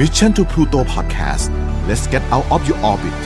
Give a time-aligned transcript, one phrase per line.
[0.00, 1.48] Mission to Pluto Podcast
[1.88, 3.20] let's get out of your orbit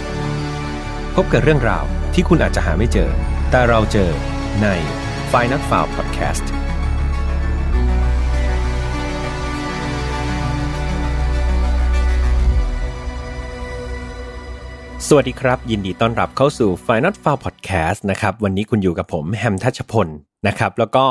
[1.15, 1.85] พบกับเรื่องราว
[2.15, 3.11] ที่คุณอาจจะหาไม่เจอ
[3.51, 4.11] แต่เราเจอ
[4.63, 4.67] ใน
[5.33, 6.45] f i n a l f i l e Podcast
[15.09, 20.09] สวัสดีครับ ยินดีต้อนรับเข้าสู่ Final f i l e Podcast นะครับ วันนี้คุณอยู่กับผมแฮมทัชพล
[20.47, 21.05] นะครับ แล้วก็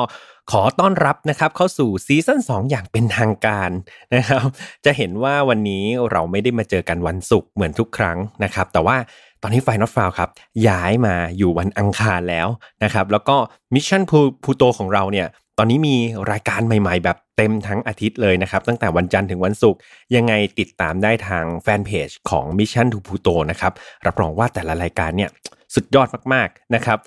[0.52, 3.72] ขอต้อนรับนะครับเข้าสู่ซีซั่น2 อย่างเป็นทางการ
[4.16, 4.46] นะครับ
[4.86, 8.98] จะเห็นว่าวันนี้เราไม่ได้มาเจอกันวันศุกร์เหมือนทุกครั้งนะครับ แต่ว่า
[9.42, 10.30] ตอนนี้ File Not Found ครับ
[10.68, 12.48] ย้ายมาอยู่วันอังคารแล้ว
[12.84, 13.36] นะครับ แล้วก็
[13.74, 14.02] Mission to
[14.44, 15.28] Pluto ของเราเนี่ย
[15.58, 15.96] ตอนนี้มี
[16.32, 19.80] รายการใหม่ๆ แบบเต็มทั้งอาทิตย์เลยนะครับ ตั้งแต่วันจันทร์ถึงวันศุกร์
[20.16, 23.74] ยังไงติดตามได้ทางแฟนเพจของ Mission to Pluto นะครับ
[24.06, 25.32] รับรองว่าแต่ละรายการเนี่ย
[25.76, 26.98] สุดยอดมากๆนะครับ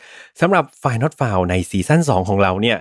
[0.41, 2.79] สำหรับ File Not Found ในซีซั่น2 ของเราเนี่ย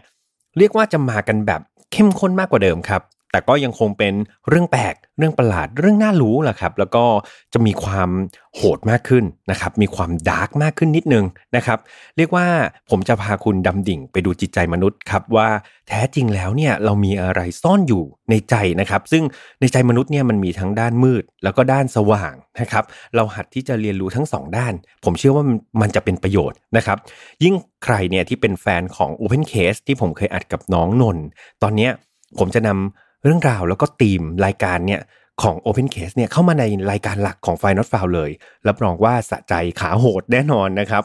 [0.57, 3.01] เรียกว่าจะมากันแบบเข้มข้นมากกว่าเดิมครับ
[3.31, 4.13] แต่ก็ยังคงเป็น
[4.47, 7.05] เรื่องแปลกเรื่องประหลาดเรื่องน่ารู้แหละครับแล้วก็
[7.53, 8.09] จะมีความ
[8.55, 11.79] โหดมากขึ้นนะครับมีความดาร์กมากขึ้นนิดนึงนะครับ
[12.17, 12.45] เรียกว่า
[12.89, 15.49] ผมจะพาคุณดำดิ่งไปดูจิตใจมนุษย์ครับว่า
[15.87, 19.23] แท้จริงแล้วเนี่ยเรามีอะไรซ่อนอยู่ในใจนะครับซึ่ง
[19.59, 22.83] ในใจมนุษย์เนี่ยมันมีทั้งด้านมืด แล้วก็ด้านสว่างนะครับ
[23.15, 24.73] เราหัดที่จะเรียนรู้ทั้งสองด้าน
[25.05, 25.43] ผมเชื่อว่า
[25.81, 26.97] มันจะเป็นประโยชน์นะครับ
[27.43, 31.17] ยิ่งใครเนี่ยที่เป็นแฟนของ Open Case ที่ผมเคยอัดกับน้องนน
[31.63, 31.91] ตอนเนี้ย
[32.39, 32.79] ผมจะนำ
[33.23, 35.01] เรื่องราวแล้วก็ธีมรายการเนี่ย
[35.41, 38.31] ของ Open Case เนี่ยเข้ามาในรายการหลักของ f i n a l f i l e เลย
[38.67, 41.03] รับรองว่าสะใจขาโหดแน่นอนนะครับ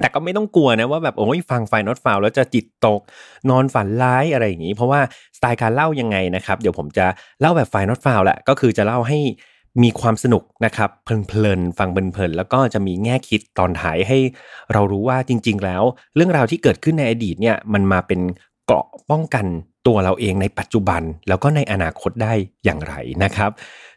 [0.00, 3.00] แต่ก็ไม่ต้องกลัวนะว่าแบบโอ้ยฟังไฟนอตฟาวแล้วจะจิตตก
[3.50, 5.00] นอนฝันร้ายอะไรอย่างนี้ เพราะว่า
[5.36, 7.06] สไตล์การเล่ายังไงนะครับ เดี๋ยวผมจะ
[7.40, 9.18] เล่าแบบไฟนอตฟาวแหละก็คือจะเล่าให้
[9.82, 14.18] มีความสนุกนะครับเพลินๆฟังเพลินๆแล้วก็จะมีแง่คิดตอนท้ายให้
[14.72, 15.82] เรารู้ว่าจริง ๆ แล้ว
[16.16, 18.20] เรื่องราวที่เกิดขึ้นในอดีตเนี่ยมันมาเป็น
[18.66, 19.46] เกราะป้องกัน
[19.86, 22.32] ตัวเราเองในปัจจุบันแล้วก็ในอนาคตได้
[22.64, 23.50] อย่างไรนะครับ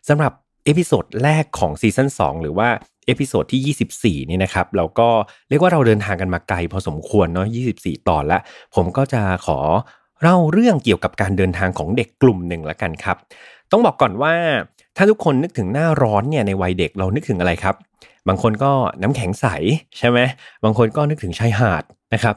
[0.07, 0.33] สำหรับ
[0.65, 2.69] episode แรกของซีซั่น2หรือว่า
[3.05, 5.09] episode ที่ 24 นี่นะครับเราก็
[5.49, 7.47] เรียกว่าเราเดินทางกันมาไกลพอสมควรเนาะ
[7.77, 8.41] 24 ตอนแล้ว
[8.75, 9.59] ผมก็จะขอ
[10.21, 13.17] เล่าเรื่องเกี่ยวกับการเดินทางของเด็กกลุ่มหนึ่งละกันครับ
[13.71, 14.33] ต้องบอกก่อนว่า
[14.97, 17.75] ถ้าทุกคนนึกถึงหน้าร้อนเนี่ยในวัยเด็กเรานึกถึงอะไรครับ
[18.27, 18.71] บางคนก็
[19.01, 19.45] น้ำแข็งใส
[19.97, 20.19] ใช่ไหม
[20.63, 21.83] บางคนก็นึกถึงชายหาด
[22.13, 22.35] นะครับ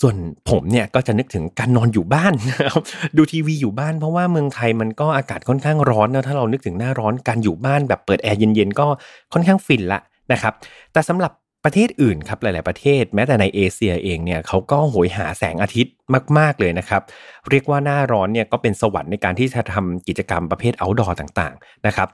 [0.00, 0.16] ส่วน
[0.50, 2.82] ผมเนี่ยก็จะนึกถึงการนอนอยู่บ้านนะครับ
[3.16, 8.86] ดูทีวีอยู่บ้านเพราะว่าเมืองไทยมันก็อากาศค่อนข้างร้อนนะถ้าเรานึกถึงหน้าร้อนการอยู่บ้านแบบเปิดแอร์เย็นๆก็
[9.32, 10.00] ค่อนข้างฟินละ
[10.32, 10.52] นะครับ
[10.92, 11.32] แต่สำหรับ
[11.64, 15.92] ประเทศอื่นครับหลาย ๆประเทศ แม้แต่ในเอเชียเองเนี่ยเขาก็โหยหาแสงอาทิตย์
[16.38, 17.02] มาก ๆ เลยนะครับ
[17.50, 22.08] เรียกว่าหน้าร้อนเนี่ยก็เป็นสวรรค์ในการที่จะทำกิจกรรมประเภท outdoor ต่าง ๆ นะครับ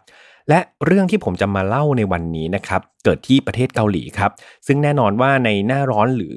[0.49, 4.31] และเรื่องที่ผมจะมาเล่าในวันนี้นะครับเกิดที่ประเทศเกาหลีครับ
[4.67, 6.37] ซึ่งแน่นอนว่าในหน้าร้อนหรือ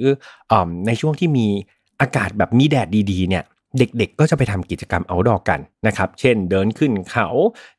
[0.52, 0.54] อ
[0.88, 1.48] ในช่วงที่มี
[2.02, 3.44] อากาศแบบมีแดดดีๆเนี่ย
[3.78, 7.28] เด็กๆ ก็จะไปทำกิจกรรมเอาดอกันนะครับ เช่นเดินขึ้นเขา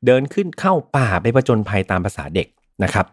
[0.07, 2.49] เดินขึ้นเข้าป่าไปประจนภัยตามภาษาเด็ก
[2.85, 3.07] นะครับ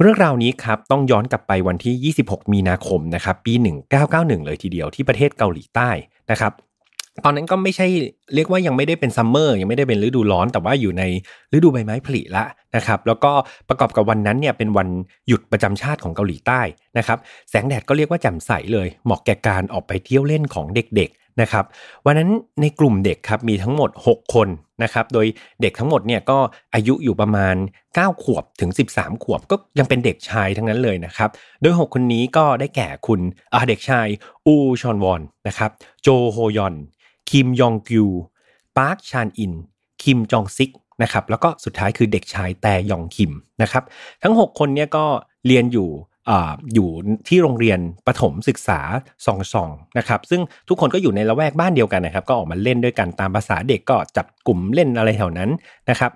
[0.00, 3.52] เรื่องราวนี้ครับต้องย้อนกลับไปวันที่ 26 มีนาคมนะครับปี
[4.00, 5.90] 1991 เลยทีเดียวที่ประเทศเกาหลีใต้
[6.30, 6.52] นะครับ
[7.24, 7.86] ตอนนั้นก็ไม่ใช่
[8.34, 11.02] เรียกว่ายังไม่ได้เป็นซัมเมอร์ยังไม่ได้เป็นฤดูร้อน แต่ว่าอยู่ใน
[11.54, 12.44] ฤดูใบไม้ผลิละ
[12.76, 13.32] นะครับ แล้วก็
[13.68, 14.88] ประกอบกับวันนั้นเนี่ยเป็นวัน
[15.28, 16.60] หยุดประจำชาติของเกาหลีใต้
[16.98, 17.18] นะครับ
[17.50, 21.64] แสงแดดก็เรียกว่าแจ่มใสเลยเหมาะแก่การออกไปเที่ยวเล่นของเด็กๆนะครับ
[22.06, 22.30] วันนั้น
[22.60, 24.48] ในกลุ่มเด็กครับมีทั้งหมด 6 คน
[24.82, 25.26] นะครับโดย
[25.62, 26.38] เด็กทั้งหมดเนี่ยก็
[26.74, 27.56] อายุอยู่ประมาณ
[27.88, 31.30] 9 ขวบถึง 13 ขวบก็ยังเป็นเด็กชายทั้งนั้นเลยนะครับ
[31.62, 33.20] โดย 6 คนนี้ก็ได้แก่คุณ
[33.68, 34.06] เด็กชาย
[34.46, 35.70] อูชอนวอนนะครับ
[36.02, 36.74] โจโฮยอน
[37.30, 38.08] คิมยองกิว
[38.76, 39.52] ปาร์คชานอิน
[40.02, 40.70] คิมจองซิก
[41.02, 43.84] นะครับแล้วก็สุดท้ายคือเด็กชายแต่ยองคิมนะครับ
[44.22, 45.04] ทั้ง 6 คนเนี่ยก็
[45.46, 45.88] เรียนอยู่
[46.74, 46.88] อยู่
[47.28, 48.80] ที่โรงเรียนประถมศึกษา
[49.26, 55.50] ซองซอนะครับซึ่งทุกคนก็อยู่ในละแวกบ้านเดียวกันนะครับก็ออกมาเล่นด้วยกันตามประสาเด็กก็จับกลุ่มเล่นอะไรแถวนั้น
[55.90, 56.10] นะครับ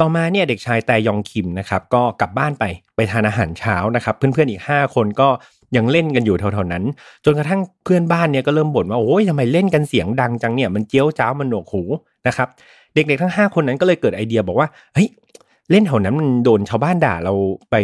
[0.00, 2.64] ต่อมาเนี่ยเด็กชายแต่ยองคิมนะครับก็กลับบ้านไป
[2.96, 5.28] ไปทานอาหารเช้านะครับเพื่อนๆอีก 5 คนก็
[5.76, 6.84] ยังเล่นกันอยู่แถวๆนั้น
[7.24, 11.82] จนกระทั่งเพื่อนบ้านเนี่ยก็เริ่มบ่นว่าโอ้ยทำไมเล่นกันเสียงดังจังเนี่ยมันเจี้ยวจ้าวมันหนวกหู
[12.26, 12.48] นะครับ
[12.94, 15.08] เด็กๆทั้ง 5 คนนั้นก็เลยเกิดไอเดียบอกว่าเฮ้ย
[15.70, 17.34] เล่นแถวนั้นมันโดนชาวบ้านด่าเรา
[17.70, 17.76] ไป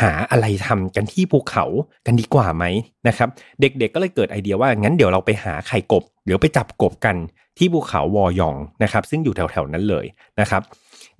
[0.00, 1.64] หาอะไรทำกันที่ภูเขา
[2.06, 2.64] กันดีกว่าไหม
[3.08, 3.28] นะครับ
[3.60, 7.16] เด็กๆก็เลยเกิดไอเดียว่างั้นเดี๋ยวเราไปหาไข่กบเดี๋ยวไปจับกบกัน
[7.58, 10.04] ที่ภูเขาวอยองนะครับ ซึ่งอยู่แถวๆนั้นเลย
[10.40, 10.62] นะครับ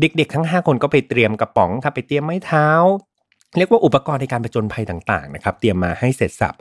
[0.01, 2.69] เด็กๆ ทั้ง 5 คนก็ไปเตรียมกระป๋องครับไปเตรียมไม้เท้า
[3.59, 6.57] เรียกว่าอุปกรณ์ในการประจนภัยต่างๆนะครับ เตรียมมาให้เสร็จสับ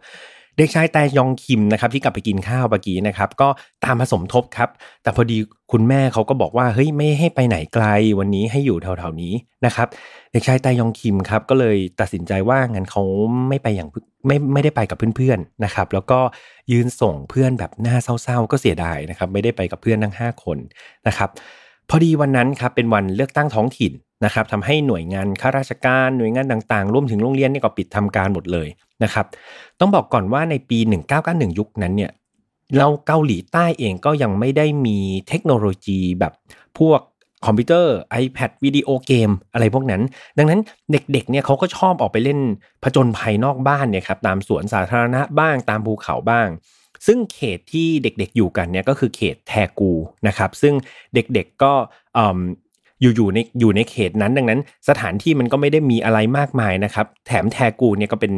[0.57, 3.49] เด็กชายแตยองคิมนะครับที่กลับไปกินข้าวเมื่อกี้นะครับก็
[3.83, 4.69] ตามมาสมทบครับ
[5.03, 5.37] แต่พอดี
[5.71, 7.85] คุณแม่เขาก็บอกว่าเฮ้ยไม่ให้ไปไหนไกล
[8.19, 9.33] วันนี้ให้อยู่แถวๆนี้
[9.65, 9.87] นะครับ
[10.31, 13.03] เด็กชายแตยองคิมครับก็เลยตัดสินใจว่างั้นเขา
[13.49, 13.89] ไม่ไปอย่าง
[14.27, 16.19] ไม่ไม่ได้ไปกับเพื่อนๆนะครับ แล้วก็
[16.71, 20.57] ยืนส่งเพื่อนแบบหน้าเศร้าๆ ก็เสียดายนะครับ ไม่ได้ไปกับเพื่อนทั้ง 5 คน
[21.07, 21.29] นะครับ
[21.89, 23.91] พอดีวันนั้นครับเป็นวันเลือกตั้งท้องถิ่น
[24.25, 28.67] นะครับทำให้หน่วยงานข้าราชการหน่วยงานต่างๆรวมถึงโรงเรียนนี่ก็ปิดทำการหมดเลย
[29.03, 29.25] นะครับ
[29.79, 30.79] ต้องบอกก่อนว่าในปี
[31.17, 32.11] 1991 ยุคนั้นเนี่ย
[32.77, 36.33] เราเกาหลีใต้เองก็ยังไม่ได้มีเทคโนโลยีแบบ
[36.79, 36.99] พวก
[37.45, 40.01] คอมพิวเตอร์ iPad วิดีโอเกมอะไรพวกนั้น
[40.37, 40.59] ดังนั้น
[40.91, 42.39] เด็กๆเนี่ยเขาก็ชอบออกไปเล่น
[42.83, 46.47] ผจญภัยนอกบ้านเนี่ยครับตามสวนสาธารณะบ้างตามภูเขาบ้าง
[47.07, 49.91] ซึ่งเขตที่เด็กๆอยู่กันเนี่ยก็คือเขตแทกู
[50.27, 50.73] นะครับ ซึ่ง
[51.13, 51.73] เด็กๆก็
[53.03, 54.59] อยู่อยู่ในอยู่ในเขตนั้นดังนั้น
[54.89, 58.33] สถานที่มันก็ไม่ได้มีอะไรมากมายนะครับ แถมแทกูเนี่ยก็เป็น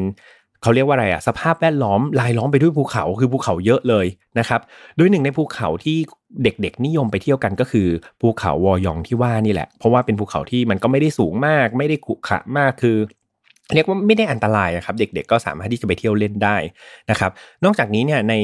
[0.62, 4.06] เขาเรียกว่าอะไรอะสภาพแวดล้อมลายล้อมไปด้วยภูเขาคือภูเขาเยอะเลย
[4.40, 4.62] นะครับ
[4.98, 5.98] โดยหนึ่งในภูเขาที่
[6.44, 7.88] เด็กๆนิยมไปเที่ยวกันก็คือ
[8.22, 12.98] ภูเขาวอยองที่ว่านี่แหละ เพราะว่าเป็นภูเขาที่มันก็ไม่ได้สูงมาก ไม่ได้ขรุขระมากคือ
[13.74, 16.58] เรียกว่าไม่ได้อันตรายนะครับ เด็กๆก็สามารถที่จะไปเที่ยวเล่นได้
[17.10, 17.32] นะครับ
[17.64, 18.36] นอกจากนี้เนี่ยใน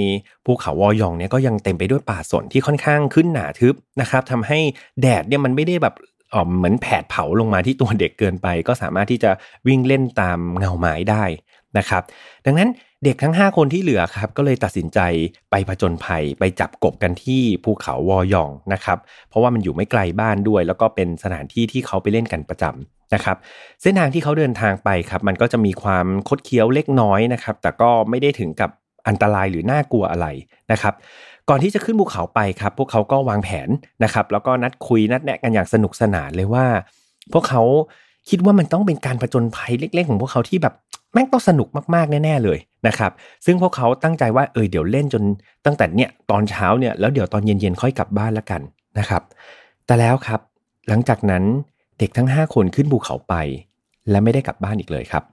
[0.46, 4.60] ภูเขาวอยองเนี่ยก็ยังเต็มไปด้วยป่าสนที่ค่อนข้างขึ้นหนาทึบนะครับทำให้
[5.02, 5.96] แดดเนี่ยมันไม่ได้แบบ
[6.58, 9.32] เหมือนแผดเผาลงมาที่ตัวเด็กเกินไป ก็สามารถที่จะ
[9.68, 11.24] วิ่งเล่นตามเงาไม้ได้
[11.78, 12.04] นะครับ
[12.46, 12.70] ดังนั้น
[13.04, 15.00] เด็กทั้ง 5 คนที่เหลือครับ ก็เลยตัดสินใจ
[15.52, 18.98] ไปผจญภัย ไปจับกบกันที่ภูเขาวอยองนะครับ
[19.30, 23.38] เพราะว่ามันอยู่ไม่ไกลบ้านด้วย แล้วก็เป็นสถานที่ที่เขาไปเล่นกันประจำนะครับ
[23.82, 28.70] เส้นทางที่เขาเดินทางไปครับ มันก็จะมีความคดเคี้ยวเล็กน้อยนะครับ แต่ก็ไม่ได้ถึงกับ
[29.08, 30.28] อันตรายหรือน่ากลัวอะไร
[30.72, 30.94] นะครับ
[31.50, 33.70] ก่อนที่จะขึ้นภูเขาไปครับ พวกเขาก็วางแผน
[34.04, 36.66] นะครับ แล้วก็นัดคุยนัดแนะกันอย่างสนุกสนานเลยว่า
[37.34, 37.62] พวกเขา
[38.30, 40.74] คิดว่ามันต้องเป็นการผจญภัยเล็ก ๆ ของพวกเขาที่แบบ
[41.14, 43.12] แม่งต้องสนุกมากๆแน่ๆเลยนะครับ
[43.46, 45.24] ซึ่งพวกเขาตั้งใจว่าเออเดี๋ยวเล่นจน
[45.66, 48.62] ตั้งแต่เนี่ยตอนเช้าเนี่ยแล้วเดี๋ยวตอนเย็นๆค่อยกลับบ้านแล้วกัน
[49.00, 49.22] นะครับ
[49.86, 50.40] แต่แล้วครับ
[50.88, 51.44] หลังจากนั้น
[52.00, 53.36] เด็กทั้ง 5 คนขึ้นภูเขาไป
[54.10, 55.24] และไม่ได้กลับบ้านอีกเลยครับ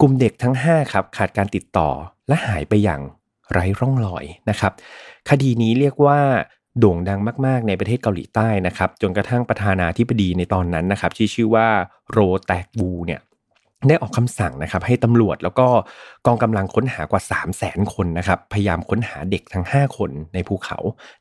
[0.00, 1.88] กลุ่มเด็กทั้ง5ครับขาดการติดต่อ
[2.28, 3.00] และหายไปอย่าง
[3.52, 4.72] ไร้ร่องรอยนะครับ
[5.30, 6.20] คดีนี้เรียกว่า
[6.78, 11.68] โด่งดังมาก ๆ ในประเทศเกาหลีใต้นะครับ จนกระทั่งประธานาธิบดีในตอนนั้นนะครับที่ชื่อว่า
[12.10, 13.20] โรแตกบูเนี่ย
[13.88, 15.68] ได้ออกคำสั่งนะครับให้ตำรวจแล้วก็
[16.26, 20.78] กองกำลังค้นหากว่า 3 0 0แสนคนนะครับพยายามค้นหาเด็กทั้ง 5 คนในภูเขา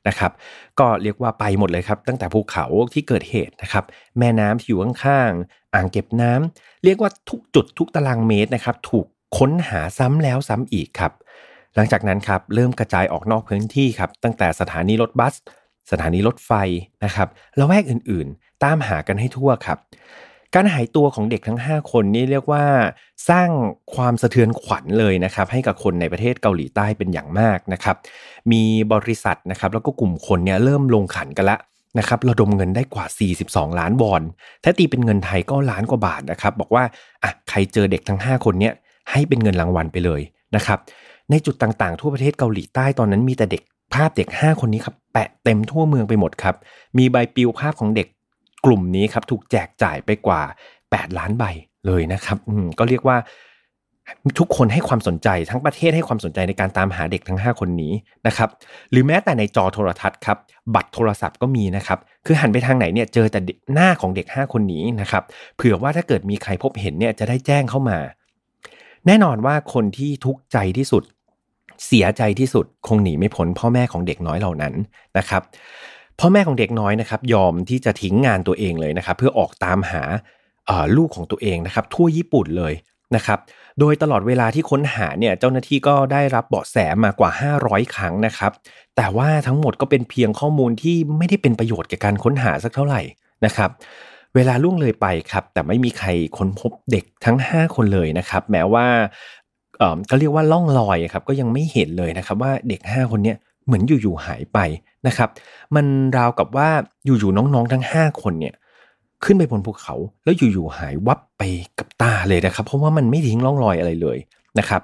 [0.07, 0.31] นะครับ
[0.80, 3.83] ก็เรียกว่าไปหมดเลยครับ ตั้งแต่ภูเขาที่เกิดเหตุนะครับ
[4.19, 9.06] แม่น้ำที่อยู่ข้างๆอ่างเก็บน้ำเรียกว่าทุกจุดทุกตารางเมตรนะครับถูก
[9.38, 11.12] ค้นหาซ้ำแล้วซ้ำอีกครับ
[11.75, 15.33] หลังจากนั้นครับเริ่มกระจายออกนอกพื้นที่ครับตั้งแต่สถานีรถบัส
[15.92, 16.51] สถานีรถไฟ
[17.06, 19.77] นะครับแล้วแวกอื่นๆ ตามหากันให้ทั่วครับ
[20.54, 22.63] การหายตัวของเด็กทั้ง 5 คนนี่เรียกว่า
[23.30, 23.50] สร้าง
[23.95, 27.95] ความสะเทือนขวัญเลยนะครับให้กับคนในประเทศเกาหลีใต้เป็นอย่างมากนะครับ
[28.51, 28.63] มี
[28.94, 31.57] บริษัทนะครับแล้วก็กลุ่มคนเนี่ยเริ่มลงขันกันละ
[32.00, 33.06] นะครับระดมเงินได้กว่า
[33.42, 34.22] 42 ล้านวอน
[34.63, 36.83] ถ้าตีเป็นเงินไทยก็ล้านกว่าบาทนะครับ บอกว่า
[37.24, 38.74] อะใครเจอเด็กทั้ง 5 คนเนี่ย
[39.12, 40.22] ให้เป็นเงินรางวัลไปเลย
[40.56, 40.80] นะครับ
[41.31, 43.62] ในจุดต่างๆ ทั่วประเทศเกาหลีใต้ตอนนั้นมีแต่เด็ก
[43.94, 46.56] ภาพเด็ก 5 คนนี้ครับแปะเต็มทั่วเมืองไปหมดครับ
[46.98, 48.07] มีใบปลิวภาพของเด็ก
[48.66, 50.42] กลุ่มนี้ครับถูกแจกจ่ายไปกว่า
[50.81, 51.44] 8 ล้านใบ
[51.88, 52.38] เลยนะครับ
[52.80, 53.18] ก็เรียกว่า
[54.39, 57.94] ทุกคนให้ความสนใจทั้งประเทศให้ความสนใจในการตามหาเด็กทั้ง 5 คนนี้
[58.27, 58.50] นะครับ
[58.92, 60.38] หรือแม้แต่ในจอโทรทัศน์ครับ
[60.75, 63.39] บัตรโทรศัพท์ก็มีนะครับคือหันไปทางไหนเนี่ยเจอแต่
[63.74, 65.24] หน้าของเด็ก 5 คนนี้นะครับ
[65.56, 67.98] เผื่อว่าถ้าเกิดมีใครพบเห็นเนี่ยจะได้แจ้งเข้ามา
[69.07, 71.04] แน่นอนว่าคนที่ทุกข์ใจที่สุด
[71.86, 74.74] เสียใจที่สุดคงหนีไม่พ้นพ่อแม่ของเด็กน้อยเหล่านั้น
[75.18, 75.42] นะครับ
[76.19, 80.03] พ่อแม่ของเด็กน้อยนะครับ ยอมที่จะทิ้งงานตัวเองเลยนะครับ เพื่อออกตามหา
[80.98, 82.74] ลูกของตัวเองนะครับ ทั่วญี่ปุ่นเลย
[83.15, 83.39] นะครับ
[83.79, 88.51] โดยตลอดเวลาที่ค้นหาเนี่ยเจ้าหน้าที่ก็ได้รับเบาะแสมากว่า 500 ครั้งนะครับ
[88.96, 93.01] แต่ว่าทั้งหมดก็เป็นเพียงข้อมูลที่ไม่ได้เป็นประโยชน์แก่การค้นหาสักเท่าไหร่
[93.46, 93.70] นะครับ
[94.36, 98.88] เวลาล่วงเลยไปครับ แต่ไม่มีใครค้นพบเด็กทั้ง 5 คนเลยนะครับ แม้ว่า
[100.10, 103.34] ก็เรียกว่าล่องลอยครับก็ยังไม่เห็นเลยนะครับว่าเด็ก 5 คนนี้
[103.65, 104.60] เหมือนอยู่ๆหายไป
[105.08, 105.29] นะครับ
[105.75, 105.86] มัน
[106.17, 106.70] ราวกับว่า
[107.05, 108.55] อยู่ๆน้องๆทั้ง 5 คนเนี่ย
[109.24, 111.44] ขึ้นไปบนภูเขาแล้วอยู่ๆหายวับไป
[111.79, 114.17] กับตาเลยนะครับ เพราะว่ามันไม่ทิ้งร่องรอยอะไรเลย
[114.60, 114.82] นะครับ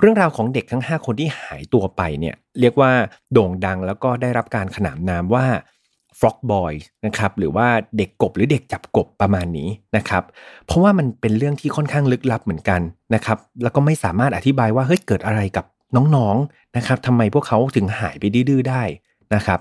[0.00, 2.90] เรื่องราวของเด็กทั้ง 5 คนที่หายตัวไปเนี่ยเรียกว่า
[3.32, 5.46] โด่งดังแล้วก็ได้รับการขนานนามว่า
[6.18, 6.72] frog boy
[7.06, 10.22] นะครับหรือว่าเด็กกบหรือเด็กจับกบประมาณนี้นะครับ
[10.66, 12.80] เพราะว่ามันเป็นเรื่องที่ค่อนข้างลึกลับเหมือนกัน
[13.14, 15.64] นะครับ แล้วก็ไม่สามารถอธิบายว่าเฮ้ยเกิดอะไรกับ
[15.96, 18.82] น้องๆนะครับทำไมพวกเขาถึงหายไปดื้อๆ ได้
[19.34, 19.60] นะครับ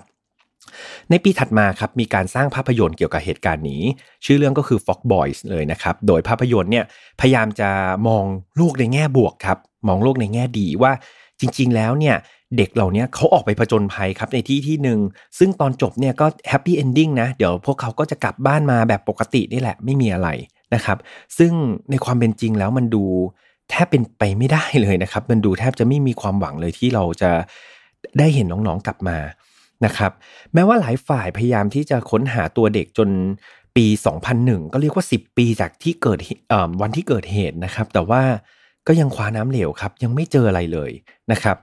[1.10, 3.84] ในปีถัดมาครับมีการสร้างภาพยนตร์เกี่ยวกับเหตุการณ์นี้
[4.26, 6.86] ชื่อเรื่องก็คือ Frog Boys เลยนะครับ โดยภาพยนตร์เนี่ย
[7.20, 7.70] พยายามจะ
[8.08, 8.24] มอง
[8.58, 9.58] โลกในแง่บวกครับ
[9.88, 10.92] มองโลกในแง่ดีว่า
[11.40, 12.16] จริง ๆ แล้วเนี่ย
[12.58, 15.00] เด็กเหล่านี้เขาออกไปผจญภัยครับในที่ที่หนึ่ง
[15.40, 20.30] ซึ่งตอนจบเนี่ยก็ happy ending นะ เดี๋ยวพวกเขาก็จะกลับบ้านมาแบบปกตินี่แหละไม่มีอะไร
[20.74, 20.98] นะครับ
[21.38, 21.52] ซึ่ง
[21.90, 23.04] ในความเป็นจริงแล้วมันดู
[23.70, 27.32] แทบเป็นไปไม่ได้เลยนะครับ มันดูแทบจะไม่มีความหวังเลยที่เราจะ
[28.20, 29.18] ได้เห็นน้องๆกลับมา
[29.86, 30.12] นะครับ
[30.54, 33.10] แม้ว่าหลายฝ่ายพยายามที่จะค้นหาตัวเด็กจน
[33.76, 33.86] ปี
[34.30, 36.20] 2001 ก็เรียกว่า 10 ปีจากที่เกิด
[36.82, 38.22] วันที่เกิดเหตุนะครับ แต่ว่า
[38.88, 40.92] ก็ยังคว้าน้ำเหลวครับ ยังไม่เจออะไรเลย
[41.32, 41.58] นะครับ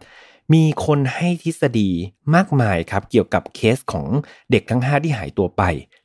[0.52, 1.90] มีคนให้ทฤษฎี
[2.34, 4.06] มากมายครับเกี่ยวกับเคสของ
[4.50, 5.62] เด็กทั้ง 5 ที่หายตัวไป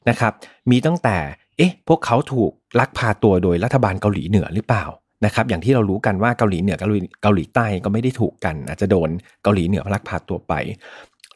[0.10, 0.34] นะครับ
[0.72, 1.18] มีตั้งแต่
[1.58, 4.86] เอ๊ะ พวกเขาถูกลักพาตัวโดยรัฐบาลเกาหลีเหนือหรือเปล่า
[5.26, 6.88] นะครับ อย่างที่เรารู้กันว่าเกาหลีเหนือกับ
[7.22, 9.10] เกาหลีใต้ก็ไม่ได้ถูกกัน อาจจะโดน
[9.44, 10.54] เกาหลีเหนือลักพาตัวไป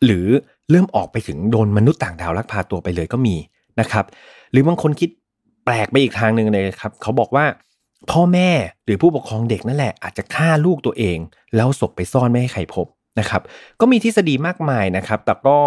[0.06, 0.26] หรือ
[0.70, 3.36] เริ่มออกไปถึงโดนมนุษย์ต่างดาวลักพาตัวไปเลยก็มี
[3.80, 4.06] นะครับ
[4.52, 5.10] หรือบางคนคิด
[5.66, 7.46] แปลกไปอีกทางหนึ่งเลยครับเขาบอกว่า
[8.12, 8.50] พ่อแม่
[8.86, 11.18] หรือผู้ปกครองเด็กนั่นแหละอาจจะฆ่าลูกตัวเอง
[11.56, 12.88] แล้วศพไปซ่อนไม่ให้ใครพบ
[13.20, 13.42] นะครับ
[13.80, 15.58] ก็มีทฤษฎีมากมายนะครับ แต่ก็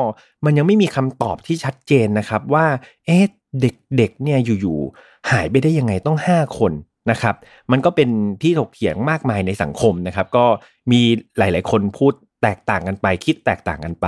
[0.44, 2.66] มันยังไม่มีคำตอบที่ชัดเจนนะครับว่า
[3.06, 3.24] เอ๊ะ
[3.60, 6.72] เด็กๆเนี่ยอยู่ๆหายไปได้ยังไงต้อง 5 คน
[7.10, 7.34] นะครับ
[7.72, 8.08] มันก็เป็น
[8.42, 10.44] ที่ถกเถียงมากมายในสังคมนะครับ ก็
[10.92, 11.00] มี
[11.38, 14.06] หลาย ๆ คนพูดแตกต่างกันไป คิดแตกต่างกันไป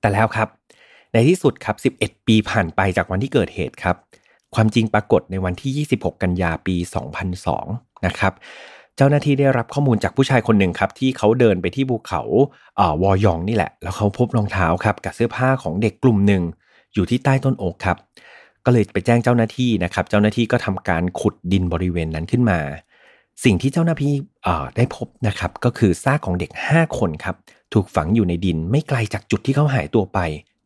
[0.00, 0.48] แต่แล้วครับ
[1.12, 3.96] ในที่สุดครับ 11 ปีผ่านไปจากวันที่เกิดเหตุครับ
[4.54, 6.76] ความจริงปรากฏในวันที่ 26 กันยาปี
[7.40, 8.32] 2002 นะครับ
[8.96, 12.22] เจ้าหน้าที่ได้รับข้อมูลจากผู้ชายคนหนึ่งครับ ที่เขาเดินไปที่ภูเขา
[12.76, 16.42] เอ่อวอยองนี่แหละ แล้วเขาพบรองเท้าครับกับเสื้อผ้าของเด็กกลุ่มหนึ่ง
[16.94, 17.96] อยู่ที่ใต้ต้นโอกครับ
[18.64, 22.58] ก็เลยไปแจ้งเจ้าหน้าที่นะครับ เจ้าหน้าที่ก็ทำการขุดดินบริเวณนั้นขึ้นมา
[23.44, 24.14] สิ่งที่เจ้าหน้าที่
[24.76, 27.36] ได้พบนะครับ ก็คือซากของเด็ก 5 คนครับ
[27.72, 30.18] ถูกฝังอยู่ในดินไม่ไกลจากจุดที่เขาหายตัวไป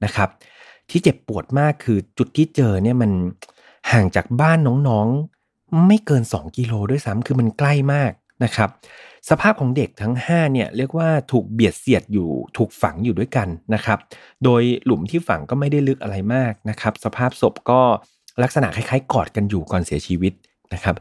[0.05, 0.29] นะครับ
[0.91, 3.11] ที่เจ็บปวดมากคือจุดที่เจอเนี่ยมัน
[3.93, 4.59] ห่างจากบ้าน
[4.89, 8.13] น้องๆ ไม่เกิน 2 กิโลด้วยซ้ำคือมันใกล้มาก
[8.45, 8.69] นะครับ
[9.31, 13.99] สภาพของเด็กทั้ง5เนี่ยเรียกว่าถูกเบียดเสียดอยู่ถูกฝังอยู่ด้วยกันนะครับ
[14.45, 17.81] โดยหลุมที่ฝังก็ไม่ได้ลึกอะไรมากนะครับ สภาพศพก็
[18.43, 20.33] ลักษณะคล้ายๆ กอดกันอยู่ก่อนเสียชีวิต
[20.75, 20.95] นะครับ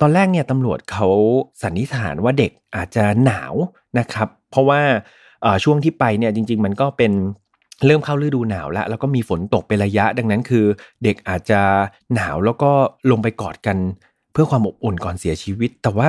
[0.00, 1.08] ตอนแรกเนี่ยตำรวจเขา
[1.62, 3.54] สันนิษฐานว่าเด็กอาจจะหนาว
[3.98, 4.80] นะครับ เพราะว่า
[5.64, 7.12] ช่วงที่ไปเนี่ยจริง ๆ มันก็เป็น
[7.86, 10.64] เริ่มเข้าฤดูหนาวแล้ว แล้วก็มีฝนตกเป็นระยะ ดังนั้นคือ
[11.04, 11.60] เด็กอาจจะ
[12.14, 12.70] หนาวแล้วก็
[13.10, 13.78] ลงไปกอดกัน
[14.32, 16.08] เพื่อความอบอุ่นก่อนเสียชีวิต แต่ว่า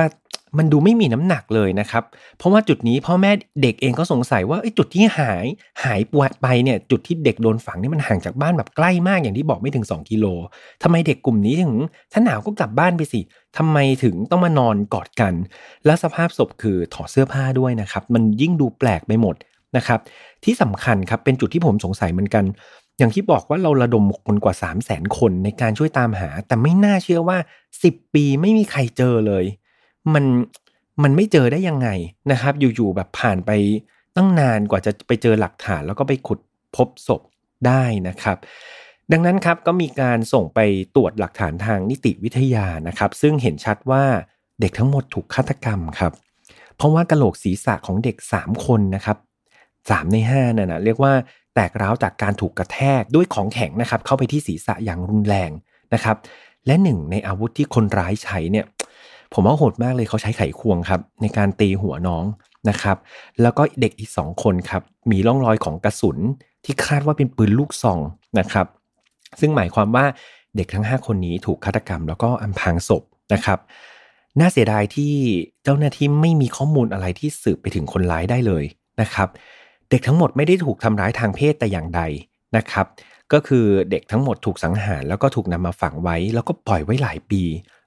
[0.58, 2.04] มันดูไม่มีน้ำหนักเลยนะครับ
[2.38, 3.30] เพราะว่าจุดนี้พ่อแม่
[3.62, 5.46] เด็กเองก็สงสัยว่าจุดที่หาย
[5.84, 10.26] หายปวดไปเนี่ยจุดที่เด็กโดนฝังนี่มันห่างจากบ้านแบบใกล้มากอย่างที่บอกไม่ถึง 2 กิโล
[10.82, 11.74] ทำไมเด็กกลุ่มนี้ถึง
[12.12, 13.20] ถ้าหนาวก็กลับบ้านไปสิ
[13.56, 15.34] ทำไมถึงต้องมานอนกอดกัน
[15.84, 19.34] แล้วสภาพศพคือถอดเสื้อผ้าด้วยนะครับ มันยิ่งดูแปลกไปหมด
[19.76, 20.00] นะครับ
[20.44, 22.44] ที่สำคัญครับเป็นจุดที่ผมสงสัยเหมือนกัน
[22.98, 27.38] อย่างที่บอกว่าเราระดมคนกว่า 3 0 0แสนคนในการช่วยตามหา แต่ไม่น่าเชื่อว่า
[27.76, 29.44] 10 ปีไม่มีใครเจอเลย
[30.14, 30.24] มัน
[31.02, 31.88] มันไม่เจอได้ยังไง
[32.32, 33.50] นะครับ อยู่ๆแบบผ่านไป
[34.16, 36.40] ตั้งนานกว่าจะไปเจอหลักฐาน แล้วก็ไปขุด
[36.76, 37.22] พบศพ
[37.66, 38.36] ได้นะครับ
[39.12, 40.60] ดังนั้นครับก็มีการส่งไป
[40.96, 44.04] ตรวจหลักฐานทางนิติวิทยานะครับ ซึ่งเห็นชัดว่า
[44.60, 46.12] เด็กทั้งหมดถูกฆาตกรรมครับ
[46.76, 49.18] เพราะว่ากระโหลกศีรษะของเด็ก 3 คนนะครับ
[49.64, 51.12] 3ใน5นั่นนะเรียกว่า
[51.54, 55.50] แตกร้าวจากการถูกกระแทกด้วยของแข็งนะครับ เข้าไปที่ศีรษะอย่างรุนแรง
[55.94, 56.16] นะครับ
[56.66, 58.66] และหนึ่งในอาวุธที่คนร้ายใช้เนี่ย
[59.38, 62.24] ผมว่าโหดมากเลยเขาใช้ไขควงครับ ในการตีหัวน้อง
[62.68, 62.96] นะครับ
[63.42, 66.18] แล้วก็เด็กอีกสองคนครับ มีร่องรอยของกระสุน
[66.64, 67.98] ที่คาดว่าเป็นปืนลูกซอง
[68.38, 68.66] นะครับ
[69.40, 70.04] ซึ่งหมายความว่า
[70.56, 73.02] เด็กทั้ง 5 คนนี้ถูกฆาตกรรม แล้วก็อำพรางศพ
[73.32, 73.58] นะครับ
[74.40, 75.12] น่าเสียดายที่
[75.64, 78.64] เจ้าหน้าที่ไม่มีข้อมูลอะไรที่สืบไปถึงคนร้ายได้เลย
[79.00, 79.28] นะครับ
[79.90, 82.02] เด็กทั้งหมดไม่ได้ถูกทำร้ายทางเพศแต่อย่างใด
[82.56, 82.86] นะครับ
[83.32, 87.42] ก็คือเด็กทั้งหมดถูกสังหารแล้วก็ถูกนำมาฝังไว้ แล้วก็ปล่อยไว้หลายปี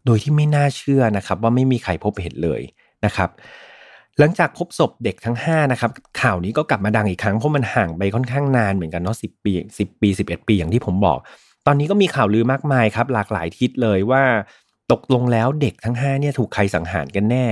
[0.10, 2.62] โดยที่ไม่น่าเชื่อนะครับ ว่าไม่มีใครพบเห็นเลย
[3.06, 3.30] นะครับ
[4.20, 11.18] หลังจากพบศพเด็กทั้ง5นะครับข่าวนี้ก็กลับมาดังอีกครั้งเพราะมันห่างไปค่อนข้างนานเหมือนกันเนาะสิปีสิปี11 ปีอย่างที่ผมบอก
[11.66, 14.24] ตอนนี้ก็มีข่าวลือมากมายครับ หลากหลายทิศเลยว่า
[14.92, 17.48] ตกลงแล้วเด็กทั้ง5เนี่ยถูกใครสังหารกันแน่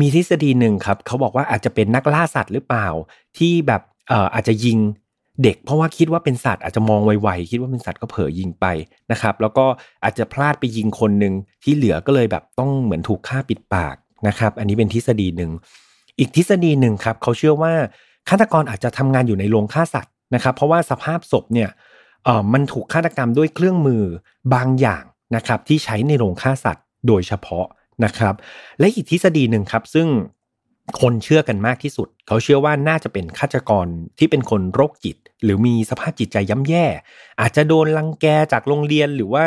[0.00, 2.88] มีทฤษฎีหนึ่งครับเขาบอกว่าอาจจะเป็นนักล่าสัตว์หรือเปล่า
[3.38, 4.78] ที่แบบเอ่ออาจจะยิง
[5.42, 8.66] เด็กเพราะว่าคิดว่าเป็นสัตว์อาจจะมองไวๆคิดว่าเป็นสัตว์ก็เผลอยิงไป
[9.12, 9.66] นะครับแล้วก็
[10.04, 13.96] อาจจะพลาดไปยิงคนหนึ่งที่เหลือก็เลยแบบต้องเหมือนถูกฆ่าปิดปาก
[14.28, 15.50] นะครับ อันนี้เป็นทฤษฎีหนึ่ง
[16.18, 17.72] อีกทฤษฎีหนึ่งครับเขาเชื่อว่า
[18.28, 21.70] ฆาตกรอาจจะทำงานอยู่ในโรงฆ่าสัตว์นะครับ เพราะว่าสภาพศพเนี่ย
[22.24, 24.02] เออมันถูกฆาตกรรมด้วยเครื่องมือ
[24.54, 25.04] บางอย่าง
[25.36, 27.66] นะครับที่ใช้ในโรงฆ่าสัตว์โดยเฉพาะ
[28.04, 28.34] นะครับ
[28.78, 30.06] และอีกทฤษฎีหนึ่งครับซึ่ง
[31.00, 33.86] คนเชื่อกันมากที่สุด เขาเชื่อว่าน่าจะเป็นฆาตกร
[34.18, 36.86] ที่เป็นคนโรคจิต หรือมีสภาพจิตใจย่ำแย่
[37.40, 39.46] อาจจะโดนลังแกจากโรงเรียนหรือว่า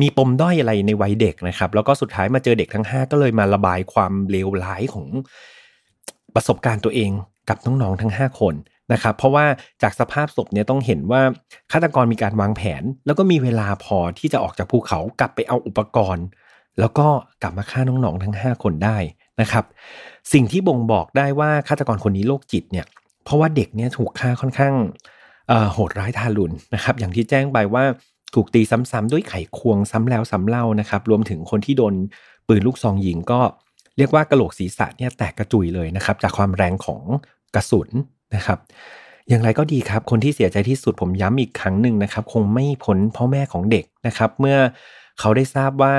[0.00, 5.06] มีปมด้อยอะไรในวัยเด็กนะครับ แล้วก็สุดท้ายมาเจอเด็กทั้ง 5 ก็เลยมาระบายความเลวร้ายของ
[6.34, 7.10] ประสบการณ์ตัวเอง
[7.48, 8.54] กับน้องๆทั้ง 5 คน
[8.92, 9.46] นะครับเพราะว่า
[9.82, 11.22] จากสภาพศพเนี่ยต้องเห็นว่า
[11.72, 16.26] ฆาตกรมีการวางแผน แล้วก็มีเวลาพอที่จะออกจากภูเขากลับไปเอาอุปกรณ์
[16.80, 17.06] แล้วก็
[17.42, 18.98] กลับมาฆ่าน้องๆทั้ง 5 คนได้
[19.40, 19.64] นะครับ
[20.32, 22.86] สิ่งที่บ่งบอกได้ว่าฆาตกรคนนี้โรคจิตเนี่ย
[23.24, 24.74] เพราะว่าเด็กเนี่ยถูกฆ่าค่อนข้าง
[25.72, 27.84] โหดร้ายทารุณนะครับ อย่างที่แจ้งไปว่า
[28.34, 31.94] ถูกตีซ้ำๆด้วยไขควงซ้ำแล้วซ้ำเล่านะครับ รวมถึงคนที่โดน
[32.48, 33.40] ปืนลูกซองยิงก็
[33.96, 37.02] เรียกว่ากระโหลกศีรษะเนี่ยแตกกระจุยเลยนะครับ จากความแรงของ
[37.54, 37.88] กระสุน
[38.34, 38.58] นะครับ
[39.28, 44.58] อย่างไรก็ดีครับ คนที่เสียใจที่สุดผมย้ำอีกครั้งหนึ่งนะครับ คงไม่พ้นพ่อแม่ของเด็กนะครับ เมื่อ
[45.20, 45.94] เขาได้ทราบว่า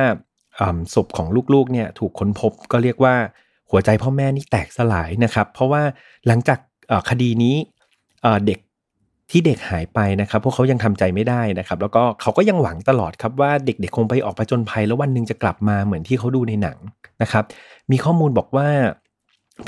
[0.94, 3.16] ศพของลูกๆเนี่ยถูกค้นพบก็เรียกว่า
[3.74, 5.82] หัวใจพ่อแม่นี่แตกสลายนะครับ เพราะว่า
[6.28, 6.60] หลังจาก
[7.10, 7.56] คดีนี้
[8.46, 8.60] เด็ก
[9.32, 16.78] ที่เด็กหายไปนะครับ พวกเขายังทำใจไม่ได้นะครับ แล้วก็เขาก็ยังหวังตลอดครับว่าเด็กๆคงไปออกไปจนภัยแล้ววันหนึ่งจะกลับมาเหมือนที่เขาดูในหนัง
[17.22, 17.44] นะครับ
[17.92, 18.68] มีข้อมูลบอกว่า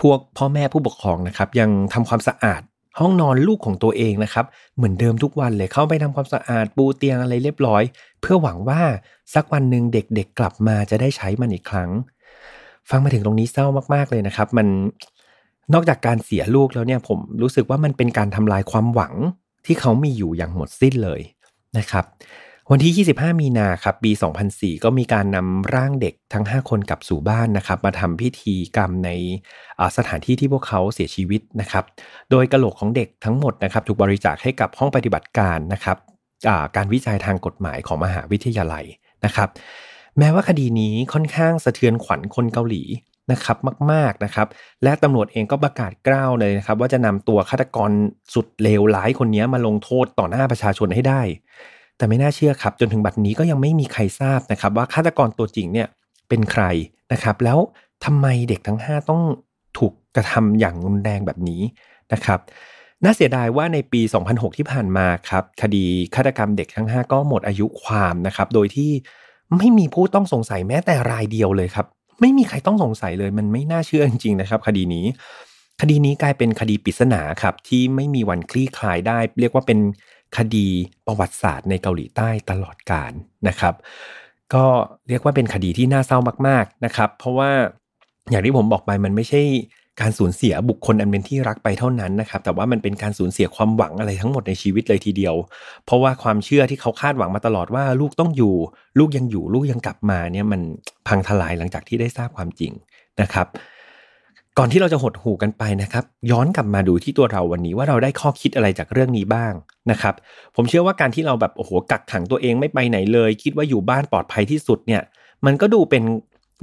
[0.02, 2.62] พวกพ่อแม่ผู้ปกครองนะครับ ยังทำความสะอาด
[3.00, 4.46] ห้องนอนลูกของตัวเองนะครับ
[4.76, 7.84] เหมือนเดิมทุกวันเลยเข้าไปทำความสะอาดปูเตียงอะไรเรียบร้อย
[8.22, 8.82] เพื่อหวังว่า
[9.34, 11.90] สักวันหนึ่งเด็กๆกลับมาจะได้ใช้มันอีกครั้ง
[12.90, 14.68] ฟังมาถึงตรงนี้เศร้ามากๆเลยนะครับ มัน
[15.74, 19.14] นอกจากการเสียลูกแล้วเนี่ยผมรู้สึกว่ามันเป็นการทำลายความหวัง
[19.66, 21.22] ที่เขามีอยู่อย่างหมดสิ้นเลย
[21.78, 22.06] นะครับ
[22.72, 24.12] วันที่ 25 มีนาครับ ปี
[24.48, 29.10] 2004 ก็มีการนำร่างเด็กทั้ง 5 คนกลับสู่บ้านนะครับ มาทำพิธีกรรมใน
[29.98, 31.84] สถานที่ที่พวกเขาเสียชีวิตนะครับ
[32.32, 35.98] โดยกระโหลกของเด็กทั้งหมดนะครับ ถูกบริจาคให้กับห้องปฏิบัติการนะครับ
[36.76, 38.86] การวิจัยทางกฎหมายของมหาวิทยาลัย
[39.26, 39.50] นะครับ
[40.20, 42.84] แม้ว่าคดีนี้ค่อนข้างสะเทือนขวัญคนเกาหลี
[43.32, 43.58] นะครับ
[43.92, 44.48] มากๆนะครับ
[44.84, 47.92] และตำรวจเองก็ประกาศกล้าวเลยนะครับ ว่าจะนำตัวฆาตกร
[48.34, 51.22] สุดเลวร้ายคนนี้มาลงโทษต่อหน้าประชาชนให้ได้
[51.98, 55.88] แต่ไม่น่าเชื่อครับ จนถึงบัดนี้ก็ยังไม่มีใครทราบนะครับ ว่าฆาตกรตัวจริงเนี่ย
[56.30, 56.64] เป็นใคร
[57.14, 57.60] นะครับ แล้ว
[58.06, 59.22] ทำไมเด็กทั้ง 5 ต้อง
[59.78, 61.62] ถูกกระทำอย่างรุนแรงแบบนี้
[62.14, 62.40] นะครับ
[63.04, 68.92] น่าเสียดายว่าในปี 2006 ที่ผ่านมาครับ คดีฆาตกรรมเด็กทั้ง 5 ก็หมดอายุความนะครับ โดยที่
[69.58, 71.86] ไม่มีผู้ต้องสงสัยแม้แต่รายเดียวเลยครับ
[72.22, 75.06] ไม่มีใครต้องสงสัยเลย มันไม่น่าเชื่อจริงๆนะครับ คดีนี้
[75.82, 79.80] คดีนี้กลายเป็นคดีปริศนาครับที่ไม่มีวันคลี่คลายได้ เรียกว่าเป็น
[80.38, 80.68] คดี
[81.06, 83.12] ประวัติศาสตร์ในเกาหลีใต้ตลอดกาล
[83.48, 83.74] นะครับ
[84.54, 84.66] ก็
[85.08, 87.52] เรียกว่าเป็นคดีที่น่าเศร้ามาก ๆนะครับ เพราะว่า
[88.30, 89.42] อย่างที่ผมบอกไปมันไม่ใช่
[90.02, 95.36] การสูญเสียบุคคลอันเป็นที่รักไปเท่านั้นนะครับ แต่ว่ามันเป็นการสูญเสียความหวังอะไรทั้งหมดในชีวิตเลยทีเดียว
[95.86, 98.56] เพราะว่าความเชื่อที่เขาคาดหวังมาตลอดว่าลูกต้องอยู่
[99.00, 100.62] ลูกยังอยู่ลูกยังกลับมาเนี่ยมัน
[101.08, 102.72] พังทลายหลังจากที่ได้ทราบความจริง
[103.22, 103.48] นะครับ
[104.58, 109.54] ก่อนที่เราจะหดหูกันไปนะครับ ย้อนกลับมาดูที่ตัวเราวันนี้ว่าเราได้ข้อคิดอะไรจากเรื่องนี้บ้าง
[109.92, 110.14] นะครับ
[110.56, 115.02] ผมเชื่อว่าการที่เราแบบโอ้โหกักขังตัวเองไม่ไปไหนเลย คิดว่าอยู่บ้านปลอดภัยที่สุดเนี่ย
[115.46, 116.04] มันก็ดูเป็น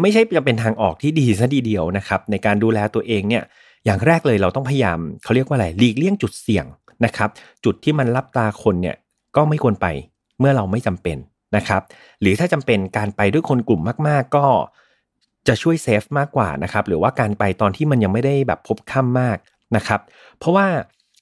[0.00, 3.42] ไม่ใช่จะเป็นทางออกที่ดีซะดีเดียวนะครับ ในการดูแลตัวเองเนี่ย
[3.84, 6.66] อย่างแรกเลยเราต้องพยายามเขาเรียกว่าอะไรหลีกเลี่ยงจุดเสี่ยง
[7.04, 7.30] นะครับ
[7.64, 8.96] จุดที่มันรับตาคนเนี่ย
[9.36, 9.86] ก็ไม่ควรไป
[10.38, 11.16] เมื่อเราไม่จำเป็น
[11.56, 11.82] นะครับ
[12.20, 14.46] หรือถ้าจำเป็นการไปด้วยคนกลุ่มมาก ๆ ก็
[15.48, 19.38] จะช่วยเซฟมากกว่านะครับหรือว่าการไปตอนที่มันยังไม่ได้แบบพบค่ำมาก
[19.76, 20.00] นะครับ
[20.38, 20.66] เพราะว่า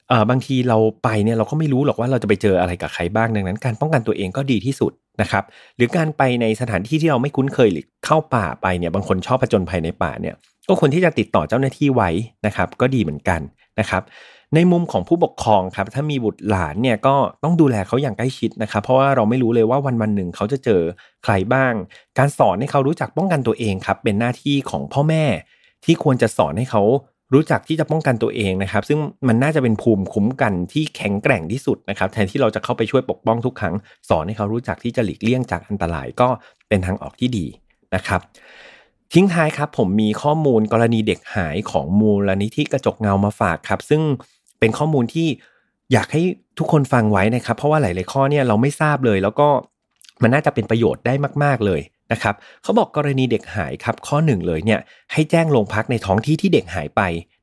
[0.09, 5.43] เออบางทีเราไปเนี่ยเราก็ไม่รู้หรอกว่าเราจะไปเจออะไรกับใครบ้างดังนั้น การป้องกันตัวเองก็ดีที่สุด นะครับ
[5.77, 10.35] หรือการไปในสถานที่ที่เราไม่คุ้นเคยหรือเข้าป่าไปเนี่ยบางคนชอบผจญภัยในป่าเนี่ย
[10.67, 12.09] ก็ควรที่จะติดต่อเจ้าหน้าที่ไว้
[12.45, 13.41] นะครับ ก็ดีเหมือนกัน
[13.79, 14.03] นะครับ
[14.55, 20.81] ในมุมของผู้ปกครองครับถ้ามีบุตรหลานเนี่ยก็ต้องดูแลเขาอย่างใกล้ชิดนะครับ เพราะว่าเราไม่รู้เลยว่าวันวันหนึ่งเขาจะเจอ
[21.23, 21.73] ใครบ้าง
[22.17, 25.23] การสอนให้เขารู้จักป้องกันตัวเองครับเป็นหน้าที่ของพ่อแม่
[25.85, 26.83] ที่ควรจะสอนให้เขา
[27.33, 33.75] รู้จักที่จะป้องกันตัวเองนะครับ ซึ่งมันน่าจะเป็นภูมิคุ้มกันที่แข็งแกร่งที่สุดนะครับ แทนที่เราจะเข้าไปช่วยปกป้องทุกครั้ง
[34.09, 36.27] สอนให้เขารู้จักที่จะหลีกเลี่ยงจากอันตรายก็
[36.69, 37.45] เป็นทางออกที่ดี
[37.95, 38.21] นะครับ
[39.13, 44.01] ทิ้งท้ายครับผมมีข้อมูลกรณีเด็กหายของมูลนิธิกระจกเงามาฝากครับ ซึ่ง
[44.59, 45.27] เป็นข้อมูลที่
[45.93, 46.21] อยากให้
[46.59, 49.47] ทุกคนฟังไว้นะครับ เพราะว่าหลาย ๆ ข้อเนี่ยเราไม่ทราบเลย แล้วก็
[50.21, 51.13] มันน่าจะเป็นประโยชน์ได้
[51.43, 54.79] มาก ๆ เลย นะครับเขาบอกกรณีเด็กหายครับข้อหนึ่งเลยเนี่ย
[55.13, 57.01] ให้แจ้งโรงพักในท้องที่ที่เด็กหายไป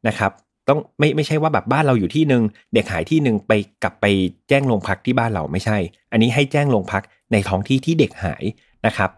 [0.09, 0.33] นะครับ
[0.69, 2.43] ต้องไม่ไม่ใช่ว่าแบบบ้านเราอยู่ที่หนึ่ง
[2.75, 3.53] เด็กหายที่หนึ่งไป
[3.83, 4.07] กลับไป
[4.49, 5.79] แจ้งโรงพักที่บ้านเราไม่ใช่
[6.13, 7.03] อันนี้ให้แจ้งโรงพัก
[7.33, 8.45] ในท้องที่ที่เด็กหาย
[8.87, 9.11] นะครับ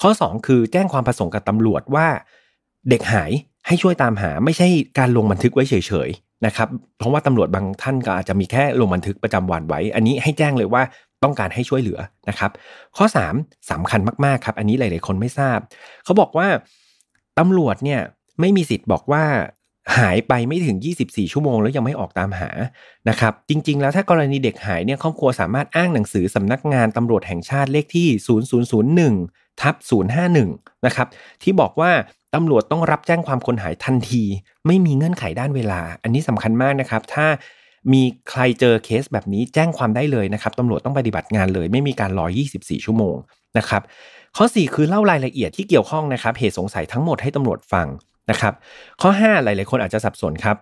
[0.00, 2.06] ข้อ 2 คือแจ้งความประสงค์กับตำรวจว่า
[2.90, 3.30] เด็กหาย
[3.66, 5.74] ให้ช่วยตามหาไม่ใช่การลงบันทึกไว้เฉ
[6.08, 10.82] ยๆนะครับเพราะว่าตำรวจบางท่านก็อาจจะมีแค่ลงบันทึกประจำวันไว้ อันนี้ให้แจ้งเลยว่า
[11.22, 11.98] ต้องการให้ช่วยเหลือ
[12.28, 12.50] นะครับ
[12.96, 15.58] ข้อ 3สำคัญมากๆครับ อันนี้หลาย ๆ คนไม่ทราบ
[16.04, 16.48] เขาบอกว่า
[17.38, 18.00] ตำรวจเนี่ย
[18.40, 19.24] ไม่มีสิทธิ์บอกว่า
[19.98, 20.76] หายไปไม่ถึง
[21.06, 22.50] 24 ชั่วโมงแล้วยังไม่ออกตามหา
[23.08, 28.08] นะครับ จริง ๆ แล้วถ้ากรณีเด็กหายเนี่ยครอบครัวสามารถอ้างหนังสือสำนักงานตำรวจแห่งชาติเลขที่
[29.04, 29.74] 0001ทับ
[30.30, 31.06] 051 นะครับ
[31.42, 31.90] ที่บอกว่า
[32.34, 34.22] ตำรวจต้องรับแจ้งความคนหายทันที
[34.66, 37.26] ไม่มีเงื่อนไขด้านเวลา อันนี้สำคัญมากนะครับ ถ้า
[37.92, 43.16] มีใครเจอเคสแบบนี้แจ้งความได้เลยนะครับตำรวจต้องปฏิบัติงานเลย ไม่มีการรอ 24 ชั่วโมง
[43.58, 43.82] นะครับ
[44.36, 47.86] ข้อ 4 คือเล่ารายละเอียดที่เกี่ยวข้องนะครับเหตุสงสัยทั้งหมดให้ตำรวจฟัง
[48.30, 48.54] นะครับ
[49.02, 50.56] ข้อ 5 หลาย ๆ คนอาจจะสับสนครับ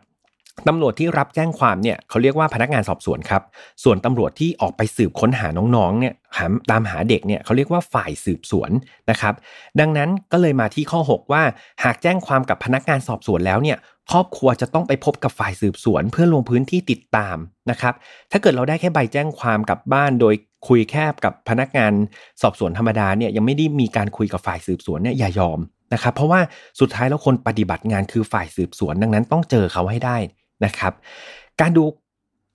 [0.69, 3.43] ตำรวจที่รับแจ้งความเนี่ยเขาเรียกว่าพนักงานสอบสวนครับ
[3.85, 8.71] ส่วนตำรวจที่ออกไปสืบค้นหาน้องๆเนี่ยหาตามหาเด็กเนี่ยเขาเรียกว่าฝ่ายสืบสวน
[9.11, 9.35] นะครับ
[9.81, 11.43] ดังนั้นก็เลยมาที่ข้อ 6 ว่า
[11.85, 13.79] หากแจ้งความกับพนักงานสอบสวนแล้วเนี่ย
[14.11, 17.37] ครอบครัวจะต้องไปพบกับฝ่ายสืบสวน เพื่อลงพื้นที่ติดตาม
[17.71, 17.95] นะครับ
[18.31, 20.35] ถ้าเกิดเราได้แค่ใบแจ้งความกับบ้านโดย
[20.69, 21.93] คุยแคบกับพนักงาน
[22.43, 25.61] สอบสวนธรรมดาเนี่ยยังไม่ได้มีการคุยกับฝ่ายสืบสวนเนี่ยอย่ายอม
[25.95, 26.41] นะครับเพราะว่า
[26.81, 30.17] สุดท้ายแล้วคนปฏิบัติงานคือฝ่ายสืบสวน ดังนั้นต้องเจอเขาให้ได้
[30.65, 30.93] นะครับ
[31.61, 31.85] การดู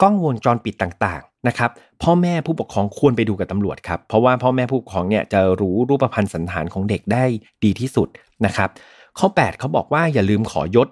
[0.01, 1.69] กล้องวงจรปิดต่างๆนะครับ
[2.03, 7.23] พ่อแม่ผู้ปกครองควรไปดูกับตำรวจครับเพราะว่าพ่อแม่ผู้ปกครองเนี่ยจะรู้รูปพรรณสันฐานของเด็กได้
[7.63, 8.07] ดีที่สุด
[8.45, 8.69] นะครับ
[9.19, 10.87] ข้อ 8 เขาบอกว่าอย่าลืมขอยศ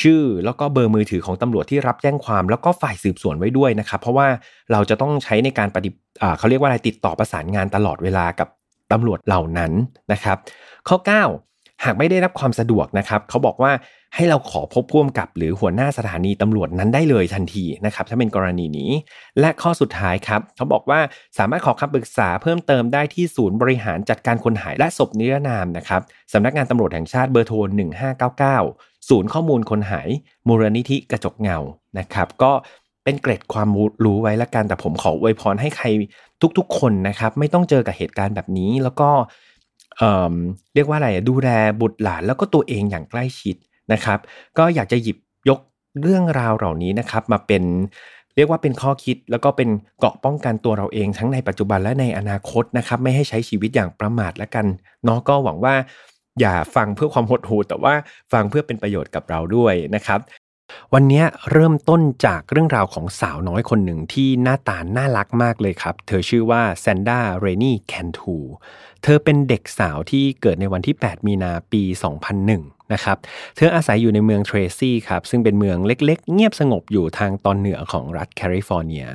[0.00, 4.26] ชื่อแล้วก็เบอร์มือถือของตำรวจที่รับแจ้งความ แล้วก็ฝ่ายสืบสวนไว้ด้วยนะครับ เพราะว่า
[4.72, 5.90] เราจะต้องใช้ในการปฏิ
[6.38, 8.48] เขาเรียกว่าอะไรติดต่อประสานงานตลอดเวลากับ
[8.92, 9.72] ตำรวจเหล่านั้น
[10.12, 10.36] นะครับ
[10.88, 11.53] ข้อ 9
[11.84, 13.72] หากไม่ได้รับความสะดวกนะครับเขาบอกว่า
[14.14, 18.90] ให้เราขอพบพ่วงกับหรือหัวหน้าสถานีตำรวจนั้นได้เลยทันทีนะครับถ้าเป็นกรณีนี้
[19.40, 21.00] และข้อสุดท้ายครับเขาบอกว่า
[21.38, 26.00] สามารถขอคำปรึกษาเพิ่มเติมได้ที่ศูนย์บริหารจัดการคนหายและศพนิรนามนะครับ
[26.32, 27.56] สำนักงานตำรวจแห่งชาติเบอร์โทร
[28.38, 30.08] 1599 ศูนย์ข้อมูลคนหาย
[30.48, 31.58] มูลนิธิกระจกเงา
[31.98, 32.52] นะครับก็
[33.04, 33.68] เป็นเกร็ดความ
[34.04, 35.86] รู้ไว้ละกันแต่ผมขออวยพรให้ใคร
[36.58, 39.10] ทุกๆ คนนะครับ ไม่ต้องเจอกับเหตุการณ์แบบนี้ แล้วก็
[39.98, 41.48] เเรียกว่าอะไรดูแล
[41.80, 43.56] บุตรหลานแล้วก็ตัวเองอย่างใกล้ชิด
[43.92, 44.18] นะครับ
[44.58, 45.16] ก็อยากจะหยิบ
[45.48, 45.60] ยก
[46.02, 47.62] เรื่องราวเหล่านี้นะครับ มาเป็น
[48.36, 49.68] เรียกว่าเป็นข้อคิดแล้วก็เป็น
[50.00, 54.66] เกาะป้องกันตัวเราเองทั้งในปัจจุบันและในอนาคตนะครับ ไม่ให้ใช้ชีวิตอย่างประมาทละกัน
[55.04, 55.74] เนาะก็หวังว่า
[56.40, 57.94] อย่าฟังเพื่อความหดหู่แต่ว่า
[58.32, 60.20] ฟังเพื่อเป็นประโยชน์กับเราด้วยนะครับ
[60.94, 61.22] วันนี้
[61.52, 68.36] เริ่มต้นจากเรื่องราวของสาวน้อยคนหนึ่งที่หน้าตาน่ารักมากเลยครับ เธอชื่อว่าแซนด้า เรนี่แคนทู
[69.02, 71.82] เธอเป็นเด็กสาวที่เกิดในวันที่ 8 มีนาปี
[72.36, 73.16] 2001 นะครับ
[73.56, 79.06] เธออาศัยอยู่ในเมืองเทรซี่ครับ ซึ่งเป็นเมืองเล็กๆ เงียบสงบอยู่ทางตอนเหนือของรัฐแคลิฟอร์เนีย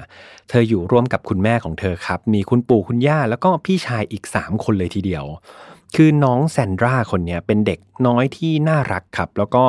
[0.49, 5.25] เธออยู่ร่วมกับคุณแม่ของเธอครับ มีคุณปู่คุณย่าแล้วก็พี่ชายอีก 3 คนเลยทีเดียว
[5.95, 9.63] คือน้องแซนดราคนนี้เป็นเด็กน้อยที่น่ารักครับ แล้วก็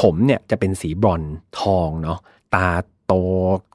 [0.00, 1.22] ผมเนี่ยจะเป็นสีบรอน
[1.60, 2.18] ทองเนาะ
[2.54, 2.68] ตา
[3.06, 3.12] โต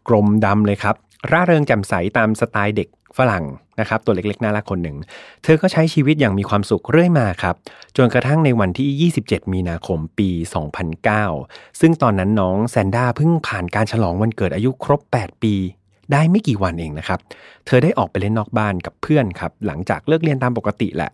[0.08, 0.96] กลมดำเลยครับ
[1.32, 3.46] ร่าเริงแจ่มใสตามสไตล์เด็กฝรั่ง
[3.80, 4.98] นะครับตัวเล็กๆน่ารักคนหนึ่ง
[5.44, 7.56] เธอก็ใช้ชีวิตอย่างมีความสุขเรื่อยมาครับ
[7.98, 10.30] จนกระทั่งในวันที่ 27 มีนาคมปี
[11.06, 15.56] 2009 ซึ่งตอนนั้นน้องแซนด้าเพิ่งผ่านการฉลองวันเกิดอายุครบ 8 ปี
[16.12, 17.20] ได้ไม่กี่วันเองนะครับ
[17.66, 21.12] เธอได้ออกไปเล่นนอกบ้านกับเพื่อนครับ หลังจากเลิกเรียนตามปกติแหละ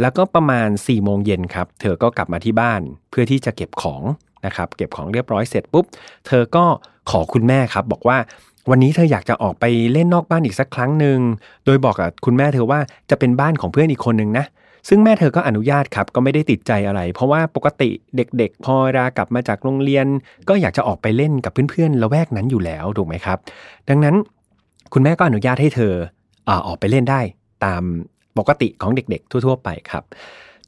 [0.00, 4.02] แล้วก็ประมาณ4ี่โมงเย็นครับ เธอก็กลับมาที่บ้านเพื่อที่จะเก็บของ
[4.46, 5.84] นะครับเก็บของเรียบร้อยเสร็จปุ๊บ
[6.26, 6.64] เธอก็
[7.10, 8.18] ขอคุณแม่ครับ บอกว่า
[8.70, 11.18] วันนี้เธออยากจะออกไปเล่นนอกบ้านอีกสักครั้งหนึ่ง
[11.66, 12.80] โดยบอกกับคุณแม่เธอว่า
[13.10, 14.44] จะเป็นบ้านของเพื่อนอีกคนนึงนะ
[14.88, 20.06] ซึ่งแม่เธอก็อนุญาตครับก็ไม่ได้ติดใจอะไร เพราะว่าปกติเด็กๆ พอรากลับมาจากโรงเรียน
[20.48, 23.38] ก็อยากจะออกไปเล่นกับเพื่อนๆละแวกนั้นอยู่แล้วถูกไหมครับ
[23.88, 24.14] ดังนั้น
[24.92, 25.94] คุณแม่ก็อนุญาตให้เธอ
[26.48, 27.20] อออกไปเล่นได้
[27.64, 27.82] ตาม
[28.38, 30.04] ปกติของเด็กๆ ทั่ว ๆ ไปครับ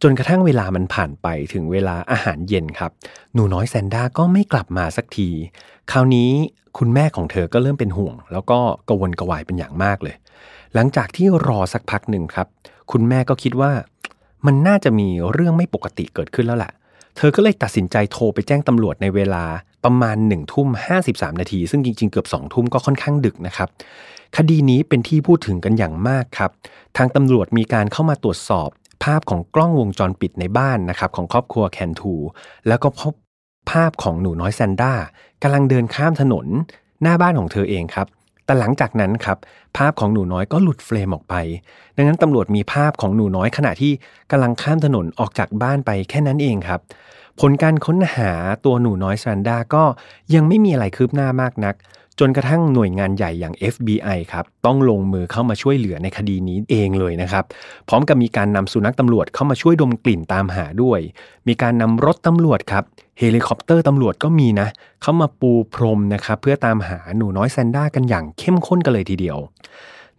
[0.03, 2.91] จนกระทั่งเวลามันผ่านไปถึงเวลาอาหารเย็นครับ
[3.35, 5.29] หนูน้อยแซนด้าก็ไม่กลับมาสักที
[5.91, 6.31] คราวนี้
[6.79, 8.59] คุณแม่ของเธอก็เริ่มเป็นห่วง แล้วก็
[8.89, 10.15] กวนกวายเป็นอย่างมากเลย
[10.75, 12.47] หลังจากที่รอสักพักหนึ่งครับ
[12.93, 13.73] คุณแม่ก็คิดว่า
[14.47, 16.73] มันน่าจะมีเรื่องไม่ปกติเกิดขึ้นแล้วแหละ
[17.17, 19.45] เธอก็เลยตัดสินใจโทรไปแจ้งตำรวจในเวลา
[19.85, 20.95] ประมาณ1นึ่ทุ่มห้
[21.41, 23.69] นาที ซึ่งจริงๆ เกือบ2องทุ่มก็ค่อนข้างดึกนะครับ
[24.37, 26.51] คดีนี้เป็นที่พูดถึงกันอย่างมากครับ
[26.97, 28.71] ทางตำรวจมีการเข้ามาตรวจสอบ
[29.05, 32.15] ภาพของกล้องวงจรปิดในบ้านนะครับของครอบครัวแคนทู
[32.69, 33.13] แล้วก็พบ
[33.71, 34.93] ภาพของหนูน้อยแซนด้า
[35.43, 36.47] กำลังเดินข้ามถนน
[37.03, 38.07] หน้าบ้านของเธอเองครับ
[38.45, 39.39] แต่หลังจากนั้นครับ
[39.77, 41.35] ภาพของหนูน้อยก็หลุดเฟรมออกไป
[41.97, 43.93] ดังนั้นตำรวจมีภาพของหนูน้อยขณะที่
[44.31, 46.81] กำลังข้ามถนนออกจากบ้านไปแค่นั้นเองครับ
[47.41, 48.33] ผลการค้นหา
[48.65, 49.85] ตัวหนูน้อยแซนด้าก็
[50.35, 51.75] ยังไม่มีอะไรคืบหน้ามากนัก
[52.21, 57.45] จนกระทั่งหน่วยงานใหญ่อย่าง FBI ครับต้องลงมือเข้ามาช่วยเหลือในคดีนี้เองเลยนะครับ
[57.89, 61.01] พร้อมกับมีการนำสุนัขตำรวจเข้ามาช่วยดมกลิ่นตามหาด้วย
[61.49, 62.85] มีการนำรถตำรวจครับ
[63.19, 64.69] เฮลิคอปเตอร์ตำรวจก็มีนะ
[65.03, 69.39] เข้ามาปูพรมนะครับเพื่อตามหาหนูน้อยแซนด้ากันอย่างเข้มข้นกันเลยทีเดียว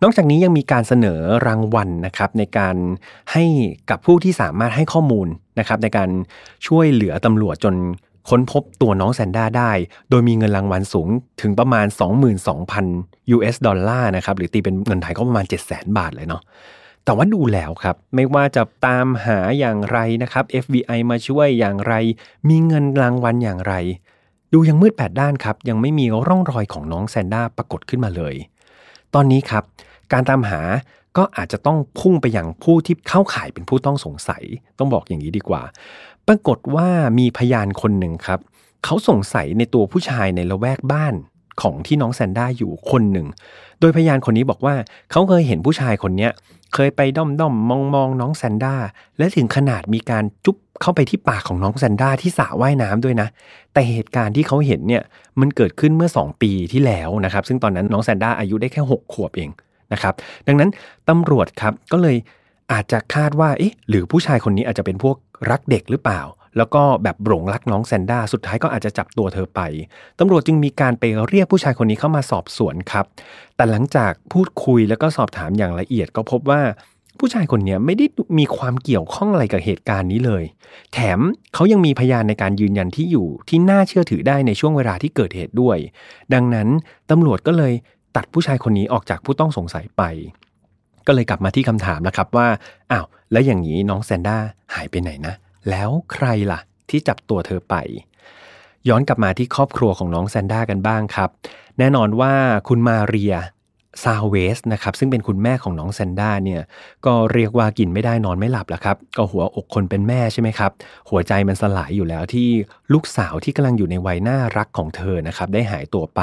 [0.03, 2.75] นอกจากนี้ยังมีการเสนอรางวัลนะครับในการ
[3.31, 3.43] ให้
[3.89, 5.27] กับผู้ที่สามารถให้ข้อมูล
[5.59, 6.09] นะครับในการ
[6.67, 7.75] ช่วยเหลือตำรวจจน
[8.29, 9.71] ค้นพบตัวน้องแซนด้าได้
[10.09, 11.07] โดยมีเงินรางวัลสูง
[11.41, 11.85] ถึงประมาณ
[12.61, 16.41] 22,000 US ดอลลาร์นะครับ หรือตีเป็นเงินไทยก็ประมาณ 700,000 บาทเลยเนาะ
[17.05, 21.93] แต่ว่าดูแล้วครับ ไม่ว่าจะตามหาอย่างไรนะครับ FBI มาช่วยอย่างไร
[22.49, 23.73] มีเงินรางวัลอย่างไร
[24.53, 28.35] ดูยังมืดแปดด้านครับ ยังไม่มีร่องรอยของน้องแซนด้าปรากฏขึ้นมาเลย
[29.13, 29.63] ตอนนี้ครับ
[30.13, 30.61] การตามหา
[31.17, 34.43] ก็อาจจะต้องพุ่งไปอย่างผู้ที่เข้าข่ายเป็นผู้ต้องสงสัย
[34.79, 35.61] ต้องบอกอย่างนี้ดีกว่า
[36.31, 36.87] ปรากฏว่า
[37.19, 38.39] มีพยานคนหนึ่งครับ
[38.85, 41.13] เขาสงสัยในตัวผู้ชายในละแวกบ้าน
[41.61, 43.27] ของที่น้องแซนด้าอยู่คนหนึ่ง
[43.79, 44.75] โดยพยานคนนี้บอกว่า
[45.11, 46.31] เขาเคยเห็นผู้ชายคนเนี้ย
[46.73, 48.75] เคยไปด้อมด้อมมองมองน้องแซนด้า
[49.17, 53.27] และถึงขนาดมีการจุ๊บเข้าไปที่ปากของน้องแซนด้าที่สระว่ายน้ำด้วยนะ
[53.73, 55.03] แต่เหตุการณ์ที่เขาเห็นเนี่ย
[55.39, 59.49] มันเกิดขึ้นเมื่อ 2 ปีที่แล้วนะครับ ซึ่งตอนนั้นน้องแซนด้าอายุได้แค่ 6 ขวบเอง
[59.93, 60.13] นะครับ
[60.47, 60.69] ดังนั้น
[61.09, 62.17] ตำรวจครับก็เลย
[62.71, 65.15] อาจจะคาดว่าเอ๊ะหรือผู้ชายคนนี้อาจจะเป็นพวก
[65.49, 66.21] รักเด็กหรือเปล่า
[66.57, 69.61] แล้วก็แบบหลงรักน้องแซนด้าสุดท้ายก็อาจจะจับตัวเธอไป
[70.19, 73.05] ตำรวจจึงมีการไปเรียกผู้ชายคนนี้เข้ามาสอบสวนครับ
[73.55, 76.61] แต่หลังจากพูดคุยแล้วก็สอบถามอย่างละเอียดก็พบว่า
[77.19, 78.05] ผู้ชายคนนี้ไม่ได้
[78.39, 80.43] มีความเกี่ยวข้องอะไรกับเหตุการณ์นี้เลย
[80.93, 81.19] แถม
[81.53, 85.77] เขายังมีพยานในการยืนยันที่อยู่ที่น่าเชื่อถือได้ในช่วงเวลาที่เกิดเหตุด้วย
[86.33, 86.67] ดังนั้น
[87.11, 87.73] ตำรวจก็เลย
[88.15, 90.03] ตัดผู้ชายคนนี้ออกจากผู้ต้องสงสัยไป
[91.11, 92.47] ก็เลยกลับมาที่คำถามแล้วครับว่า
[92.91, 94.37] อ้าวแล้วอย่างนี้น้องแซนด้า
[94.75, 95.33] หายไปไหนนะ
[95.69, 97.75] แล้วใครล่ะ ที่จับตัวเธอไป
[98.89, 101.29] ย้อนกลับมาที่ครอบครัวของน้องแซนด้ากันบ้างครับ
[101.79, 102.33] แน่นอนว่า
[102.67, 103.35] คุณมาเรีย
[104.03, 106.61] ซาเวสนะครับซึ่งเป็นคุณแม่ของน้องแซนด้าเนี่ย
[107.05, 110.71] ก็เรียกว่ากินไม่ได้นอนไม่หลับแล้วครับ ก็หัวอกคนเป็นแม่ใช่ไหมครับ
[111.09, 112.49] หัวใจมันสลายอยู่แล้วที่
[112.93, 116.21] ลูกสาวที่กำลังอยู่ในวัยน่ารักของเธอนะครับได้หายตัวไป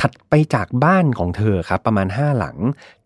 [0.00, 2.56] ถัดไปจากบ้านของเธอครับประมาณ 5 หลัง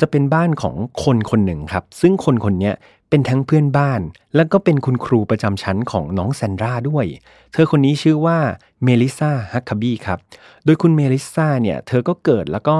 [0.00, 2.72] จะเป็นบ้านของคนคนหนึ่งครับ ซึ่งคนคนนี้
[3.11, 4.00] เป็นทั้งเพื่อนบ้าน
[4.37, 7.07] แล้วก็เป็นคุณครูประจำชั้นของน้องแซนดราด้วย
[7.52, 8.38] เธอคนนี้ชื่อว่า
[8.85, 10.18] เมลิซาฮักคาบี้ครับ
[10.64, 12.76] โดยคุณเมลิซาเนี่ยเธอก็เกิดแล้วก็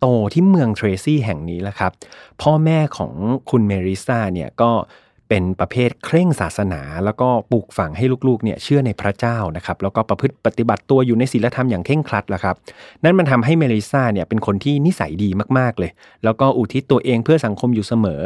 [0.00, 1.92] โตที่เมืองเทรซี่แห่งนี้แหละครับ
[2.42, 3.12] พ่อแม่ของ
[3.50, 12.56] คุณเมลิซาเนี่ยก็เเป็นประเภทเคร่งศาสนา แล้วก็ปลูกฝังให้ลูกๆเนี่ยเชื่อในพระเจ้านะครับแล้วก็ประพฤติปฏิบัติตัวอยู่ในศีลธรรมอย่างเคร่งครัดแหละครับ
[13.04, 15.90] นั่นมันทำให้เมลิซาเนี่ยเป็นคนที่นิสัยดีมากๆเลย
[16.24, 18.22] แล้วก็อุทิศตัวเองเพื่อสังคมอยู่เสมอ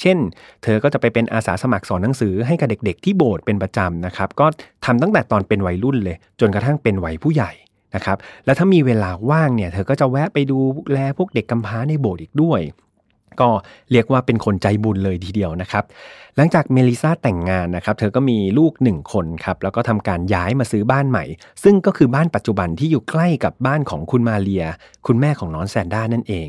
[0.00, 0.18] เช่น
[0.62, 4.46] เธอก็จะไปเป็นอาสาสมัครสอนหนังสือให้กับเด็ก ๆ ที่โบสถ์เป็นประจำนะครับ ก็
[4.84, 7.52] ทำตั้งแต่ตอนเป็นวัยรุ่นเลย จนกระทั่งเป็นวัยผู้ใหญ่
[7.94, 10.58] นะครับแล้วถ้ามีเวลาว่างเนี่ยเธอก็จะแวะไปดู
[10.92, 12.60] แลพวกเด็กกำพร้าในโบสถ์อีกด้วย
[13.40, 13.48] ก็
[13.92, 15.84] เรียกว่าเป็นคนใจบุญเลยทีเดียวนะครับ
[16.36, 21.24] หลังจากเมลิซาแต่งงานนะครับ เธอก็มีลูกหนึ่งคนครับ แล้วก็ทำการย้ายมาซื้อบ้านใหม่
[21.62, 24.64] ซึ่งก็คือบ้านปัจจุบันที่อยู่ใกล้กับบ้านของคุณมาเรีย
[25.06, 26.34] คุณแม่ของน้องแซนด้านั่นเอ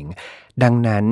[0.62, 1.06] ดังนั้น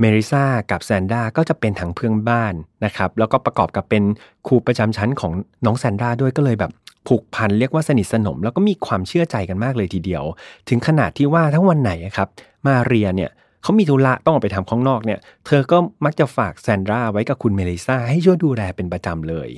[0.00, 4.02] เมริซากับแซนด้าก็จะเป็นทั้งเพื่อนบ้านนะครับ แล้วก็ประกอบกับเป็น
[4.46, 5.32] ครูประจำชั้นของ
[5.64, 6.72] น้องแซนด้าด้วยก็เลยแบบ
[7.08, 10.24] ผูกพันเรียกว่าสนิทสนม แล้วก็มีความเชื่อใจกันมากเลยทีเดียว
[10.68, 12.28] ถึงขนาดที่ว่าถ้าวันไหนครับ
[12.66, 13.30] มาเรียเนี่ย
[13.62, 19.50] เขามีธุระต้องออกไปทำข้างนอกเนี่ย เธอก็มักจะฝากแซนดราไว้กับคุณเมลิซาให้ช่วยดูแลเป็นประจำเลย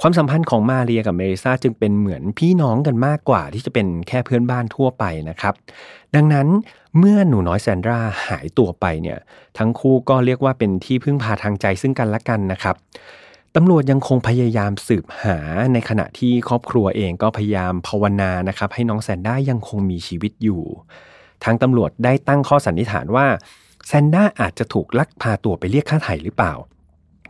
[0.00, 5.54] ความสัมพันธ์ของมาเรียกับเมลิซาจึงเป็นเหมือนพี่น้องกันมากกว่าที่จะเป็นแค่เพื่อนบ้านทั่วไปนะครับ
[6.14, 6.46] ดังนั้น
[6.98, 9.18] เมื่อหนูน้อยแซนดราหายตัวไปเนี่ย
[9.58, 12.76] ทั้งคู่ก็เรียกว่าเป็นที่พึ่งพาทางใจซึ่งกันและกันนะครับ
[13.56, 15.38] ตำรวจยังคงพยายามสืบหา
[15.72, 20.62] ในขณะที่ครอบครัวเองก็พยายามภาวนานะครับ ให้น้องแซนด้ายังคงมีชีวิตอยู่
[21.44, 23.26] ทางตำรวจได้ตั้งข้อสันนิษฐานว่า
[23.86, 26.54] แซนด้าอาจจะถูกลักพาตัวไปเรียกค่าไถ่หรือเปล่า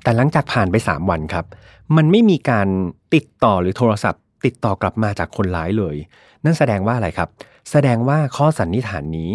[0.02, 1.44] แต่หลังจากผ่านไป 3 วันครับ
[1.96, 2.68] มันไม่มีการ
[3.14, 5.96] ติดต่อหรือโทรศัพท์ ติดต่อกลับมาจากคนร้ายเลย
[6.44, 7.28] นั่นแสดงว่าอะไรครับ
[7.70, 9.30] แสดงว่าข้อสันนิษฐานนี้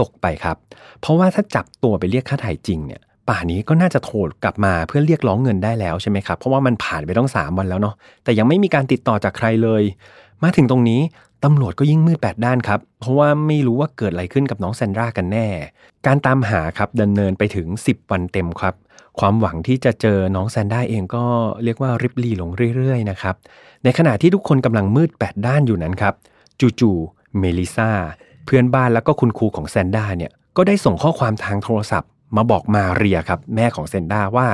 [0.00, 0.56] ตกไปครับ
[1.00, 9.82] เพราะว่าถ้าจับตัวไปเรียกค่าไถ่จริงเนี่ย ป่านี้ก็น่าจะโทรกลับมาเพื่อเรียกร้องเงินได้แล้วใช่ไหมครับ เพราะว่ามันผ่านไปต้องสามวันแล้วเนาะ แต่ยังไม่มีการติดต่อจากใครเลย
[10.42, 11.00] มาถึงตรงนี้
[11.44, 15.48] ตำรวจก็ยิ่งมืดแปดด้านครับ เพราะว่าไม่รู้ว่าเกิดอะไรขึ้นกับน้องแซนดรากันแน่
[16.06, 18.74] การตามหาครับดำเนินไปถึง 10 วันเต็มครับ
[19.18, 21.24] ความหวังที่จะเจอน้องแซนด้าเองก็
[21.64, 23.34] เรียกว่าริบลี่ลงเรื่อยๆนะครับ
[23.84, 26.14] ในขณะที่ทุกคนกำลังมืดแปดด้านอยู่นั้นครับ
[26.80, 27.90] จู่ๆเมลิซา
[28.44, 34.48] เพื่อนบ้านแล้วก็คุณครูของแซนด้าเนี่ยก็ได้ส่งข้อความทางโทรศัพท์ มาบอกมาเรียครับ แม่ของเซนด้าว่า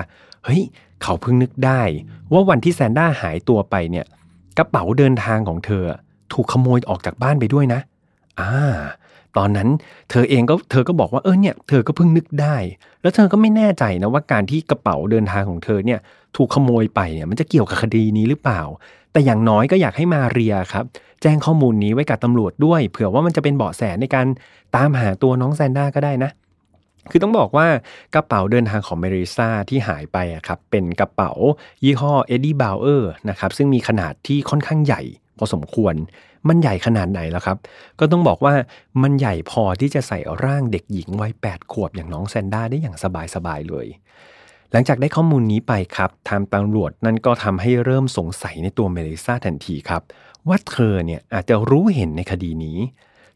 [0.45, 0.63] เฮ้ย
[1.03, 1.81] เขาเพิ่งนึกได้
[2.33, 4.07] ว่าวันที่แซนด้าหายตัวไปเนี่ย
[4.59, 5.85] กระเป๋าเดินทางของเธอ
[6.33, 7.81] ถูกขโมยออกจากบ้านไปด้วยนะ
[8.41, 8.53] อ่า
[9.37, 9.69] ตอนนั้น
[10.11, 12.57] เธอเองก็เธอก็บอกว่าเออเนี่ยเธอก็เพิ่งนึกได้
[13.03, 15.99] แล้วเธอก็ไม่แน่ใจนะว่าการที่กระเป๋าเดินทางของเธอเนี่ย
[16.37, 18.63] ถูกขโมยไปเนี่ยมันจะเกี่ยวกับคดีนี้หรือเปล่า
[19.13, 20.85] แต่อย่างน้อยก็อยากให้มาเรียครับ
[21.23, 24.27] แจ้งข้อมูลนี้ไว้กับตำรวจด้วย เผื่อว่ามันจะเป็นเบาะแสในการ
[24.77, 26.31] ตามหาตัวน้องแซนด้าก็ได้นะ
[27.11, 27.67] คือต้องบอกว่า
[28.15, 31.33] กระเป๋าเดินทางของเมลิซาที่หายไปครับเป็นกระเป๋า
[31.85, 35.03] ยี่ห้อเอ็ดดี้บาวเออร์นะครับซึ่งมีขนาดที่ค่อนข้างใหญ่
[35.39, 35.95] พอสมควร
[36.49, 37.57] มันใหญ่ขนาดไหนแล้วครับ
[37.99, 38.55] ก็ต้องบอกว่า
[39.03, 42.97] มันใหญ่พอที่จะใส่ร่างเด็กหญิงวัย 8 ขวบอย่างน้องแซนด้าได้อย่าง
[43.35, 43.87] สบายๆเลย
[44.73, 50.03] หลังจากได้ข้อมูลนี้ไปครับทางตำรวจนั่นก็ทำให้เริ่มสงสัยในตัวเมลิซาทันทีครับ
[50.49, 52.79] ว่าเธอเนี่ยอาจจะรู้เห็นในคดีนี้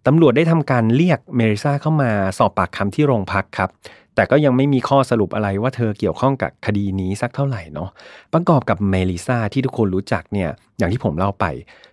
[0.07, 3.71] ตำรวจได้ทำการเรียกเมริซาเข้ามาสอบปากคำที่โรงพักครับ
[4.15, 7.91] แต่ก็ยังไม่มีข้อสรุปอะไรว่าเธอเกี่ยวข้องกับคดีนี้สักเท่าไหร่เนาะ
[8.33, 11.45] ประกอบกับเมลิซาที่ทุกคนรู้จักเนี่ย อย่างที่ผมเล่าไป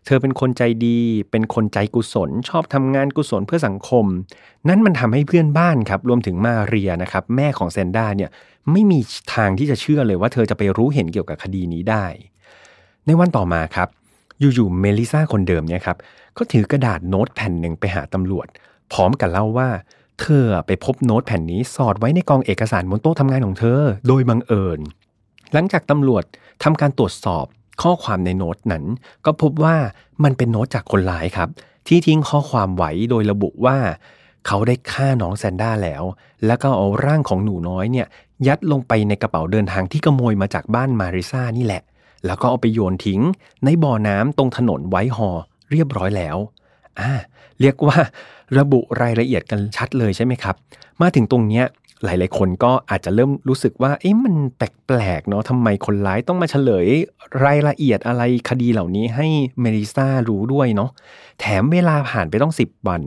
[0.06, 0.99] เธอเป็นคนใจดี
[1.32, 4.06] เป็นคนใจกุศล ชอบทำงานกุศลเพื่อสังคม
[4.69, 8.30] นั่นมันทำให้เพื่อนบ้านครับ รวมถึงมาเรียนะครับ แม่ของเซนด้าเนี่ย
[8.71, 8.99] ไม่มี
[9.36, 12.06] ทางที่จะเชื่อเลยว่าเธอจะไปรู้เห็นเกี่ยวกับคดีนี้ได้
[13.06, 13.89] ในวันต่อมาครับ
[14.39, 15.98] อยู่ๆเมลิซาคนเดิมเนี่ยครับ
[16.38, 18.48] ก็ถือกระดาษโน้ตแผ่นหนึ่งไปหาตำรวจ
[18.91, 19.69] พร้อมกับเล่าว่า
[20.22, 24.80] เธอไปพบโน้ตแผ่นนี้สอดไว้ในกองเอกสารบนโต๊ะทำงานของเธอ โดยบังเอิญ
[25.54, 26.24] หลังจากตำรวจ
[26.63, 27.46] ทำการตรวจสอบ
[27.82, 28.84] ข้อความในโน้ตนั้น
[29.26, 29.76] ก็พบว่า
[30.24, 31.50] มันเป็นโน้ตจากคนร้ายครับ
[31.88, 33.78] ที่ทิ้งข้อความไว้โดยระบุว่า
[34.48, 36.04] เขาได้ฆ่าน้องแซนด้าแล้ว
[36.46, 38.08] แล้วก็เอาร่างของหนูน้อยเนี่ย
[38.48, 41.82] ยัดลงไปในกระเป๋าเดินทางที่ขโมยมาจากบ้านมาริซานี่แหละ
[42.25, 43.21] แล้วก็เอาไปโยนทิ้ง
[43.65, 45.29] ในบ่อน้ำตรงถนนไวท์ฮอ
[45.71, 46.38] เรียบร้อยแล้ว
[46.99, 47.12] อ่า
[47.62, 47.97] เรียกว่า
[48.57, 50.55] ระบุรายละเอียดกันชัดเลยใช่ไหมครับ
[51.01, 51.65] มาถึงตรงเนี้ย
[52.05, 56.88] หลาย ๆ คนก็อาจจะเริ่มรู้สึกว่า เอ๊ะ มันแปลก ๆ เนาะทำไมคนร้ายต้องมาเฉลย
[57.45, 59.27] รายละเอียดอะไรคดีเหล่านี้ให้
[59.62, 60.89] เมลิซารู้ด้วยเนาะ
[61.39, 63.01] แถมเวลาผ่านไปต้อง 10 วัน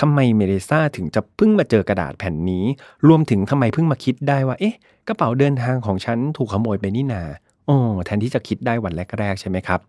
[0.00, 2.64] ทำไมเมลิซาถึงจะเพิ่งมาเจอกระดาษแผ่นนี้
[3.08, 4.74] รวมถึงทำไมเพิ่งมาคิดได้ว่า เอ๊ะ
[5.08, 7.22] กระเป๋าเดินทางของฉันถูกขโมยไปนี่นา
[7.66, 9.80] โอ้แทนที่จะคิดได้วันแรกๆใช่ไหมครับ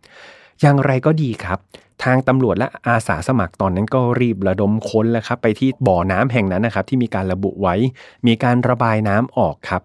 [0.61, 1.59] อย่างไรก็ดีครับ
[2.03, 7.75] ทางตำรวจและอาสาสมัครตอนนั้นก็รีบระดมค้นแล้วครับ ไปที่บ่อน้ำแห่งนั้นนะครับ ที่มีการระบุไว้
[8.27, 9.81] มีการระบายน้ำออกครับ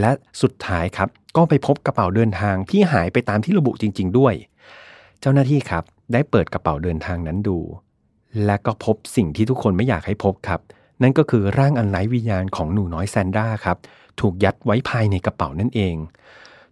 [0.00, 0.10] และ
[0.42, 4.34] สุดท้ายครับ ก็ไปพบกระเป๋าเดินทางที่หายไปตามที่ระบุจริง ๆ ด้วย
[5.20, 7.58] เจ้าหน้าที่ครับ ได้เปิดกระเป๋าเดินทางนั้นดู
[8.44, 10.60] และก็พบสิ่งที่ทุกคนไม่อยากให้พบครับ
[11.02, 13.78] นั่นก็คือร่างอันไร้วิญญาณของหนูน้อยแซนด้าครับ
[14.20, 15.94] ถูกยัดไว้ภายในกระเป๋านั่นเอง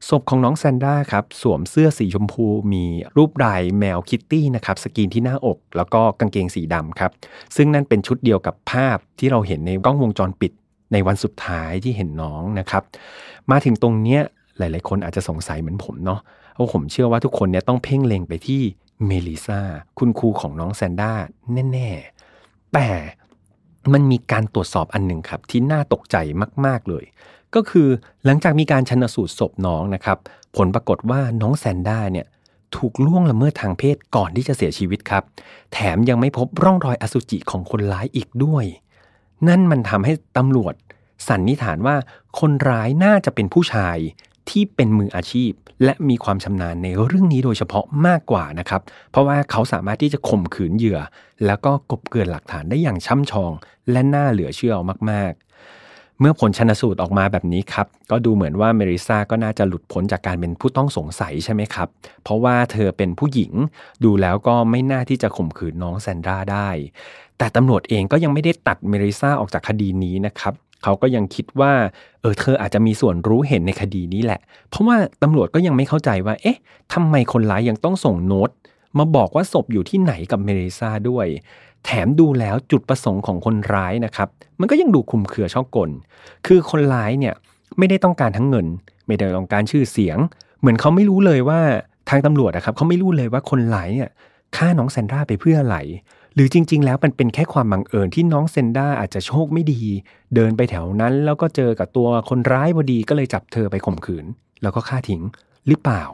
[0.09, 2.85] ศพของน้องแซนด้าครับสวมเสื้อสีชมพูมี
[3.17, 7.11] รูปลายแมวคิตตี้นะครับสกรีนที่หน้าอก แล้วก็กางเกงสีดำครับ
[7.57, 10.53] ซึ่งนั่นเป็นชุดเดียวกับภาพที่เราเห็นในกล้องวงจรปิด
[10.93, 12.83] ในวันสุดท้ายที่เห็นน้องนะครับ
[13.51, 14.23] มาถึงตรงเนี้ย
[14.59, 16.21] หลาย ๆ คนอาจจะสงสัยเหมือนผมเนาะ
[16.55, 18.63] เพราะผมเชื่อว่าทุกคนเนี่ยต้องเพ่งเล็งไปที่
[19.07, 19.61] เมลิซา
[19.99, 21.13] คุณครูของน้องแซนด้า
[21.73, 21.89] แน่
[22.31, 22.89] ๆ แต่
[23.93, 26.17] มันมีการตรวจสอบอันหนึ่งครับที่น่าตกใจ
[26.67, 27.05] มาก ๆ เลย
[27.55, 27.89] ก็คือ
[28.25, 30.19] หลังจากมีการชันสูตรศพน้องนะครับ
[30.57, 32.27] ผลปรากฏว่าน้องแซนด้าเนี่ย
[32.77, 35.23] ถูกล่วงละเมิดทางเพศก่อนที่จะเสียชีวิตครับ
[35.73, 38.65] แถมยังไม่พบร่องรอยอสุจิของคนร้ายอีกด้วย
[39.49, 40.75] นั่นมันทำให้ตำรวจ
[41.29, 41.97] สันนิษฐานว่า
[42.41, 43.97] คนร้ายน่าจะเป็นผู้ชาย
[44.51, 45.53] ที่เป็นมืออาชีพ
[45.85, 48.81] และมีความชำนาญในเรื่องนี้โดยเฉพาะมากกว่านะครับ
[49.11, 51.01] เพราะว่าเขาสามารถที่จะข่มขืนเหยื่อ
[51.47, 53.53] แล้วก็กบเกลื่อนหลักฐานได้อย่างช่ำชอง
[53.91, 54.75] และน่าเหลือเชื่อ
[55.11, 55.48] มากๆ
[56.21, 61.89] เมื่อผลชนสูตรออกมาแบบนี้ครับ ก็ดูเหมือนว่าเมริซาก็น่าจะหลุดพ้นจากการเป็นผู้ต้องสงสัยใช่ไหมครับ
[62.23, 63.53] เพราะว่าเธอเป็นผู้หญิง
[64.05, 66.69] ดูแล้วก็ไม่น่าที่จะข่มขืนน้องแซนดราได้
[67.39, 71.73] แต่ตำรวจเองก็ยังไม่ได้ตัดเมริซาออกจากคดีนี้นะครับเขาก็ยังคิดว่า
[72.21, 76.59] เออเธออาจจะมีส่วนรู้เห็นในคดีนี้แหละ เพราะว่าตำรวจก็ยังไม่เข้าใจว่า เอ๊ะ
[76.95, 78.51] ทำไมคนร้ายยังต้องส่งโน้ต
[78.99, 81.27] มาบอกว่าศพอยู่ที่ไหนกับเมริซาด้วย
[81.85, 84.29] แถมดูแล้วจุดประสงค์ของคนร้ายนะครับ
[84.61, 85.91] มันก็ยังดูคุมเครือช่อกล
[86.47, 87.35] คือคนร้ายเนี่ย
[87.79, 88.67] ไม่ได้ต้องการทั้งเงิน
[89.07, 90.19] ไม่ได้ต้องการชื่อเสียง
[90.61, 91.61] เหมือนเขาไม่รู้เลยว่า
[92.11, 94.11] ทางตำรวจนะครับเขาไม่รู้เลยว่าคนร้ายเนี่ย
[94.57, 95.79] ฆ่าน้องแซนดราไปเพื่ออะไร
[96.35, 99.83] หรือจริง ๆ แล้วมันเป็นแค่ความบังเอิญที่น้องเซนด้าอาจจะโชคไม่ดี
[100.35, 104.27] เดินไปแถวนั้น แล้วก็เจอกับตัวคนร้ายพอดีก็เลยจับเธอไปข่มขืน
[104.63, 105.23] แล้วก็ฆ่าทิ้ง
[105.69, 106.05] หรือเปล่า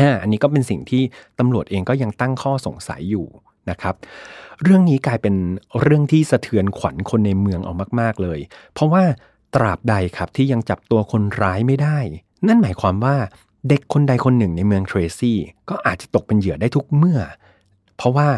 [0.00, 1.02] อ่าอันนี้ก็เป็นสิ่งที่
[1.38, 3.26] ตำรวจเองก็ยังตั้งข้อสงสัยอยู่
[3.70, 3.94] นะครับ
[4.62, 5.34] เรื่องนี้กลายเป็น
[5.80, 8.38] เรื่องที่สะเทือนขวัญคนในเมืองเอามาก ๆเลย
[8.72, 9.04] เพราะว่า
[9.54, 11.98] ตราบใดครับที่ยังจับตัวคนร้ายไม่ได้
[12.46, 13.16] นั่นหมายความว่า
[13.68, 17.20] เด็กคนใดคนหนึ่งในเมืองเทรซี่ก็อาจจะตกเป็นเหยื่อได้ทุกเมื่อ
[17.96, 18.28] เพราะว่า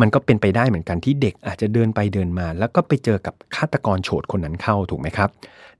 [0.00, 5.28] มันก็เป็นไปได้เหมือนกันที่เด็กอาจจะเดินไปเดินมา แล้วก็ไปเจอกับฆาตกรโฉดคนนั้นเข้าถูกไหมครับ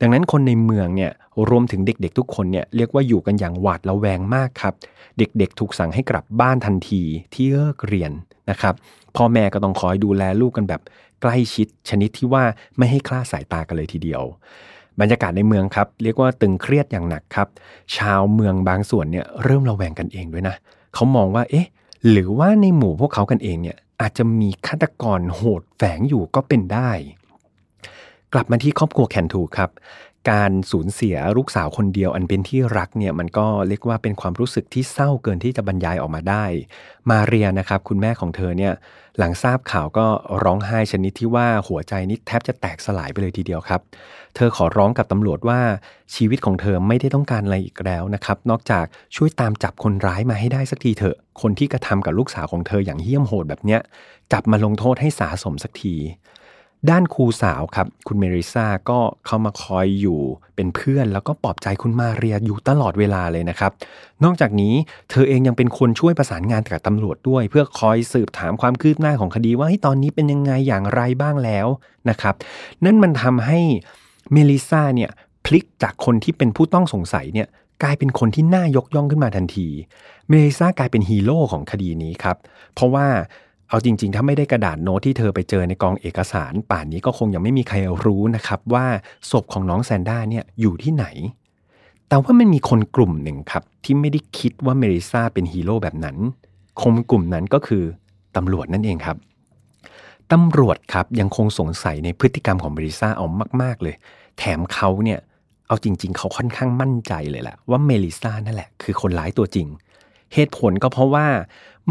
[0.00, 1.10] ดังนั้นคนในเมืองเนี่ย
[1.50, 4.74] รวมถึงเด็กๆ ทุกคนเนี่ยเรียกว่าอยู่กันอย่างหวาดระแวงมากครับ
[5.18, 7.02] เด็กๆ ถูกสั่งให้กลับบ้านทันที
[7.34, 8.12] ที่เลิกเรียน
[8.50, 8.74] นะครับ
[9.16, 10.80] พ่อแม่ก็ต้องคอยดูแลลูกกันแบบ
[11.22, 12.44] ใกล้ชิดชนิดที่ว่า
[12.78, 14.22] ไม่ให้คลาดสายตากันเลยทีเดียว
[15.00, 17.48] บรรยากาศในเมืองครับเรียกว่าตึงเครียดอย่างหนักครับ
[17.96, 20.54] ชาวเมืองบางส่วนเนี่ยเริ่มระแวงกันเองด้วยนะ
[20.94, 21.66] เขามองว่าเอ๊ะ
[22.10, 26.90] หรือว่าในหมู่พวกเขากันเองเนี่ย อาจจะมีฆาตกรโหดแฝงอยู่ก็เป็นได้
[28.32, 29.70] กลับมาที่ครอบครัวแคนทูครับ
[30.30, 36.44] การสูญเสียลูกสาวคนเดียวอันเป็นที่รักเนี่ยมันก็เรียกว่าเป็นความรู้สึกที่เศร้าเกินที่จะบรรยายออกมาได้
[37.10, 38.72] มาเรียนะครับ คุณแม่ของเธอเนี่ย
[39.18, 40.06] หลังทราบข่าวก็
[40.44, 43.80] ร้องไห้ชนิดที่ว่าหัวใจนี่แทบจะแตกสลายไปเลยทีเดียวครับ
[44.34, 45.60] เธอขอร้องกับตำรวจว่า
[46.14, 48.84] ชีวิตของเธอไม่ได้ต้องการอะไรอีกแล้วนะครับ นอกจาก
[49.16, 53.80] ช่วยตามจับคนร้ายมาให้ได้สักทีเถอะ คนที่กระทำกับลูกสาวของเธออย่างเหี้ยมโหดแบบเนี้ย
[54.32, 55.94] จับมาลงโทษให้สาสมสักที
[56.90, 60.20] ด้านครูสาวครับ คุณเมริซาก็เข้ามาคอยอยู่
[60.56, 63.72] เป็นเพื่อน แล้วก็ปลอบใจคุณมาเรียอยู่ตลอดเวลาเลยนะครับ
[64.24, 64.74] นอกจากนี้
[65.10, 71.66] เธอเองยังเป็นคนช่วยประสานงานกับตำรวจด้วย เพื่อคอยสืบถามความคืบหน้าของคดีว่าตอนนี้เป็นยังไงอย่างไรบ้างแล้ว
[72.10, 72.34] นะครับ
[72.84, 73.60] นั่นมันทำให้
[74.32, 75.10] เมลิซาเนี่ย
[75.44, 77.48] พลิกจากคนที่เป็นผู้ต้องสงสัยเนี่ย
[77.82, 79.68] กลายเป็นคนที่น่ายกย่องขึ้นมาทันที
[80.28, 82.36] เมลิซากลายเป็นฮีโร่ของคดีนี้ครับ
[82.74, 83.06] เพราะว่า
[83.74, 88.86] เอาจริง ๆ ถ้าไม่ได้กระดาษโน้ตที่เธอไปเจอในกองเอกสาร ป่านนี้ก็คงยังไม่มีใครรู้นะครับว่า
[89.30, 91.06] ศพของน้องแซนด้าเนี่ยอยู่ที่ไหน
[92.08, 96.16] แต่ว่ามันมีคนกลุ่มหนึ่งครับ ที่ไม่ได้คิดว่าเมลิซาเป็นฮีโร่แบบนั้น
[96.82, 97.84] คนกลุ่มนั้นก็คือ
[98.36, 99.16] ตำรวจนั่นเองครับ
[100.32, 103.26] ตำรวจครับยังคงสงสัยในพฤติกรรมของเมริซาเอา
[103.62, 103.94] มาก ๆ เลย
[104.38, 105.20] แถมเขาเนี่ย
[105.66, 109.68] เอาจริง ๆ เขาค่อนข้างมั่นใจเลยแหละว่าเมลิซานั่นแหละคือคนร้ายตัวจริง
[110.34, 111.26] เหตุผลก็เพราะว่า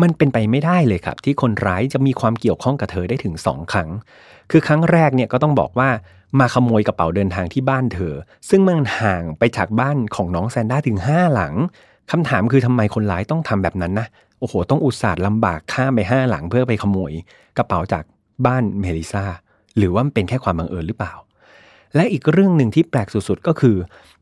[0.01, 3.89] มันเป็นไปไม่ได้เลยครับ ที่คนร้ายจะมีความเกี่ยวข้องกับเธอได้ถึงสองครั้ง
[4.51, 5.89] คือครั้งแรกเนี่ยก็ต้องบอกว่า
[6.39, 8.13] มาขโมยกระเป๋าเดินทางที่บ้านเธอ
[8.49, 11.53] ซึ่งมันห่างไปจากบ้านของน้องแซนด้าถึง 5 หลัง
[12.11, 14.07] คำถามคือทำไมคนร้ายต้องทำแบบนั้นนะ
[14.39, 17.11] โอ้โห ต้องอุตส่าห์ลำบากข้ามไปห้าหลังเพื่อไปขโมย
[17.57, 18.03] กระเป๋าจาก
[18.45, 19.25] บ้านเมลิซา
[19.77, 21.13] หรือว่ามันเป็นแค่ความบังเอิญหรือเปล่า
[21.95, 23.75] และอีกเรื่องหนึ่งที่แปลกสุดๆก็คือ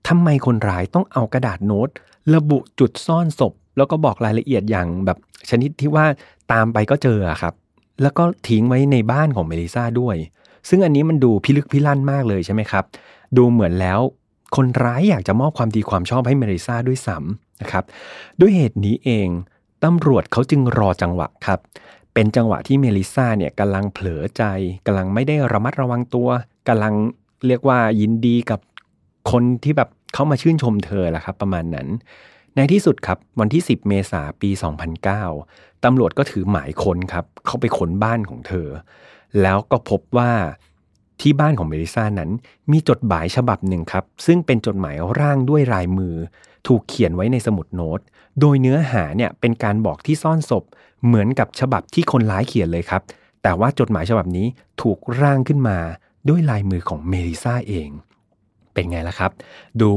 [0.07, 1.89] ทำไมคนร้ายต้องเอากระดาษโน้ต
[2.35, 5.17] ระบุจุดซ่อนศพ แล้วก็บอกรายละเอียดอย่างแบบ
[5.49, 6.05] ชนิดที่ว่า
[6.51, 7.53] ตามไปก็เจอครับ
[8.01, 10.15] แล้วก็ทิ้งไว้ในบ้านของเมลิซาด้วย
[10.69, 12.83] ซึ่งอันนี้มันดูพิลึกพิลั่นมากเลยใช่ไหมครับ
[13.37, 13.99] ดูเหมือนแล้ว
[14.55, 17.83] คนร้ายอยากจะมอบความดีความชอบให้เมลิซาด้วยซ้ำนะครับ
[18.39, 19.27] ด้วยเหตุนี้เอง
[19.83, 21.59] ตำรวจเขาจึงรอจังหวะครับ
[22.13, 24.43] เป็นจังหวะที่เมลิซาเนี่ยกำลังเผลอใจ
[24.85, 26.29] กำลังไม่ได้ระมัดระวังตัว
[26.67, 26.93] กำลัง
[27.47, 28.59] เรียกว่ายินดีกับ
[29.31, 31.87] คนที่แบบเข้ามาชื่นชมเธอแหละครับ ประมาณนั้น
[32.55, 34.49] ในที่สุดครับวันที่ 10 เมษาปี
[35.17, 38.67] 2009 ตำรวจก็ถือหมายค้นครับ เข้าไปค้นบ้านของเธอ
[39.41, 40.31] แล้วก็พบว่า
[41.21, 42.31] ที่บ้านของเมลิซานั้น
[42.71, 46.15] มีจดหมายฉบับหนึ่งครับ ซึ่งเป็นจดหมายร่างด้วยลายมือ
[46.67, 47.99] ถูกเขียนไว้ในสมุดโน้ต
[48.39, 50.63] โดยเนื้อหาเนี่ยเป็นการบอกที่ซ่อนศพ
[51.05, 53.01] เหมือนกับฉบับที่คนร้ายเขียนเลยครับ
[53.43, 54.47] แต่ว่าจดหมายฉบับนี้
[54.81, 55.77] ถูกร่างขึ้นมา
[56.29, 57.89] ด้วยลายมือของเมลิซาเอง
[58.73, 59.31] เป็นไงล่ะครับ
[59.81, 59.89] ดู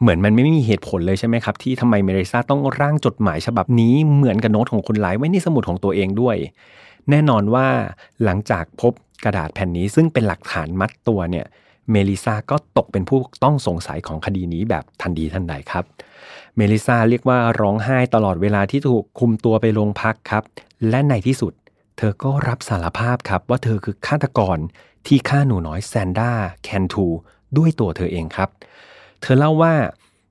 [0.00, 6.36] เหมือนมันไม่มีเหตุผลเลยใช่ไหมครับ ที่ทำไมเมริซาต้องร่างจดหมายฉบับนี้เหมือนกับโน้ตของคนร้ายไว้ในสมุดของตัวเองด้วย
[7.10, 7.66] แน่นอนว่า
[8.24, 8.92] หลังจากพบ
[9.24, 11.46] กระดาษแผ่นนี้ซึ่งเป็นหลักฐานมัดตัวเนี่ย
[11.90, 15.84] เมลิซาก็ตกเป็นผู้ต้องสงสัยของคดีนี้แบบทันทีทันใดครับ
[16.56, 20.42] เมลิซาเรียกว่าร้องไห้ตลอดเวลาที่ถูกคุมตัวไปโรงพักครับ
[20.88, 21.52] และในที่สุด
[21.96, 24.58] เธอก็รับสารภาพครับว่าเธอคือฆาตกร
[25.06, 26.30] ที่ฆ่าหนูน้อยแซนด้า
[26.64, 27.06] แคนทู
[27.56, 28.48] ด้วยตัวเธอเองครับ
[29.22, 29.74] เธอเล่าว่า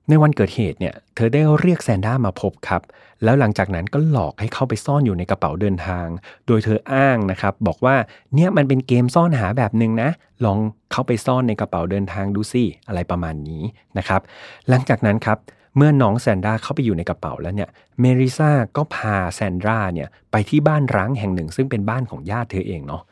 [0.08, 2.82] ในวันเกิดเหตุเนี่ย เธอได้เรียกแซนด้ามาพบครับ
[3.24, 6.06] แล้วหลังจากนั้นก็หลอกให้เข้าไปซ่อนอยู่ในกระเป๋าเดินทาง
[6.46, 7.96] โดยเธออ้างนะครับ บอกว่า
[8.34, 10.10] เนี่ยมันเป็นเกมซ่อนหาแบบหนึ่งนะ
[10.44, 10.58] ลอง
[10.92, 13.62] เข้าไปซ่อนในกระเป๋าเดินทางดูสิอะไรประมาณนี้
[13.98, 14.20] นะครับ
[14.68, 15.38] หลังจากนั้นครับ
[15.76, 23.02] เมื่อน้องแซนด้าเข้าไปอยู่ในกระเป๋าแล้วเนี่ยเมริซาก็พาแซนดราเนี่ยไปที่บ้านร้างแห่งหนึ่ง ซึ่งเป็นบ้านของญาติเธอเองเนาะ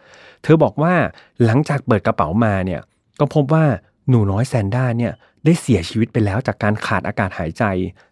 [0.43, 0.95] เธอบอกว่า
[1.45, 2.81] หลังจากเปิดกระเป๋ามาเนี่ย
[3.21, 3.65] ก็พบว่า
[4.09, 5.13] หนูน้อยแซนด้าเนี่ย
[5.45, 7.65] ได้เสียชีวิตไปแล้วจากการขาดอากาศหายใจ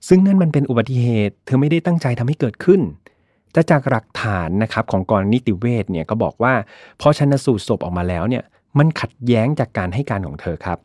[0.09, 2.81] ซึ่งนั่นมันเป็นอุบัติเหตุ เธอไม่ได้ตั้งใจทำให้เกิดขึ้น
[3.53, 6.55] แต่จากหลักฐานนะครับของกรนิติเวชเนี่ยก็บอกว่า
[7.01, 8.45] พอชนสูตรศพออกมาแล้วเนี่ย
[8.79, 10.79] มันขัดแย้งจากการให้การของเธอครับ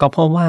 [0.00, 0.48] ก็เพราะว่า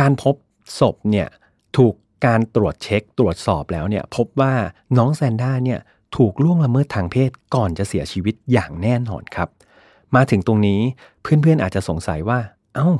[0.00, 0.34] การพบ
[0.78, 1.28] ศพเนี่ย
[1.76, 1.94] ถูก
[2.26, 4.54] การตรวจเช็คตรวจสอบแล้วเนี่ยพบว่า
[4.98, 5.80] น้องแซนด้าเนี่ย
[6.16, 9.48] ถูกล่วงละเมิดทางเพศก่อนจะเสียชีวิตอย่างแน่นอนครับ
[10.14, 10.80] มาถึงตรงนี้
[11.22, 12.38] เพื่อนๆอาจจะสงสัยว่า
[12.76, 12.90] เอา้า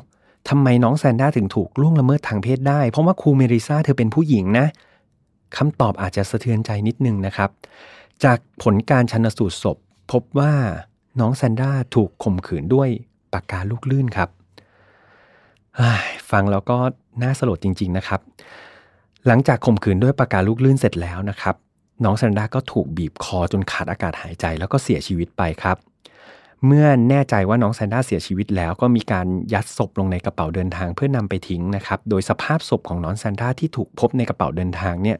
[0.48, 4.66] ทำไมน้องแซนด้าถึงถูกล่วงละเมิดทางเพศได้ เพราะว่าครูเมริซาเธอเป็นผู้หญิงนะ
[5.56, 7.50] คำตอบอาจจะสะเทือนใจนิดนึงนะครับ
[8.24, 9.76] จากผลการชันสูตรศพ
[10.12, 10.52] พบว่า
[11.20, 12.88] น้องแซนด้าถูกข่มขืนด้วย
[13.32, 14.28] ปากกาลูกลื่นครับ
[16.30, 16.78] ฟังแล้วก็
[17.22, 18.20] น่าสลดจริง ๆนะครับ
[19.26, 21.54] หลังจากข่มขืนด้วยปากกาลูกลื่นเสร็จแล้วนะครับ
[22.04, 25.76] น้องแซนด้าก็ถูกบีบคอจนขาดอากาศหายใจแล้วก็เสียชีวิตไปครับ
[26.64, 35.18] เมื่อแน่ใจว่าน้องแซนด้าเสียชีวิตแล้วก็มีการยัดศพลงในกระเป๋าเดินทางเพื่อนำไปทิ้งนะครับ โดยสภาพศพของน้องแซนด้าที่ถูกพบในกระเป๋าเดินทางเนี่ย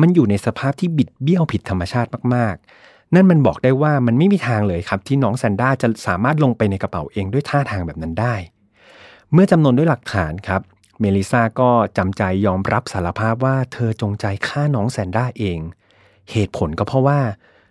[0.00, 8.34] มันอยู่ในสภาพที่บิดเบี้ยวผิดธรรมชาติมากๆ นั่นมันบอกได้ว่ามันไม่มีทางเลยครับ ที่น้องแซนด้าจะสามารถลงไปในกระเป๋าเองด้วยท่าทางแบบนั้นได้
[9.32, 10.60] เมื่อจำนวนด้วยหลักฐานครับ
[11.00, 15.58] เมลิซาก็จำใจยอมรับสารภาพว่าเธอจงใจฆ่าน้องแซนด้าเอง
[16.30, 17.20] เหตุผลก็เพราะว่า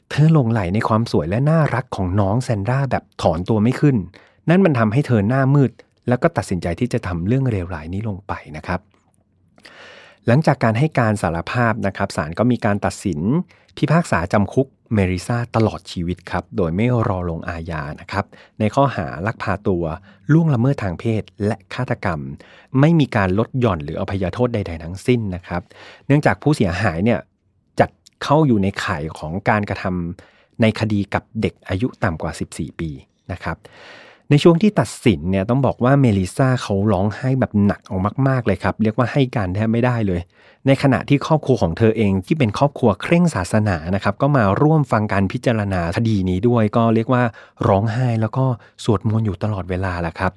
[0.10, 3.98] เธอหลงไหลในความสวยและน่ารักของน้องแซนด้าแบบถอนตัวไม่ขึ้น
[4.50, 5.72] นั่นมันทำให้เธอหน้ามืด
[6.08, 8.80] แล้วก็ตัดสินใจที่จะทำเรื่องเลวร้ายนี้ลงไปนะครับ
[10.28, 13.20] หลังจากการให้การสารภาพนะครับศาลก็มีการตัดสิน
[13.78, 18.26] พิพากษาจำคุกเมริซาตลอดชีวิตครับ โดยไม่รอลงอาญานะครับ
[18.60, 19.84] ในข้อหาลักพาตัว
[20.34, 22.20] ล่วงละเมิดทางเพศ และฆาตกรรม
[22.80, 25.62] ไม่มีการลดหย่อนหรืออภัยโทษใด ๆ ทั้งสิ้นนะครับ
[26.08, 27.20] เนื่องจากผู้เสียหายเนี่ย
[28.26, 32.90] เข้าอยู่ในข่ายของการกระทำในคดีกับเด็กอายุต่ำกว่า 14 ปี
[33.32, 33.58] นะครับ
[34.30, 40.22] ในช่วงที่ตัดสินเนี่ยต้องบอกว่าเมลิซาเขาร้องไห้แบบหนักออกมาก ๆ เลยครับ เรียกว่าให้การแทบไม่ได้เลย
[40.68, 47.24] ในขณะที่ครอบครัวของเธอเองที่เป็นครอบครัวเคร่งศาสนานะครับก็มาร่วมฟังการพิจารณาคดีนี้ด้วย ก็เรียกว่า
[47.68, 48.46] ร้องไห้แล้วก็
[48.84, 50.32] สวดมนต์อยู่ตลอดเวลาแหละครับ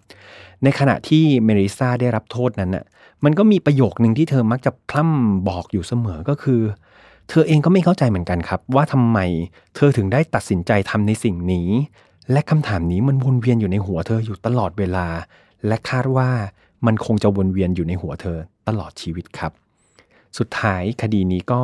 [0.62, 2.84] ในขณะที่เมลิซาได้รับโทษนั้นน่ะ
[3.24, 6.60] มันก็มีประโยคหนึ่งที่เธอมักจะพร่ำบอกอยู่เสมอก็คือ
[7.28, 9.18] เธอเองก็ไม่เข้าใจเหมือนกันครับ ว่าทำไม
[9.74, 11.68] เธอถึงได้ตัดสินใจทำในสิ่งนี้
[12.32, 15.06] และคำถามนี้มันวนเวียนอยู่ในหัวเธออยู่ตลอดเวลา
[15.66, 16.30] และคาดว่า
[16.86, 19.52] มันคงจะวนเวียนอยู่ในหัวเธอตลอดชีวิตครับ
[20.38, 21.60] สุดท้ายคดีนี้ก็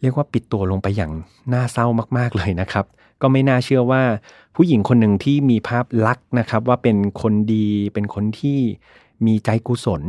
[0.00, 1.12] เรียกว่าปิดตัวลงไปอย่าง
[1.52, 1.86] น่าเศร้า
[2.18, 2.84] มาก ๆเลยนะครับ
[3.22, 4.02] ก็ไม่น่าเชื่อว่า
[4.56, 8.58] ผู้หญิงคนหนึ่งที่มีภาพลักษณ์นะครับ ว่าเป็นคนดีเป็นคนที่
[9.26, 10.02] มีใจกุศล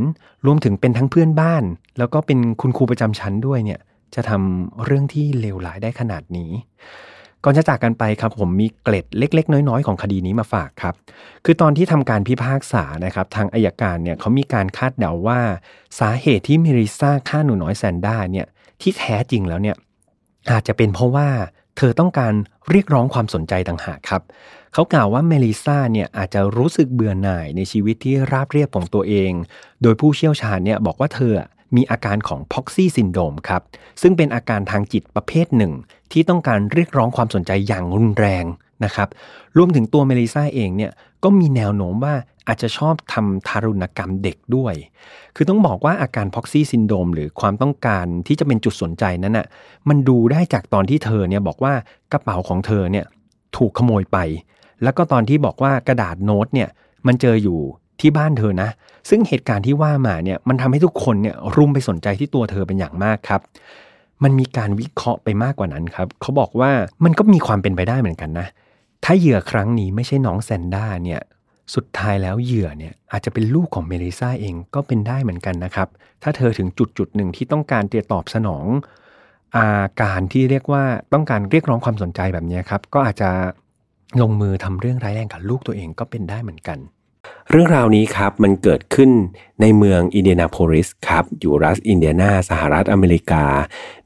[0.45, 1.63] รวมถึงเป็นทั้งเพื่อนบ้าน
[1.97, 3.79] แล้วก็เป็นคุณครูประจำชั้นด้วยเนี่ย
[4.15, 6.51] จะทำเรื่องที่เลวร้ายได้ขนาดนี้
[7.43, 10.95] ก่อนจะจากกันไปครับผมมีเกล็ดเล็ก ๆ น้อย ๆ ของคดีนี้มาฝากครับ
[11.45, 15.39] คือตอนที่ทำการพิพากษานะครับทางอายการเนี่ยเขามีการคาดเดาว่า
[15.99, 18.47] สาเหตุที่เมริซาฆ่าหนูน้อยแซนด้าเนี่ย
[18.81, 19.75] ที่แท้จริงแล้วเนี่ย
[20.51, 21.29] อาจจะเป็นเพราะว่า
[21.77, 22.33] เธอต้องการ
[22.69, 24.21] เรียกร้องความสนใจต่างหากครับ
[24.73, 29.31] เขากล่าวว่าเมลิซาเนี่ยอาจจะรู้สึกเบื่อหน่ายในชีวิตที่ราบเรียบของตัวเอง
[29.81, 31.33] โดยผู้เชี่ยวชาญเนี่ยบอกว่าเธอ
[31.75, 33.61] มีอาการของพ็อกซี่ซินโดมครับ
[34.01, 35.73] ซึ่งเป็นอาการทางจิตประเภทหนึ่ง
[36.11, 38.45] ที่ต้องการเรียกร้องความสนใจอย่างรุนแรง
[38.85, 39.09] นะครับ
[39.57, 40.91] รวมถึงตัวเมลิซาเองเนี่ย
[41.23, 42.15] ก็มีแนวโน้มว่า
[42.47, 44.73] อาจจะชอบทำทารุณกรรมเด็กด้วย
[45.35, 49.47] คือต้องบอกว่าอาการพ็อกซี่ซินโดมหรือความต้องการที่จะเป็นจุดสนใจนั้นน่ะ
[49.89, 51.73] มันดูได้จากตอนที่เธอเนี่ยบอกว่า
[52.11, 53.05] กระเป๋าของเธอเนี่ย
[53.57, 54.17] ถูกขโมยไป
[54.83, 56.69] แล้วก็ตอนที่บอกว่ากระดาษโน้ตเนี่ย
[57.07, 57.59] มันเจออยู่
[58.01, 58.69] ที่บ้านเธอนะ
[59.09, 63.41] ซึ่งเหตุการณ์ที่ว่ามาเนี่ยมันทำให้ทุกคนเนี่ยรุมไปสนใจที่ตัวเธอเป็นอย่างมากครับ
[64.23, 66.71] มันมีการวิเคราะห์ไปมากกว่านั้นครับเขาบอกว่า
[67.03, 68.47] มันก็มีความเป็นไปได้เหมือนกันนะ
[69.03, 71.21] ถ้าเหยื่อครั้งนี้ไม่ใช่น้องแซนด้าเนี่ย
[71.75, 75.87] สุดท้ายแล้วเหยื่อเนี่ยอาจจะเป็นลูกของเมลิซาเองก็เป็นได้เหมือนกันนะครับ
[76.23, 78.65] ถ้าเธอถึงจุดจุดหนึ่งที่ต้องการจะตอบสนอง
[79.55, 80.83] อาการที่เรียกว่า
[81.13, 83.29] ต้องการเรียกร้องความสนใจแบบนี้ครับ ก็อาจจะ
[84.21, 86.77] ลงมือทำเรื่องร้ายแรงกับลูกตัวเองก็เป็นได้เหมือนกัน
[87.49, 89.11] เรื่องราวนี้ครับมันเกิดขึ้น
[89.61, 93.45] ในเมืองอินเดียนาโพลิสครับอยู่รัฐอินเดียนาสหรัฐอเมริกา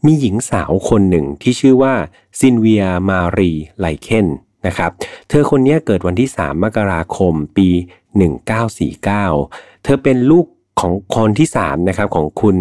[0.05, 1.93] มีหญิงสาวคนหนึ่งที่ชื่อว่า
[2.39, 4.28] ซิลเวียมารีไลเคน
[4.65, 4.91] นะครับ
[5.30, 7.70] เธอคนนี้เกิดวันที่ 3 มกราคมปี
[8.57, 10.45] 1949 เธอเป็นลูก
[10.82, 12.57] ของคนที่3นะครับของคุณ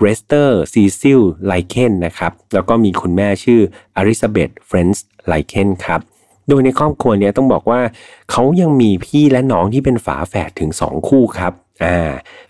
[0.00, 3.60] เลสเตอร์ซีซิลไลเคนนะครับแล้วก็มีคุณแม่ชื่อ
[3.96, 6.00] เอลิซาเบธฟรานเซสไลเคนครับ
[6.48, 7.80] โดยในครอบครัวเนี้ยต้องบอกว่า
[8.30, 11.52] เขายังมีพี่และน้องที่เป็นฝาแฝดถึง 2 คู่ครับ
[11.84, 11.98] อ่า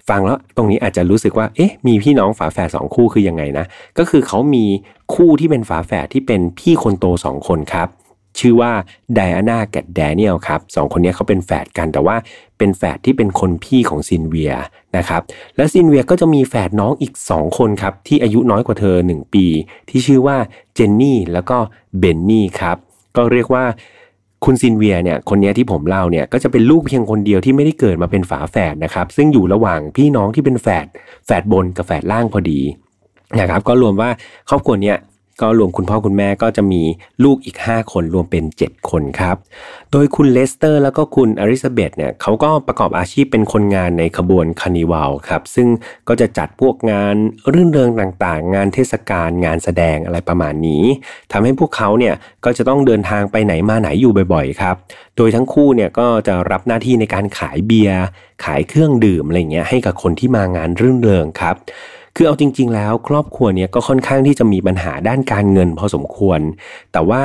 [0.09, 3.65] ฟังแล้วตรงนี้อาจจะรู้สึกว่า เอ๊ะ มีพี่น้องฝาแฝดสองคู่คือยังไงนะ
[3.99, 4.65] ก็คือเขามี
[5.15, 7.89] คู่ที่เป็นฝาแฝดที่เป็นพี่คนโตสองคนครับ
[8.39, 8.73] ชื่อว่า
[9.15, 12.17] ไดอาน่ากับแดเนียลครับสองคนนี้เขาเป็นแฝดกันแต่ว่า
[12.59, 14.53] เป็นแฝดที่เป็นคนพี่ของซิลเวีย
[14.97, 15.23] นะครับ
[15.57, 19.47] และซิลเวียก็จะมีแฝดน้องอีก 2 คนครับที่อายุน้อยกว่าเธอ 1 ปี
[19.89, 20.37] ที่ชื่อว่า
[20.75, 21.57] เจนนี่แล้วก็
[21.99, 22.77] เบนนี่ครับ
[23.17, 23.65] ก็เรียกว่า
[24.45, 30.87] คุณซิลเวียเนี่ยคนนี้ที่ผมเล่าเนี่ยก็จะเป็นลูกเพียงคนเดียวที่ไม่ได้เกิดมาเป็นฝาแฝดนะครับ ซึ่งอยู่ระหว่างพี่น้องที่เป็นแฝด
[31.27, 32.61] แฝดบนกับแฝดล่างพอดี
[33.41, 34.11] นะครับก็รวมว่า
[34.49, 34.97] ครอบครัวเนี้ย
[35.43, 36.83] ก็รวมคุณพ่อคุณแม่ก็จะมี
[37.25, 39.37] ลูกอีก 5 คนรวมเป็น 7 คนครับ
[39.93, 45.69] โดยคุณเลสเตอร์ แล้วก็คุณเอลิซาเบธเนี่ยเขาก็ประกอบอาชีพเป็นคนงานในขบวนคาร์นิวัลครับซึ่ง
[46.09, 47.17] ก็จะจัดพวกงาน
[47.53, 50.85] รื่นเริงต่างๆ งานเทศกาลงานแสดงอะไรประมาณนี้
[51.33, 52.15] ทำให้พวกเขาเนี่ย
[52.45, 54.77] ก็จะต้องเดินทางไปไหนมาไหนอยู่บ่อยๆครับ
[55.17, 58.03] โดยทั้งคู่เนี่ยก็จะรับหน้าที่ในการขายเบียร์
[58.45, 61.57] ขายเครื่องดื่มอะไรเงี้ยให้กับคนที่มางานรื่นเริงครับ
[62.17, 66.41] คือเอาจริง ๆ แล้วครอบครัวเนี้ยก็ค่อนข้างที่จะมีปัญหาด้านการเงินพอสมควร
[66.93, 67.25] แต่ว่า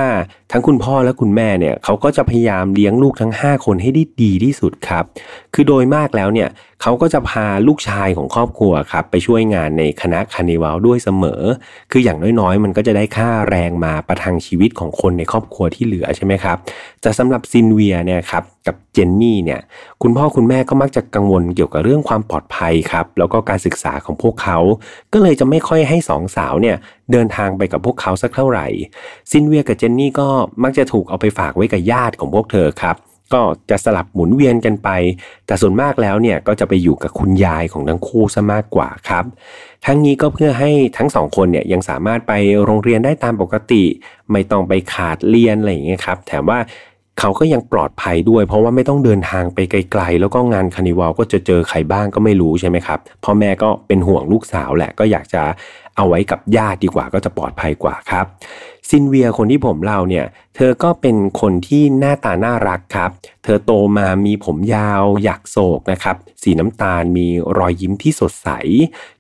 [0.51, 5.03] ทั้งคุณพ่อและคุณแม่เนี่ยเขาก็จะพยายามเลี้ยงลูกทั้ง 5 คนให้ได้ดีที่สุดครับ
[5.59, 6.49] คือโดยมากแล้วเนี่ย
[6.81, 11.41] เขาก็จะพาลูกชายของครอบครัวครับไปช่วยงานในคณะคานิวัลด้วยเสมอ
[11.91, 16.57] คืออย่างน้อยๆ มันก็จะได้ค่าแรงมาประทังชีวิตของคนในครอบครัวที่เหลือใช่ไหมครับ
[17.01, 19.61] แต่สำหรับซินเวียเนี่ยครับกับเจนนี่เนี่ย
[20.01, 24.57] คุณพ่อคุณแม่ก็มักจะกังวลเกี่ยวกับเรื่องความปลอดภัยครับแล้วก็การศึกษาของพวกเขา
[25.13, 26.75] ก็เลยจะไม่ค่อยให้สองสาวเนี่ย
[27.11, 28.67] เดินทางไปกับพวกเขาสักเท่าไหร่
[29.31, 30.27] ซินเวียกับเจนนี่ก็
[30.63, 32.97] มักจะถูกเอาไปฝากไว้กับญาติของพวกเธอครับ
[33.33, 34.89] ก็จะสลับหมุนเวียนกันไป
[35.47, 39.25] แต่ส่วนมากแล้วเนี่ยก็จะไปอยู่กับคุณยายของทั้งคู่ซะมากกว่าครับ
[39.85, 43.83] ทั้งนี้ก็เพื่อให้ทั้งสองคนเนี่ยยังสามารถไปโรงเรียนได้ตามปกติ
[44.31, 46.59] ไม่ต้องไปขาดเรียนอะไรอย่างเงี้ยครับแถมว่า
[47.19, 55.43] เขาก็ยังปลอดภัยด้วย เพราะว่าไม่ต้องเดินทางไปไกลๆ แล้วก็งานคาร์นิวัลก็จะเจอใครบ้างก็ไม่รู้ใช่ไหมครับพ่อแม่ก็เป็นห่วงลูกสาวแหละก็อยากจะ
[55.97, 58.25] เอาไว้กับญาติดีกว่าก็จะปลอดภัยกว่าครับ
[58.89, 60.25] ซิลเวียคนที่ผมเล่าเนี่ย
[60.55, 63.11] เธอก็เป็นคนที่หน้าตาน่ารักครับ
[63.43, 67.27] เธอโตมามีผมยาวหยักศกนะครับ สีน้ำตาลมี
[67.57, 68.49] รอยยิ้มที่สดใส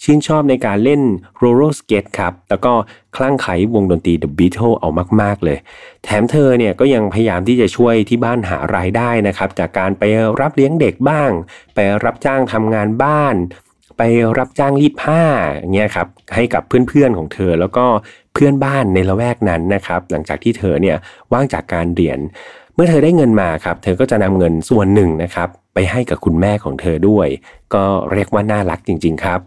[0.03, 1.01] ชื่นชอบในการเล่น
[1.37, 2.73] โรลเลอร์สเกตครับ แล้วก็
[3.15, 4.89] คลั่งไคล้วงดนตรี The Beatles เอา
[5.21, 5.57] มาก ๆ เลย
[6.03, 10.03] แถมเธอเนี่ยก็ยังพยายามที่จะช่วยที่บ้านหารายได้นะครับ จากการไป
[10.41, 11.31] รับเลี้ยงเด็กบ้าง
[11.75, 13.37] ไปรับจ้างทำงานบ้าน
[13.97, 14.03] ไป
[14.37, 15.21] รับจ้างรีดผ้า
[15.73, 17.85] เงี้ยครับให้กับเพื่อนๆของเธอแล้วก็
[18.37, 20.97] เพื่อนบ้านในละแวกนั้นนะครับ หลังจากที่เธอเนี่ย
[21.33, 22.19] ว่างจากการเรียน
[22.75, 27.27] เมื่อเธอได้เงินมาครับ เธอก็จะนำเงินส่วนหนึ่งนะครับไปให้กับคุณแม่ของเธอด้วย
[27.73, 29.39] ก็เรียกว่าน่ารักจริง ๆ ครับ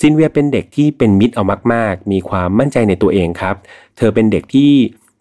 [0.00, 3.56] ซิลเวียเป็นเด็กที่เป็นมิตรเอามาก ๆ มีความมั่นใจในตัวเองครับ
[3.96, 4.70] เธอเป็นเด็กที่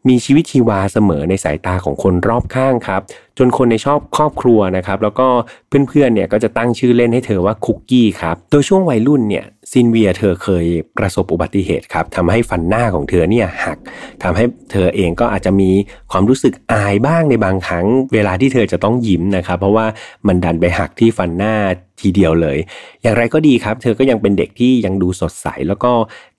[0.10, 3.02] มีชีวิตชีวาเสมอในสายตาของคนรอบข้างครับ
[3.38, 5.28] จนคนในชอบครอบครัวนะครับแล้วก็
[5.68, 10.66] เพื่อนๆเนี่ยก็จะตั้งชื่อเล่นให้เธอว่าคุกกี้ครับโดยช่วงวัยรุ่นเนี่ยซิลเวียเธอเคย
[10.98, 13.78] ประสบอุบัติเหตุครับทำให้ฟันหน้าของเธอเนี่ยหัก
[14.24, 15.72] ทำให้เธอเองก็อาจจะมี
[16.12, 19.86] ความรู้สึกอายบ้างในบางครั้ง เวลาที่เธอจะต้องยิ้มนะครับเพราะว่า
[20.28, 21.54] มันดันไปหักที่ฟันหน้า
[22.02, 22.58] ทีเดียวเลย
[23.04, 25.92] อย่างไรก็ดีครับ เธอก็ยังเป็นเด็กที่ยังดูสดใส แล้วก็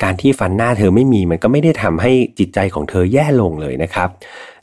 [0.03, 4.09] การที่ฟันหน้าเธอไม่มีมันก็ไม่ได้ทำให้จิตใจของเธอแย่ลงเลยนะครับ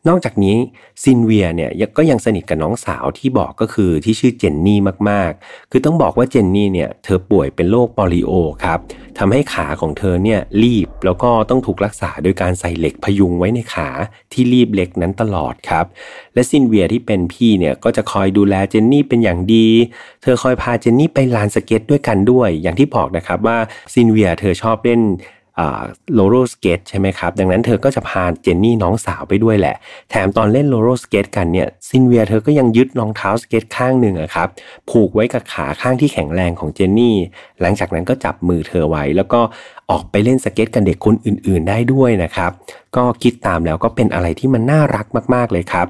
[0.07, 0.55] นอกจากนี้
[1.03, 4.79] ซินเวียเนี่ยก็ยังสนิทกับน้องสาวที่บอกก็คือที่ชื่อเจนนี่
[5.09, 8.31] มากๆ คือต้องบอกว่าเจนนี่เนี่ยเธอป่วยเป็นโรคปอลิโอ
[8.63, 8.79] ครับ
[9.19, 13.89] ทำให้ขาของเธอเนี่ยรีบแล้วก็ต้องถูกรักษาโดยการใส่เหล็กพยุงไว้ในขา
[14.33, 15.85] ที่ลีบเล็กนั้นตลอดครับ
[16.33, 19.67] และซิลเวียที่เป็นพี่เนี่ยก็จะคอยดูแลเจนนี่เป็นอย่างดี
[20.21, 23.57] เธอคอยพาเจนนี่ไปลานสเก็ตด้วยกันด้วย อย่างที่บอกนะครับว่า
[23.93, 25.01] ซิลเวียเธอชอบเล่น
[26.13, 29.75] โรลเลอร์สเก็ตใช่ไหมครับ ดังนั้นเธอก็จะพาเจนนี่น้องสาวไปด้วยแหละ
[30.09, 34.47] แถมตอนเล่นโรลเลอร์สเก็ตกันเนี่ยซิลเวียเธอก็ยังยึดรองเท้าสเก็ตข้างหนึ่งอะครับ
[34.89, 37.17] ผูกไว้กับขาข้างที่แข็งแรงของเจนนี่
[37.61, 39.39] หลังจากนั้นก็จับมือเธอไว้ แล้วก็
[39.91, 42.51] ออกไปเล่นสเก็ตกับเด็กคนอื่นๆได้ด้วยนะครับ
[42.95, 45.87] ก็คิดตามแล้วก็เป็นอะไรที่มันน่ารักมากๆเลยครับ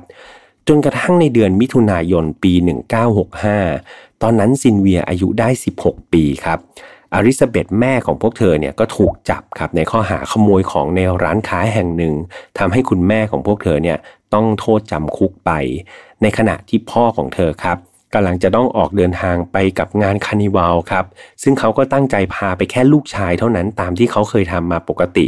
[0.67, 2.53] จนกระทั่งในเดือนมิถุนายนปี
[3.37, 5.49] 1965 ตอนนั้นซิลเวียอายุได้
[5.81, 6.59] 16 ปีครับ
[7.15, 12.13] เอลิซาเบธแม่ของพวกเธอเนี่ยก็ถูกจับครับในข้อหาขโมยของในร้านค้าแห่งหนึ่ง
[12.57, 13.97] ทำให้คุณแม่ของพวกเธอเนี่ย
[14.33, 15.51] ต้องโทษจำคุกไป
[16.21, 17.77] ในขณะที่พ่อของเธอครับ
[18.13, 21.05] กำลังจะต้องออกเดินทางไปกับงานคาร์นิวัลครับ
[21.43, 25.27] ซึ่งเขาก็ตั้งใจพาไปแค่ลูกชายเท่านั้นตามที่เขาเคยทำมาปกติ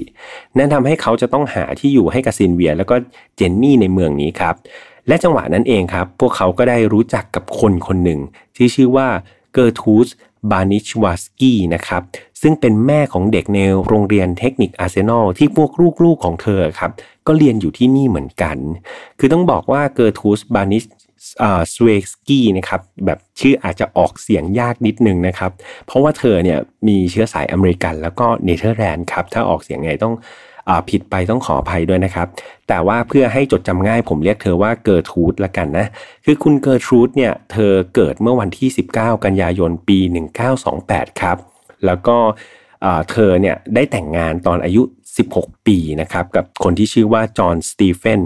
[0.57, 2.95] นั่นทำให้เขาจะต้องหาที่อยู่ให้กับซิลเวีย แล้วก็
[3.35, 4.55] เจนนี่ในเมืองนี้ครับ
[5.07, 8.19] และจังหวะนั้นเองครับ พวกเขาก็ได้รู้จักกับคนคนหนึ่ง
[8.57, 9.07] ที่ชื่อว่า
[9.53, 10.07] เกอร์ทรูด
[10.51, 12.01] บานิชวาสกี้นะครับ
[12.41, 15.71] ซึ่งเป็นแม่ของเด็กในโรงเรียนเทคนิคอาร์เซนอลที่พวก
[16.03, 16.91] ลูกๆของเธอครับ
[17.27, 18.57] ก็เรียนอยู่ที่นี่เหมือนกัน
[19.19, 20.83] คือต้องบอกว่าเกอร์ทรูดบานิช
[21.73, 25.51] สเวสกี้นะครับแบบชื่ออาจจะออกเสียงยากนิดนึงนะครับ
[25.85, 30.15] เพราะว่าเธอเนี่ยมีเชื้อสายอเมริกันแล้วก็เนเธอร์แลนด์ครับ ถ้าออกเสียงไงต้อง
[30.89, 32.27] ผิดไปต้องขออภัยด้วยนะครับ
[32.67, 35.87] แต่ว่าเพื่อให้จดจำง่ายผมเรียกเธอว่าเกิร์ทูดละกันนะ
[36.25, 39.99] คือคุณเกิร์ทูดเนี่ย เธอเกิดเมื่อวันที่ 19 กันยายนปี
[40.59, 41.37] 1928 ครับ
[41.85, 42.17] แล้วก็
[43.11, 44.81] เธอเนี่ยได้แต่งงานตอนอายุ
[45.25, 48.21] 16 ปีนะครับ กับคนที่ชื่อว่าจอห์นสตีเฟน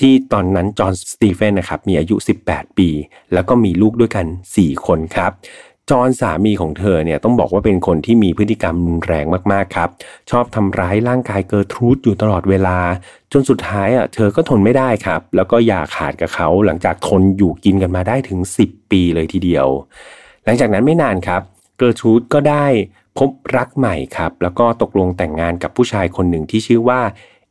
[0.00, 2.16] ที่ตอนนั้นจอห์นสตีเฟนนะครับมีอายุ
[2.48, 2.88] 18 ปี
[3.32, 4.26] แล้วก็มีลูกด้วยกัน
[4.56, 5.32] 4 คนครับ
[5.90, 9.88] จอนสามีของเธอเนี่ยต้องบอกว่าเป็นคนที่มีพฤติกรรมรุนแรงมากๆครับ
[10.30, 12.78] ชอบทำร้ายร่างกายเกิร์ทรูดอยู่ตลอดเวลา
[13.32, 19.66] จนสุดท้ายอะเธอก็ทนไม่ได้ครับ แล้วก็หย่าขาดกับเขาหลังจากทนอยู่กินกันมาได้ถึง 10 ปีเลยทีเดียว
[20.44, 21.42] หลังจากนั้นไม่นานครับ
[21.78, 22.66] เกิร์ทรูดก็ได้
[23.18, 27.00] พบรักใหม่ครับ แล้วก็ตกลงแต่งงานกับผู้ชายคนหนึ่งที่ชื่อว่า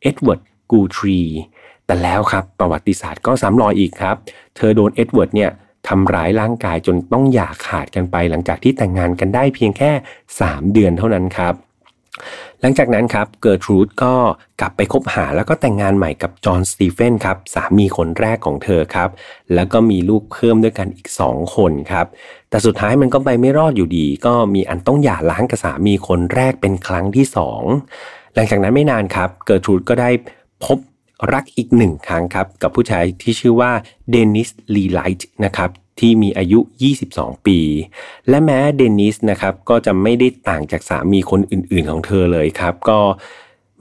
[0.02, 1.20] เอ็ดเวิร์ดกูทรี
[1.86, 4.16] แต่แล้วครับประวัติศาสตร์ก็ซ้ำรอยอีกครับ
[4.56, 5.52] เธอโดนเอ็ดเวิร์ดเนี่ย
[5.88, 9.92] ทำร้ายร่างกายจนต้องหย่าขาดกันไป หลังจากที่แต่งงานกันได้เพียงแค่
[10.32, 11.56] 3 เดือนเท่านั้นครับ
[12.62, 14.14] หลังจากนั้นครับเกิร์ทรูดก็
[14.62, 19.10] กลับไปคบหาแล้วก็แต่งงานใหม่กับจอห์นสตีเฟนครับสามีคนแรกของเธอครับ
[19.54, 22.06] แล้วก็มีลูกเพิ่มด้วยกันอีก 2 คนครับ
[22.50, 27.26] แต่สุดท้ายมันก็ไปไม่รอดอยู่ดี ก็มีอันต้องหย่าร้างกับสามีคนแรกเป็นครั้งที่
[27.80, 30.10] 2 หลังจากนั้นไม่นานครับเกิร์ทรูดก็ได้
[30.64, 30.78] พบ
[31.34, 33.72] รักอีกหนึ่งครั้งครับ กับผู้ชายที่ชื่อว่า
[34.12, 36.60] เดนิสลีไลท์นะครับที่มีอายุ
[37.02, 37.60] 22 ปี
[38.30, 43.00] และแม้เดนิสนะครับก็จะไม่ได้ต่างจากสามีคนอื่นๆของเธอเลยครับ ก็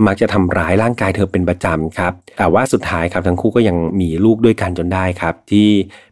[0.06, 5.68] มักจะทำร้ายร่างกายเธอเป็นประจำครับ แต่ว่าสุดท้ายครับทั้งคู่ก็ยังมีลูกด้วยกันจนได้ครับ ที่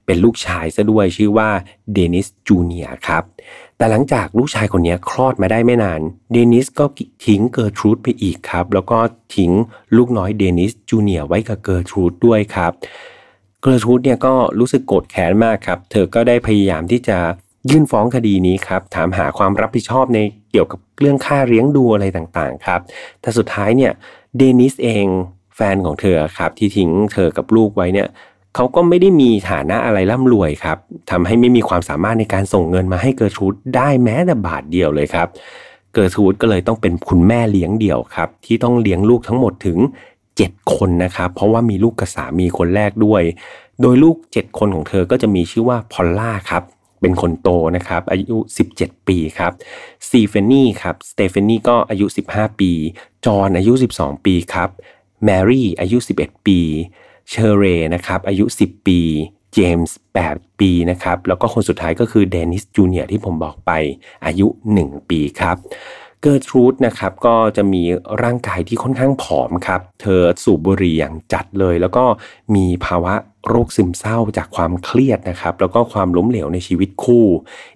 [0.07, 1.49] เป็นลูกชายซะด้วยชื่อว่า
[1.93, 3.25] เดนิสจูเนียครับ
[3.81, 6.01] แต่หลังจากลูกชายคนนี้คลอดมาได้ไม่นาน
[6.33, 6.85] เดนิสก็
[7.27, 8.99] ทิ้งเกอร์ทรูดไปอีกครับ แล้วก็
[9.37, 9.53] ทิ้ง
[9.97, 12.73] ลูกน้อยเดนิสจูเนียไว้กับเกอร์ทรูดด้วยครับ
[13.63, 17.19] เกอร์ทรูดเนี่ยก็รู้สึกโกรธแค้นมากครับ เธอก็ได้พยายามที่จะ
[17.71, 20.19] ยื่นฟ้องคดีนี้ครับ ถามหาความรับผิดชอบใน
[20.51, 22.81] เกี่ยวกับเรื่องค่าเลี้ยงดูอะไรต่างๆครับ
[23.21, 23.93] แต่สุดท้ายเนี่ย
[24.37, 25.07] เดนิสเอง
[25.57, 28.09] แฟนของเธอครับที่ทิ้งเธอกับลูกไว้เนี่ย
[28.55, 30.79] เขาก็ไม่ได้มีฐานะอะไรร่ำรวยครับ
[31.11, 35.29] ทำให้ไม่มีความสามารถในการส่งเงินมาให้เกิร์ทูดได้แม้แต่บาทเดียวเลยครับ
[35.95, 39.79] เกิร์ทูดก็เลยต้องเป็นคุณแม่เลี้ยงเดี่ยวครับ ที่ต้องเลี้ยงลูกทั้งหมดถึง
[40.27, 43.23] 7 คนนะครับ เพราะว่ามีลูกกับสามีคนแรกด้วย
[43.81, 46.63] โดยลูก 7 คนของเธอก็จะมีชื่อว่าพอลล่าครับ
[47.01, 48.37] เป็นคนโตนะครับ อายุ
[48.73, 49.53] 17 ปีครับ
[50.09, 52.71] สเตฟานี่ครับสเตฟานี่ก็อายุ 15 ปี
[53.27, 54.71] จอห์นอายุ 12 ปีครับ
[55.25, 56.61] แมรี่อายุ 11 ปี
[57.31, 57.65] เชอร์เร
[57.95, 59.01] นะครับอายุ 10 ปี
[59.55, 59.97] เจมส์
[60.29, 63.71] 8 ปีนะครับแล้วก็คนสุดท้ายก็คือเดนิสจูเนียที่ผมบอกไป
[64.27, 64.47] อายุ
[64.81, 65.57] 1 ปีครับ
[66.23, 67.83] เกิร์ทรูดนะครับก็จะมี
[68.23, 72.05] ร่างกายที่ค่อนข้างผอมครับ เธอสูบบุหรี่อย่างจัดเลย แล้วก็
[72.55, 73.15] มีภาวะ
[73.49, 77.25] โรคซึมเศร้าจากความเครียดนะครับ แล้วก็ความล้มเหลวในชีวิตคู่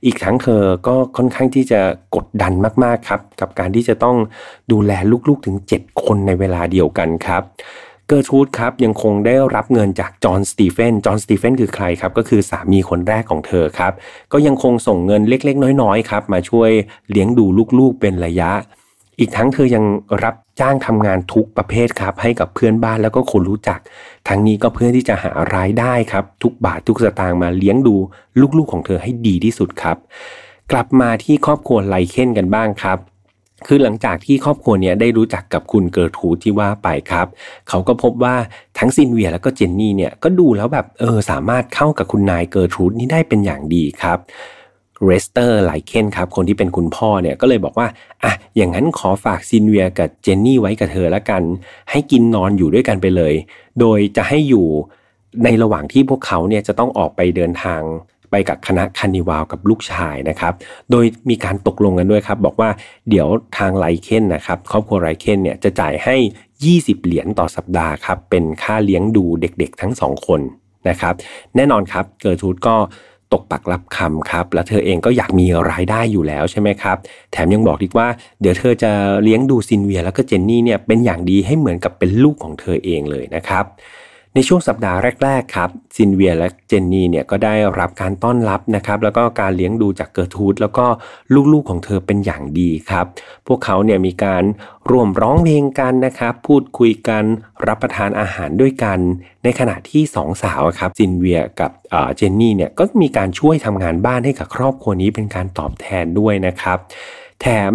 [0.05, 1.81] อีกทั้งเธอก็ค่อนข้างที่จะ
[2.15, 2.53] กดดัน
[2.85, 4.17] มากๆครับ กับการที่จะต้อง
[4.73, 4.93] ดูแล
[5.29, 7.43] ลูกๆถึง 7 คนในเวลาเดียวกันครับ
[8.09, 13.93] เกอร์ทูดครับยังคงได้รับเงินจากจอห์นสตีเฟน จอห์นสตีเฟนคือใครครับ ก็คือสามีคนแรกของเธอครับ
[14.33, 16.71] ก็ยังคงส่งเงินเล็กๆ น้อยๆครับมาช่วย
[17.11, 17.47] เลี้ยงดู
[17.79, 18.51] ลูกๆเป็นระยะ
[19.19, 19.85] อีกทั้งเธอยัง
[20.25, 23.81] รับจ้างทำงานทุกประเภทครับให้กับเพื่อนบ้านแล้วก็คนรู้จัก
[24.29, 27.97] ทั้งนี้ก็เพื่อที่จะหารายได้ครับทุกบาททุกสตางค์มาเลี้ยงดู
[28.57, 29.97] ลูกๆของเธอให้ดีที่สุดครับ
[30.73, 32.99] กลับมาที่ครอบครัวไลเคนกันบ้างครับ
[33.67, 37.27] คือหลังจากที่ครอบครัวเนี้ยได้รู้จักกับคุณเกิร์ทรูดที่ว่าไปครับ
[37.69, 38.35] เขาก็พบว่า
[38.79, 44.19] ทั้งซินเวียแล้วก็เจนนี่เนี่ยก็ดูแล้วแบบเออสามารถเข้ากับคุณนายเกิร์ทรูดนี่ได้เป็นอย่างดีครับ
[45.07, 47.87] เลสเตอร์ไลเคนครับคนที่เป็นคุณพ่อเนี่ยก็เลยบอกว่า
[48.25, 51.43] อะอย่างนั้นขอฝากซินเวียกับเจนนี่ไว้กับเธอแล้วกัน
[51.91, 53.35] ให้กินนอนอยู่ด้วยกันไปเลย
[53.81, 54.67] โดยจะให้อยู่
[55.45, 57.83] ในระหว่างที่พวกเขาเนี่ยจะต้องออกไปเดินทาง
[58.35, 60.55] ไปกับคณะคาร์นิวัลกับลูกชายนะครับ
[60.91, 62.71] โดยมีการตกลงกันด้วยครับ บอกว่า
[63.09, 63.29] เดี๋ยว
[63.59, 66.17] ทางไลเคนนะครับครอบครัวไลเคนเนี่ยจะจ่ายให้
[66.61, 70.41] 20 เหรียญต่อสัปดาห์ครับเป็นค่าเลี้ยงดูเด็กๆ ทั้งสองคน
[70.89, 71.15] นะครับ
[71.57, 72.77] แน่นอนครับเกิร์ทูดก็
[73.33, 76.97] ตกปากรับคำครับ และเธอเองก็อยากมีรายได้อยู่แล้วใช่ไหมครับ
[77.33, 78.07] แถมยังบอกอีกว่า
[78.41, 83.65] เดี๋ยวเธอจะเลี้ยงดูซินเวียแล้วก็เจนนี่เนี่ยเป็นอย่างดีให้เหมือนกับเป็นลูกของเธอเองเลยนะครับ
[84.37, 90.87] ในช่วงสัปดาห์แรก ๆ ครับซินเวียและเจนนี่เนี่ยก็ได้รับการต้อนรับนะครับแล้วก็การเลี้ยงดูจากเกิร์ทูดแล้วก็
[91.53, 93.07] ลูกๆของเธอเป็นอย่างดีครับ
[93.47, 94.45] พวกเขาเนี่ยมีการ
[94.91, 97.25] ร่วมร้องเพลงกันนะครับ พูดคุยกัน
[97.67, 98.99] รับประทานอาหารด้วยกัน
[99.45, 101.71] ในขณะที่สองสาวครับซินเวียกับ
[102.17, 106.79] เจนนี่เนี่ยก็มีการช่วยทำงานบ้านให้กับครอบครัวนี้เป็นการตอบแทนด้วยนะครับ
[107.41, 107.73] แถม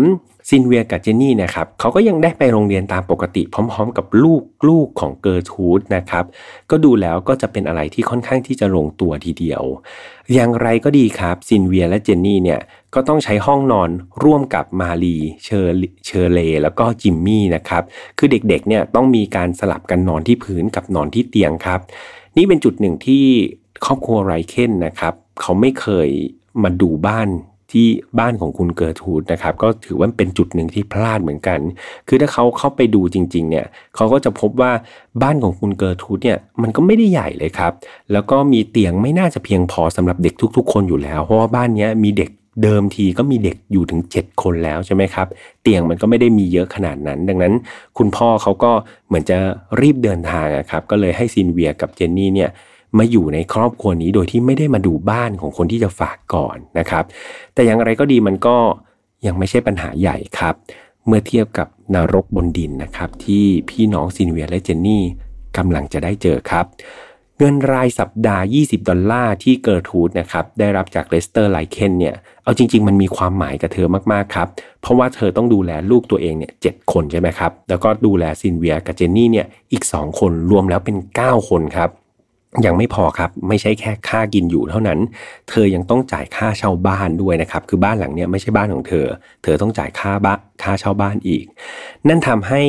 [0.50, 6.26] ซินเวียกับเจนนี่นะครับเขาก็ยังได้ไปโรงเรียนตามปกติพร้อม ๆ กับลูกลูกของเกอร์ทูดนะครับ
[6.70, 9.64] ก็ดูแล้วก็จะเป็นอะไรที่ค่อนข้างที่จะลงตัวทีเดียว
[10.34, 12.60] อย่างไรก็ดีครับซินเวียและเจนนี่เนี่ย
[12.96, 13.90] ก็ต้องใช้ห้องนอน
[14.24, 15.74] ร่วมกับมารีเชอร์
[16.06, 17.84] เชอร์เลแล้วก็จิมมี่นะครับ
[18.18, 21.80] คือเด็กๆเนี่ยต้องมีการสลับกันนอนที่พื้นกับนอนที่เตียงครับ
[22.38, 23.24] นี่เป็นจุดหนึ่งที่
[23.86, 26.10] ครอบครัวไลเคนนะครับเขาไม่เคย
[26.64, 27.30] มาดูบ้าน
[27.72, 27.88] ที่
[28.20, 31.60] บ้านของคุณเกิร์ทูดนะครับก็ถือว่าเป็นจุดหนึ่งที่พลาดเหมือนกัน
[32.08, 33.66] คือถ้าเขาเข้าไปดูจริงๆเนี่ย
[33.96, 34.72] เขาก็จะพบว่า
[35.22, 37.72] บ้านของคุณเกิร์ทูดเนี่ยมันก็ไม่ได้ใหญ่เลยครับ
[38.12, 42.30] แล้วก็มีเตียงไม่น่าจะเพียงพอสำหรับเด็กทุก ๆ คนอยู่แล้ว เพราะว่าบ้านนี้มีเด็ก
[42.64, 45.28] เดิมทีก็มีเด็กอยู่ถึง 7 คนแล้วใช่ไหมครับ
[45.62, 47.54] เตียงมันก็ไม่ได้มีเยอะขนาดนั้น ดังนั้น
[47.98, 48.72] คุณพ่อเขาก็
[49.08, 49.38] เหมือนจะ
[49.82, 52.50] รีบเดินทางครับก็เลยให้ซินเวียกับเจนนี่เนี่ย
[52.98, 57.04] มาอยู่ในครอบครัวนี้โดยที่ไม่ได้มาดูบ้านของคนที่จะฝากก่อนนะครับ
[57.54, 58.58] แต่อย่างไรก็ดีมันก็
[59.26, 60.56] ยังไม่ใช่ปัญหาใหญ่ครับ
[61.08, 65.04] เมื่อเทียบกับนรกบนดินนะครับ ที่พี่น้องซินเวียและเจนนี่
[65.58, 66.66] กำลังจะได้เจอครับ
[67.38, 74.48] เงินรายสัปดาห์ 20 ดอลลาร์ที่เกิร์ทูดนะครับได้รับจากเลสเตอร์ไลเคนเนี่ยเอาจริง ๆ มันมีความหมายกับเธอมากๆครับ
[74.82, 81.90] เพราะว่าเธอต้องดูแลลูกตัวเองเนี่ย 7 คนใช่ไหมครับ แล้วก็ดูแลซินเวียกับเจนนี่เนี่ยอีก 2 คนรวมแล้วเป็น 9 คนครับ
[82.66, 85.00] ยังไม่พอครับ ไม่ใช่แค่ค่ากินอยู่เท่านั้น
[85.50, 89.06] เธอยังต้องจ่ายค่าเช่าบ้านด้วยนะครับ คือบ้านหลังนี้ไม่ใช่บ้านของเธอ
[89.44, 91.46] เธอต้องจ่ายค่าบ้านค่าเช่าบ้านอีก
[92.08, 92.62] นั่นทำให้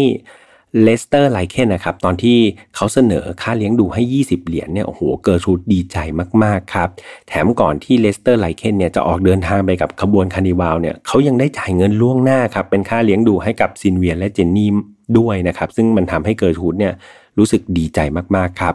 [0.82, 2.38] เลสเตอร์ไลเคนนะครับ ตอนที่
[2.76, 5.96] เขาเสนอค่าเลี้ยงดูให้ 20 เหรียญเนี่ยโอ้โหเกิร์ทูดดีใจ
[6.44, 6.88] มาก ๆ ครับ
[7.28, 14.70] แถมก่อนที่เลสเตอร์ไลเคนเนี่ยจะออกเดินทางไปกับขบวนคาร์นิวัลเนี่ยเขายังได้จ่ายเงินล่วงหน้าครับ เป็นค่าเลี้ยงดูให้กับซินเวียและเจนนี่
[15.18, 16.94] ด้วยนะครับ ซึ่งมันทำให้เกิร์ทูดเนี่ย
[17.38, 17.98] รู้สึกดีใจ
[18.36, 18.74] มาก ๆ ครับ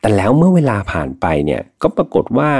[0.00, 2.50] แต่แล้วเมื่อเวลาผ่านไปเนี่ยก็ปรากฏว่า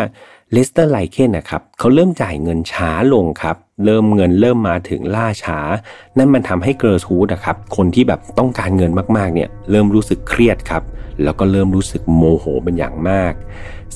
[0.52, 5.58] เลสเตอร์ไลเคนนะครับเขาเริ่มจ่ายเงินช้าลงครับ เริ่มเงินเริ่มมาถึงล่าช้า
[6.18, 10.82] นั่นมันทำให้เกิร์ทูดนะครับคนที่แบบต้องการเงินมากๆเนี่ยเริ่มรู้สึกเครียดครับ
[11.22, 13.32] แล้วก็เริ่มรู้สึกโมโหเป็นอย่างมาก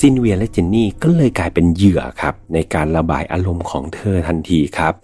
[0.00, 4.94] ซินเวียและเจนนี่ก็เลยกลายเป็นเหยื่อครับในการระบายอารมณ์ของเธอทันทีครับ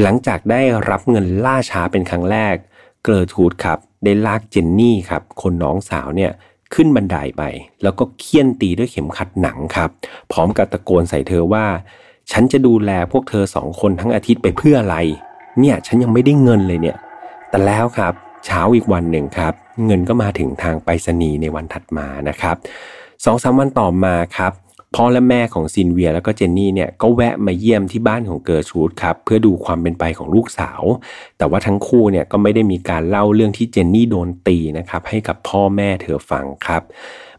[0.00, 0.60] หลังจากได้
[0.90, 2.54] รับเงินล่าช้าเป็นครั้งแรก
[3.04, 6.32] เกอร์ทูดครับได้ลากเจนนี่ครับคนน้องสาวเนี่ย
[6.74, 7.42] ขึ้นบันไดไป
[7.82, 9.90] แล้วก็เฆี่ยนตีด้วยเข็มขัดหนังครับ
[10.32, 11.66] พร้อมกับตะโกนใส่เธอว่า
[12.32, 14.96] ฉันจะดูแลพวกเธอสองคนทั้งอาทิตย์ไปเพื่ออะไร
[15.60, 16.96] เนี่ยฉันยังไม่ได้เงินเลยเนี่ย
[17.50, 18.12] แต่แล้วครับ
[18.46, 19.52] เช้าอีกวันหนึ่งครับ
[19.86, 22.56] เงินก็มาถึงทางไปรษณีย์ในวันถัดมานะครับ
[23.24, 24.52] สองสามวันต่อมาครับ
[24.94, 30.82] พ่อและแม่ของซินเวียแล้วก็เจนนี่เนี่ยก็แวะมาเยี่ยมที่บ้านของเกิร์ทูดครับเพื่อดูความเป็นไปของลูกสาว
[31.38, 36.82] แต่ว่าทั้งคู่เนี่ยก็ไม่ได้มีการเล่าเรื่องที่เจนนี่โดนตีนะครับให้กับพ่อแม่เธอฟังครับ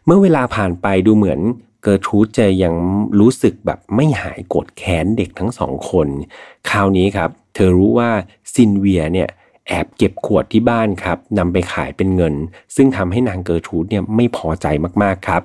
[0.04, 1.40] เมื่อเวลาผ่านไปดูเหมือน
[1.82, 2.74] เกิร์ทูดจะยัง
[3.20, 6.08] รู้สึกแบบไม่หายโกรธแค้นเด็กทั้งสองคน
[6.70, 8.10] คราวนี้ครับ เธอรู้ว่า
[8.54, 9.28] ซินเวียเนี่ย
[9.68, 12.34] แอบเก็บขวดที่บ้านครับนำไปขายเป็นเงิน
[12.76, 14.66] ซึ่งทำให้นางเกอร์ทูดเนี่ยไม่พอใจ
[15.02, 15.42] มากๆครับ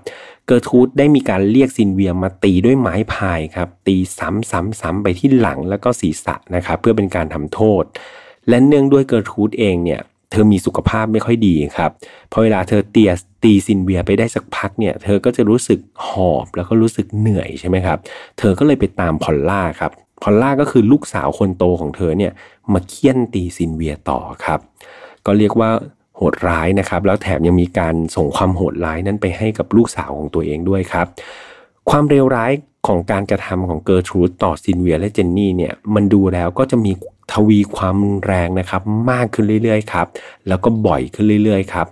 [0.48, 7.84] เกอร์ทูดได้มีการเรียกซินเวียมาตีด้วยไม้พายครับ ตีซ้ำๆๆไปที่หลังแล้วก็ศีรษะนะครับ เพื่อเป็นการทำโทษ
[8.50, 10.02] และเนื่องด้วยเกอร์ทูดเองเนี่ย
[10.32, 11.92] เธอมีสุขภาพไม่ค่อยดีครับ
[12.32, 17.98] พอเวลาเธอเฆี่ยนตีซินเวียไปได้สักพักเนี่ย เธอก็จะรู้สึกหอบแล้วก็รู้สึกเหนื่อยใช่ไหมครับ
[18.38, 19.92] เธอก็เลยไปตามพอลล่าครับ
[20.22, 22.32] พอลล่าก็คือลูกสาวคนโตของเธอเนี่ย
[22.74, 24.60] มาเฆี่ยนตีซินเวียต่อครับ
[25.26, 25.70] ก็เรียกว่า
[26.16, 31.08] โหดร้ายนะครับ แล้วแถมยังมีการส่งความโหดร้ายนั้นไปให้กับลูกสาวของตัวเองด้วยครับ
[31.90, 32.52] ความเลวร้าย
[32.88, 36.92] ของการกระทำของเกอร์ทรูดต่อซินเวียและเจนนี่เนี่ยมันดูแล้วก็จะมี
[37.34, 40.08] ทวีความแรงนะครับ มากขึ้นเรื่อยๆครับ
[40.48, 41.88] แล้วก็บ่อยขึ้นเรื่อยๆครับ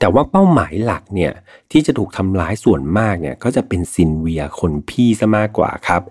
[0.00, 1.32] แต่ว่าเป้าหมายหลักเนี่ย
[1.72, 6.02] ที่จะถูกทำร้ายส่วนมากเนี่ยก็จะเป็นซินเวียคนพี่ซะมากกว่าครับ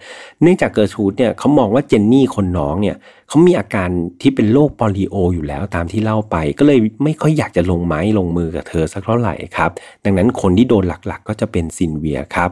[0.41, 2.95] เนื่องจากเกอร์ทูดเนี่ยเขามองว่าเจนนี่คนน้องเนี่ย
[3.29, 3.89] เขามีอาการ
[4.21, 9.71] ที่เป็นโรคโปลิโออยู่แล้วตามที่เล่าไป ก็เลยไม่ค่อยอยากจะลงไม้ลงมือกับเธอสักเท่าไหร่ครับ
[10.05, 12.49] ดังนั้นคนที่โดนหลักๆก็จะเป็นซินเวียครับ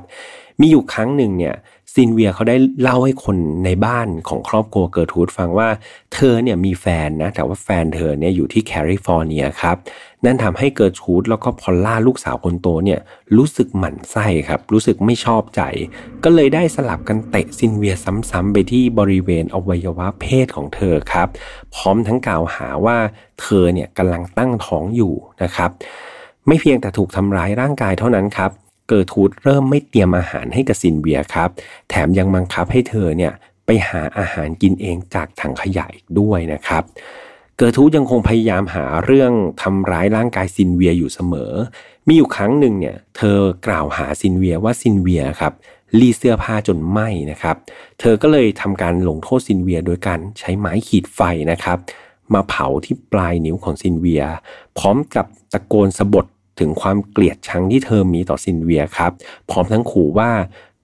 [0.59, 1.55] มีอยู่ครั้งหนึ่งเนี่ย
[1.93, 5.69] ซินเวียเขาได้เล่าให้คนในบ้านของครอบครัวเกิร์ทูดฟังว่า
[6.13, 9.77] เธอเนี่ยมีแฟนนะ แต่ว่าแฟนเธอเนี่ยอยู่ที่แคลิฟอร์เนียครับ
[10.25, 12.99] นั่นทำให้เกิร์ทูดแล้วก็พอลล่าลูกสาวคนโตเนี่ย
[13.37, 15.61] รู้สึกหมั่นไส้ครับ รู้สึกไม่ชอบใจ
[16.23, 21.27] ก็เลยได้สลับกันเตะซินเวียซ้ำๆไปที่บริเวณอวัยวะเพศของเธอครับ
[21.75, 22.97] พร้อมทั้งกล่าวหาว่า
[23.41, 25.13] เธอเนี่ยกำลังตั้งท้องอยู่
[25.43, 25.69] นะครับ
[26.47, 28.51] ไม่เพียงแต่ถูกทำร้ายร่างกายเท่านั้นครับ
[28.89, 31.49] เกิร์ทูดเริ่มไม่เตรียมอาหารให้กับซินเวียครับ
[31.89, 33.33] แถมยังบังคับให้เธอเนี่ย
[33.65, 36.83] ไปหาอาหารกินเองจากถังขยะอีกด้วยนะครับ
[37.57, 39.31] เกิร์ทูดยังคงพยายามหาเรื่อง
[39.61, 41.53] ทำร้ายร่างกายซินเวียอยู่เสมอ
[42.07, 45.53] มีอยู่ครั้งหนึ่งเนี่ยเธอกล่าวหาซินเวียว่าซินเวียครับ
[45.99, 47.55] รีดเสื้อผ้าจนไหม้นะครับ
[47.99, 51.21] เธอก็เลยทำการลงโทษซินเวียโดยการใช้ไม้ขีดไฟ
[51.51, 51.77] นะครับ
[52.33, 54.23] มาเผาที่ปลายนิ้วของซินเวีย
[54.77, 56.25] พร้อมกับตะโกนสบถ
[56.59, 59.11] ถึงความเกลียดชังที่เธอมีต่อซินเวียครับ
[59.49, 60.31] พร้อมทั้งขู่ว่า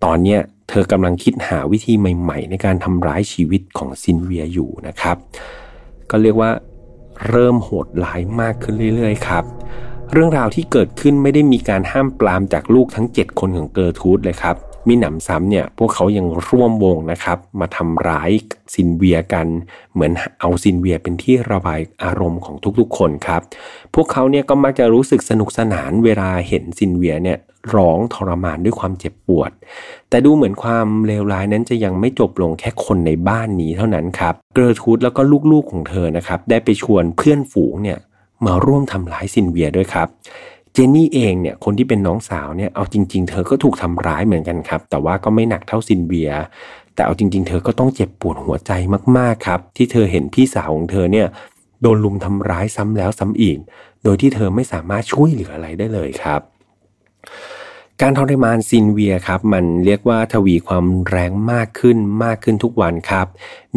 [0.03, 5.17] ตอนเนี้ยเธอกำลังคิดหาวิธีใหม่ๆ ในการทำร้ายชีวิตของซินเวียอยู่นะครับ
[6.09, 6.51] ก็เรียกว่า
[7.30, 9.43] เริ่มโหดร้ายมากขึ้นเรื่อยๆ ครับ
[10.13, 14.55] เรื่องราวที่เกิดขึ้นไม่ได้มีการห้ามปรามจากลูกทั้ง 7 คนของเกอร์ทูดเลยครับ
[14.88, 18.32] มิหนำซ้ำเนี่ยพวกเขายังร่วมวงนะครับ มาทำร้าย
[18.74, 19.48] ซินเวียกัน
[19.94, 23.42] เหมือนเอาซินเวียเป็นที่ระบายอารมณ์ของทุกๆคนครับ
[23.96, 27.38] พวกเขาเนี่ยก็มักจะรู้สึกสนุกสนานเวลาเห็นซินเวียเนี่ย
[27.76, 29.52] ร้องทรมานด้วยความเจ็บปวด
[30.10, 35.22] แต่ดูเหมือนความเลวร้ายนั้นจะยังไม่จบลงแค่คนในบ้านนี้เท่านั้นครับ เกอร์ทูดแล้วก็
[35.52, 38.00] ลูกๆของเธอนะครับ ได้ไปชวนเพื่อนฝูงเนี่ย
[38.46, 40.08] มาร่วมทำร้ายซินเวียด้วยครับ
[40.78, 46.32] เจนนี่เองเนี่ยคนที่เป็นน้องสาวเนี่ยเอาจริง ๆ เธอก็ถูกทำร้ายเหมือนกันครับ แต่ว่าก็ไม่หนักเท่าซินเวีย
[46.93, 48.71] แต่เอาจริง ๆ เธอก็ต้องเจ็บปวดหัวใจ
[49.17, 51.28] มากๆครับ ที่เธอเห็นพี่สาวของเธอเนี่ย
[51.82, 53.57] โดนรุมทำร้ายซ้ำแล้วซ้ำอีก
[54.03, 56.41] โดยที่เธอไม่สามารถช่วยเหลืออะไรได้เลยครับ
[58.01, 63.28] การทรมานซินเวียครับมันเรียกว่าทวีความแรงมากขึ้นมากขึ้นทุกวันครับ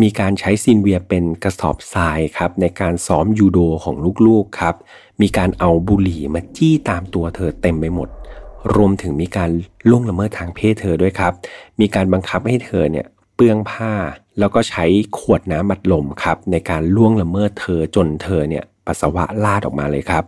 [0.00, 3.96] มีการใช้ซินเวียเป็นกระสอบทรายครับในการซ้อมยูโดของ
[4.26, 4.74] ลูกๆครับ
[5.22, 8.08] มีการเอาบุหรี่มาจี้ตามตัวเธอเต็มไปหมด
[8.74, 9.50] รวมถึงมีการ
[9.88, 11.32] ล่วงละเมิดทางเพศเธอด้วยครับ
[11.80, 13.92] มีการบังคับให้เธอเนี่ยเปลื้องผ้า
[14.38, 14.84] แล้วก็ใช้
[15.18, 20.24] ขวดน้ำอัดลมครับ ในการล่วงละเมิดเธอจนเธอเนี่ยปัสสาวะราดออกมาเลยครับ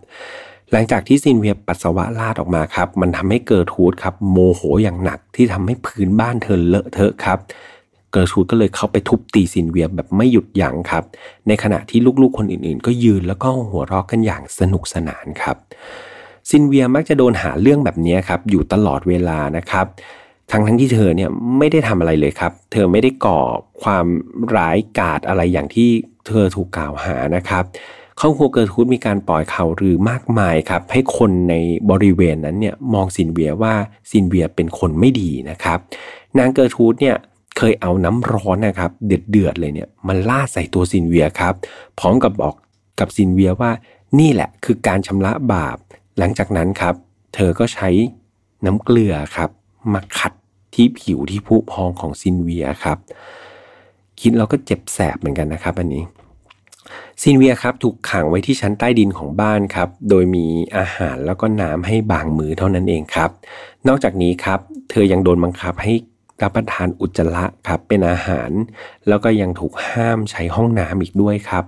[0.73, 7.39] หลังจากที่ซินเวียปัสสาวะราดออกมาครับ มันทำให้เกิร์ทูดครับโมโหอย่างหนักที่ทำให้พื้นบ้านเธอเลอะเทอะครับ
[8.13, 11.05] เกิร์ทูดก็เลยเข้าไปทุบตีซินเวียแบบไม่หยุดยั้งครับ
[11.49, 15.57] ในขณะที่ลูกๆคนอื่นๆ ก็ยืนแล้วก็หัวเราะกันอย่างสนุกสนานครับ
[16.49, 19.87] ซินเวียมักจะโดนหาเรื่องแบบนี้ครับอยู่ตลอดเวลานะครับ
[20.51, 23.41] ทั้งทั้งที่เธอเนี่ยไม่ได้ทำอะไรเลยครับ เธอไม่ได้ก่อ
[23.83, 24.07] ความ
[24.57, 25.89] ร้ายกาจอะไรอย่างที่
[26.27, 27.65] เธอถูกกล่าวหานะครับ
[28.21, 31.55] ครอบครัวเกิร์ทูดมีการปล่อยข่าวลือมากมายครับ ให้คนใน
[31.91, 33.75] บริเวณนั้นเนี่ยมองซินเวียว่า
[34.11, 35.79] ซินเวียเป็นคนไม่ดีนะครับ
[36.39, 37.17] นางเกิร์ทูดเนี่ย
[37.63, 41.55] เคยเอาน้ำร้อนนะครับเดือดเดือดเลยเนี่ยมันราดใส่ตัวซินเวียครับ
[41.99, 42.55] พร้อมกับบอก
[43.01, 43.71] กับซินเวียว่า
[44.21, 45.77] นี่แหละคือการชำระบาป
[46.19, 46.95] หลังจากนั้นครับ
[47.35, 47.89] เธอก็ใช้
[48.67, 49.51] น้ำเกลือครับ
[49.93, 50.33] มาขัด
[50.75, 52.99] ที่ผิวที่ผุพองของซินเวียครับ
[54.21, 56.05] คิดเราก็เจ็บแสบเหมือนกันนะครับ อันนี้
[57.23, 60.47] ซินเวียครับถูกขังไว้ที่ชั้นใต้ดินของบ้านครับ โดยมี
[60.77, 63.31] อาหารแล้วก็น้ำให้บางมือเท่านั้นเองครับ
[63.89, 65.93] นอกจากนี้ครับ เธอยังโดนบังคับให้
[66.43, 68.51] รับประทานอุจจาระครับเป็นอาหาร
[69.09, 71.65] แล้วก็ยังถูกห้ามใช้ห้องน้ำอีกด้วยครับ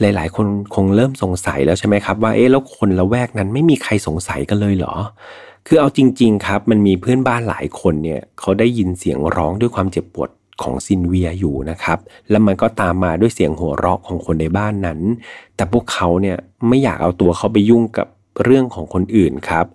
[0.00, 4.94] หลาย ๆ คนคงเริ่มสงสัยแล้วใช่ไหมครับ ว่าเอ๊ะแล้วคนละแวกนั้นไม่มีใครสงสัยกันเลยเหรอ
[5.66, 10.30] คือเอาจริง ๆ ครับ มันมีเพื่อนบ้านหลายคนเนี่ยเขาได้ยินเสียงร้องด้วยความเจ็บปวด
[10.62, 11.98] ของซินเวียอยู่นะครับ
[12.30, 15.00] แล้วมันก็ตามมาด้วยเสียงหัวเราะของคนในบ้านนั้น
[15.56, 16.36] แต่พวกเขาเนี่ย
[16.68, 18.06] ไม่อยากเอาตัวเขาไปยุ่งกับ
[18.44, 19.66] เรื่องของคนอื่นครับ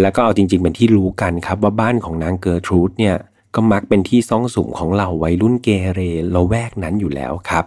[0.00, 3.16] แล้วก็เอาจริง ๆ เป็นที่รู้กันครับว่าบ้านของนางเกอร์ทรูดเนี่ย
[3.54, 6.00] ก็มักเป็นที่ซ่องสุมของเหล่าวัยรุ่นเกเร
[6.34, 7.64] ละแวกนั้นอยู่แล้วครับ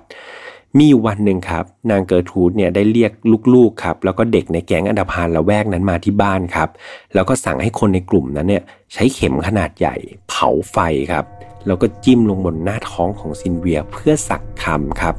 [0.80, 3.12] มีวันหนึ่งครับ นางเกอร์ทูดเนี่ยได้เรียก
[3.54, 6.70] ลูกๆครับ แล้วก็เด็กในแก๊งอันดาพานละแวกนั้นมาที่บ้านครับ
[7.14, 8.64] แล้วก็สั่งให้คนในกลุ่มนั้นเนี่ย
[8.94, 9.96] ใช้เข็มขนาดใหญ่
[10.30, 10.78] เผาไฟ
[11.12, 11.26] ครับ
[11.68, 15.16] แล้วก็จิ้มลงบนหน้าท้องของซินเวียเพื่อสักคำครับ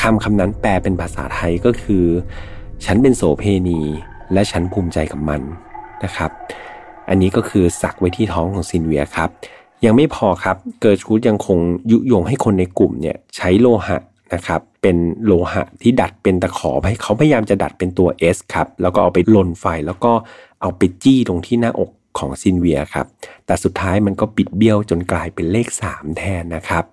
[0.00, 2.04] คำคำนั้นแปลเป็นภาษาไทยก็คือ
[2.84, 3.80] ฉันเป็นโสเพณี
[4.32, 5.40] และฉันภูมิใจกับมัน
[6.04, 6.30] นะครับ
[7.08, 9.30] อันนี้ก็คือสักไว้ที่ท้องของซินเวียครับ
[9.84, 11.58] ยังไม่พอครับเกิร์ทูดยังคง
[11.90, 13.98] ยุยงให้คนในกลุ่มเนี่ยใช้โลหะ
[14.34, 20.12] นะครับเป็นโลหะที่ดัดเป็นตะขอให้เขาพยายามจะดัดเป็นตัว S ครับแล้วก็เอาไปลนไฟแล้วก็
[20.62, 23.06] เอาไปจี้ตรงที่หน้าอกของซินเวียครับ
[23.46, 26.84] แต่สุดท้ายมันก็บิดเบี้ยวจนกลายเป็นเลข 3 แทนนะครับ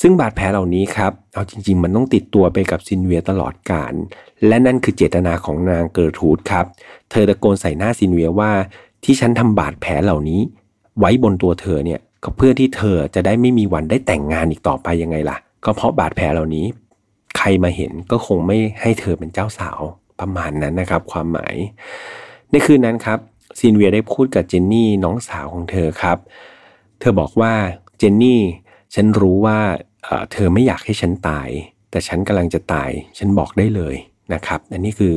[0.00, 3.94] ซึ่งบาดแผลเหล่านี้ครับ เอาจริง ๆ มันต้องติดตัวไปกับซินเวียตลอดกาล
[4.46, 6.66] และนั่นคือเจตนาของนางเกิร์ทูดครับ
[7.10, 8.50] เธอตะโกนใส่หน้าซินเวียว่า
[9.04, 10.40] ที่ฉันทำบาดแผลเหล่านี้
[10.98, 16.66] ไว้บนตัวเธอเนี่ย ก็เพื่อที่เธอจะได้ไม่มีวันได้แต่งงานอีกต่อไปยังไงล่ะ ก็เพราะบาดแผลเหล่านี้
[17.38, 19.80] ใครมาเห็นก็คงไม่ให้เธอเป็นเจ้าสาว
[20.20, 21.54] ประมาณนั้นนะครับ ความหมาย
[22.50, 23.18] ในคืนนั้นครับ
[23.58, 26.18] ซินเวียได้พูดกับเจนนี่น้องสาวของเธอครับ
[27.00, 27.52] เธอบอกว่า
[27.98, 28.40] เจนนี่
[28.94, 29.58] ฉันรู้ว่า
[30.32, 31.48] เธอไม่อยากให้ฉันตาย
[31.90, 33.94] แต่ฉันกำลังจะตาย ฉันบอกได้เลย
[34.34, 35.16] นะครับ อันนี้คือ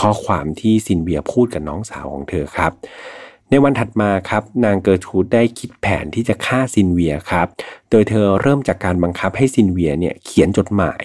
[0.04, 2.72] ้อความที่ซินเวียพูดกับน้องสาวของเธอครับ
[3.50, 7.46] ในวันถัดมาครับนางเกอร์ทูดได้คิดแผนที่จะฆ่าซินเวียครับ
[7.90, 11.04] โดยเธอเริ่มจากการบังคับให้ซินเวียเนี่ยเขียนจดหมาย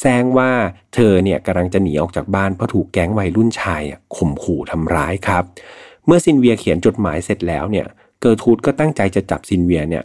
[0.00, 0.50] แสร้งว่า
[0.94, 3.82] เธอเนี่ยกำลังจะหนีออกจากบ้านเพราะถูกแก๊งวัยรุ่นชาย
[4.16, 5.44] ข่มขู่ทำร้ายครับ
[6.06, 7.86] เมื่อซินเวียเขียนจดหมายเสร็จแล้วเนี่ย
[8.20, 10.04] เกอร์ทูดก็ตั้งใจจะจับซินเวียเนี่ย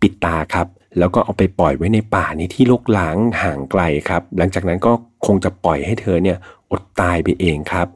[0.00, 0.66] ปิดตาครับ
[0.98, 4.92] แล้วก็เอาไปปล่อยไว้ในป่าในที่รกร้างห่างไกลครับ หลังจากนั้นก็
[5.26, 6.36] คงจะปล่อยให้เธอเนี่ย
[6.70, 7.86] อดตายไปเองครับ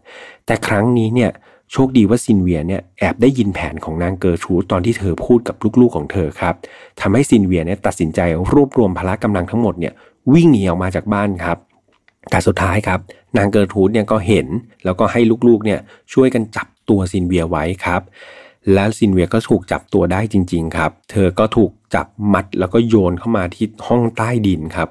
[0.47, 1.31] แต่ครั้งนี้เนี่ย
[1.73, 6.55] โชคดีว่าซินเวียเนี่ยแอบได้ยินแผนของนางเกอร์ทูดตอนที่เธอพูดกับลูกๆของเธอครับ
[7.01, 8.21] ทำให้ซินเวียเนี่ยตัดสินใจ
[8.53, 9.93] รวบรวมพละกำลังทั้งหมดเนี่ย
[10.33, 11.59] วิ่งหนีออกมาจากบ้านครับ
[12.31, 13.01] แต่สุดท้ายครับ
[13.37, 14.47] นางเกอร์ทูดเนี่ยก็เห็น
[14.85, 15.81] แล้วก็ให้ลูกๆเนี่ย
[16.13, 18.03] ช่วยกันจับตัวซินเวียไว้ครับ
[18.75, 24.89] แล้วซินเวียก็ถูกจับตัวได้จริง ๆ ครับ เธอก็ถูกจับมัดแล้วก็โยนเข้ามาที่ห้องใต้ดินครับ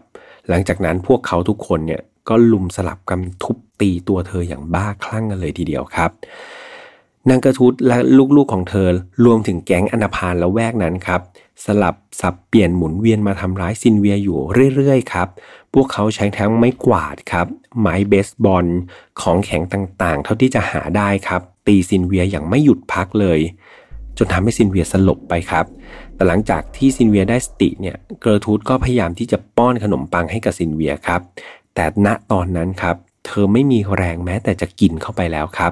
[0.49, 6.11] หลังจากนั้นพวกเขาทุกคนเนี่ยก็รุมสลับกันทุบตีตัวเธออย่างบ้าคลั่งกันเลยทีเดียวครับ
[7.29, 7.97] นางเกอร์ทูดและ
[8.35, 8.89] ลูกๆของเธอ
[9.25, 11.21] รวมถึงแก๊งอันธพาลละแวกนั้นครับ
[11.65, 14.39] สลับสับเปลี่ยนหมุนเวียนมาทำร้ายซินเวียอยู่
[14.75, 15.27] เรื่อยๆครับ
[15.73, 17.47] พวกเขาใช้ทั้งไม้กวาดครับ
[17.79, 18.65] ไม้เบสบอล
[19.21, 23.39] ของแข็งต่างๆ เท่าที่จะหาได้ครับ ตีซินเวียอย่างไม่หยุดพักเลย
[24.17, 25.65] จนทำให้ซินเวียสลบไปครับ
[26.15, 31.21] แต่หลังจากที่ซินเวียได้สติเนี่ย เกอร์ทูดก็พยายามที่จะป้อนขนมปังให้กับซินเวียครับ
[31.75, 32.95] แต่ณตอนนั้นครับ
[33.25, 35.71] เธอไม่มีแรงแม้แต่จะกินเข้าไปแล้วครับ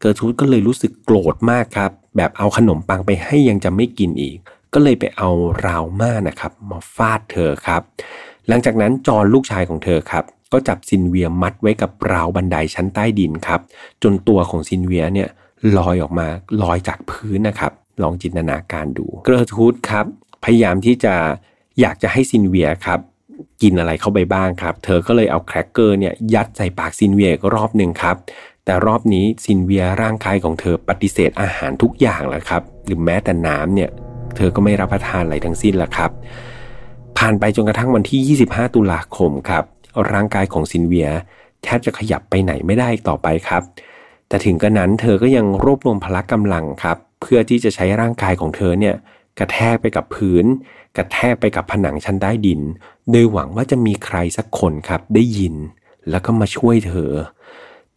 [0.00, 4.36] เกิร์ทูดก็เลยรู้สึกโกรธมากครับ แบบเอาขนมปังไปให้ยังจะไม่กินอีก
[4.74, 5.28] ก็เลยไปเอา
[5.66, 7.82] ราวม่านนะครับมาฟาดเธอครับ
[8.48, 13.60] หลังจากนั้นจอห์นลูกชายของเธอครับ ก็จับซินเวียมัดไว้กับราวบันไดชั้นใต้ดินครับ
[14.02, 15.28] จนตัวของซินเวียเนี่ย
[15.78, 16.26] ลอยออกมา
[16.62, 17.72] ลอยจากพื้นนะครับ
[18.02, 20.06] ลองจินตนาการดู เกอร์ทูดครับ
[20.44, 21.14] พยายามที่จะ
[21.80, 23.00] อยากจะให้ซินเวียครับ
[23.62, 28.16] กินอะไรเข้าไปบ้างครับ เธอก็เลยเอาแครกเกอร์เนี่ยยัดใส่ปากซินเวียรอบหนึ่งครับ
[28.68, 33.90] แต่รอบนี้ซินเวียร่างกายของเธอปฏิเสธอาหารทุกอย่างแล้วครับ หรือแม้แต่น้ำเนี่ย
[34.36, 36.10] เธอก็ไม่รับประทานอะไรทั้งสิ้นละครับ
[37.18, 39.64] ผ่านไปจนกระทั่งวันที่ 25 ตุลาคมครับ
[40.12, 41.08] ร่างกายของซินเวีย
[41.62, 43.62] แทบจะขยับไปไหนไม่ได้ต่อไปครับ
[44.28, 48.94] แต่ถึงกระนั้นเธอก็ยังรวบรวมพละกำลังครับ เพื่อที่จะใช้ร่างกายของเธอเนี่ย
[49.38, 50.44] กระแทกไปกับพื้น
[50.96, 52.60] กระแทกไปกับผนังชั้นใต้ดิน
[53.10, 55.54] โดยหวังว่าจะมีใครสักคนครับได้ยิน
[56.10, 57.12] แล้วก็มาช่วยเธอ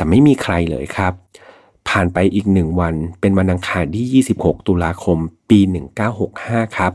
[0.02, 1.14] แต่ไม่มีใครเลยครับ
[1.90, 5.18] ผ่านไปอีกหนึ่งวันเป็นวันอังคารที่ 26 ตุลาคม
[5.50, 5.60] ปี
[6.18, 6.94] 1965 ครับ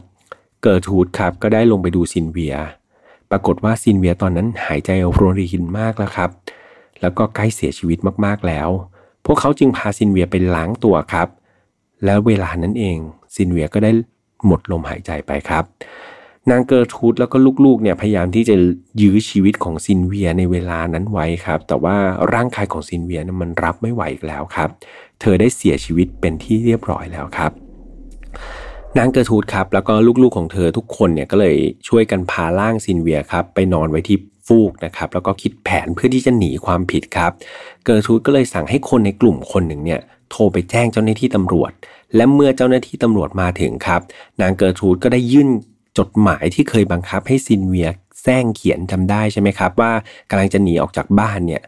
[0.62, 2.56] เกิร์ทูดครับก็ได้ลงไปดูซินเวีย
[3.30, 6.30] ปรากฏว่าซินเวียตอนนั้นหายใจโรยรินมากแล้วครับ
[7.00, 8.68] แล้วก็ใกล้เสียชีวิตมากๆแล้ว
[9.24, 11.28] พวกเขาจึงพาซินเวียไปล้างตัวครับ
[12.04, 12.98] แล้วเวลานั้นเอง
[13.34, 13.90] ซินเวียก็ได้
[14.46, 15.64] หมดลมหายใจไปครับ
[16.50, 18.54] นางเกอร์ทูดแล้วก็ลูกๆเนี่ยพยายามที่จะ
[19.02, 21.96] ยื้อชีวิตของซินเวียในเวลานั้นไว้ครับ แต่ว่า
[22.34, 24.68] ร่างกายของซินเวียมันรับไม่ไหวอีกแล้วครับ
[25.20, 27.50] เธอได้เสียชีวิตเป็นที่เรียบร้อยแล้วครับ
[28.98, 31.56] นางเกอร์ทูดครับแล้วก็ลูกๆของเธอทุกคนเนี่ยก็เลย
[31.88, 37.32] ช่วยกันพาร่างซินเวียครับไปนอนไว้ที่ฟูกนะครับแล้วก็คิดแผนเพื่อที่จะหนีความผิดครับ
[37.84, 41.72] เกอร์ทูดก็เลยสั่งให้คนในกลุ่มคนหนึ่งเนี่ยโทรไปแจ้งเจ้าหน้าที่ตำรวจ
[42.16, 44.00] และเมื่อเจ้าหน้าที่ตำรวจมาถึงครับ
[44.40, 45.48] นางเกอร์ทูดก็ได้ยื่น
[45.98, 47.88] จดหมายที่เคยบังคับให้ซินเวีย
[48.22, 49.92] แสร้งเขียนจำได้ใช่ไหมครับ ว่า
[50.30, 51.62] กำลังจะหนีออกจากบ้านเนี่ย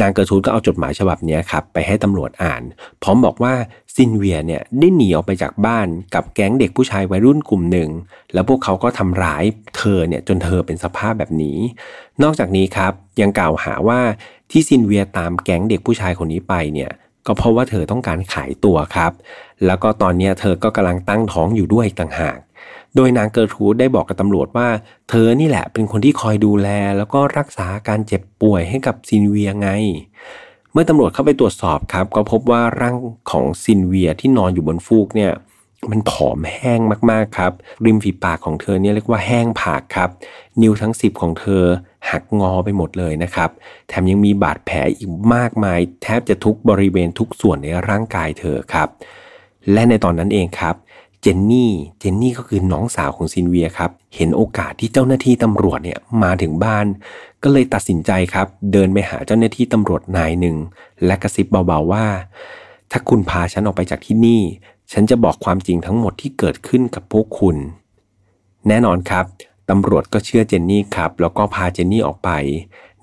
[0.00, 2.62] นางเกอร์ทูดก็เอาจดหมายฉบับนี้ครับไปให้ตำรวจอ่าน
[3.02, 3.54] พร้อมบอกว่า
[3.94, 7.90] ซินเวียเนี่ยได้หนีออกไปจากบ้านกับแก๊งเด็กผู้ชายวัยรุ่นกลุ่มหนึ่ง
[8.32, 9.44] แล้วพวกเขาก็ทำร้าย
[9.76, 11.58] เธอเนี่ยจนเธอเป็นสภาพแบบนี้
[12.22, 14.00] นอกจากนี้ครับยังกล่าวหาว่า
[14.50, 16.90] ที่ซินเวียตามแก๊งเด็กผู้ชายคนนี้ไปเนี่ย
[17.26, 19.12] ก็เพราะว่าเธอต้องการขายตัวครับ
[19.66, 22.38] แล้วก็ตอนนี้เธอก็กำลังตั้งท้องอยู่ด้วยต่างหาก
[22.96, 24.68] โดยนางเกิร์ทูดได้บอกกับตำรวจว่า
[25.08, 26.68] เธอนี่แหละเป็นคนที่คอยดูแล
[26.98, 29.68] แล้วก็รักษาการเจ็บป่วยให้กับซินเวียไง
[30.72, 32.96] เมื่อตำรวจเข้าไปตรวจสอบครับ ก็พบว่าร่าง
[33.30, 35.32] ของซินเวียที่นอนอยู่บนฟูกเนี่ย
[35.90, 36.80] มันผอมแห้ง
[37.10, 37.52] มากๆครับ
[37.86, 40.10] ริมฝีปากของเธอเนี่ยเรียกว่าแห้งผากครับ
[40.60, 41.64] นิ้วทั้ง 10 ของเธอ
[42.10, 43.50] หักงอไปหมดเลยนะครับ
[43.88, 48.88] แถมยังมีบาดแผลอีกมากมาย แทบจะทุกบริเวณทุกส่วนในร่างกายเธอครับ
[49.72, 50.74] และในตอนนั้นเองครับ
[51.26, 56.86] จนนี่ เจนนี่ก็คือน้องสาวของซินเวียครับ เห็นโอกาสที่เจ้าหน้าที่ตำรวจเนี่ยมาถึงบ้าน
[57.42, 60.56] ก็เลยตัดสินใจครับ เดินไปหาเจ้าหน้าที่ตำรวจนายหนึ่ง
[61.04, 62.06] และกระซิบเบาๆว่า
[62.90, 64.42] ถ้าคุณพาฉันออกไปจากที่นี่
[64.92, 67.56] ฉันจะบอกความจริงทั้งหมดที่เกิดขึ้นกับพวกคุณ
[68.68, 69.24] แน่นอนครับ
[69.70, 72.30] ตำรวจก็เชื่อเจนนี่ครับ แล้วก็พาเจนนี่ออกไป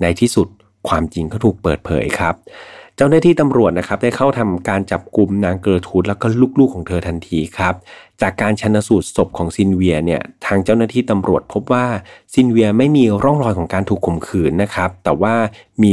[0.02, 0.48] ในที่สุด
[0.88, 2.36] ความจริงก็ถูกเปิดเผยครับ
[2.98, 6.26] เจ้าหน้าที่ตำรวจนะครับได้เข้าทำการจับกลุ่มนางเกอร์ทูดแล้วก็
[6.60, 7.74] ลูกๆของเธอทันทีครับ
[8.22, 11.86] จากการชันสูตรศพของซินเวียเนี่ยทางเจ้าหน้าที่ตำรวจพบว่า
[12.34, 15.36] ซินเวียไม่มีร่องรอยของการถูกข่มขืนนะครับ แต่ว่า
[15.84, 15.92] มี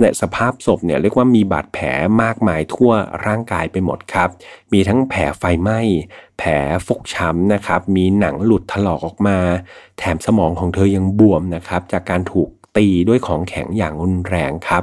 [0.00, 1.86] และสภาพศพเนี่ยเรียกว่ามีบาดแผล
[2.22, 2.92] มากมายทั่ว
[3.26, 4.28] ร่างกายไปหมดครับ
[4.72, 5.80] มีทั้งแผลไฟไหม้
[6.38, 6.50] แผล
[6.86, 9.38] ฟกช้ำนะครับ มีหนังหลุดถลอกออกมา
[9.98, 14.82] แถมสมองของเธอยังบวมนะครับ จากการถูกตีด้วยของแข็งอย่างรุนแรงครับ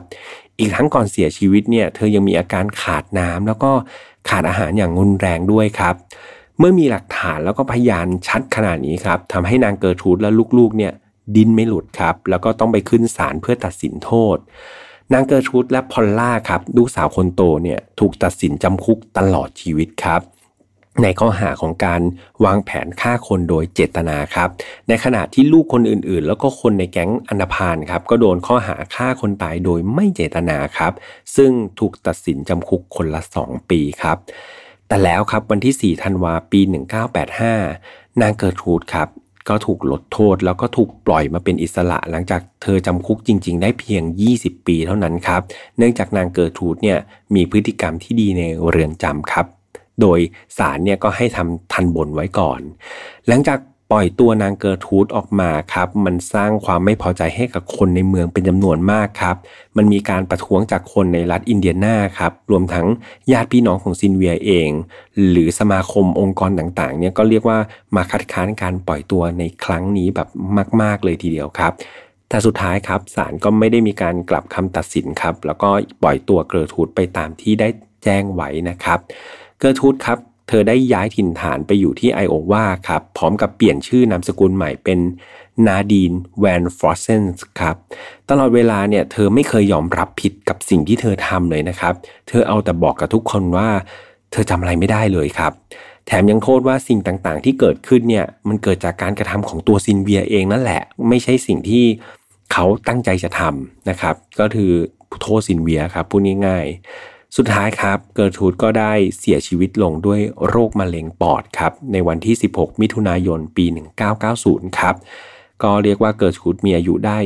[0.60, 3.72] อีกทั้งก่อนเสียชีวิตเนี่ย เธอยังมีอาการขาดน้ำแล้วก็
[4.30, 5.96] ขาดอาหารอย่างรุนแรงด้วยครับ
[6.60, 10.94] เมื่อมีหลักฐานแล้วก็พยานชัดขนาดนี้ครับทำให้นางเกิร์ทูดและลูกๆเนี่ย
[11.36, 14.38] ดิ้นไม่หลุดครับ แล้วก็ต้องไปขึ้นศาลเพื่อตัดสินโทษ
[15.14, 20.22] นางเกอร์ทูดและพอลล่าครับลูกสาวคนโตเนี่ยถูกตัดสินจำคุกตลอดชีวิตครับ
[21.04, 22.02] ในข้อหาของการ
[22.46, 24.50] วางแผนฆ่าคนโดยเจตนาครับ
[24.88, 30.94] ในขณะที่ลูกคนอื่นๆ แล้วก็คนในแก๊งอันธพาลครับ ก็โดนข้อหาฆ่าคนตายโดยไม่เจตนาครับ
[31.36, 34.18] ซึ่งถูกตัดสินจำคุกคนละ 2 ปีครับ
[34.94, 36.62] แต่แล้วครับวันที่ 4 ธันวาปี
[37.42, 39.08] 1985 นางเกิร์ทูดครับ
[39.50, 44.04] ก็ถูกลดโทษแล้วก็ถูกปล่อยมาเป็นอิสระ หลังจากเธอจำคุกจริง ๆ ได้เพียง
[44.36, 45.42] 20 ปีเท่านั้นครับ
[45.78, 47.00] เนื่องจากนางเกิร์ทูดเนี่ย
[47.36, 49.46] มีพฤติกรรมที่ดีในเรือนจำครับ
[50.02, 50.20] โดย
[50.58, 52.62] ศาลเนี่ยก็ให้ทำทันบนไว้ก่อน
[53.28, 53.60] หลังจาก
[53.96, 59.36] ปล่อยตัวนางเกอร์ทูดออกมาครับ มันสร้างความไม่พอใจให้กับคนในเมืองเป็นจำนวนมากครับ
[59.78, 62.88] มันมีการประท้วงจากคนในรัฐอินเดียนาครับ รวมทั้ง
[63.32, 64.70] ญาติพี่น้องของซินเวียเอง
[65.30, 67.60] หรือสมาคมองค์กรต่างๆ เนี่ยก็เรียกว่า
[67.96, 70.28] มาคัดค้านการปล่อยตัวในครั้งนี้แบบ
[70.82, 71.74] มาก ๆเลยทีเดียวครับ
[72.30, 75.70] แต่สุดท้ายครับศาลก็ไม่ได้มีการกลับคำตัดสินครับ แล้วก็
[76.04, 77.68] ปล่อยตัวเกอร์ทูดไปตามที่ได้
[78.04, 79.00] แจ้งไว้นะครับ
[79.60, 80.18] เกอร์ทูดครับ
[80.48, 85.00] เธอได้ย้ายถิ่นฐานไปอยู่ที่ไอโอวาครับ พร้อมกับเปลี่ยนชื่อนามสกุลใหม่เป็น
[85.68, 87.76] นาดีนแวนฟรอสเซนส์ครับ
[88.30, 91.94] ตลอดเวลาเนี่ยเธอไม่เคยยอมรับผิดกับสิ่งที่เธอทำเลยนะครับ
[92.28, 93.70] เธอเอาแต่บอกกับทุกคนว่า
[94.32, 95.52] เธอจำอะไรไม่ได้เลยครับ
[96.08, 101.86] แถมยังโทษว่าสิ่งต่างๆ ที่เกิดขึ้นเนี่ยมันเกิดจากการกระทำของตัวซินเวียเองนั่นแหละ ไม่ใช่สิ่งที่
[102.54, 104.72] เขาตั้งใจจะทำนะครับ ก็คือ
[105.22, 113.66] โทษซินเวียครับพูดง่ายๆ สุดท้ายครับ เกิร์ทูดก็ได้เสียชีวิตลงด้วยโรคมะเร็งปอดครับ ในวันที่ 16 มิถุนายน ปี
[114.22, 114.96] 1990 ครับ
[115.64, 117.20] ก็เรียกว่าเกิร์ทูดมีอายุได้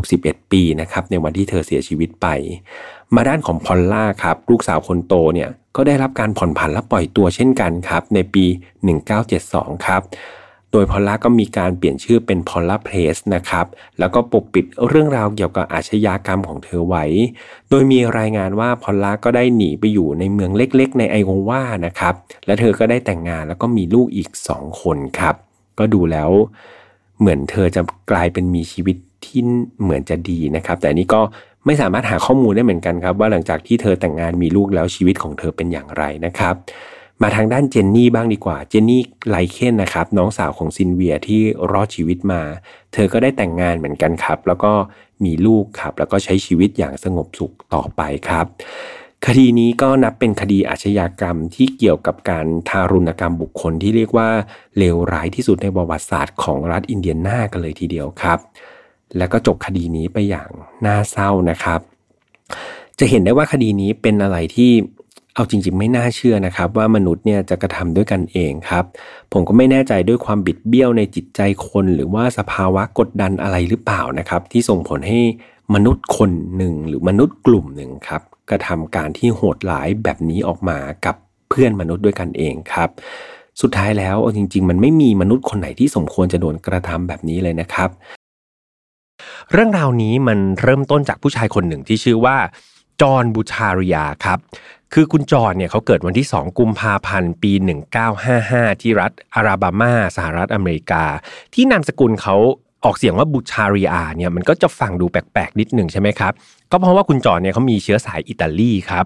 [0.00, 2.26] 61 ปีนะครับ ในวันที่เธอเสียชีวิตไป
[3.14, 8.44] มาด้านของพอลล่าครับ ลูกสาวคนโตเนี่ย ก็ได้รับการผ่อนผันและปล่อยตัวเช่นกันครับ ในปี
[9.16, 10.02] 1972 ครับ
[10.72, 13.66] โดยพอลล่าก็มีการเปลี่ยนชื่อเป็นพอลล่าเพลสนะครับ
[13.98, 17.04] แล้วก็ปกปิดเรื่องราวเกี่ยวกับอาชญากรรมของเธอไว้
[17.70, 22.14] โดยมีรายงานว่าพอลล่าก็ได้หนีไปอยู่ในเมืองเล็กๆ ในไอโอวานะครับ
[22.46, 25.34] และเธอก็ได้แต่งงานแล้วก็มีลูกอีกสองคนครับ
[25.78, 26.30] ก็ดูแล้ว
[27.20, 29.40] เหมือนเธอจะกลายเป็นมีชีวิตที่
[29.82, 31.20] เหมือนจะดีนะครับ แต่นี้ก็
[31.66, 36.54] ไม่สามารถหาข้อมูลได้เหมือนกันครับ ว่าหลังจากที่เธอแต่งงานมีลูกแล้วชีวิตของเธอเป็นอย่างไรนะครับ
[37.22, 41.42] มาทางด้านเจนนี่บ้างดีกว่า เจนนี่ไลเคนนะครับ น้องสาวของซินเวียที่
[41.72, 42.42] รอดชีวิตมา
[42.92, 44.72] เธอก็ได้แต่งงานเหมือนกันครับ แล้วก็
[45.24, 48.46] มีลูกครับ แล้วก็ใช้ชีวิตอย่างสงบสุขต่อไปครับ
[49.26, 54.28] คดีนี้ก็นับเป็นคดีอาชญากรรมที่เกี่ยวกับการทารุณกรรมบุคคลที่เรียกว่า
[54.78, 58.38] เลวร้ายที่สุดในประวัติศาสตร์ของรัฐอินเดียนากันเลยทีเดียวครับ
[59.16, 60.48] แล้วก็จบคดีนี้ไปอย่าง
[60.86, 61.80] น่าเศร้านะครับ
[62.98, 64.70] จะเห็นได้ว่าคดีนี้เป็นอะไรที่
[65.34, 68.84] เอาจริงๆ ไม่น่าเชื่อนะครับ ว่ามนุษย์เนี่ยจะกระทำด้วยกันเองครับ
[69.32, 75.20] ผมก็ไม่แน่ใจด้วยความบิดเบี้ยวในจิตใจคนหรือว่าสภาวะกดดันอะไรหรือเปล่านะครับ ที่ส่งผลให้
[75.74, 81.16] มนุษย์คนหนึ่งหรือมนุษย์กลุ่มหนึ่งครับกระทำการที่โหดร้ายแบบนี้ออกมากับ
[81.48, 82.88] เพื่อนมนุษย์ด้วยกันเองครับ
[83.60, 87.90] สุดท้ายแล้วเอาจริง ๆ มันไม่มีมนุษย์คนไหนที่สมควรจะโดนกระทำแบบนี้เลยนะครับ
[89.52, 92.36] เรื่องราวนี้มันเริ่มต้นจากผู้ชายคนหนึ่งที่ชื่อว่า
[93.00, 94.38] จอห์นบูชาริยาครับ
[94.94, 97.52] คือคุณจอนเนี่ยเขาเกิดวันที่ 2 กุมภาพันธ์ ปี
[98.16, 101.04] 1955 ที่รัฐอาราบามา สหรัฐอเมริกา
[101.54, 102.36] ที่นามสกุลเขา
[102.84, 106.32] ออกเสียงว่าบูชาริอาเนี่ยมันก็จะฟังดูแปลกๆ นิดหนึ่งใช่ไหมครับ
[106.70, 109.04] ก็เพราะว่าคุณจอนเนี่ยเขามีเชื้อสายอิตาลีครับ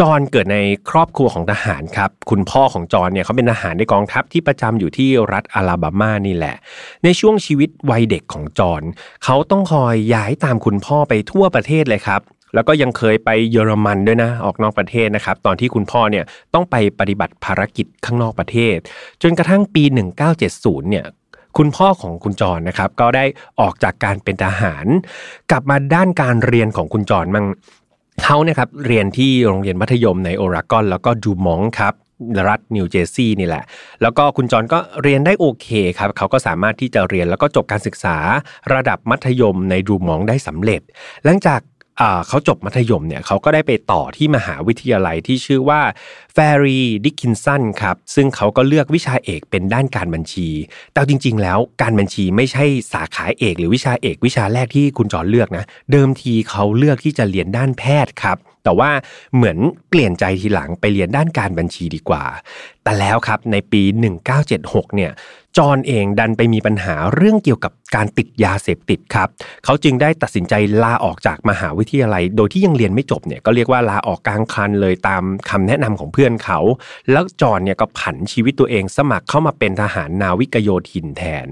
[0.00, 0.58] จอนเกิดใน
[0.90, 6.56] ครอบครัวของทหารครับ คุณพ่อของจอนเนี่ยเขาเป็นทหารในกองทัพที่ประจำอยู่ที่รัฐอาราบามานี่แหละ
[7.04, 8.82] ในช่วงชีวิตวัยเด็กของจอน
[9.24, 12.20] เขาต้องคอยย้ายตามคุณพ่อไปทั่วประเทศเลยครับ
[12.54, 16.24] แล้วก็ยังเคยไปเยอรมันด้วยนะออกนอกประเทศนะครับตอนที่คุณพ่อเนี่ย
[16.54, 18.76] ต้องไปปฏิบัติภารกิจข้างนอกประเทศ
[19.22, 19.82] จนกระทั่งปี
[20.36, 21.06] 1970เนี่ย
[21.58, 23.24] คุณพ่อของคุณจรนะครับก็ได้
[23.60, 24.86] ออกจากการเป็นทหาร
[25.50, 27.46] กลับมาด้านการเรียนของคุณจรมั่ง
[28.22, 31.94] เขาเนี่ยครับเรียนที่โรงเรียนมัธยมในโอรากอนแล้วก็ดูมองครับ
[32.48, 33.64] รัฐนิวเจอร์ซีย์นี่แหละ
[34.02, 35.68] แล้วก็คุณจอนก็เรียนได้โอเค
[35.98, 38.16] ครับ เขาก็สามารถที่จะเรียนแล้วก็จบการศึกษา
[38.74, 40.80] ระดับมัธยมในดูมองได้สำเร็จ
[41.24, 41.60] หลังจาก
[42.28, 45.80] เขาจบมัธยมเนี่ยเขาก็ได้ไปต่อที่มหาวิทยาลัยที่ชื่อว่า
[46.32, 50.48] แฟร์ลีดิกคินสันครับซึ่งเขาก็เลือกวิชาเอกเป็นด้านการบัญชี
[50.94, 58.90] แต่จริง ๆ แล้วการบัญชีไม่ใช่สาขาเอก หรือวิชาเอกวิชาแรกที่คุณจอนเลือกนะเดิมทีเขาเลือกที่จะเรียนด้านแพทย์ครับแต่ว่า
[59.34, 59.58] เหมือน
[59.88, 62.24] เปลี่ยนใจทีหลังไปเรียนด้านการบัญชีดีกว่า
[62.82, 63.82] แต่แล้วครับในปี
[64.38, 65.12] 1976 เนี่ย
[65.58, 69.28] จอนเองดันไปมีปัญหาเรื่องเกี่ยวกับการติดยาเสพติดครับ
[69.64, 76.58] เขาจึงได้ตัดสินใจลาออกจากมหาวิทยาลัย โดยที่ยังเรียนไม่จบเนี่ยก็เรียกว่าลาออกกลางคันเลยตามคำแนะนำของเพื่อนเขา
[77.10, 81.48] แล้วจอนเนี่ยก็ผันชีวิตตัวเองสมัครเข้ามาเป็นทหารนาวิกโยธินแทน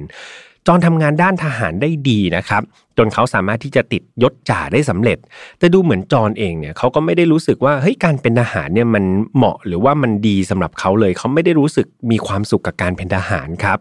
[0.73, 2.63] จอนทำงานด้านทหารได้ดีนะครับ
[2.99, 5.19] จนเขาสามารถที่จะติดยศจ่าได้สำเร็จ
[5.59, 9.05] แต่ดูเหมือนจอนเองเนี่ยเขาก็ไม่ได้รู้สึกว่าเฮ้ยการเป็นทหารเนี่ยมัน
[9.37, 13.79] เหมาะหรือว่ามันดีสำหรับเขาเลยเขาไม่ได้รู้สึกมีความสุขกับการเป็นทหารครับ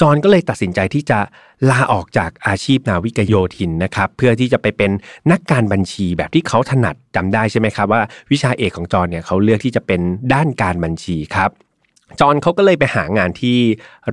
[0.00, 1.18] จอนก็เลยตัดสินใจที่จะ
[1.70, 4.90] ลาออกจากอาชีพนาวิกโยธินนะครับเพื่อที่จะไปเป็น
[5.30, 8.02] นักการบัญชีแบบที่เขาถนัดจำได้ใช่ไหมครับว่า
[8.32, 10.00] วิชาเอกของจอนเนี่ยเขาเลือกที่จะเป็น
[10.34, 11.50] ด้านการบัญชีครับ
[12.20, 13.58] จอนเขาก็เลยไปหางานที่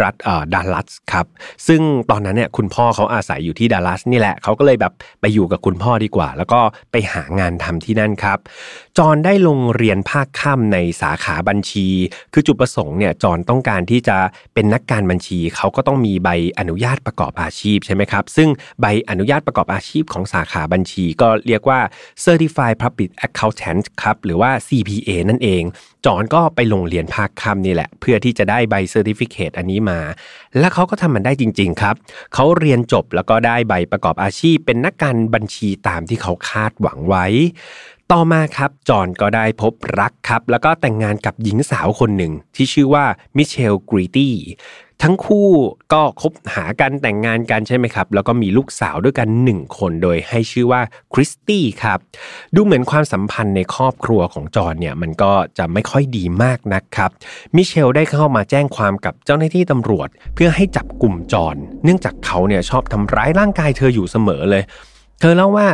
[0.04, 0.16] รัฐ
[0.54, 1.26] ดัลลัสครับ
[1.68, 6.60] ซึ่งตอนนั้นเนี่ยคุณพ่อเขาอาศัยอยู่ที่ดัลลัสนี่แหละเขาก็เลยแบบไปอยู่กับคุณพ่อดีกว่า แล้วก็
[6.92, 8.38] ไปหางานทำที่นั่นครับ
[8.98, 11.88] จอนได้ลงเรียนภาคค่ำในสาขาบัญชี
[12.34, 14.18] คือจุดประสงค์เนี่ยจอนต้องการที่จะ
[14.54, 16.30] เป็นนักการบัญชีเขาก็ต้องมีใบ
[16.60, 18.50] อนุญาตประกอบอาชีพใช่ไหมครับ ซึ่ง
[18.82, 21.80] ใบอนุญาตประกอบอาชีพของสาขาบัญชี ก็เรียกว่า
[22.26, 25.64] Certified Public Accountant ครับหรือว่า CPA นั่นเอง
[26.06, 30.00] จอนก็ไปลงเรียนภาคค่ำนี่แหละเพื่อที่จะได้ใบเซอร์ติฟิเคตอันนี้มา
[30.60, 31.96] และเขาก็ทำมันได้จริง ๆ ครับ
[32.34, 37.26] เขาเรียนจบแล้วก็ได้ใบประกอบอาชีพ เป็นนักการบัญชีตามที่เขาคาดหวังไว้
[38.14, 43.06] ต่อมาครับจอห์นก็ได้พบรักครับ แล้วก็แต่งงานกับหญิงสาวคนหนึ่งที่ชื่อว่า
[43.38, 44.36] มิเชลกรีตี้
[45.04, 45.50] ทั้งคู่
[45.94, 50.82] ก็คบหากันแต่งงานกันใช่ไหมครับ แล้วก็มีลูกสาวด้วยกันหนึ่งคนโดยให้ชื่อว่า
[51.14, 52.00] คริสตี้ครับ
[52.56, 57.12] ดูเหมือนความสัมพันธ์ในครอบครัวของจอนเนี่ยมันก็จะไม่ค่อยดีมากนักครับ
[57.56, 64.64] มิเชลได้เข้ามาแจ้งความกับเจ้าหน้าที่ตำรวจ เพื่อให้จับกลุ่มจอนเนื่องจากเขาเนี่ยชอบทำร้ายร่างกายเธออยู่เสมอเลย
[65.22, 65.68] เธอเล่าว่า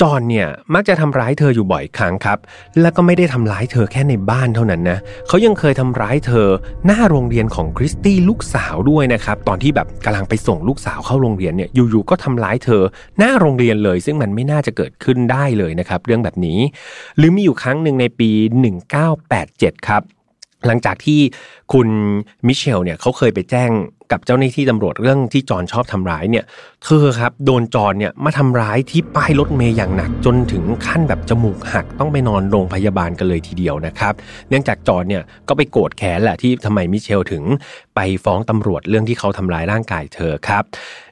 [0.00, 2.38] จอนเนี่ยมักจะทำร้ายเธออยู่บ่อยครั้งครับ
[2.80, 4.98] แล้วก็ไม่ได้ทำร้ายเธอแค่ในบ้านเท่านั้นนะ
[5.28, 6.48] เขายังเคยทำร้ายเธอ
[6.86, 12.82] หน้าโรงเรียนของคริสตี้ลูกสาวด้วยนะครับตอนที่แบบกำลังไปส่งลูกสาวเข้าโรงเรียนเนี่ยอยู่ๆก็ทำร้ายเธอ
[13.18, 16.58] หน้าโรงเรียนเลย ซึ่งมันไม่น่าจะเกิดขึ้นได้เลยนะครับเรื่องแบบนี้
[17.16, 18.30] หรือมีอยู่ครั้งหนึ่งในปี
[19.08, 20.02] 1987 ครับ
[20.66, 21.20] หลังจากที่
[21.72, 21.88] คุณ
[22.46, 23.70] มิเชลเนี่ยเขาเคยไปแจ้ง
[24.12, 26.44] กับเจ้าหน้าที่ตำรวจเรื่องที่จอนชอบทำร้ายเนี่ย
[26.84, 34.14] เธอครับโดนจอนเนี่ยมาทำร้ายที่ป้ายรถเมย์อย่างหนักจนถึงขั้นแบบจมูกหักต้องไปนอนโรงพยาบาลกันเลยทีเดียวนะครับ
[34.48, 37.42] เนื่องจากจอนเนี่ยก็ไปโกรธแค้นแหละที่ทำไมมิเชลถึง
[37.94, 40.62] ไปฟ้องตำรวจเรื่องที่เขาทำร้ายร่างกายเธอครับ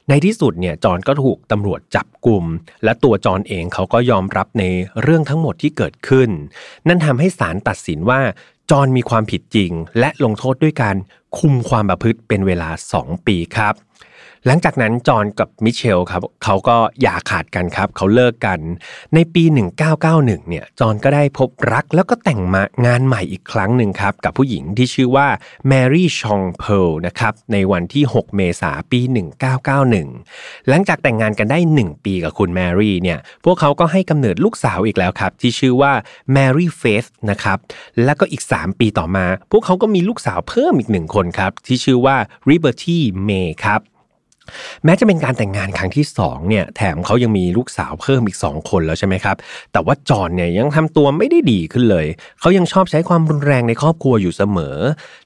[0.09, 2.43] ในที่สุดเนี่ยจอนก็ถูกตำรวจจับกลุ่ม
[2.83, 4.63] และตัวจอนเองเขาก็ยอมรับใน
[5.01, 6.29] เรื่องทั้งหมดที่เกิดขึ้น
[6.87, 8.21] นั่นทำให้ศาลตัดสินว่า
[8.71, 10.95] จอนมีความผิดจริง และลงโทษด้วยการ
[11.37, 12.69] คุมความประพฤติเป็นเวลา
[12.99, 13.73] 2 ปีครับ
[14.45, 18.59] หลังจากนั้นจอห์นกับมิเชลครับเขาก็อย่าขาดกันครับ เขาเลิกกัน
[19.13, 19.43] ในปี
[19.95, 25.27] 1991 เนี่ยจอห์นก็ได้พบรักแล้วก็แต่งมางานใหม่อีกครั้งหนึ่งครับ กับผู้หญิงที่ชื่อว่า
[25.67, 28.99] แมรี่ชองเพลนะครับในวันที่ 6 เมษายนปี
[29.83, 35.93] 1991 หลังจากแต่งงานกันได้ 1 ปีกับคุณแมรี่เนี่ยพวกเขาก็ให้กำเนิดลูกสาวอีกแล้วครับ ที่ชื่อว่า
[36.33, 37.57] แมรี่เฟสนะครับ
[38.03, 42.17] แล้วก็อีก 3 ปีต่อมา พวกเขาก็มีลูกสาวเพิ่มอีกหนึ่งคนครับที่ชื่อว่า
[42.49, 43.81] ริเบอร์ตี้เมย์ครับ
[44.85, 49.35] แม้จะเป็นการแต่งงานครั้งที่2เนี่ยแถมเขายังมีลูกสาวเพิ่มอีก 2 คนแล้วใช่ไหมครับ
[49.71, 52.05] แต่ว่าจอห์นเนี่ยยังทำตัวไม่ได้ดีขึ้นเลย
[52.39, 54.77] เขายังชอบใช้ความรุนแรงในครอบครัวอยู่เสมอ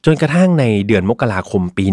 [0.06, 1.86] จนกระทั่งในเดือนมกราคมปี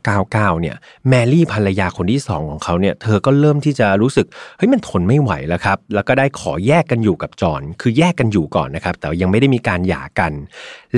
[0.00, 0.76] 1999เนี่ย
[1.08, 4.26] แมรี่ภรรยาคนที่ 2 ของเขาเนี่ยเธอก็เริ่มที่จะรู้สึก
[4.58, 10.32] เฮ้ยมันทนไม่ไหวแล้วครับ แล้วก็ได้ขอแยกกันอยู่กับจอห์นคือแยกกันอยู่ก่อนนะครับแต่ยังไม่ได้มีการหย่ากัน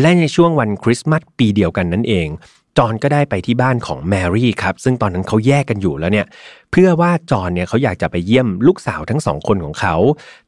[0.01, 2.29] และในช่วงวันคริสต์มาสปีเดียวกันนั่นเอง
[2.79, 6.27] จอห์นก็ได้ไปที่บ้านของแมรี่ครับ ซึ่งตอนนั้นเขาแยกกันอยู่แล้วเนี่ย
[6.71, 9.97] เพื่อว่าจอห์นเนี่ยเขาอยากจะไปเยี่ยมลูกสาวทั้งสองคนของเขา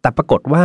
[0.01, 0.65] แต่ปรากฏว่า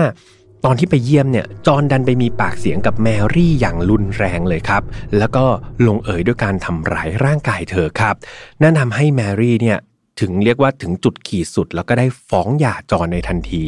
[0.66, 4.84] ตอนที่ไปเยี่ยมเนี่ย จอห์นดันไปมีปากเสียงกับแมรี่อย่างรุนแรงเลยครับ
[5.18, 5.46] แล้วก็
[5.88, 8.16] ลงเอยด้วยการทำร้ายร่างกายเธอครับ
[8.62, 9.78] นั่นทำให้แมรี่เนี่ย
[10.22, 13.66] ถึงเรียกว่าถึงจุดขีดสุด แล้วก็ได้ฟ้องหย่าจอนในทันที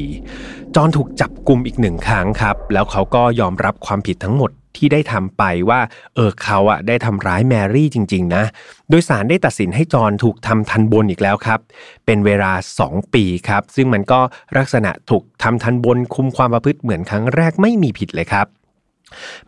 [0.76, 5.80] จอนถูกจับกลุ่มอีกหนึ่งครั้งครับ แล้วเขาก็ยอมรับความผิดทั้งหมด ที่ได้ทำไปว่า
[6.16, 8.44] เออเขาอะได้ทำร้ายแมรี่จริง ๆ นะ
[8.90, 11.60] โดยสารได้ตัดสินให้จอนถูกทำทันบนอีกแล้วครับ
[12.06, 12.52] เป็นเวลา
[12.84, 14.20] 2 ปีครับ ซึ่งมันก็
[14.58, 18.48] ลักษณะถูกทำทันบนคุมความประพฤติเหมือนครั้งแรกไม่มีผิดเลยครับ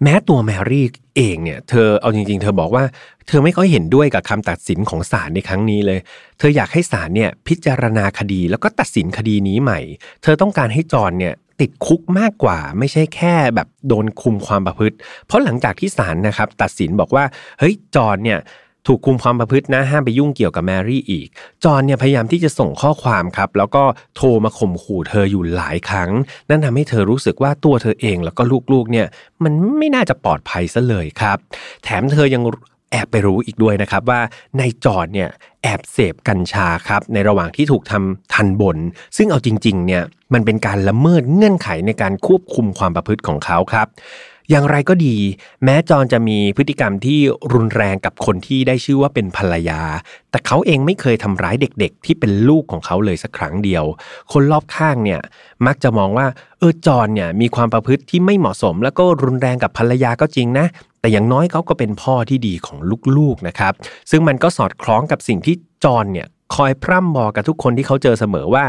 [0.04, 0.86] แม้ตัวแมรี่
[1.16, 2.84] เองเนี่ยเธอเอาจริงๆ เธอบอกว่า
[3.28, 6.00] เธอไม่ค่อยเห็นด้วยกับคำตัดสินของศาลในครั้งนี้เลย
[6.40, 9.80] เธออยากให้ศาลเนี่ยพิจารณาคดีแล้วก็ตัดสินคดีนี้ใหม่
[10.24, 14.96] เธอต้องการให้จอนเนี่ย ติดคุกมากกว่า ไม่ใช่แค่แบบโดนคุมความประพฤติ
[15.28, 17.24] เพราะหลังจากที่ศาลนะครับตัดสินบอกว่า
[17.60, 18.40] เฮ้ยจอนเนี่ย
[18.88, 21.28] ถูกคุมความประพฤตินะห้ามไปยุ่งเกี่ยวกับแมรี่อีก
[21.64, 23.84] จอนเนี่ยพยายามที่จะส่งข้อความครับ แล้วก็
[24.16, 26.10] โทรมาข่มขู่เธออยู่หลายครั้ง
[26.50, 28.42] นั่นทำให้เธอรู้สึกว่าตัวเธอเองแล้วก็
[28.74, 29.08] ลูกๆเนี่ย
[29.44, 31.38] มันไม่น่าจะปลอดภัยซะเลยครับ
[31.84, 32.44] แถมเธอยัง
[32.92, 34.22] แอบไปรู้อีกด้วยนะครับว่า
[34.58, 35.30] ในจอดเนี่ย
[35.64, 38.78] แอบเสพกัญชาครับในระหว่างที่ถูกทำทันบน
[39.18, 40.04] ซึ่งเอาจริงๆเนี่ย
[40.34, 43.88] มันเป็นการละเมิดเงื่อนไขในการควบคุมความประพฤติของเขาครับ
[44.50, 45.16] อย่างไรก็ดี
[45.64, 47.20] แม้จอนจะมีพฤติกรรมที่
[47.54, 49.82] รุนแรงกับคนที่ได้ชื่อว่าเป็นภรรยา
[50.32, 53.84] แต่เขาเองไม่เคยทำร้ายเด็กๆ ที่เป็นลูกของเขาเลยสักครั้งเดียว
[54.32, 55.22] คนรอบข้างเนี่ย
[55.66, 56.28] มักจะมองว่า
[56.60, 60.66] เออจอนเนี่ยมีความประพฤติที่ไม่เหมาะสม แล้วก็รุนแรงกับภรรยาก็จริงนะ
[61.02, 62.78] แต่อย่างน้อยเขาก็เป็นพ่อที่ดีของ
[63.18, 63.74] ลูกๆนะครับ
[64.12, 68.66] ซึ่งมันก็สอดคล้องกับสิ่งที่จอนเนี่ยคอยพร่ำบอกกับทุกคนที่เขาเจอเสมอว่า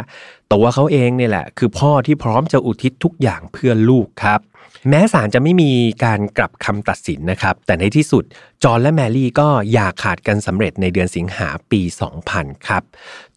[0.52, 4.40] ตัวเขาเองเนี่ยแหละ คือพ่อที่พร้อมจะอุทิศทุกอย่างเพื่อลูกครับ
[4.88, 5.70] แม้ศาลจะไม่มี
[6.04, 8.24] การกลับคำตัดสินนะครับ แต่ในที่สุด
[8.64, 11.80] จอห์นและแมรี่ก็อย่าขาดกันสำเร็จในเดือนสิงหาปี
[12.24, 12.82] 2000 ครับ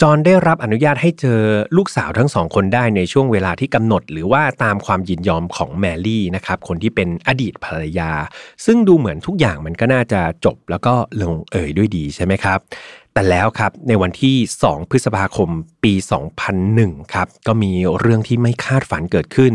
[0.01, 1.39] จอห์นได้รับอนุญาตให้เจอ
[1.77, 8.11] ลูกสาวทั้งสองคนได้ในช่วงเวลาที่กำหนด หรือว่าตามความยินยอมของแมรี่นะครับ คนที่เป็นอดีตภรรยา
[8.65, 12.59] ซึ่งดูเหมือนทุกอย่างมันก็น่าจะจบแล้วก็ลงเอยด้วยดีใช่ไหมครับ
[13.13, 14.35] แต่แล้วครับในวันที่
[14.65, 15.49] 2 พฤษภาคม
[15.83, 15.93] ปี
[16.53, 19.53] 2001 ครับก็มีเรื่องที่ไม่คาดฝันเกิดขึ้น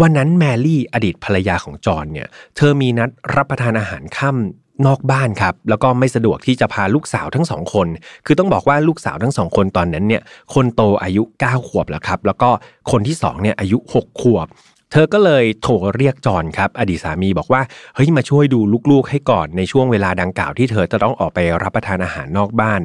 [0.00, 7.86] วันนั้นแมรี่อดีตภรรยาของจอห์นเนี่ยเธอมีนัดรับประทานอาหารค่ำนอกบ้านครับแล้วก็ไม่สะดวกที่จะพาลูกสาวทั้งสองคน
[8.26, 10.22] คือต้องบอกว่าลูกสาวทั้งสองคนตอนนั้นเนี่ย
[10.54, 12.50] คนโตอายุ 9 ขวบแล้วครับแล้วก็
[12.90, 14.48] คนที่2เนี่ยอายุ 6 ขวบ
[14.92, 17.62] เธอก็เลยโทรเรียกจอนครับอดีตสามีบอกว่า
[17.94, 18.60] เฮ้ยมาช่วยดู
[18.90, 22.80] ลูกๆให้ก่อนในช่วงเวลาดังกล่าวที่เธอจะต้องออกไปรับประทานอาหารนอกบ้าน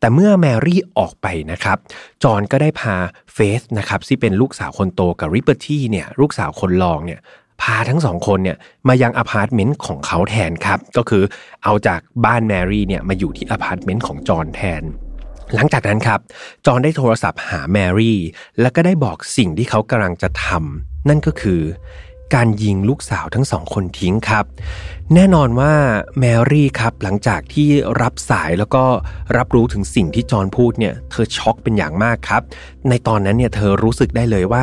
[0.00, 1.78] แต่เมื่อแมรี่ออกไปนะครับ
[2.24, 2.96] จอนก็ได้พา
[3.34, 7.20] เฟสนะครับที่เป็นลูกสาวคนโตกับลิเบอร์ตี้เนี่ยลูกสาวคนรองเนี่ย
[7.62, 8.56] พาทั้งสองคนเนี่ย
[8.88, 11.22] มายังอพาร์ตเมนต์ของเขาแทนครับ ก็คือ
[11.64, 14.82] เอาจากบ้านแมรี่เนี่ยมาอยู่ที่อพาร์ตเมนต์ของจอห์นแทน
[15.54, 16.20] หลังจากนั้นครับ
[16.66, 18.18] จอห์นได้โทรศัพท์หาแมรี่
[18.60, 21.60] แล้วก็ได้บอกสิ่งที่เขากำลังจะทำ นั่นก็คือ
[22.34, 24.44] การยิงลูกสาวทั้งสองคนทิ้งครับ
[25.14, 25.72] แน่นอนว่า
[26.18, 27.68] แมรี่ครับหลังจากที่
[28.02, 28.84] รับสายแล้วก็
[29.36, 32.42] รับรู้ถึงสิ่งที่จอห์นพูดเนี่ยเธอช็อกเป็นอย่างมากครับ
[32.88, 34.62] ในตอนนั้นเนี่ยเธอรู้สึกได้เลยว่า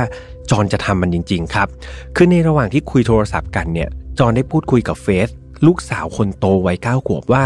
[0.51, 1.67] จอห์นจะทำมันจริง ๆ ครับ
[2.15, 3.89] คือในระหว่างที่คุยโทรศัพท์กันเนี่ย
[4.19, 5.29] จอห์นได้พูดคุยกับเฟส
[5.65, 7.43] ลูกสาวคนโตวัยเก้าขวบว่า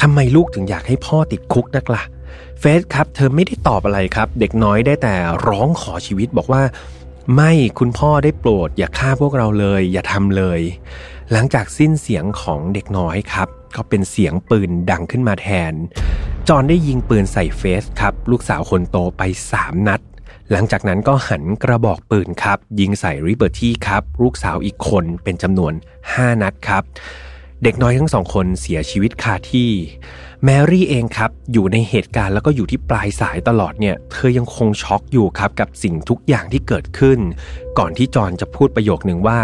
[0.00, 2.02] ทำไมลูกถึงอยากให้พ่อติดคุกนักละ่ะ
[2.60, 5.14] เฟสครับเธอไม่ได้ตอบอะไรครับ เด็กน้อยได้แต่
[5.48, 6.62] ร้องขอชีวิตบอกว่า
[7.34, 10.60] ไม่คุณพ่อได้โปรด อย่าฆ่าพวกเราเลย อย่าทำเลย
[11.32, 15.72] หลังจากสิ้นเสียงของเด็กน้อยครับ ก็เป็นเสียงปืนดังขึ้นมาแทน
[16.48, 19.22] จอนได้ยิงปืนใส่เฟสครับ ลูกสาวคนโตไป
[19.54, 20.00] 3 นัด
[20.50, 25.72] หลังจากนั้นก็หันกระบอกปืนครับ ยิงใส่ลิเบอร์ตี้ครับ ลูกสาวอีกคนเป็นจำนวน
[26.06, 26.82] 5 นัดครับ
[27.64, 29.70] เด็กน้อยทั้งสองคนเสียชีวิตคาที่
[30.44, 37.18] แมรี่เองครับ อยู่ในเหตุการณ์แล้วก็อยู่ที่ปลายสายตลอดเนี่ย เธอยังคงช็อกอยู่ครับกับสิ่งทุกอย่างที่เกิดขึ้น
[37.78, 39.38] ก่อนที่จอนจะพูดประโยคหนึ่งว่า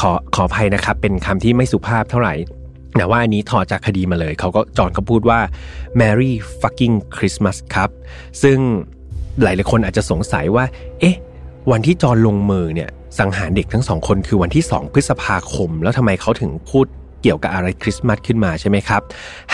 [0.00, 2.34] ขอขออภัยนะครับ เป็นคำที่ไม่สุภาพเท่าไหร่
[2.96, 5.40] แต่ว่าอันนี้ถอดจากคดีมาเลย เขาก็จอนเขาพูดว่า
[6.00, 7.90] Merry fucking Christmas ครับ
[8.42, 8.58] ซึ่ง
[9.42, 10.64] หลายหลายคนอาจจะสงสัยว่า
[11.00, 11.16] เอ๊ะ
[11.70, 16.86] วันที่จอนลงมือเนี่ยสังหารเด็กทั้งสองคนคือวันที่ 2 พฤษภาคม แล้วทำไมเขาถึงพูด
[17.26, 19.02] กี่ยวกับอะไรคริสต์มาสขึ้นมาใช่ไหมครับ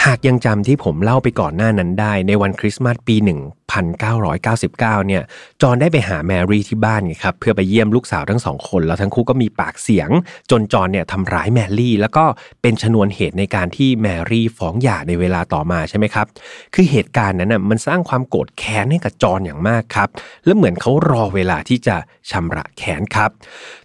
[0.05, 5.23] หากยังจำที่ผมเล่าไปก่อนหน้านั้นได้ในวันคริสต์มาสปี 1999 เนี่ย
[5.63, 10.11] จอนได้ไปหาแมรี่ที่บ้านไงครับเพื่อไปเยี่ยมลูกสาวทั้งสองคนแล้วทั้งคู่ก็มีปากเสียง
[10.51, 12.25] จนจอนเนี่ยทำร้ายแมรี่ แล้วก็
[12.63, 16.27] เป็นชนวนเหตุในการที่แมรี่ฟ้องหย่าในเวลาต่อมาใช่ไหมครับ
[16.75, 20.09] คือเหตุการณ์นั้นน่ะมันสร้างความโกรธแค้นให้กับจอนอย่างมากครับ
[20.45, 21.97] และเหมือนเขารอเวลาที่จะ
[22.31, 23.31] ชำระแค้นครับ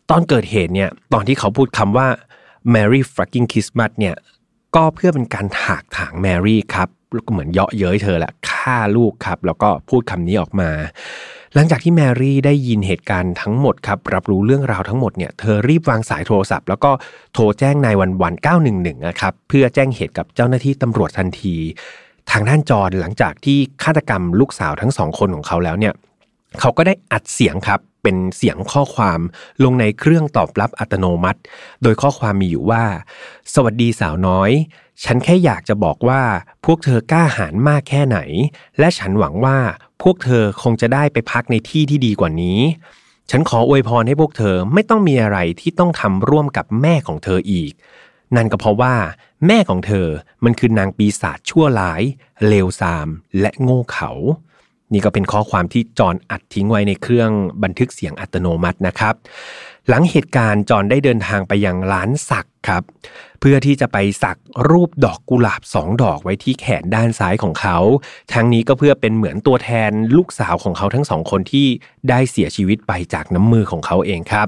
[0.09, 2.07] ตอนเกิดเหตุเนี่ยตอนที่เขาพูดคำว่า
[2.73, 4.15] Merry fucking Christmas เนี่ย
[4.75, 10.69] ก็เพื่อเป็นการถากถางแมรี่ครับแล้วก็เหมือนเยาะเย้ยเธอแหละฆ่าลูกครับแล้วก็พูดคำนี้ออกมา
[11.55, 16.91] หลังจากที่แมรี่ได้ยินเหตุการณ์ทั้งหมดครับรับรู้เรื่องราวทั้งหมดเนี่ยเธอรีบวางสายโทรศัพท์ แล้วก็
[17.33, 18.33] โทรแจ้งนายวันวัน
[18.69, 21.55] 911นะครับเพื่อแจ้งเหตุกับเจ้าหน้าที่ตำรวจทันที
[22.31, 25.93] ทางด้านจอนหลังจากที่ฆาตกรรมลูกสาวทั้งสองคนของเขาแล้วเนี่ย
[26.59, 29.19] เขาก็ได้อัดเสียงครับ เป็นเสียงข้อความ
[29.63, 31.39] ลงในเครื่องตอบรับอัตโนมัติ
[31.83, 32.83] โดยข้อความมีอยู่ว่า
[33.53, 34.51] สวัสดีสาวน้อย
[35.03, 36.21] ฉันแค่อยากจะบอกว่า
[36.65, 38.19] พวกเธอกล้าหาญมากแค่ไหน
[38.79, 39.57] และฉันหวังว่า
[40.03, 42.59] พวกเธอคงจะได้ไปพักในที่ที่ดีกว่านี้
[43.31, 47.71] ฉันขออวยพรให้พวกเธอไม่ต้องมีอะไรที่ต้องทำร่วมกับแม่ของเธออีก
[48.35, 48.95] นั่นก็เพราะว่า
[49.47, 50.07] แม่ของเธอ
[50.43, 52.01] มันคือนางปีศาจชั่วร้าย
[52.47, 53.07] เลวทราม
[53.41, 54.11] และโง่เขา
[54.93, 57.31] นี่ก็เป็นข้อความที่จอนอัดทิ้งไว้ในเครื่อง
[57.63, 59.15] บันทึกเสียงอัตโนมัตินะครับ
[59.89, 62.83] หลังเหตุการณ์จอนได้เดินทางไปยังร้านสักครับ
[63.39, 64.37] เพื่อที่จะไปสัก
[64.69, 67.77] รูปดอกกุหลาบสองดอกไว้ที่แขนด้านซ้ายของเขา
[68.33, 71.67] ทั้งนี้ก็เพื่อเป็นเหมือนตัวแทนลูกสาวของเขาทั้งสองคนที่
[72.09, 74.47] ได้เสียชีวิตไปจากน้ำมือของเขาเองครับ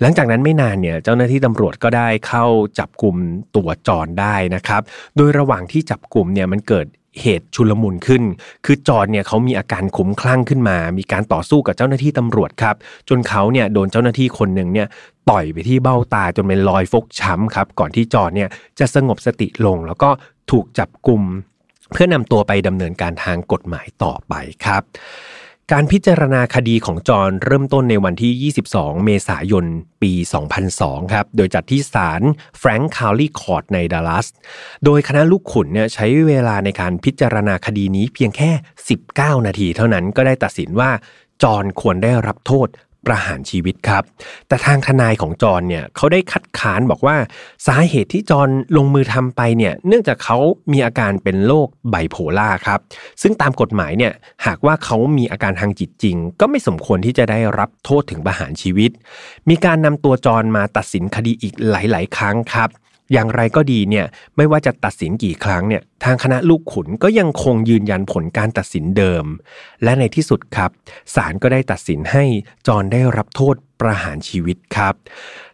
[0.00, 2.46] หลังจากนั้นไม่นานเนี่ยเจ้าหน้าที่ตำรวจก็ได้เข้า
[2.78, 3.16] จับกลุ่ม
[3.56, 4.82] ตัวจอนได้นะครับ
[5.16, 6.86] โดยระหว่างที่จับกลุ่มเนี่ยมันเกิด
[7.20, 8.22] เหตุชุลมุนขึ้น
[8.64, 12.76] คือจอนเนี่ยเขามีอาการขุมคลั่งขึ้นมา มีการต่อสู้กับเจ้าหน้าที่ตำรวจครับ
[13.08, 14.88] จนเขาเนี่ยโดนเจ้าหน้าที่คนหนึ่งเนี่ย
[15.30, 20.10] ต่อยไปที่เบ้าตาจนเป็นรอยฟกช้ำครับ ก่อนที่จอนเนี่ยจะสงบสติลง แล้วก็
[20.50, 21.22] ถูกจับกลุ่ม
[21.92, 24.34] เพื่อนำตัวไปดำเนินการทางกฎหมายต่อไป
[24.64, 24.82] ครับ
[25.74, 29.64] การพิจารณาคดีของจอร์นเริ่มต้นในวันที่ 22 เมษายน
[30.02, 30.12] ปี
[30.62, 32.22] 2002 ครับ โดยจัดที่ศาล
[32.58, 34.26] แฟรงค์คราวลีย์คอร์ตในดัลลัส
[34.84, 38.50] โดยคณะลูกขุนเนี่ยใช้เวลาในการพิจารณาคดีนี้เพียงแค่
[39.00, 40.90] 19 นาทีเท่านั้นก็ได้ตัดสินว่า
[41.42, 42.68] จอร์นควรได้รับโทษ
[43.06, 44.04] ประหารชีวิตครับ
[44.48, 47.16] แต่ทางทนายของจอนเนี่ยเขาได้คัดค้านบอกว่า
[47.66, 50.38] สาเหตุที่จอนลงมือทำไปเนี่ยเนื่องจากเขา
[50.72, 52.80] มีอาการเป็นโรคไบโพล่าครับ
[53.22, 54.12] ซึ่งตามกฎหมายเนี่ย
[54.46, 58.90] หากว่าเขามีอาการทางจิตจริง ก็ไม่สมควรที่จะได้รับโทษถึงประหารชีวิต
[59.48, 62.70] มีการนำตัวจอนมาตัดสินคดีอีกหลาย ๆ ครั้งครับ
[63.12, 64.06] อย่างไรก็ดีเนี่ย
[64.36, 69.24] ไม่ว่าจะตัดสินกี่ครั้งเนี่ยทางคณะลูกขุนก็ยังคงยืนยันผลการตัดสินเดิม
[69.82, 70.70] และในที่สุดครับ
[71.14, 72.24] ศาลก็ได้ตัดสินให้
[72.66, 74.94] จอนได้รับโทษประหารชีวิตครับ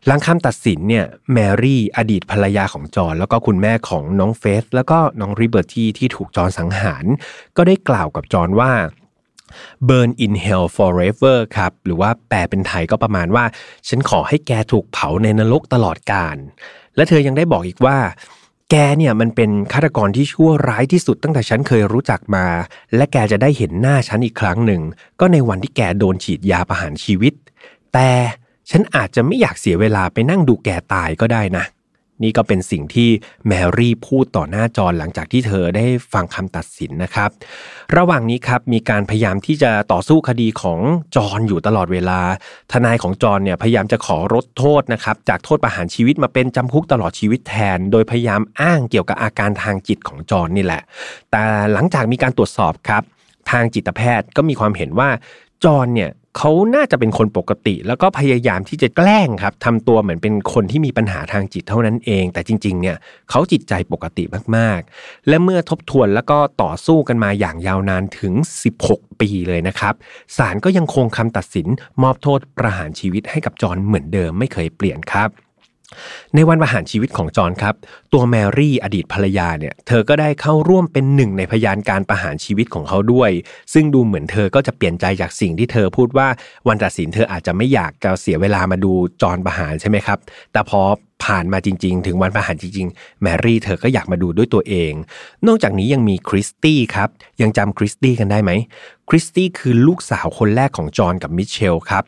[0.07, 7.05] หลังคำตัดสินเนี่ยแมรี่อดีตภรรยาของจอนแล้วก็คุณแม่ของน้องเฟสแล้วก็น้องริเบอร์ตี้ที่ถูกจอนสังหาร
[7.57, 8.73] ก็ได้กล่าวกับจอนว่า
[9.89, 13.45] burn in hell forever ครับ หรือว่าแปลเป็นไทยก็ประมาณว่า
[13.89, 16.37] ฉันขอให้แกถูกเผาในนรกตลอดกาล
[16.97, 17.99] และเธอยังได้บอกอีกว่า
[18.71, 22.47] แกเนี่ยมันเป็นฆาตกรที่ชั่วร้ายที่สุดตั้งแต่ฉันเคยรู้จักมา
[22.97, 24.83] และแกจะได้เห็นหน้าฉันอีกครั้งหนึ่ง
[25.21, 27.33] ก็ในวันที่แกโดนฉีดยาประหารชีวิต
[27.93, 28.11] แต่
[28.71, 31.65] ฉันอาจจะไม่อยากเสียเวลาไปนั่งดูแกตายก็ได้นะ
[32.23, 33.09] นี่ก็เป็นสิ่งที่
[33.47, 37.31] แมรี่พูดต่อหน้าจอหลังจากที่เธอได้ฟังคำตัดสินนะครับ
[37.97, 40.81] ระหว่างนี้ครับมีการพยายามที่จะต่อสู้คดีของ
[41.17, 42.21] จอนอยู่ตลอดเวลา
[42.73, 50.83] ทนายของจอนเนี่ยพยายามจะขอลดโทษนะครับจากโทษประหารชีวิตมาเป็นจำคุกตลอดชีวิตแทน โดยพยายามอ้างเกี่ยวกับอาการทางจิตของจอนนี่แหละ
[51.31, 53.03] แต่หลังจากมีการตรวจสอบครับ
[53.51, 55.11] ทางจิตแพทย์ก็มีความเห็นว่า
[55.65, 62.97] จอนเนี่ย เขาน่าจะเป็นคนปกติ แล้วก็พยายามที่จะแกล้งครับทำตัวเหมือนเป็นคนที่มีปัญหาทางจิตเท่านั้นเอง แต่จริง ๆ เนี่ย
[63.31, 64.25] เขาจิตใจปกติ
[64.57, 68.35] มากๆ และเมื่อทบทวนแล้วก็ต่อสู้กันมาอย่างยาวนานถึง
[68.77, 69.95] 16 ปีเลยนะครับ
[70.37, 71.69] ศาลก็ยังคงคำตัดสิน
[72.03, 75.46] มอบโทษประหารชีวิตให้กับจอนเหมือนเดิมไม่เคยเปลี่ยนครับ
[76.35, 77.75] ในวันประหารชีวิตของจอนครับ
[78.13, 83.31] ตัวแมรี่อดีตภรรยาเนี่ย เธอก็ได้เข้าร่วมเป็นหนึ่งในพยานการประหารชีวิตของเขาด้วย
[83.73, 86.29] ซึ่งดูเหมือนเธอก็จะเปลี่ยนใจจากสิ่งที่เธอพูดว่า
[86.69, 88.93] วันตัดสินเธออาจจะไม่อยากจะเสียเวลามาดู
[89.23, 90.19] จอนประหารใช่ไหมครับ
[90.53, 90.83] แต่พอ
[91.25, 94.93] ผ่านมาจริง ๆ ถึงวันประหารจริง ๆ แมรี่เธอก็อยากมาดูด้วยตัวเอง
[95.47, 97.09] นอกจากนี้ยังมีคริสตี้ครับ
[97.43, 98.51] ยังจำคริสตี้กันได้ไหม
[99.09, 102.05] คริสตี้คือลูกสาวคนแรกของจอห์นกับมิเชลครับ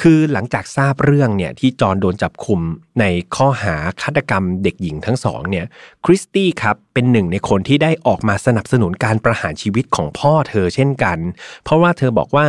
[0.00, 2.60] คือหลังจากทราบเรื่องเนี่ยที่จอห์นโดนจับคุม
[3.00, 3.04] ใน
[3.36, 5.66] ข้อหาฆาตกรรมเด็กหญิงทั้งสองเนี่ย
[6.04, 11.18] คริสตี้ครับเป็นหนึ่งในคนที่ได้ออกมาสนับสนุนการประหารชีวิตของพ่อเธอเช่นกัน
[11.64, 12.46] เพราะว่าเธอบอกว่า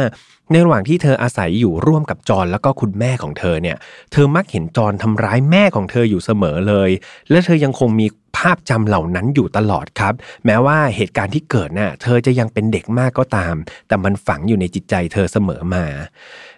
[0.52, 3.78] ในระหว่างที่เธออาศัยอยู่ร่วมกับจอนแล้วก็คุณแม่ของเธอเนี่ย
[4.12, 6.90] เธอมักเห็นจอนทำร้ายแม่ของเธออยู่เสมอเลย
[7.30, 8.08] และเธอยังคงมี
[8.38, 10.14] ภาพจำเหล่านั้นอยู่ตลอดครับ
[10.46, 13.56] แม้ว่าเหตุการณ์ที่เกิดน่ะเธอจะยังเป็นเด็กมากก็ตาม
[13.88, 15.86] แต่มันฝังอยู่ในจิตใจเธอเสมอมา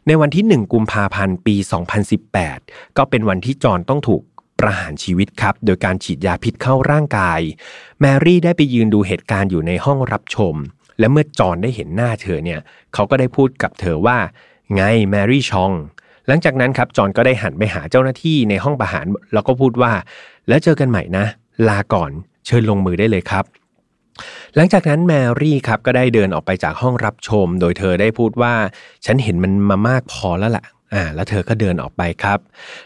[0.07, 1.55] ในวันที่ 1 กุมภาพันธ์ปี
[2.25, 4.21] 2018 ก็เป็นวันที่จอนต้องถูก
[4.59, 7.39] ประหารชีวิตครับ โดยการฉีดยาพิษเข้าร่างกาย
[7.99, 10.55] แมรี่ได้ไปยืนดูเหตุการณ์อยู่ในห้องรับชม
[10.99, 12.59] และเมื่อจอนได้เห็นหน้าเธอเนี่ย
[12.93, 14.17] เขาก็ได้พูดกับเธอว่า
[14.73, 15.71] ไงแมรี่ชอง
[16.27, 19.91] หลังจากนั้นครับจอนก็ได้หันไปหาเจ้าหน้าที่ในห้องประหารแล้วก็พูดว่า
[20.47, 21.25] แล้วเจอกันใหม่นะ
[21.67, 22.11] ลาก่อน
[22.45, 23.45] เชิญลงมือได้เลยครับ
[24.55, 28.53] หลังจากนั้นแมรี่ครับก็ได้เดินออกไปจากห้องรับชม โดยเธอได้พูดว่า
[29.05, 30.65] ฉันเห็นมันมามากพอแล้วละ่ะ
[30.95, 32.39] อ่าแล้วเธอก็เดินออกไปครับ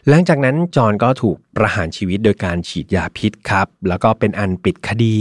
[0.09, 5.17] หลังจากนั้นจอนก็ถูกประหารชีวิตโดยการฉีดยาพิษครับ แล้วก็เป็นอันปิดคดี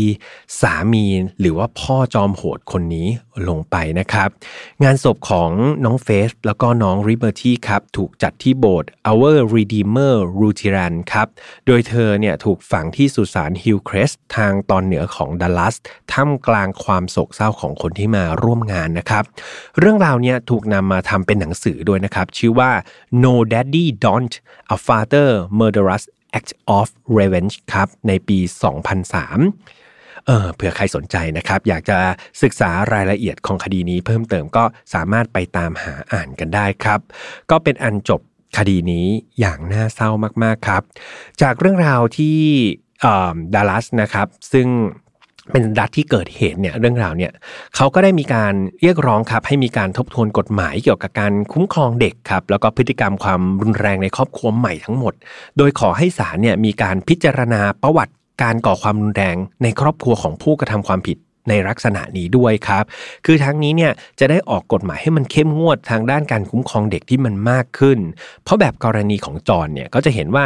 [0.61, 1.07] สามี
[1.41, 3.09] หรือว่าพ่อจอมโหดคนนี้
[3.49, 4.29] ลงไปนะครับ
[4.85, 5.51] งานศพของ
[5.85, 11.27] น้องเฟสแล้วก็น้องริเบอร์ตี้ครับ ถูกจัดที่โบสถ์ Our Redeemer r u t i r a n ครับ
[11.67, 15.77] โดยเธอเนี่ยถูกฝังที่สุสานฮิลเครสทางตอนเหนือของดัลลัส
[16.13, 19.25] ท่ามกลางความโศกเศร้าของคนที่มาร่วมงานนะครับ
[19.79, 22.71] เรื่องราวเนี่ยถูกนำมาทำเป็นหนังสือด้วยนะครับ ชื่อว่า
[23.25, 24.35] No Daddy Don't
[24.75, 26.05] A Father Murderous
[26.39, 26.89] Act of
[27.19, 31.99] Revenge ครับในปี 2003 เออเผื่อใครสนใจนะครับ อยากจะ
[32.43, 34.65] ศึกษารายละเอียดของคดีนี้เพิ่มเติมก็
[34.95, 37.01] สามารถไปตามหาอ่านกันได้ครับ
[37.51, 38.21] ก็เป็นอันจบ
[38.59, 39.07] คดีนี้
[39.41, 40.11] อย่างน่าเศร้า
[40.45, 40.83] มาก ๆ ครับ
[41.43, 42.39] จากเรื่องราวที่
[43.55, 44.69] ดัลลัสนะครับ ซึ่ง
[45.53, 47.33] เป็นรัฐที่เกิดเหตุเนี่ยเรื่องราวเนี่ย
[47.77, 55.15] เขาก็ได้มีการเรียกร้องครับให้มีการทบทวนกฎหมายเกี่ยวกับการคุ้มครองเด็กครับแล้วก็พฤติกรรมความรุนแรงในครอบครัวใหม่ทั้งหมด
[55.59, 61.19] โดยขอให้ศาลเนี่ยมีการพิจารณาประวัติการก่อความรุนแรงในครอบครัวของผู้กระทำความผิด
[61.49, 62.85] ในลักษณะนี้ด้วยครับ
[63.27, 67.99] คือทั้งนี้เนี่ยจะได้ออกกฎหมายให้มันเข้มงวดทางด้านการคุ้มครองเด็กที่มันมากขึ้น
[68.45, 70.45] เพราะแบบกรณีของจอนเนี่ยก็จะเห็นว่า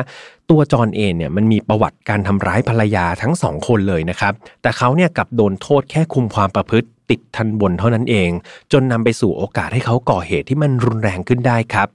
[0.50, 8.30] ตัวจอนเองเนี่ยมันมีประวัติการทำร้ายภรรยาทั้งสองคนเลยนะครับ แต่เขาเนี่ยกลับโดนโทษแค่คุมความประพฤติ ติดทันบนเท่านั้นเอง
[8.72, 11.88] จนนำไปสู่โอกาสให้เขาก่อเหตุที่มันรุนแรงขึ้นได้ครับ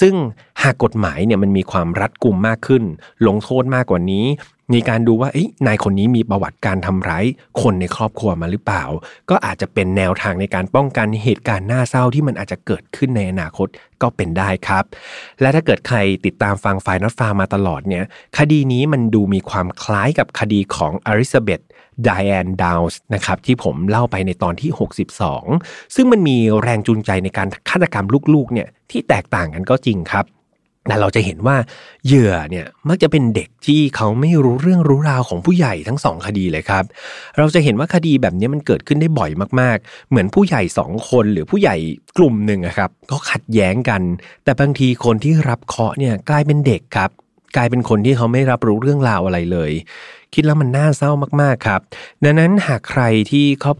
[0.00, 0.14] ซึ่ง
[0.62, 2.82] หากกฎหมายเนี่ยมันมีความรัดกุมมากขึ้น
[3.26, 4.26] ลงโทษมากกว่านี้
[4.74, 5.30] มีการดูว่า
[5.66, 7.24] นายคนนี้มีประวัติการทำร้าย
[7.62, 8.84] คนในครอบครัวมาหรือเปล่า
[9.30, 13.68] ก็อาจจะเป็นแนวทางในการป้องกันเหตุการณ์น่าเศร้าที่มันอาจจะเกิดขึ้นในอนาคต
[14.02, 14.84] ก็เป็นได้ครับ
[15.40, 18.04] และถ้าเกิดใครติดตามฟังไฟนอตฟามาตลอดเนี่ย
[18.38, 21.60] คดีนี้มันดูมีความคล้ายกับคดีของอริซาเบธ
[22.04, 24.70] ไดแอนดาวส์นะครับที่ผมเล่าไปในตอนที่
[25.32, 30.26] 62 ซึ่งมันมีแรงจูงใจในการฆาตกรรมลูกๆเนี่ยที่แตกต่างกันก็จริงครับ
[30.86, 31.56] แต่เราจะเห็นว่า
[32.06, 36.84] เหยื่อเนี่ยมักจะเป็นเด็กที่เขาไม่รู้เรื่องรู้ราวของผู้ใหญ่ทั้งสองคดีเลยครับ
[37.38, 39.30] เราจะเห็นว่าคดีแบบนี้มันเกิดขึ้นได้บ่อย
[39.60, 41.76] มากๆ เหมือนผู้ใหญ่สองคนหรือผู้ใหญ่
[42.18, 44.02] กลุ่มหนึ่งครับก็ขัดแย้งกัน
[44.44, 47.10] แต่บางทีคนที่รับเคาะเนี่ยกลายเป็นเด็กครับ
[47.56, 49.72] กลายเป็นคนที่เขาไม่รับรู้เรื่องราวอะไรเลย
[50.34, 51.10] คิดแล้วมันน่าเศร้า
[51.40, 51.80] มากๆครับ
[52.24, 53.76] ดังนั้นหากใครที่ครอบ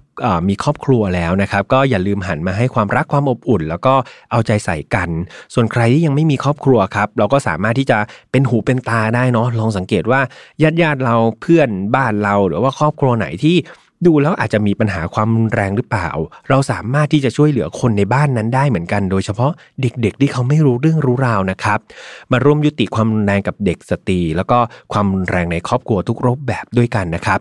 [0.49, 3.95] มีครอบครัวแล้วนะครับ ก็อย่าลืมหันมาให้ความรักความอบอุ่น แล้วก็
[4.31, 5.09] เอาใจใส่กัน
[5.55, 7.99] ส่วนใครที่ยังไม่มีครอบครัวครับ เราก็สามารถที่จะ
[8.31, 10.21] เป็นหูเป็นตาได้เนาะลองสังเกตว่า
[10.63, 13.57] ญาติญาติเราเพื่อนบ้านเราหรือว่าครอบครัวไหนที่
[14.07, 16.09] ดูแล้วอาจจะมีปัญหาความรุนแรงหรือเปล่า
[16.49, 19.53] เราสามารถที่จะช่วยเหลือคนในบ้านนั้นได้เหมือนกัน โดยเฉพาะ
[19.83, 21.79] เด็กๆ ที่เขาไม่รู้เรื่องรู้ราวนะครับ
[22.33, 24.59] มาร่วมยุติความรุนแรงกับเด็กสตรี แล้วก็
[24.93, 27.41] ความรุนแรงในครอบครัวทุกรูปแบบด้วยกันนะครับ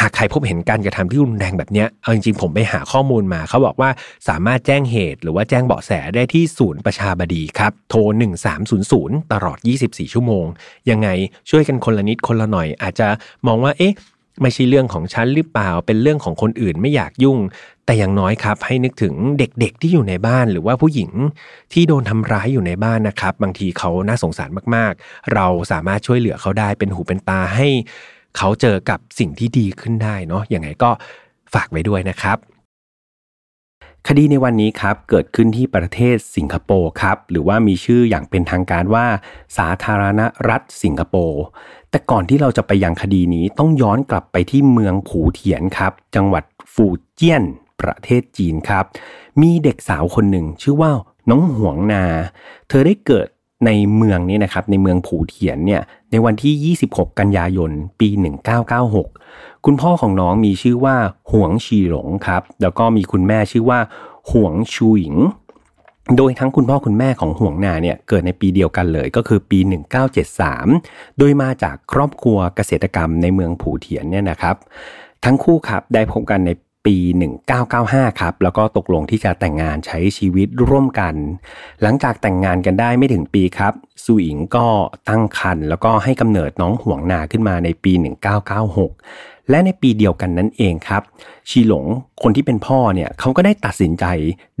[0.00, 3.90] หากใครพบเห็นการกระทำที่รุนแรงแบบนี้เอาจริงๆ ผมไปหาข้อมูลมา เขาบอกว่า
[4.28, 7.98] สามารถแจ้งเหตุ หรือว่าแจ้งเบาะแสได้ที่ศูนย์ประชาบดีครับ โทร
[8.64, 10.46] 1300 ตลอด 24 ชั่วโมง
[10.90, 11.08] ยังไง
[11.50, 13.08] ช่วยกันคนละนิดคนละหน่อย อาจจะ
[13.46, 13.94] มองว่า เอ๊ะ
[14.42, 17.38] ไม่ใช่เรื่องของฉันหรือเปล่า เป็นเรื่องของคนอื่นไม่อยากยุ่ง
[17.86, 21.10] แต่อย่างน้อยครับ ให้นึกถึงเด็กๆที่อยู่ในบ้านหรือว่าผู้หญิง
[21.72, 27.68] ที่โดนทำร้ายอยู่ในบ้านนะครับ บางทีเขาน่าสงสารมากๆ เราสามารถช่วยเหลือเขาได้เป็นหูเป็นตาให้
[28.36, 30.90] เขาเจอกับสิ่งที่ดีขึ้นได้เนาะยังไงก็
[31.54, 32.38] ฝากไว้ด้วยนะครับ
[34.08, 39.06] คดีในวันนี้ครับเกิดขึ้นที่ประเทศสิงคโปร์ครับหรือว่ามีชื่ออย่างเป็นทางการว่า
[39.56, 41.42] สาธารณรัฐสิงคโปร์
[41.94, 47.44] แต่ก่อนที่เราจะไปยังคดีนี้ต้องย้อนกลับไปที่เมืองผูเถียนครับ จังหวัดฟูเจียน
[47.80, 48.84] ประเทศจีนครับ
[49.40, 50.90] มีเด็กสาวคนหนึ่งชื่อว่า
[51.30, 52.04] น้องหวงนา
[52.68, 53.26] เธอได้เกิด
[53.66, 58.08] ในเมืองนี้นะครับในเมืองผูเถียนเนี่ยในวันที่ 26 กันยายน ปี
[58.86, 60.96] 1996 คุณพ่อของน้องมีชื่อว่า
[61.32, 63.78] หวงชีหลงครับ แล้วก็มีคุณแม่ชื่อว่า
[64.30, 65.16] หวงชูหญิง
[66.16, 69.58] โดยทั้งคุณพ่อคุณแม่ของห่วงนาเนี่ยเกิดในปีเดียวกันเลยก็คือปี
[70.38, 74.56] 1973 โดยมาจากครอบครัวเกษตรกรรมในเมืองผูเถียนเนี่ยนะครับ
[75.24, 76.50] ทั้งคู่ครับได้พบกันใน
[76.86, 76.96] ปี
[77.58, 81.14] 1995 ครับ แล้วก็ตกลงที่จะแต่งงานใช้ชีวิตร่วมกัน
[81.82, 83.72] หลังจากแต่งงานกันได้ไม่ถึงปีครับ
[84.04, 84.66] ซูอิงก็
[85.08, 87.92] ตั้งครรภ์แล้วก็ให้กำเนิดน้องห่วงนาขึ้นมาในปี
[88.68, 91.02] 1996 และในปีเดียวกันนั้นเองครับ
[91.50, 91.84] ชีหลง
[92.22, 94.04] คนที่เป็นพ่อเนี่ยเขาก็ได้ตัดสินใจ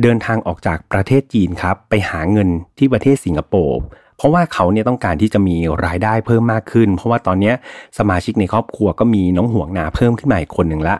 [0.02, 2.48] เดินทางออกจากประเทศจีนครับไปหาเงิน
[2.78, 3.78] ที่ประเทศสิงคโปร์
[4.16, 5.56] เพราะว่าเขาเนี่ยต้องการที่จะมี
[5.86, 7.52] รายได้เพิ่มมากขึ้น เพราะว่าตอนนี้
[7.98, 10.96] สมาชิกในครอบครัวก็มีน้องห่วงนาเพิ่มขึ้นมาอีกคนหนึ่งละ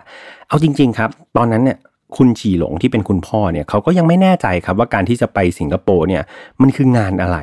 [0.48, 1.78] เอาจริง ๆ ครับ ตอนนั้นเนี่ย
[2.16, 6.22] คุณชีหลงที่เป็นคุณพ่อเนี่ยเขาก็ยังไม่แน่ใจครับว่าการที่จะไปสิงคโปร์เนี่ย
[6.60, 7.38] มันคืองานอะไร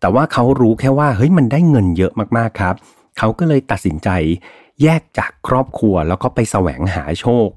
[0.00, 2.74] แต่ว่าเขารู้แค่ว่าเฮ้ยมันได้เงินเยอะมากๆครับ
[3.18, 4.08] เขาก็เลยตัดสินใจ
[4.82, 7.48] แยกจากครอบครัวแล้วก็ไปแสวงหาโชค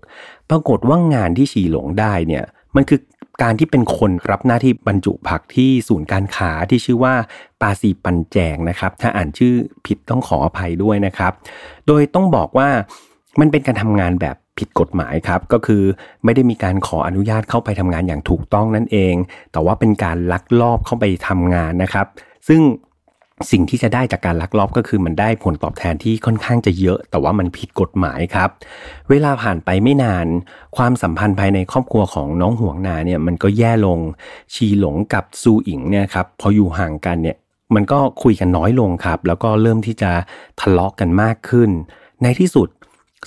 [0.49, 2.99] ปรากฏว่างานที่ชีหลงได้เนี่ยมันคือ
[3.41, 7.13] การที่เป็นคนรับหน้าที่บรรจุผักที่ศูนย์การค้าที่ชื่อว่า
[7.61, 9.53] ปาซีปันแจงนะครับ ถ้าอ่านชื่อ
[9.85, 11.33] ผิดต้องขออภัยด้วยนะครับ
[11.87, 12.69] โดยต้องบอกว่า
[13.39, 15.83] มันเป็นการทำงานแบบผิดกฎหมายครับ ก็คือ
[16.23, 19.15] ไม่ได้มีการขออนุญาตเข้าไปทำงานอย่างถูกต้องนั่นเอง
[19.51, 22.07] แต่ว่าเป็นการลักลอบเข้าไปทำงานนะครับ
[22.47, 22.61] ซึ่ง
[23.51, 28.49] สิ่งที่จะได้จากการลักลอบก็คือมันได้ผลตอบแทนที่ค่อนข้างจะเยอะ แต่ว่ามันผิดกฎหมายครับ
[29.09, 30.27] เวลาผ่านไปไม่นาน
[30.77, 33.99] ความสัมพันธ์ภายในครอบครัวของน้องห่วงนาเนี่ยมันก็แย่ลง
[34.53, 37.37] ชีหลงกับซูอิงเนี่ยครับพออยู่ห่างกันเนี่ย
[37.75, 40.11] มันก็คุยกันน้อยลงครับ แล้วก็เริ่มที่จะ
[40.61, 41.69] ทะเลาะกกันมากขึ้น
[42.23, 42.69] ในที่สุด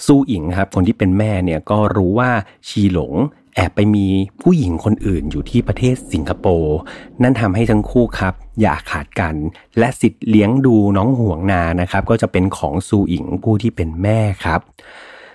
[0.07, 2.31] ซูอิงครับคนที่เป็นแม่เนี่ยก็รู้ว่า
[2.69, 3.13] ชีหลง
[3.55, 4.07] แอบไปมี
[4.43, 6.77] ผู้หญิงคนอื่นอยู่ที่ประเทศสิงคโปร์
[7.23, 9.35] นั่นทำให้ทั้งคู่ครับ อย่าขาดกัน
[9.79, 14.61] และสิทธิ์เลี้ยงดูน้องห่วงนานะครับ ก็จะเป็นของซูอิงผู้ที่เป็นแม่ครับ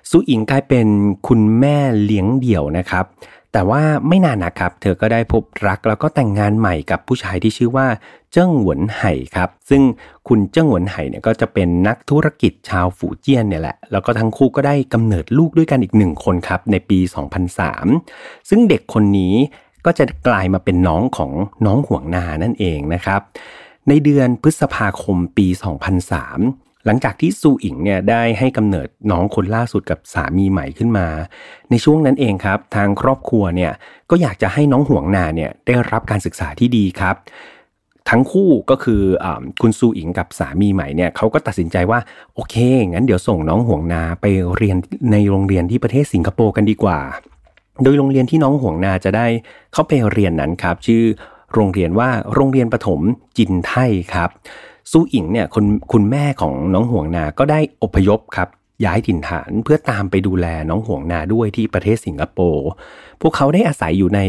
[0.10, 0.88] ซูอิงกลายเป็น
[1.28, 3.06] คุณแม่เลี้ยงเดี่ยวนะครับ
[3.54, 7.88] แต่ว่าไม่นานนะครับ เธอก็ได้พบรักแล้วก็แต่งงานใหม่กับผู้ชายที่ชื่อว่า
[8.38, 9.82] จิ้งหวนไห่ครับ ซึ่ง
[10.28, 17.00] คุณเจิ้งหวนไห่เนี่ยก็จะเป็นนักธุรกิจชาวฝูเจี้ยนเนี่ยแหละ แล้วก็ทั้งคู่ก็ได้กำเนิดลูกด้วยกันอีกหนึ่งคนครับ ในปี
[17.74, 19.34] 2003 ซึ่งเด็กคนนี้
[19.86, 21.32] ก็จะกลายมาเป็นน้องของ
[21.66, 23.22] น้องห่วงนานั่นเองนะครับ
[23.90, 25.48] ในเดือนพฤษภาคมปี
[26.16, 31.08] 2003หลังจากที่ซูอิงเนี่ยได้ให้กำเนิดน้องคนล่าสุดกับสามีใหม่ขึ้นมา
[31.70, 33.72] ในช่วงนั้นเองครับ ทางครอบครัวเนี่ย
[34.10, 37.16] ก็อยากจะให้น้องห่วงนาเนี่ยได้รับการศึกษาที่ดีครับ
[38.10, 39.26] ทั้งคู่ก็คืออ
[39.62, 42.00] คุณซูอิงกับสามีใหม่เนี่ยเขาก็ตัดสินใจว่า
[42.36, 42.56] โอเค
[42.90, 44.26] งั้นเดี๋ยวส่งน้องห่วงนาไป
[44.58, 44.78] เรียน
[45.12, 47.00] ในโรงเรียนที่ประเทศสิงคโปร์กันดีกว่า
[47.84, 49.28] โดยโรงเรียนที่น้องห่วงนาจะได้
[49.74, 51.04] เข้าไปเรียนนั้นครับ ชื่อ
[51.54, 53.00] โรงเรียนว่าโรงเรียนประถม
[53.38, 53.74] จินไท
[54.14, 54.30] ครับ
[54.92, 58.50] ซูอิงเนี่ยคุณคุณแม่ของน้องห่วงนาก็ได้อพยพครับ
[58.86, 62.68] ย้ายถิ่นฐานเพื่อตามไปดูแลน้องห่วงนาด้วยที่ประเทศสิงคโปร์
[63.22, 64.22] พวกเขาได้อาศัยอยู่ใน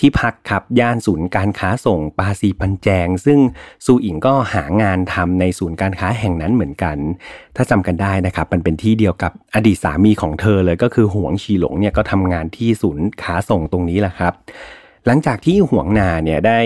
[0.00, 3.38] ที่พักครับย่านศูนย์การค้าส่งปาซีปันแจง ซึ่ง
[3.84, 6.96] ซูอิงก็หางานทำในศูนย์การค้าแห่งนั้นเหมือนกัน
[7.56, 14.32] ถ้าจำกันได้นะครับมันเป็นที่เดียวกับอดีตสามีของเธอเลยก็คือห่วงชีหลงเนี่ยก็ทำงานที่ศูนย์ค้าส่งตรงนี้แหละครับ
[15.06, 16.60] หลังจากที่ห่วงนาเนี่ยได้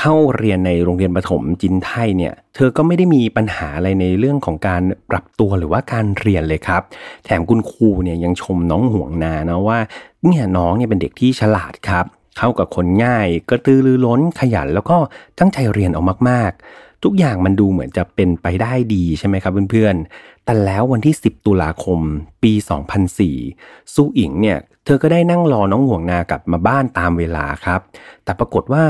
[0.00, 6.82] เข้าเรียนในโรงเรียนประถมจินไทเนี่ย เธอก็ไม่ได้มีปัญหาอะไรในเรื่องของการปรับตัวหรือว่าการเรียนเลยครับ
[7.24, 9.78] แถมคุณครูเนี่ยยังชมน้องห่วงนานะว่า
[10.26, 12.04] เนี่ยน้องเนี่ยเป็นเด็กที่ฉลาดครับ
[12.36, 14.96] เข้ากับคนง่าย กระตือรือร้นขยัน แล้วก็
[15.38, 22.00] ตั้งใจเรียนออกมากๆ ทุกอย่างมันดูเหมือนจะเป็นไปได้ดีใช่ไหมครับเพื่อนๆ แต่แล้ววันที่ 10 ตุลาคม
[22.42, 22.52] ปี
[23.24, 27.80] 2004สู้อิงเนี่ยเธอก็ได้นั่งรอน้องห่วงนากลับมาบ้านตามเวลาครับ
[28.24, 28.84] แต่ปรากฏว่า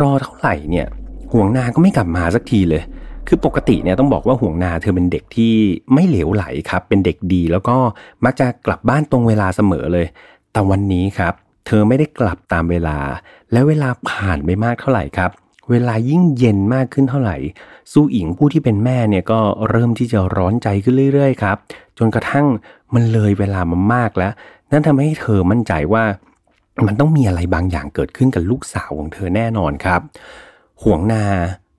[0.00, 0.86] รอเท่าไหร่เนี่ย
[1.32, 2.82] ห่วงนาก็ไม่กลับมาสักทีเลย
[3.28, 5.54] คือปกติเนี่ยต้องบอกว่าห่วงนาเธอเป็นเด็กที่
[5.92, 7.76] ไม่เหลวไหลครับ เป็นเด็กดีแล้วก็
[8.24, 10.06] มักจะกลับบ้านตรงเวลาเสมอเลย
[10.52, 11.34] แต่วันนี้ครับ
[11.72, 12.98] เธอไม่ได้กลับตามเวลา
[13.52, 15.30] และเวลาผ่านไปมากเท่าไหร่ครับ
[15.70, 17.36] เวลายิ่งเย็นมากขึ้นเท่าไหร่
[17.92, 21.56] สู้อิงผู้ที่เป็นแม่เนี่ยก็เริ่มที่จะร้อนใจขึ้นเรื่อยๆครับ
[21.98, 22.46] จนกระทั่ง
[22.94, 24.32] มันเลยเวลามามากแล้ว
[24.70, 26.04] นั่นทำให้เธอมั่นใจว่า
[26.86, 30.00] มันต้องมีอะไรบางอย่างเกิดขึ้นกับลูกสาวของเธอแน่นอนครับ
[30.82, 31.24] ห่วงนา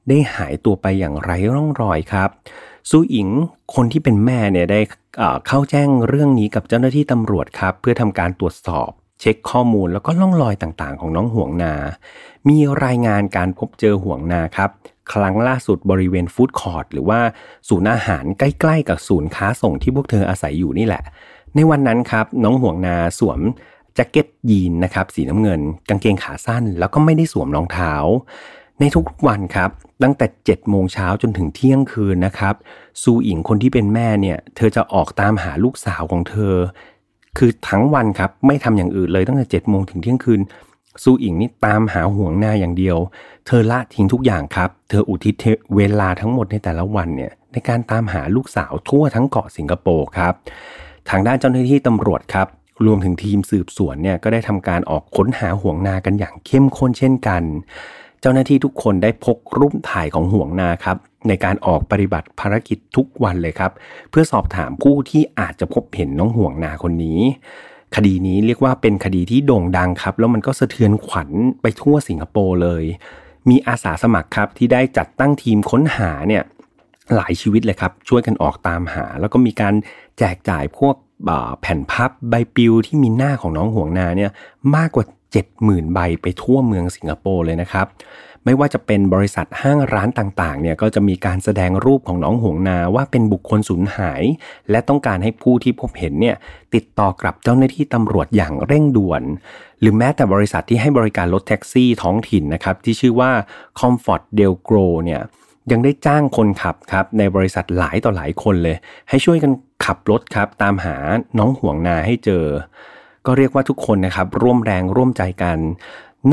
[0.08, 2.30] ได้หายตัวไปอย่างไร้ร่องรอยครับ
[2.90, 3.28] สู้อิง
[3.76, 4.80] คนที่เป็นแม่เนี่ยได้
[5.48, 8.92] เข้าแจ้งเรื่องนี้กับเจ้าหน้าที่ตำรวจครับ เพื่อทำการตรวจสอบ
[9.22, 11.74] เช็คข้อมูลแล้วก็ล่องรอยต่างๆ ของน้องห่วงนา
[12.50, 14.70] มีรายงานการพบเจอห่วงนาครับ
[15.14, 17.20] ครั้งล่าสุดบริเวณฟู้ดคอร์ทหรือว่า
[17.70, 21.04] ศูนย์อาหารใกล้ๆ กับศูนย์ค้าส่งที่พวกเธออาศัยอยู่นี่แหละ
[21.56, 23.40] ในวันนั้นครับ น้องห่วงนาสวม
[23.96, 27.94] แจ็คเก็ตยีนนะครับสีน้ำเงิน กางเกงขาสั้น แล้วก็ไม่ได้สวมรองเท้า
[28.80, 29.70] ในทุกวันครับ
[30.04, 32.56] ตั้งแต่7จ็ดโมงเช้าจนถึงเที่ยงคืนนะครับ
[33.02, 36.56] ซูอิงคนที่เป็นแม่เนี่ย เธอจะออกตามหาลูกสาวของเธอ
[37.38, 40.42] คือทั้งวันครับไม่ทำอย่างอื่นเลยตั้งแต่7จ็ดโมงถึงเที่ยงคืน
[41.04, 42.98] ซูอิงนี่ตามหาห่วงหน้าอย่างเดียว
[43.46, 45.36] เธอละทิ้งทุกอย่างครับ เธออุทิศ
[45.76, 50.34] เวลาทั้งหมดในแต่ละวันเนี่ยในการตามหาลูกสาวทั่วทั้งเกาะสิงคโปร์ครับ
[51.10, 52.48] ทางด้านเจ้าหน้าที่ตำรวจครับ
[52.86, 57.44] รวมถึงทีมสืบสวนเนี่ยก็ได้ทำการออกค้นหาห่วงนากันอย่างเข้มข้นเช่นกัน
[58.22, 63.72] เจ้าหน้าที่ทุกคนได้พกรูปถ่ายของห่วงนาครับ ในการออกปฏิบัติภารกิจทุกวันเลยครับ
[64.10, 67.20] เพื่อสอบถามผู้ที่อาจจะพบเห็นน้องห่วงนาคนนี้
[67.96, 71.30] คดีนี้เรียกว่าเป็นคดีที่โด่งดังครับ แล้วมันก็สะเทือนขวัญ
[71.62, 72.84] ไปทั่วสิงคโปร์เลย
[73.50, 76.44] มีอาสาสมัครครับที่ได้จัดตั้งทีมค้นหาเนี่ย
[77.16, 79.74] หลายชีวิตเลยครับ ช่วยกันออกตามหา แล้วก็มีการ
[80.18, 80.96] แจกจ่ายพวก
[81.62, 84.32] แผ่นพับใบปลิวที่มีหน้าของน้องห่วงนาเนี่ย
[84.76, 87.88] มากกว่า 70,000 ใบไปทั่วเมืองสิงคโปร์เลยนะครับ
[88.46, 94.24] ไม่ว่าจะเป็นบริษัทห้างร้านต่างๆ เนี่ยก็จะมีการแสดงรูปของน้องห่วงนาว่าเป็นบุคคลสูญหาย
[94.72, 96.36] และต้องการให้ผู้ที่พบเห็นเนี่ย
[96.76, 99.24] ติดต่อกลับเจ้าหน้าที่ตำรวจอย่างเร่งด่วน
[99.82, 103.32] หรือแม้แต่บริษัทที่ให้บริการรถแท็กซี่ท้องถิ่นนะครับที่ชื่อว่า
[103.80, 105.22] Comfort Del Gro เนี่ย
[105.72, 108.76] ยังได้จ้างคนขับครับในบริษัทหลายต่อหลายคนเลย
[109.10, 109.52] ให้ช่วยกัน
[109.86, 110.96] ขับรถครับตามหา
[111.38, 112.46] น้องห่วงนาให้เจอ
[113.26, 115.58] ก็เรียกว่าทุกคนนะครับร่วมแรงร่วมใจกัน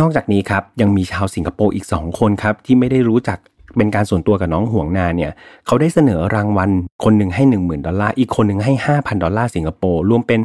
[0.00, 3.38] นอกจากนี้ครับยังมีชาวสิงคโปร์อีก 2 คนครับที่ไม่ได้รู้จัก
[3.76, 5.32] เป็นการส่วนตัวกับน้องห่วงนาเนี่ย
[5.66, 6.70] เขาได้เสนอรางวัล
[7.04, 10.40] คนหนึ่งให้ 10,000 ดอลลาร์อีกคนหนึ่งให้ 5,000 ดอลลาร์สิงคโปร์รวมเป็น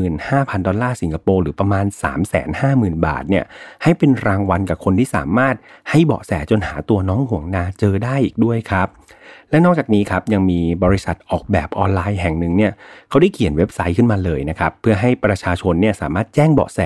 [0.00, 1.84] 15,000 ดอลลาร์สิงคโปร์หรือประมาณ
[2.44, 3.44] 350,000 บาทเนี่ย
[3.82, 5.54] ให้เป็นรางวัลกับคนที่สามารถ
[5.90, 8.88] ให้เบาะแสจนหาตัวน้องห่วงนาเจอได้อีกด้วยครับ
[9.52, 12.72] และนอกจากนี้ครับยังมีบริษัทออกแบบออนไลน์แห่งหนึ่งเนี่ย
[13.08, 16.80] เขาได้เขียนเว็บไซต์ขึ้นมาเลยนะครับเพื่อให้ประชาชนเนี่ยสามารถแจ้งเบาะแส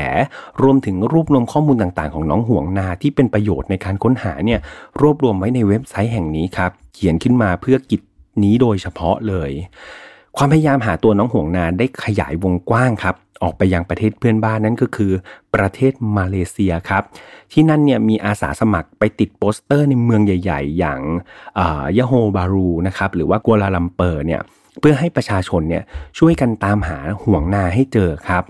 [0.63, 4.61] รวมถึงรวบรวมข้อมูลต่างๆ ของน้องห่วงนาที่เป็นประโยชน์ในการค้นหาเนี่ย
[5.01, 8.01] รวบรวมไว้ในเว็บไซต์แห่งนี้ครับเขียนขึ้นมาเพื่อกิจ
[8.43, 9.51] นี้โดยเฉพาะเลย
[10.37, 15.13] ความพยายามหาตัวน้องห่วงนาได้ขยายวงกว้างครับ ออกไปยังประเทศเพื่อนบ้านนั่นก็คือ
[15.55, 17.03] ประเทศมาเลเซียครับ
[17.53, 21.01] ที่นั่นเนี่ยมีอาสาสมัครไปติดโปสเตอร์ในเมืองใหญ่ ๆ อย่าง
[21.99, 24.41] ยะโฮร์บาห์รูนะครับหรือว่ากัวลาลัมเปอร์เนี่ย
[24.81, 25.85] เพื่อให้ประชาชนเนี่ย
[26.19, 28.45] ช่วยกันตามหาห่วงนาให้เจอครับ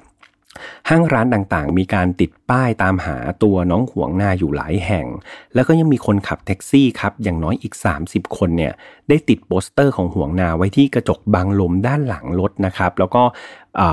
[0.88, 5.06] ห้างร้านต่างๆ มีการติดป้ายตามหาตัวน้องห่วงนาอยู่หลายแห่ง
[5.54, 7.74] แล้วก็ยังมีคนขับแท็กซี่ครับ อย่างน้อยอีก
[8.04, 8.72] 30 คนเนี่ย
[9.08, 13.22] ได้ติดโปสเตอร์ของห่วงนาไว้ที่กระจกบังลมด้านหลังรถนะครับ แล้วก็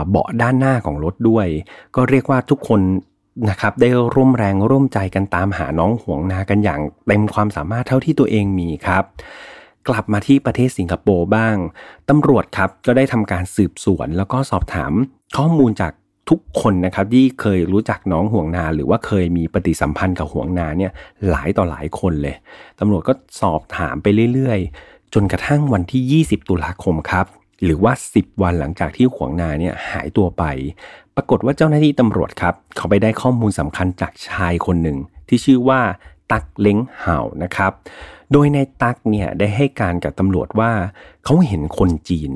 [0.10, 1.48] เบาะด้านหน้าของรถด้วย
[1.96, 2.82] ก็เรียกว่าทุกคน
[3.50, 9.04] นะครับได้ร่วมแรงร่วมใจกันตามหาน้องห่วงนากันอย่างเต็มความสามารถเท่าที่ตัวเองมีครับ
[9.88, 11.56] กลับมาที่ประเทศสิงคโปร์บ้าง
[12.10, 14.92] ตำรวจครับก็ได้ทำการสืบสวนแล้วก็สอบถาม
[15.38, 15.94] ข้อมูลจาก
[16.30, 20.92] ทุกคนนะครับที่เคยรู้จักน้องห่วงนา หรือว่าเคยมีปฏิสัมพันธ์กับห่วงนาเนี่ย
[21.30, 22.36] หลายต่อหลายคนเลย
[22.80, 27.26] ตำรวจก็สอบถามไปเรื่อยๆ จนกระทั่งวันที่ 20 ตุลาคมครับ
[27.64, 30.44] หรือว่า 10 วันหลังจากที่ขวงนาเนี่ยหายตัวไป
[31.16, 34.98] ปรากฏว่าเจ้าหน้าที่ตำรวจครับ เขาไปได้ข้อมูลสำคัญจากชายคนหนึ่ง
[35.28, 35.82] ที่ชื่อว่า
[36.32, 37.72] ตักเล้งเห่านะครับ
[38.32, 40.72] โดยในตักเนี่ยได้ให้การกับตำรวจว่า
[41.24, 42.32] เขาเห็นคนจีน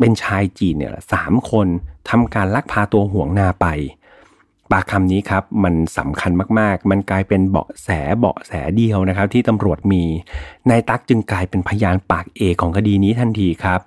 [0.00, 1.66] เป็นชายจีนเนี่ยสามคน
[2.10, 3.66] ทำการลักพาตัวห่วงนาไป
[4.72, 7.88] ปากคำนี้ครับมันสำคัญมากๆ มันกลายเป็นเบาะแส
[8.18, 10.02] เบาะแสเดียวนะครับ ที่ตำรวจมี
[10.70, 13.80] นายตักจึงกลายเป็นพยานปากเอกของคดีนี้ทันทีครับ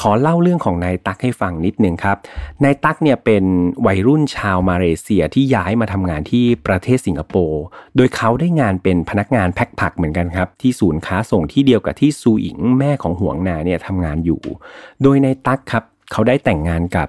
[0.00, 2.16] ขอเล่าเรื่องของนายตั๊กให้ฟังนิดหนึ่งครับ
[2.64, 3.44] นายตั๊กเนี่ยเป็น
[3.86, 7.62] วัยรุ่นชาวมาเลเซียที่ย้ายมาทำงานที่ประเทศสิงคโปร์
[7.96, 14.40] โดยเขาได้งานเป็นพนักงานแพ็คผักเหมือนกันครับ ที่ศูนย์ค้าส่งที่เดียวกับที่ซูอิงแม่ของห่วงนาเนี่ยทำงานอยู่
[15.02, 17.08] โดยนายตั๊กครับเขาได้แต่งงานกับ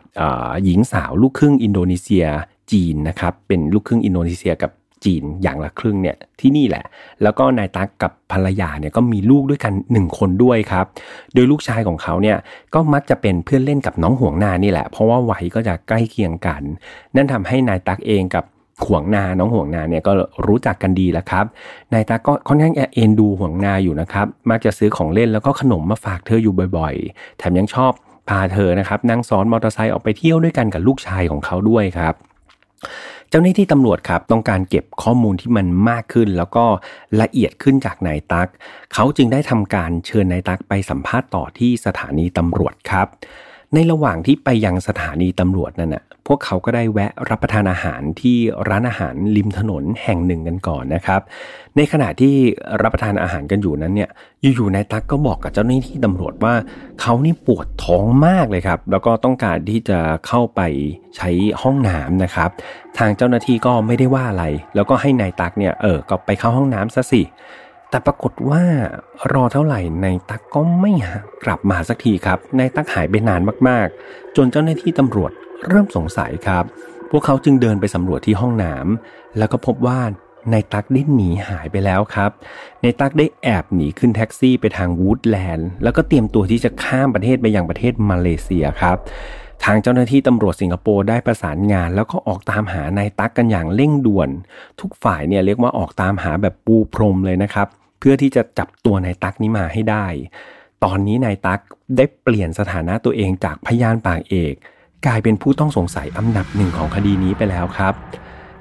[0.65, 2.25] หญิงสาวลูกครึ่งอินโดนีเซีย
[2.71, 4.71] จีนนะครับ เป็นลูกครึ่งอินโดนีเซียกับ
[5.05, 6.85] จีนอย่างละครึ่งเนี่ยที่นี่แหละ
[7.23, 10.85] แล้วก็นายตั๊กกับภรรยาเนี่ยก็มีลูกด้วยกันหนึ่งคนด้วยครับ
[11.33, 12.37] โดยลูกชายของเขาเนี่ย
[12.73, 16.61] ก็มักจะเป็นเพื่อนเล่นกับน้องห่วงนานี่แหละ เพราะว่าวัยก็จะใกล้เคียงกัน
[17.15, 18.45] นั่นทำให้นายตั๊กเองกับ
[18.85, 20.11] ห่วงนา น้องห่วงนาเนี่ยก็
[20.47, 21.45] รู้จักกันดีแล้วครับ
[21.93, 27.91] นายตาก็ค่อนข้างเอ็นดูห่วงนาอยู่นะครับ มักจะซื้อของเล่นแล้วก็ขนมมาฝากเธออยู่บ่อยๆ แถมยังชอบ
[28.29, 32.13] พาเธอนะครับนั่งซ้อนมอเตอร์ไซค์ออกไปเที่ยวด้วยกันกับลูกชายของเขาด้วยครับ
[33.29, 36.65] เจ้าหน้าที่ตำรวจครับต้องการเก็บข้อมูลที่มันมากขึ้น แล้วก็
[37.21, 38.49] ละเอียดขึ้นจากนายตัก
[38.93, 43.07] เขาจึงได้ทำการเชิญนายตักไปสัมภาษณ์ต่อที่สถานีตำรวจครับ
[43.73, 48.37] ในระหว่างที่ไปยังสถานีตำรวจนั่นนะพวกเขาก็ได้แวะรับประทานอาหารที่
[48.69, 51.21] ร้านอาหารริมถนนแห่งหนึ่งกันก่อนนะครับ
[51.75, 52.33] ในขณะที่
[52.81, 54.09] รับประทานอาหารกันอยู่นั้นเนี่ย
[54.55, 56.53] อยู่ๆนายตั๊กก็บอกกับเจ้าหน้าที่ตำรวจว่า
[57.01, 60.61] เขานี่ปวดท้องมากเลยครับ แล้วก็ต้องการที่จะเข้าไป
[61.17, 61.29] ใช้
[61.61, 62.49] ห้องน้ำนะครับ
[62.97, 67.21] ทางเจ้าหน้าที่ก็ไม่ได้ว่าอะไร แล้วก็ให้นายตั๊กเนี่ยเออก็ไปเข้าห้องน้ำซะสิ
[67.95, 68.63] แต่ปรากฏว่า
[69.33, 70.91] รอเท่าไหร่นายตักก็ไม่
[71.43, 75.31] กลับมาสักทีครับนายตักหายไปนานมากๆ จนเจ้าหน้าที่ตำรวจ
[75.67, 76.63] เริ่มสงสัยครับ
[77.11, 79.99] พวกเขาจึงเดินไปสำรวจที่ห้องน้ำแล้วก็พบว่า
[80.53, 82.31] นายตักได้หนีหายไปแล้วครับ
[82.83, 88.97] นายตักได้แอบหนีขึ้นแท็กซี่ไปทางวูดแลนด์ แล้วก็เตรียมตัวที่จะข้ามประเทศไปยังประเทศมาเลเซียครับ
[89.63, 94.29] ทางเจ้าหน้าที่ตำรวจสิงคโปร์ได้ประสานงาน แล้วก็ออกตามหานายตักกันอย่างเร่งด่วน
[94.81, 97.69] ทุกฝ่ายเนี่ยเรียกว่าออกตามหาแบบปูพรมเลยนะครับ
[97.99, 100.07] เพื่อที่จะจับตัวนายตักนี้มาให้ได้
[100.83, 101.61] ตอนนี้นายตั๊ก
[101.97, 104.53] ได้เปลี่ยนสถานะตัวเองจากพยานปากเอก
[105.05, 107.93] กลายเป็นผู้ต้องสงสัยอันดับหนึ่งของคดีนี้ไปแล้วครับ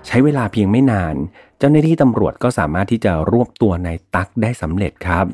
[0.06, 1.14] ใช้เวลาเพียงไม่นาน
[1.58, 5.26] เจ้าหน้าที่ตำรวจก็สามารถที่จะรวบตัวนายตั๊กได้สำเร็จครับ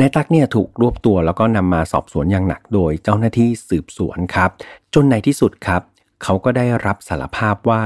[0.00, 4.50] นายตั๊กเนี่ยถูกรวบตัวแล้วก็นำมาสอบสวนอย่างหนักโดยเจ้าหน้าที่สืบสวนครับ
[4.94, 5.82] จนในที่สุดครับ
[6.22, 7.82] เขาก็ได้รับสารภาพว่า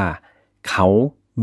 [0.68, 0.86] เขา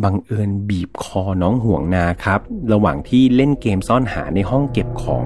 [0.03, 2.39] บังเอิญบีบคอน้องห่วงนาครับ
[2.73, 5.25] ระหว่างที่เล่นเกมซ่อนหาในห้องเก็บของ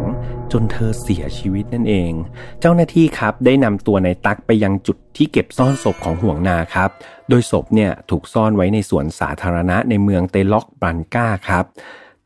[0.51, 2.11] จนเธอเสียชีวิตนั่นเอง
[2.59, 6.89] เจ้าหน้าที่ครับได้นำตัวในตักไปยังจุดที่เก็บซ่อนศพของห่วงนาครับ
[7.29, 11.65] โดยศพเนี่ยถูกซ่อนไว้ในสวนสาธารณะในเมืองเตล็อกบันก้าครับ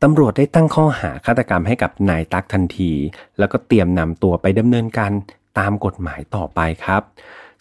[0.02, 2.92] ตำรวจได้ตั้งข้อหาฆาตกรรมให้กับนายตักทันที
[3.38, 5.12] แล้วก็เตรียมนำตัวไปดำเนินการ
[5.58, 7.02] ตามกฎหมายต่อไปครับ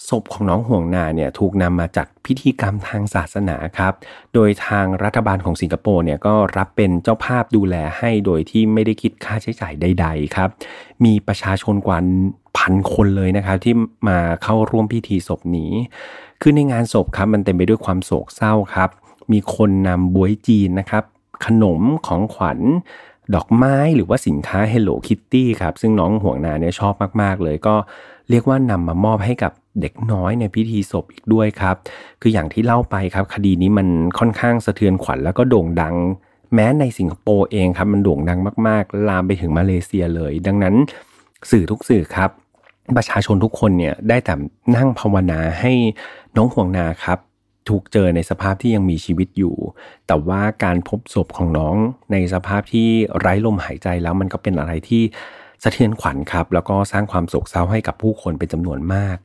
[0.09, 3.93] ศพของน้องห่วงนาเนี่ยถูกนำมาจัดพิธีกรรมทางศาสนาครับ
[4.33, 10.49] โดยทางรัฐบาลของสิงคโปร์เนี่ยก็รับเป็นเจ้าภาพดูแลให้โดยที่ไม่ได้คิดค่าใช้จ่ายใด ๆ ครับ
[11.05, 11.99] มีประชาชนกว่า
[12.57, 13.73] พันคนเลยนะครับที่
[14.07, 15.71] มาเข้าร่วมพิธีศพนี้
[16.41, 18.89] คือในงานศพครับมันเต็มไปด้วยความโศกเศร้าครับ
[19.31, 21.03] มีคนนำบวยจีนนะครับ
[21.45, 22.59] ขนมของขวัญ
[23.35, 27.75] ดอกไม้หรือว่าสินค้า Hello Kitty ครับ ซึ่งน้องห่วงนาเนี่ยชอบมาก ๆ เลยก็
[28.29, 29.51] เรียกว่านำมามอบให้กับ
[29.81, 31.75] เด็กน้อยในพิธีศพอีกด้วยครับ
[32.21, 33.87] คืออย่างที่เล่าไปครับ คดีนี้มัน
[34.19, 35.95] ค่อนข้างสะเทือนขวัญแล้วก็โด่งดัง
[36.53, 40.75] แม้ในสิงคโปร์เองครับมันโด่งดังมากๆ ลามไปถึงมาเลเซียเลย ดังนั้น
[41.51, 42.29] สื่อทุกสื่อครับ
[42.97, 44.35] ประชาชนทุกคนเนี่ยได้แต่
[44.75, 45.71] นั่งภาวนาให้
[46.35, 47.19] น้องห่วงนาครับ
[47.69, 49.55] ถูกเจอในสภาพที่ยังมีชีวิตอยู่
[50.07, 51.75] แต่ว่าการพบศพของน้อง
[52.11, 52.87] ในสภาพที่
[53.19, 55.03] ไร้ลมหายใจแล้วมันก็เป็นอะไรที่
[55.63, 59.17] สะเทือนขวัญครับ แล้วก็สร้างความโศกเศร้าให้กับผู้คนเป็นจำนวนมาก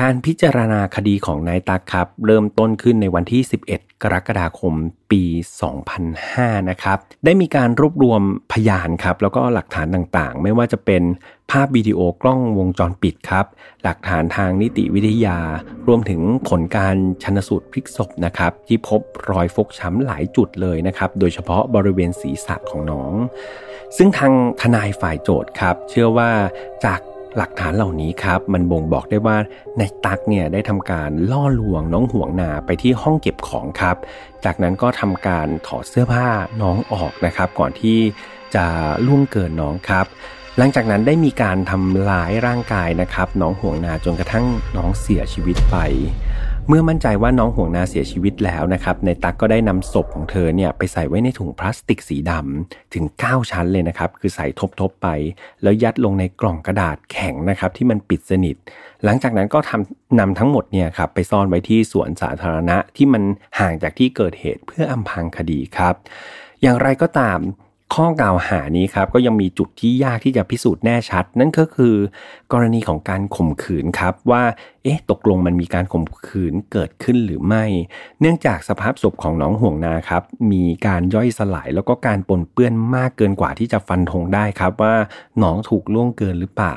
[0.00, 3.42] การพิจารณาคดีของนายตักครับ เริ่มต้นขึ้นในวันที่
[3.72, 4.74] 11 กรกฎาคม
[5.10, 5.22] ปี
[5.96, 8.20] 2005 นะครับ ได้มีการรวบรวม
[8.52, 11.02] พยานครับ แล้วก็หลักฐานต่างๆ ไม่ว่าจะเป็น
[11.50, 13.46] ภาพวิดีโอกล้องวงจรปิดครับ
[13.82, 15.38] หลักฐานทางนิติวิทยา
[15.88, 19.00] รวมถึงผลการชนสูตรพลิกศพนะครับ ที่พบ
[19.30, 23.12] รอยฟกช้ำหลายจุดเลยนะครับ โดยเฉพาะบริเวณศีรษะของน้อง
[23.96, 26.30] ซึ่งทางทนายฝ่ายโจทย์ครับ เชื่อว่า
[26.84, 27.00] จาก
[27.36, 29.36] หลักฐานเหล่านี้ครับ มันบ่งบอกได้ว่า
[29.80, 33.96] นายตักเนี่ยได้ทำการล่อลวงน้องห่วงนาไปที่ห้องเก็บของครับ
[34.44, 36.28] จากนั้นก็ทำการถอดเสื้อผ้า
[36.62, 37.98] น้องออกนะครับ ก่อนที่
[38.54, 38.66] จะ
[39.06, 40.06] ล่วงเกินน้องครับ
[40.58, 44.46] หลังจากนั้นได้มีการทำลายร่างกายนะครับ น้องห่วงนาจนกระทั่ง
[44.76, 45.76] น้องเสียชีวิตไป
[46.68, 54.46] เมื่อมั่นใจว่าน้องห่วงนาเสียชีวิตแล้วนะครับในตั๊กก็ได้นำศพของเธอเนี่ยไปใส่ไว้ในถุงพลาสติกสีดำถึง 9 ชั้นเลยนะครับ คือใส่
[54.80, 55.08] ทบๆไป
[55.62, 58.56] แล้วยัดลงในกล่องกระดาษแข็งนะครับที่มันปิดสนิท
[59.04, 63.22] หลังจากนั้นก็ทำนำทั้งหมดเนี่ยครับไปซ่อนไว้ที่สวนสาธารณะที่มัน
[63.58, 65.94] ห่างจากที่เกิดเหตุเพื่ออำพางคดีครับ
[66.62, 67.38] อย่างไรก็ตาม
[67.94, 71.94] ข้อกล่าวหานี้ครับก็ยังมีจุดที่ยากที่จะพิสูจน์แน่ชัด นั่นก็คือ
[72.52, 74.42] กรณีของการข่มขืนครับว่า
[74.82, 77.64] เอ๊ะตกลงมันมีการข่มขืนเกิดขึ้นหรือไม่
[78.20, 84.94] เนื่องจากสภาพศพของน้องห่วงนาครับมีการย่อยสลายแล้วก็การปนเปื้อนมากเกินกว่าที่จะฟันธงได้ครับว่า
[85.42, 86.76] น้องถูกล่วงเกินหรือเปล่า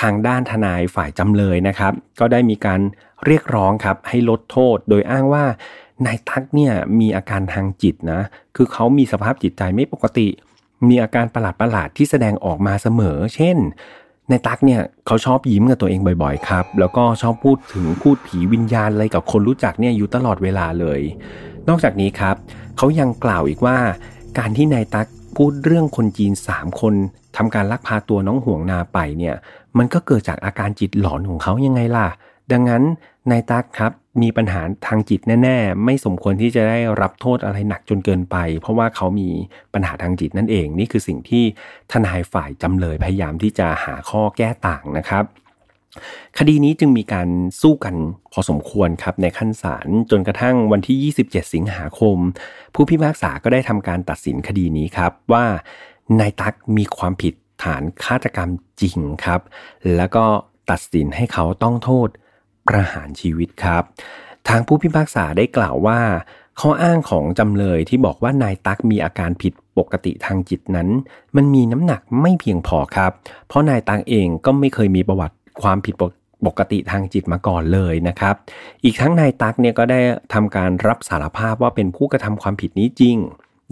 [0.00, 2.80] ทางด้านทนายฝ่ายจำเลยนะครับ ก็ได้มีการ
[3.26, 5.44] เรียกร้องครับให้ลดโทษโดยอ้างว่า
[6.06, 8.20] นายทักเนี่ยมีอาการทางจิตนะ
[8.56, 10.28] คือเขามีสภาพจิตใจไม่ปกติ
[10.88, 13.56] มีอาการประหลาดประหลาดที่แสดงออกมาเสมอ เช่น
[14.30, 21.00] ในตักเนี่ยเขาชอบยิ้มกับตัวเองบ่อยๆครับ แล้วก็ชอบพูดถึงพูดผีวิญญาณอะไรกับคนรู้จักเนี่ยอยู่ตลอดเวลาเลย
[21.68, 22.36] นอกจากนี้ครับ
[22.76, 23.76] เขายังกล่าวอีกว่า
[24.38, 25.06] การที่นายตัก
[25.36, 26.94] พูดเรื่องคนจีน 3 คน
[27.36, 29.34] ทำการลักพาตัวน้องห่วงนาไปเนี่ย
[29.78, 32.08] มันก็เกิดจากอาการจิตหลอนของเขายังไงล่ะ
[32.52, 32.82] ดังนั้น
[33.30, 33.92] นายตักครับ
[34.22, 39.28] มีปัญหาทางจิตแน่ ๆ ไม่สมควรที่จะได้รับโทษอะไรหนักจนเกินไป เพราะว่าเขามี
[39.74, 41.44] ปัญหาทางจิตนั่นเอง นี่คือสิ่งที่
[41.92, 45.24] ทนายฝ่ายจำเลยพยายามที่จะหาข้อแก้ต่างนะครับ
[46.38, 47.28] คดีนี้จึงมีการ
[47.60, 47.96] สู้กัน
[48.32, 52.16] พอสมควรครับในขั้นศาลจนกระทั่งวันที่ 27 สิงหาคม
[52.74, 55.44] ผู้พิพากษาก็ได้ทำการตัดสินคดีนี้ครับว่า
[56.20, 59.40] นายตั๊กมีความผิดฐานฆาตกรรมจริงครับ
[59.96, 60.24] แล้วก็
[60.70, 62.08] ตัดสินให้เขาต้องโทษ
[62.68, 63.82] ประหารชีวิตครับ
[64.48, 66.00] ทางผู้พิพากษาได้กล่าวว่า
[66.60, 70.88] ข้ออ้างของจำเลยที่บอกว่านายตั๊กมีอาการผิดปกติทางจิตนั้น
[71.36, 73.12] มันมีน้ำหนักไม่เพียงพอครับ
[73.48, 75.94] เพราะนายตั๊กเองก็ไม่เคยมีประวัติความผิด
[76.46, 78.34] ปกติทางจิตมาก่อนเลยนะครับ
[78.84, 80.00] อีกทั้งนายตั๊กเนี่ยก็ได้
[80.34, 83.16] ทำการรับสารภาพว่าเป็นผู้กระทำความผิดนี้จริง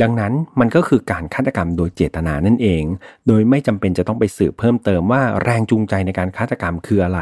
[0.00, 2.84] ดังนั้นมันก็คือการฆาตกรรมโดยเจตนานั่นเอง
[3.26, 7.20] โดยไม่จำเป็นจะต้องไปสืบเพิ่มเติมว่าแรงจูงใจในการฆาตกรรมคืออะไร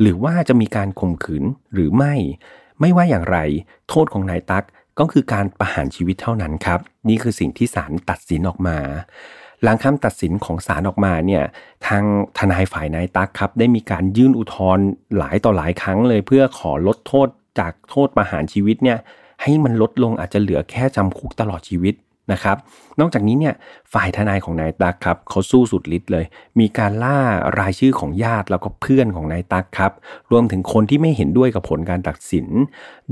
[0.00, 2.14] หรือว่าจะมีการข่มขืนหรือไม่
[2.80, 3.38] ไม่ว่าอย่างไร
[3.88, 4.64] โทษของนายตัก
[4.98, 8.78] ก็คือการประหารชีวิตเท่านั้นครับ นี่คือสิ่งที่ศาลตัดสินออกมา
[9.62, 11.44] หลังคำตัดสินของศาลออกมาเนี่ย
[11.86, 12.02] ทาง
[12.38, 14.86] ทนายฝ่ายนายตักครับ ได้มีการยื่นอุทธรณ์
[15.16, 17.28] หลายต่อหลายครั้งเลย เพื่อขอลดโทษ
[17.58, 18.98] จากโทษประหารชีวิตเนี่ย
[19.42, 21.94] ให้มันลดลงอาจจะเหลือแค่จำคุกตลอดชีวิต
[22.32, 22.56] นะครับ
[23.00, 23.54] นอกจากนี้เนี่ย
[23.92, 26.24] ฝ่ายทนายของนายตั๊กครับเขาสู้สุดฤทธิ์เลย
[26.60, 27.18] มีการล่า
[27.58, 29.92] รายชื่อของญาติแล้วก็เพื่อนของนายตั๊กครับ
[30.30, 32.46] รวมถึงคนที่ไม่เห็นด้วยกับผลการตัดสิน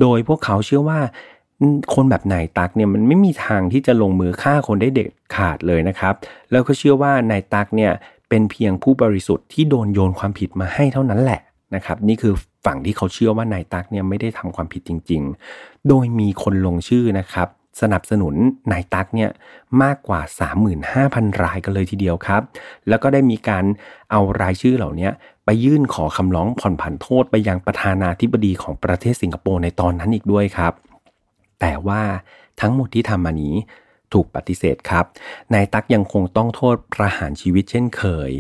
[0.01, 1.01] โดยพวกเขาเชื่อว่า
[1.95, 6.15] คนแบบนายตั๊กเนี่ยมันไม่มีทางที่จะลงมือฆ่าคนได้เด็ดขาดเลยนะครับ
[6.51, 7.93] แล้วก็เชื่อว่านายตั๊กเนี่ย
[8.29, 11.41] เป็นเพียงผู้บริสุทธิ์ที่โดนโยนความผิดมาให้เท่านั้นแหละ
[11.75, 12.35] นะครับนี่คือ
[12.67, 15.23] ฝั่งที่เขาเชื่อว่านายตั๊กเนี่ยไม่ได้ทำความผิดจริง
[15.55, 17.49] ๆ โดยมีคนลงชื่อนะครับ
[17.81, 18.35] สนับสนุน
[18.73, 19.31] นายตักเนี่ย
[19.83, 20.21] มากกว่า
[20.83, 22.43] 35,000 รายกันเลยทีเดียวครับ
[22.89, 23.65] แล้วก็ได้มีการ
[24.11, 25.09] เอารายชื่อเหล่านี้
[25.45, 30.73] ไปยื่นขอคำร้องผ่อนผันโทษไปยังประธานาธิบดีของประเทศสิงคโปร์ในตอนนั้นอีกด้วยครับ
[31.61, 32.03] แต่ว่า
[32.61, 33.55] ทั้งหมดที่ทำมานี้
[34.13, 35.05] ถูกปฏิเสธครับ
[35.55, 38.31] นายตักยังคงต้องโทษประหารชีวิตเช่นเคย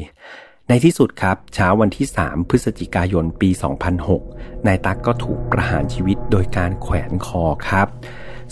[0.68, 3.50] ในที่สุดครับเช้าวันที่ 3 พฤศจิกายนปี
[4.08, 7.88] 2006 นายตักก็ถูกประหารชีวิตโดยการแขวนคอครับ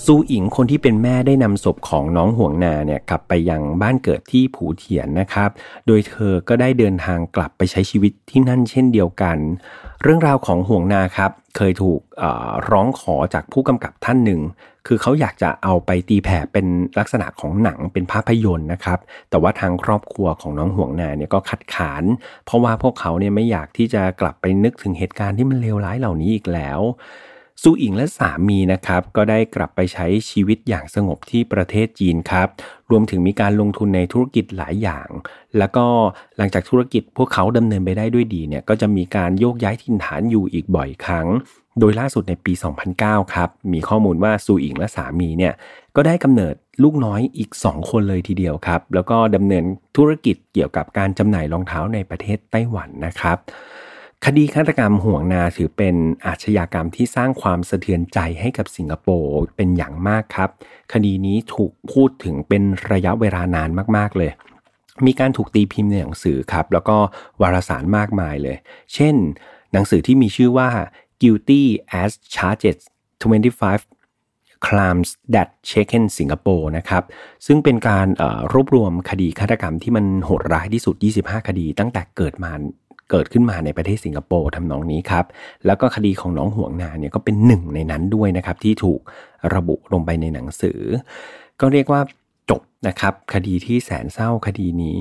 [0.03, 5.51] ซูอิงคนที่เป็นแม่ได้นำศพของน้องห่วงนาเนี่ยกลับไปยังบ้านเกิดที่ผูเถียนนะครับ
[5.87, 9.39] โดยเธอก็ได้เดินทางกลับไปใช้ชีวิตที่นั่นเช่นเดียวกัน
[10.03, 12.01] เรื่องราวของห่วงนาครับ เคยถูก
[12.71, 14.41] ร้องขอจากผู้กำกับท่านหนึ่ง
[14.87, 16.67] คือเขาอยากจะเอาไปตีแผ่เป็น
[16.99, 18.99] ลักษณะของหนังเป็นภาพยนตร์นะครับ
[19.31, 22.05] แต่ว่าทางครอบครัวของน้องห่วงนาเนี่ยก็ขัดขาน
[22.45, 26.81] เพราะว่าพวกเขาเนี่ยไม่อยากที่จะกลับไปนึกถึงเหตุการณ์ที่มันเลวร้ายเหล่านี้อีกแล้ว
[27.63, 32.49] ซูอิงและสามีนะครับก็ได้กลับไปใช้ชีวิตอย่างสงบที่ประเทศจีนครับ
[32.91, 35.09] รวมถึงมีการลงทุนในธุรกิจหลายอย่าง
[35.59, 35.87] แล้วก็
[36.37, 41.27] หลังจากธุรกิจพวกเขาดำเนินไปได้ด้วยดีเนี่ยก็จะมีการโยกย้ายถิ่นฐานอยู่อีกบ่อยครั้ง
[41.79, 42.53] โดยล่าสุดในปี
[42.93, 45.55] 2009 ครับ มีข้อมูลว่าซูอิงและสามีเนี่ย
[45.97, 49.65] ก็ได้กำเนิดลูกน้อยอีก 2 คนเลยทีเดียวครับ แล้วก็ดำเนิน
[49.97, 53.39] ธุรกิจเกี่ยวกับการจำหน่ายรองเท้าในประเทศไต้หวันนะครับ
[54.29, 55.97] คดีฆาตกรรมห่วงนาถือเป็น
[56.27, 60.51] อาชญากรรมที่สร้างความสะเทือนใจให้กับสิงคโปร์เป็นอย่างมากครับ
[60.93, 64.31] คดีนี้ถูกพูดถึงเป็นระยะเวลานานมากๆเลย
[65.07, 66.97] มีการถูกตีพิมพ์ในหนังสือครับ แล้วก็
[67.41, 68.57] วารสารมากมายเลย
[68.95, 69.15] เช่น
[69.73, 70.69] หนังสือที่มีชื่อว่า
[71.23, 71.63] guilty
[72.03, 72.79] as charged
[73.53, 77.03] 25 crimes that shaken Singapore นะครับ
[77.47, 78.07] ซึ่งเป็นการ
[78.53, 82.53] รวบรวมคดีฆาตกรรมที่มันโหดร้ายที่สุด 25 คดีตั้งแต่เกิดมา
[83.11, 85.25] เกิดขึ้นมาในประเทศสิงคโปร์ทำนองนี้ครับ
[85.67, 89.01] แล้วก็คดีของน้องห่วงนาเนี่ยก็เป็นหนึ่งในนั้นด้วยนะครับ ที่ถูก
[89.55, 90.81] ระบุลงไปในหนังสือ
[91.61, 92.01] ก็เรียกว่า
[92.51, 95.01] จบนะครับ คดีที่แสนเศร้าคดีนี้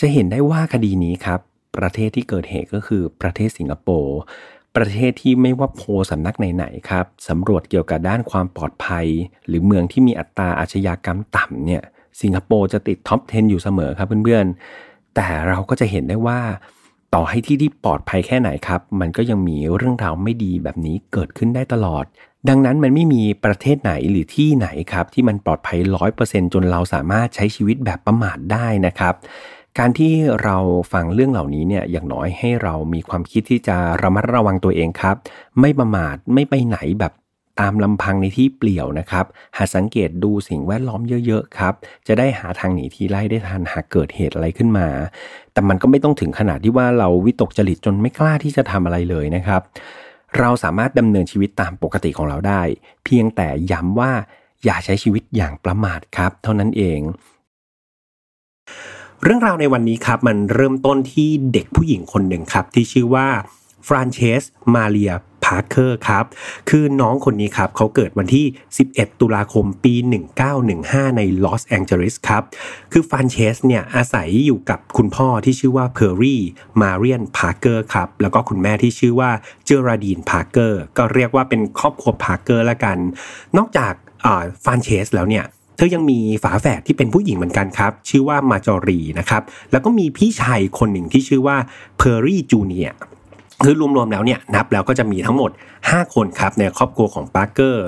[0.00, 1.40] จะเห็นได้ว่าคดีนี้ครับ
[1.76, 4.18] ประเทศที่เกิดเหตุก็คือประเทศสิงคโปร์
[4.76, 9.06] ประเทศที่ไม่ว่าโพสำนักไหนๆครับสำรวจเกี่ยวกับด้านความปลอดภัย
[9.46, 11.82] หรือเมืองที่มีอัตราอาชญากรรมต่ำเนี่ย
[12.22, 16.40] สิงคโปร์จะติดท็อป 10 อยู่เสมอครับเพื่อนๆแต่เราก็จะเห็นได้ว่า
[17.14, 22.04] ต่อให้ที่ที่ปลอดภัยแค่ไหนครับ มันก็ยังมีเรื่องราวไม่ดีแบบนี้เกิดขึ้นได้ตลอด
[22.48, 29.14] ดังนั้นมันไม่มีประเทศไหนหรือที่ไหนครับ ที่มันปลอดภัยร้อยเปอร์เซ็นจนเราสามารถใช้ชีวิตแบบประมาทได้นะครับ
[29.78, 30.12] การที่
[30.42, 30.56] เรา
[30.92, 35.16] ฟังเรื่องเหล่านี้เนี่ยอย่างน้อยให้เรามีความคิดที่จะระมัดระวังตัวเองครับ
[35.60, 37.12] ไม่ประมาทไม่ไปไหนแบบ
[37.60, 39.26] ตามลำพังในที่เปลี่ยวนะครับ
[39.56, 41.74] หาสังเกตดูสิ่งแวดล้อมเยอะๆครับ
[42.06, 44.88] จะได้หาทางหนีทีไล่ได้ทันหากเกิดเหตุอะไรขึ้นมา
[45.52, 49.62] แต่มันก็ไม่ต้องถึงขนาดที่ว่าเราวิตกจริตจนไม่กล้าที่จะทำอะไรเลยนะครับ
[50.38, 52.62] เราสามารถดำเนินชีวิตตามปกติของเราได้
[53.04, 54.12] เพียงแต่ย้ำว่า
[54.64, 57.00] อย่าใช้ชีวิตอย่างประมาทครับ เท่านั้นเอง
[59.22, 63.28] เรื่องราวในวันนี้ครับมันเริ่มต้นที่เด็กผู้หญิงคนหนึ่งครับ ที่ชื่อว่า
[63.86, 64.42] ฟรานเชส
[64.74, 65.12] มาเรีย
[65.46, 66.24] พาร์เคอร์ครับ
[66.70, 68.46] คือน้องคนนี้ครับเขาเกิดวันที่
[68.82, 69.94] 11 ตุลาคมปี
[70.56, 72.42] 1915 ในลอสแองเจลิสครับ
[72.92, 76.42] คือฟรานเชสเนี่ยอาศัยอยู่กับคุณพ่อที่ชื่อว่าเพอร์รี่
[76.80, 79.30] มาเรียนพาร์เกอร์ครับ แล้วก็คุณแม่ที่ชื่อว่า
[79.66, 82.98] เจอราดีนพาร์เกอร์ก็เรียกว่าเป็นครอบครัวพาร์เกอร์ละกัน
[83.56, 83.92] นอกจาก
[84.64, 85.44] ฟรานเชสแล้วเนี่ย
[85.76, 89.42] เธอยังมีฝาแฝดที่เป็นผู้หญิงเหมือนกันครับ ชื่อว่ามาจอรีนะครับ
[89.72, 91.56] แล้วก็มีพี่ชายคนหนึ่งที่ชื่อว่า
[91.98, 92.90] เพอร์รี่จูเนีย
[93.64, 95.50] คือรวมๆแล้วเนี่ยนับแล้วก็จะมีทั้งหมด
[95.82, 97.86] 5 คนครับในครอบครัวของปาร์เกอร์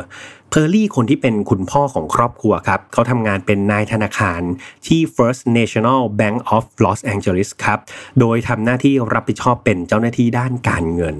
[0.50, 4.40] เพอร์รี่คนที่เป็นคุณพ่อของครอบครัวครับเขาทำงานเป็นนายธนาคาร
[4.86, 7.78] ที่ First National Bank of Los Angeles ครับ
[8.20, 11.16] โดยทำหน้าที่รับผิดชอบเป็นเจ้าหน้าที่ด้านการเงิน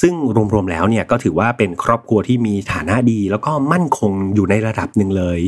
[0.00, 0.14] ซึ่ง
[0.54, 5.40] รวมๆแล้วเนี่ยก็ถือว่าเป็นครอบครัวที่มีฐานะดี แล้วก็มั่นคงอยู่ในระดับหนึ่งเลย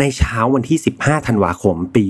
[0.00, 2.04] ในเช้าวันที่ 15 ธันวาคม ปี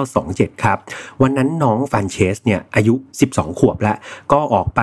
[0.00, 0.78] 1927 ครับ
[1.22, 2.94] วันนั้นน้องฟานเชสเนี่ยอายุ
[3.28, 3.96] 12 ขวบแล้ว
[4.32, 4.80] ก็ออกไป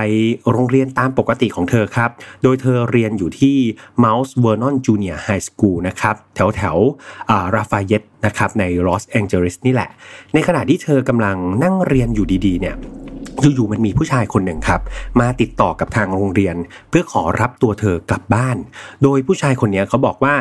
[0.51, 2.09] โรงเรียนตามปกติของเธอครับ
[2.43, 3.57] โดยเธอเรียนอยู่ที่
[4.03, 6.77] Mount Vernon Junior High School นะครับแถวแถว
[7.55, 9.89] ราฟาเยตนะครับในลอสแองเจลิสนี่แหละ
[10.33, 12.75] ในขณะที่เธอกำลังนั่งเรียนอยู่ดีๆเนี่ย
[13.41, 14.81] อยู่ๆมันมีผู้ชายคนหนึ่งครับ
[15.19, 16.55] มาติดต่อกับทางโรงเรียน
[16.89, 18.57] เพื่อขอรับตัวเธอกลับบ้าน
[19.03, 20.33] โดยผู้ชายคนนี้เขาบอกว่า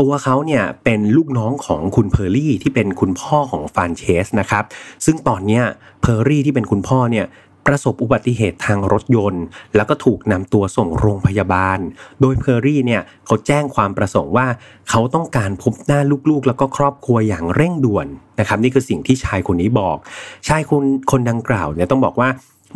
[0.00, 4.64] ตัวเขาเนี่ยเป็นลูกน้องของคุณเพอร์รี่ที่เป็นคุณพ่อของฟานเชสนะครับ
[5.04, 5.60] ซึ่งตอนนี้
[6.00, 7.26] เพอร์รี่ที่เป็นคุณพ่อเนี่ย
[7.66, 9.44] ประสบอุบัติเหตุทางรถยนต์
[9.76, 11.78] แล้วก็ถูกนำตัวส่งโรงพยาบาล
[12.20, 14.46] โดยเพอร์รี่เนี่ยเขาแจ้งความประสงค์ว่า
[14.90, 16.00] เขาต้องการพบหน้า
[16.30, 18.06] ลูกๆ แล้วก็ครอบครัวอย่างเร่งด่วน
[18.40, 19.96] นะครับนี่คือสิ่งที่ชายคนนี้บอก
[20.48, 22.28] ชายคนคนดังกล่าวเนี่ยต้องบอกว่า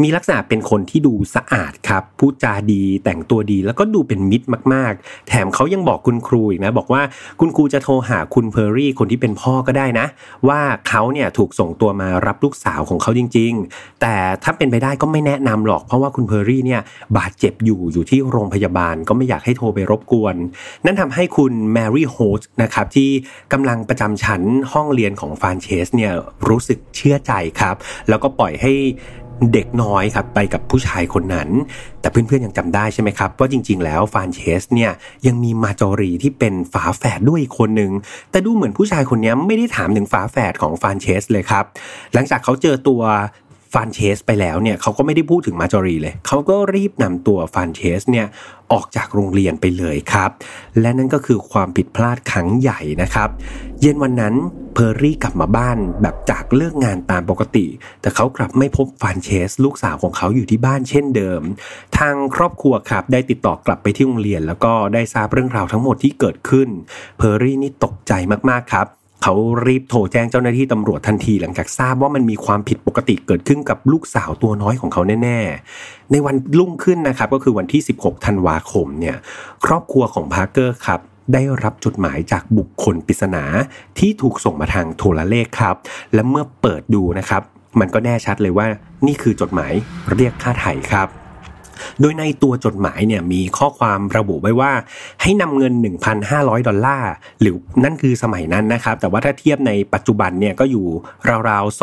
[0.02, 7.02] มีลักษณะเป็นคนที่ดูสะอาดครับพูดจาดีแต่งตัวดีแล้วก็ดูเป็นมิตรมาก ๆ แถมเขายังบอกคุณครูอีกนะ บอกว่า
[7.40, 10.06] คุณครูจะโทรหาคุณเพอร์รี่คนที่เป็นพ่อก็ได้นะ
[10.48, 14.14] ว่าเขาเนี่ยถูกส่งตัวมารับลูกสาวของเขาจริง ๆ แต่
[14.44, 16.80] ถ้าเป็นไปได้ก็ไม่แนะนำหรอก เพราะว่าคุณเพอร์รี่เนี่ย
[17.16, 20.36] บาดเจ็บอยู่อยู่ที่โรงพยาบาลก็ไม่อยากให้โทรไปรบกวน
[20.84, 23.10] นั่นทำให้คุณแมรี่โฮสนะครับที่
[23.52, 24.42] กำลังประจำชั้น
[24.72, 26.12] ห้องเรียนของฟานเชสเนี่ย
[26.48, 27.76] รู้สึกเชื่อใจครับ
[28.08, 28.72] แล้วก็ปล่อยให้
[29.52, 31.48] เด็กน้อยครับไปกับผู้ชายคนนั้น
[32.00, 34.90] แต่เพื่อนๆยังจำได้ใช่ไหมครับ ว่าจริง ๆ แล้วฟานเชสเนี่ย
[35.26, 37.92] ยังมีมาจอรีที่เป็นฝาแฝดด้วยคนหนึ่ง
[38.30, 41.64] แต่ดูเหมือนผู้ชายคนนี้ไม่ได้ถามถึงฝาแฝดของฟานเชสเลยครับ
[42.14, 43.02] หลังจากเขาเจอตัว
[43.74, 48.26] ฟานเชสไปแล้วเนี่ยเขาก็ไม่ได้พูดถึงมาจอรีเลย เขาก็รีบนำตัวฟานเชสเนี่ย
[48.72, 50.30] ออกจากโรงเรียนไปเลยครับ
[50.80, 53.28] และนั่นก็คือความผิดพลาดครั้งใหญ่นะครับ
[53.80, 54.34] เย็นวันนั้น
[54.74, 57.66] เพอร์รี่กลับมาบ้านแบบจากเลิกงานตามปกติ
[58.00, 61.40] แต่เขากลับไม่พบฟานเชส ลูกสาวของเขาอยู่ที่บ้านเช่นเดิม
[61.98, 66.68] ทางครอบครัวครับ ได้ติดต่อกลับไปที่โรงเรียน แล้วก็ได้ทราบเรื่องราวทั้งหมดที่เกิดขึ้น
[67.18, 68.12] เพอร์รี่นี่ตกใจ
[68.50, 68.88] มากๆครับ
[69.26, 79.16] เขารีบโทรแจ้งเจ้าหน้าที่ตำรวจทันทีหลังจากทราบว่ามันมีความผิดปกติเกิดขึ้นกับลูกสาวตัวน้อยของเขาแน่ๆ ในวันรุ่งขึ้นนะครับก็คือวันที่ 16 ธันวาคมเนี่ย
[79.64, 81.00] ครอบครัวของพาร์เกอร์ครับ
[81.32, 83.44] ได้รับจดหมายจากบุคคลปริศนา
[83.98, 85.76] ที่ถูกส่งมาทางโทรเลขครับ
[86.14, 87.42] และเมื่อเปิดดูนะครับ
[87.80, 88.66] มันก็แน่ชัดเลยว่า
[89.06, 89.72] นี่คือจดหมาย
[90.14, 91.23] เรียกค่าไถ่ครับ
[92.00, 94.72] โดยในตัวจดหมายเนี่ยมีข้อความระบุไว้ว่า
[95.22, 95.72] ให้นำเงิน
[96.20, 100.86] 1,500 ดอลลาร์หรือนั่นคือสมัยนั้นนะครับ แต่ว่าถ้าเทียบในปัจจุบันเนี่ยก็อยู่
[101.48, 101.80] ราวๆ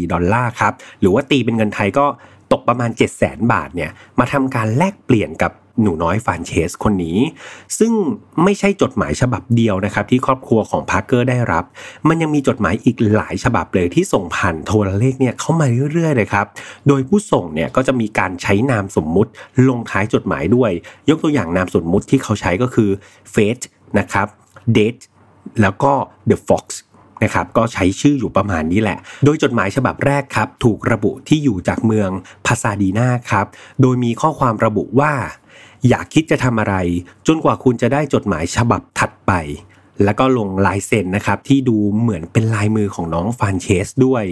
[0.00, 2.06] 22,334 ดอลลาร์ครับ หรือว่าตีเป็นเงินไทยก็
[2.52, 5.52] ตกประมาณ 7 0 0 0 0 0 บาทเนี่ยมาทำการแลกเปลี่ยนกับ
[5.82, 7.18] หนูน้อยฟานเชสคนนี้
[7.78, 7.92] ซึ่ง
[8.42, 11.64] ไม่ใช่จดหมายฉบับเดียวนะครับ ที่ครอบครัวของพาร์เกอร์ได้รับ
[12.08, 16.46] มันยังมีจดหมายอีกหลายฉบับเลยที่ส่งผ่านโทรเลขเนี่ยเข้ามาเรื่อยๆเลยครับ
[16.88, 19.30] โดยผู้ส่งเนี่ยก็จะมีการใช้นามสมมุติ
[19.68, 20.70] ลงท้ายจดหมายด้วย
[21.08, 22.90] ยกตัวอย่างนามสมมุติที่เขาใช้ก็คือ
[23.34, 23.64] fate
[23.98, 24.26] นะครับ
[24.76, 25.02] date
[25.60, 25.92] แล้วก็
[26.30, 26.66] the fox
[27.24, 32.10] นะครับก็ใช้ชื่ออยู่ประมาณนี้แหละ โดยจดหมายฉบับแรกครับ ถูกระบุที่อยู่จากเมือง
[32.46, 33.46] พาซาดีนาครับ
[33.80, 35.12] โดยมีข้อความระบุว่า
[35.88, 36.74] อย่าคิดจะทำอะไร
[37.26, 39.32] จนกว่าคุณจะได้จดหมายฉบับถัดไป
[40.04, 44.24] แล้วก็ลงลายเซ็นนะครับ ที่ดูเหมือนเป็นลายมือของน้องฟานเชสด้วย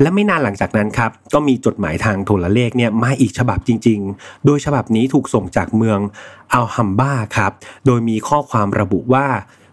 [0.00, 5.98] และไม่นานหลังจากนั้นครับ ก็มีจดหมายทางโทรเลขเนี่ยมาอีกฉบับจริง ๆ โดยฉบับนี้ถูกส่งจากเมือง
[6.52, 7.52] อัลฮัมบ้าครับ
[7.86, 9.26] โดยมีข้อความระบุว่า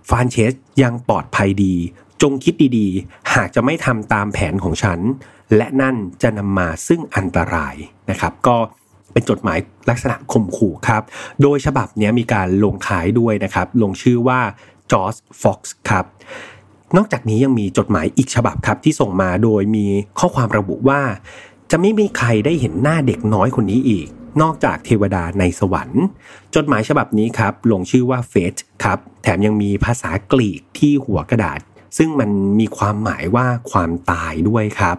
[0.09, 0.53] ฟานเชส
[0.83, 1.75] ยังปลอดภัยดี
[2.21, 4.99] จงคิดดีๆ หากจะไม่ทำตามแผนของฉัน
[5.55, 7.75] และนั่นจะนำมาซึ่งอันตราย
[8.09, 8.57] นะครับ ก็
[9.13, 9.59] เป็นจดหมาย
[9.89, 11.03] ลักษณะข่มขู่ครับ
[11.41, 14.39] โดยฉบับนี้มีการลงท้ายด้วยนะครับ ลงชื่อว่า
[14.91, 16.05] จอร์จฟ็อกซ์ครับ
[16.97, 19.85] นอกจากนี้ยังมีจดหมายอีกฉบับครับที่ส่งมาโดยมี
[20.19, 21.01] ข้อความระบุว่า
[21.71, 24.07] จะไม่มีใครได้เห็นหน้าเด็กน้อยคนนี้อีก
[24.41, 26.03] นอกจากเทวดาในสวรรค์
[26.55, 31.59] จดหมายฉบับนี้ครับลงชื่อว่าเฟสครับ แถมยังมีภาษากรีกที่หัวกระดาษ
[31.97, 34.95] ซึ่งมันมีความหมายว่าความตายด้วยครับ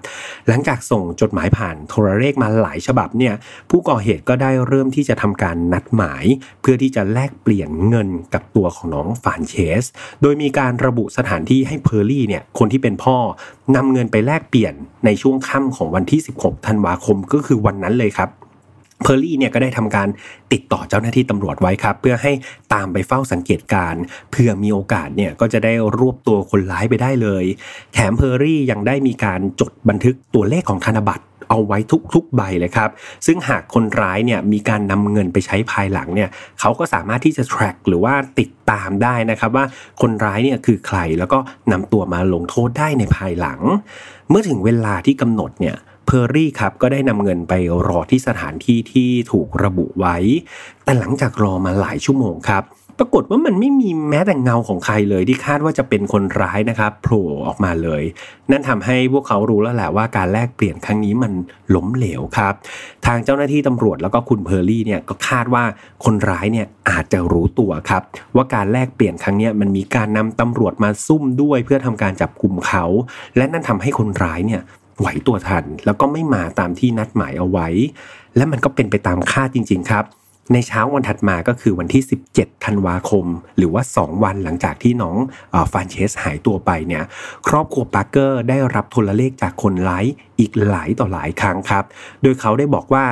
[0.49, 3.35] หลังจากส่งจดหมายผ่านโทรเลขมาหลายฉบับเนี่ย
[3.71, 6.25] ผู้ก่อเหตุก็ได้เริ่มที่จะทำการนัดหมาย
[6.61, 9.85] เพื่อที่จะแลกเปลี่ยนเงินกับตัวของน้องฟานเชส
[10.23, 13.17] โดยมีการระบุสถานที่ให้เพอร์รี่เนี่ยคนที่เป็นพ่อ
[13.77, 14.75] นำเงินไปแลกเปลี่ยน
[15.05, 18.31] ในช่วงค่ำของวันที่ 16 ธันวาคมก็คือวันนั้นเลยครับ
[19.03, 20.09] เพอร์รี่เนี่ยก็ได้ทำการ
[20.53, 22.33] ติดต่อเจ้าหน้าที่ตำรวจไว้ครับ เพื่อให้
[22.75, 23.95] ตามไปเฝ้าสังเกตการณ์
[24.33, 27.45] เผื่อมีโอกาสเนี่ยก็จะได้รวบตัวคนร้ายไปได้เลย
[27.93, 31.79] แถมเพอร์รี่ยังได้มีการจดบันทึกตัวเลขของธนบัตรเอาไว้
[32.15, 32.91] ทุกๆใบเลยครับ
[33.27, 36.29] ซึ่งหากคนร้ายเนี่ยมีการนำเงินไปใช้ภายหลังเนี่ย
[36.61, 39.65] เขาก็สามารถที่จะ track หรือว่าติดตามได้นะครับว่า
[40.01, 41.39] คนร้ายเนี่ยคือใครแล้วก็
[41.73, 43.61] นำตัวมาลงโทษได้ในภายหลัง
[44.31, 45.77] เมื่อถึงเวลาที่กำหนดเนี่ย
[46.07, 47.53] เพอร์รี่ครับก็ได้นำเงินไป
[47.89, 50.17] รอที่สถานที่ที่ถูกระบุไว้
[50.85, 52.65] แต่หลังจากรอมาหลายชั่วโมงครับ
[52.99, 58.03] ปรากฏว่ามันไม่มีแม้แต่เงาของใครเลยที่คาดว่าจะเป็นคนร้ายนะครับโผล่ออกมาเลย
[58.51, 61.33] นั่นทำให้พวกเขารู้แล้วแหละว่าการแลกเปลี่ยนครั้งนี้มัน
[61.75, 62.55] ล้มเหลวครับ
[63.07, 65.65] ทางเจ้าหน้าที่ตำรวจแล้วก็คุณเพอร์ลี่เนี่ยก็คาดว่า
[66.05, 68.03] คนร้ายเนี่ยอาจจะรู้ตัวครับ
[68.37, 72.85] ว่าการแลกเปลี่ยนครั้งนี้มันมีการนำตำรวจมาซุ่มด้วยเพื่อทำการจับกลุ่มเขา
[73.37, 74.63] และนั่นทำให้คนร้ายเนี่ย
[75.03, 77.69] ไหวตัวทัน แล้วก็ไม่มาตามที่นัดหมายเอาไว้
[78.37, 80.07] และมันก็เป็นไปตามคาดจริง ๆ ครับ
[80.53, 82.03] ในเช้าวันถัดมาก็คือวันที่
[82.35, 83.27] 17 ธันวาคม
[83.57, 85.17] หรือว่า 2 วันหลังจากที่น้อง
[85.73, 87.03] ฟานเชสหายตัวไปเนี่ย
[87.49, 90.05] ครอบครัวปาร์เกอร์ได้รับโทรเลขจากคนร้าย
[90.39, 91.85] อีกหลายต่อหลายครั้งครับ
[92.23, 93.05] โดยเขาได้บอกว่า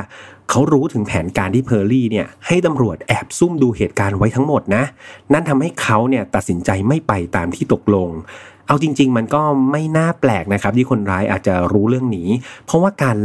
[0.51, 4.85] เขารู้ถึงแผนการที่เพอร์รี่เนี่ยให้ตำรวจแอบซุ่มดูเหตุการณ์ไว้ทั้งหมดนะ
[5.33, 8.09] นั่นทำให้เขาเนี่ยตัดสินใจไม่ไปตามที่ตกลง
[8.71, 12.29] เอาจริง ๆ มันก็ไม่น่าแปลกนะครับที่คนร้ายอาจจะรู้เรื่องนี้
[12.67, 13.19] เพราะว่าการ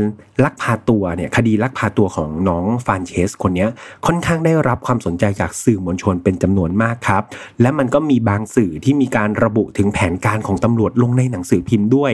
[0.43, 3.67] ลักพาตัวเนี่ยคดีลักพาตัวของน้องฟานเชสคนนี้
[4.05, 7.23] ค่อนข้างได้รับความสนใจจากสื่อมวลชนเป็นจำนวนมากครับ
[7.61, 12.11] และมันก็มีบางสื่อที่มีการระบุถึงแผนการของตำรวจลงในหนังสือพิมพ์ด้วย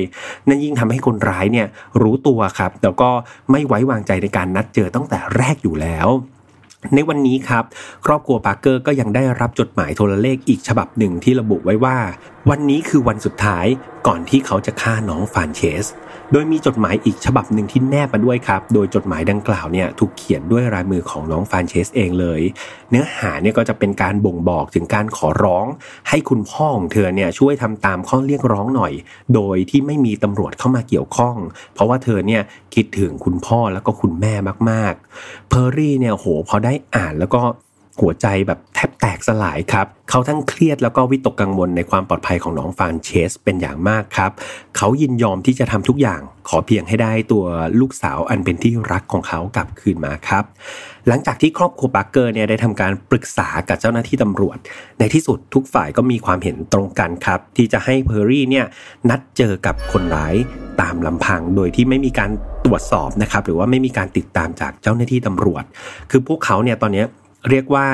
[0.48, 1.68] นั่นยิ่งทำให้คนร้ายเนี่ย
[2.02, 3.12] รู้ตัวครับแต่ก็
[3.52, 6.10] ไม่ไว้วางใจในการนัดเจอตั้งแต่แรกอยู่แล้ว
[6.96, 7.64] ในวันนี้ครับ
[8.06, 11.98] ครอบครัวปาร์เกอร์ก็ยังได้รับจดหมายโทรเลขอีกฉบับหนึ่งที่ระบุไว้ว่า
[12.50, 13.66] วันนี้คือวันสุดท้าย
[14.08, 15.86] ก่อนที่เขาจะฆ่าน้องฟานเชส
[16.32, 22.42] โดยมีจดหมายอีกฉบับหนึ่งที่แนบมาด้วยครับ โดยจดหมายดังกล่าวเนี่ยถูกเขียนด้วยลายมือของน้องฟานเชสเองเลย
[22.90, 25.66] เนื้อหาเนี่ยก็จะเป็นการบ่งบอกถึงการขอร้อง
[26.10, 28.94] ให้คุณพ่อของเธอเนี่ยช่วยทำตามข้อเรียกร้องหน่อย
[29.36, 31.36] โดยที่ไม่มีตำรวจเข้ามาเกี่ยวข้อง
[31.74, 32.42] เพราะว่าเธอเนี่ย
[32.76, 34.34] คิดถึงคุณพ่อแล้วก็คุณแม่
[34.70, 37.42] มากๆ เพอร์รี่เนี่ยโหพอได้อ่านแล้วก็
[38.02, 44.32] หัวใจแบบแทบแตกสลายครับ เขาทั้งเครียดแล้วก็วิตกกังวลในความปลอดภัยของน้องฟานเชสเป็นอย่างมากครับ
[44.78, 47.46] เขายินยอมที่จะทำทุกอย่าง ขอเพียงให้ได้ตัว
[47.80, 50.44] ลูกสาวอันเป็นที่รักของเขากลับคืนมาครับ
[51.08, 54.58] หลังจากที่ครอบครัวปาร์เกอร์เนี่ยได้ทำการปรึกษากับเจ้าหน้าที่ตำรวจ
[55.00, 58.66] ในที่สุดทุกฝ่ายก็มีความเห็นตรงกันครับ ที่จะให้เพอร์รี่เนี่ย
[59.10, 60.36] นัดเจอกับคนร้าย
[60.82, 62.32] ตามลำพังโดยที่ไม่มีการ
[62.66, 65.64] ตรวจสอบนะครับหรือว่าไม่มีการติดตามจากเจ้าหน้าที่ตำรวจ
[66.12, 67.04] คือพวกเขาเนี่ยตอนนี้
[67.50, 67.86] เรียกว่า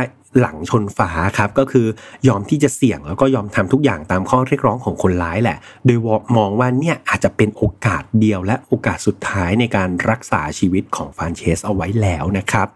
[0.42, 1.88] หลังชนฝาครับก็คือ
[2.28, 6.00] ยอมที่จะเสี่ยงแล้วก็ยอมทำทุกอย่างตามข้อเรียกร้องของคนร้ายแหละ โดย
[6.38, 12.68] มองว่าเนี่ยอาจจะเป็นโอกาสเดียวและโอกาสสุดท้ายในการรักษาชีวิตของฟานเชสเอาไว้แล้วนะครับ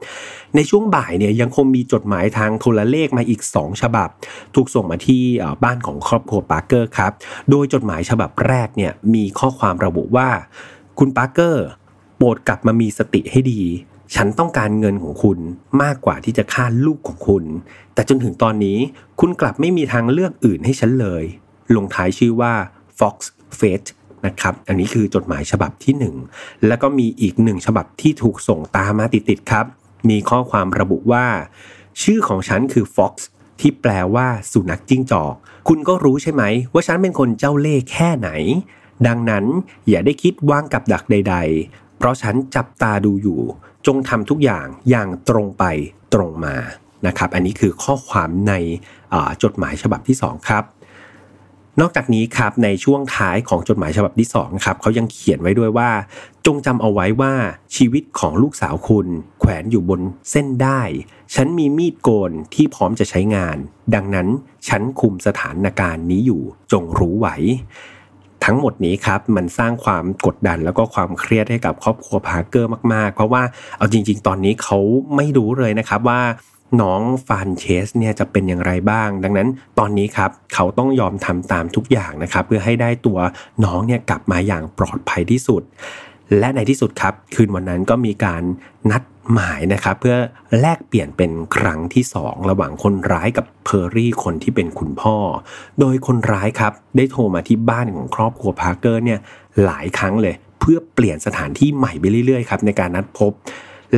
[0.56, 4.10] ในช่วงบ่ายเนี่ยยังคงมีจดหมายทางโทรเลขมาอีก 2 ฉบับ
[4.56, 5.24] ถูกส่งมาที่
[5.64, 7.12] บ้านของครอบครัวปาร์เกอร์ครับ
[7.50, 10.30] โดยจดหมายฉบับแรกเนี่ยมีข้อความระบุว่า
[11.00, 11.66] คุณปาร์เกอร์
[12.18, 13.62] โปรดกลับมามีสติให้ดี
[14.16, 15.40] ฉันต้องการเงินของคุณ
[15.82, 17.44] มากกว่าที่จะฆ่าลูกของคุณ
[17.94, 18.78] แต่จนถึงตอนนี้
[19.20, 21.24] คุณกลับไม่มีทางเลือกอื่นให้ฉันเลย
[21.76, 22.54] ลงท้ายชื่อว่า
[23.00, 23.16] Fox
[23.60, 23.90] Fate
[24.26, 29.66] นะครับ อันนี้คือจดหมายฉบับที่ 1 แล้วก็มีอีกหนึ่งฉบับที่ถูกส่งตามมาติดๆครับ
[30.10, 31.26] มีข้อความระบุว่า
[32.02, 33.14] ชื่อของฉันคือ Fox
[33.60, 35.34] ที่แปลว่าสุนัขจิ้งจอก
[35.68, 36.44] คุณก็รู้ใช่ไหม
[36.74, 38.30] ว่าฉันเป็นคนเจ้าเล่ห์แค่ไหน
[39.08, 39.46] ดังนั้น
[39.90, 41.36] อย่าได้คิดวางกับดักใด
[41.66, 43.42] ๆ เพราะฉันจับตาดูอยู่
[43.88, 45.64] จงทำทุกอย่างอย่างตรงไป
[46.14, 46.56] ตรงมา
[47.08, 48.54] นะครับ อันนี้คือข้อความใน
[49.44, 50.66] จดหมายฉบับที่ 2 ครับ
[51.82, 55.90] นอกจากนี้ครับในช่วงท้ายของจดหมายฉบับที่2ครับเขายังเขียนไว้ด้วยว่า
[56.46, 57.34] จงจำเอาไว้ว่า
[57.76, 59.08] ชีวิตของลูกสาวคุณ
[59.40, 60.02] แขวนอยู่บน
[60.32, 60.82] เส้นด้าย
[61.36, 63.58] ฉันมีมีดโกนที่พร้อมจะใช้งาน
[63.96, 64.28] ดังนั้น
[64.68, 66.42] ฉันคุมสถานการณ์นี้อยู่
[66.72, 67.36] จงรู้ไว้
[68.46, 73.44] ทั้งหมดนี้ครับมันสร้างความกดดันแล้วก็ความเครียดให้กับครอบครัวพาร์เกอร์มากๆ เพราะว่า
[73.78, 74.78] เอาจริง ๆ ตอนนี้เขา
[75.16, 76.22] ไม่รู้เลยนะครับว่า
[76.82, 79.48] น้องฟานเชสเนี่ยจะเป็นอย่างไรบ้าง ดังนั้น
[79.80, 83.20] ตอนนี้ครับเขาต้องยอมทำตามทุกอย่างนะครับ เพื่อให้ได้ตัว
[83.66, 85.62] น้องเนี่ยกลับมาอย่างปลอดภัยที่สุด
[86.40, 88.44] และในที่สุดครับ คืนวันนั้นก็มีการ
[88.92, 89.04] นัด
[89.34, 90.18] หมายนะครับ เพื่อ
[90.60, 95.16] แลกเปลี่ยนเป็นครั้งที่ 2 ระหว่างคนร้ายกับเพอร์รี่คนที่เป็นคุณพ่อ
[95.80, 99.20] โดยคนร้ายครับได้โทรมาที่บ้านของครอบครัวพาร์เกอร์เนี่ย
[99.66, 103.32] หลายครั้งเลย เพื่อเปลี่ยนสถานที่ใหม่ไปเรื่อยๆครับในการนัดพบ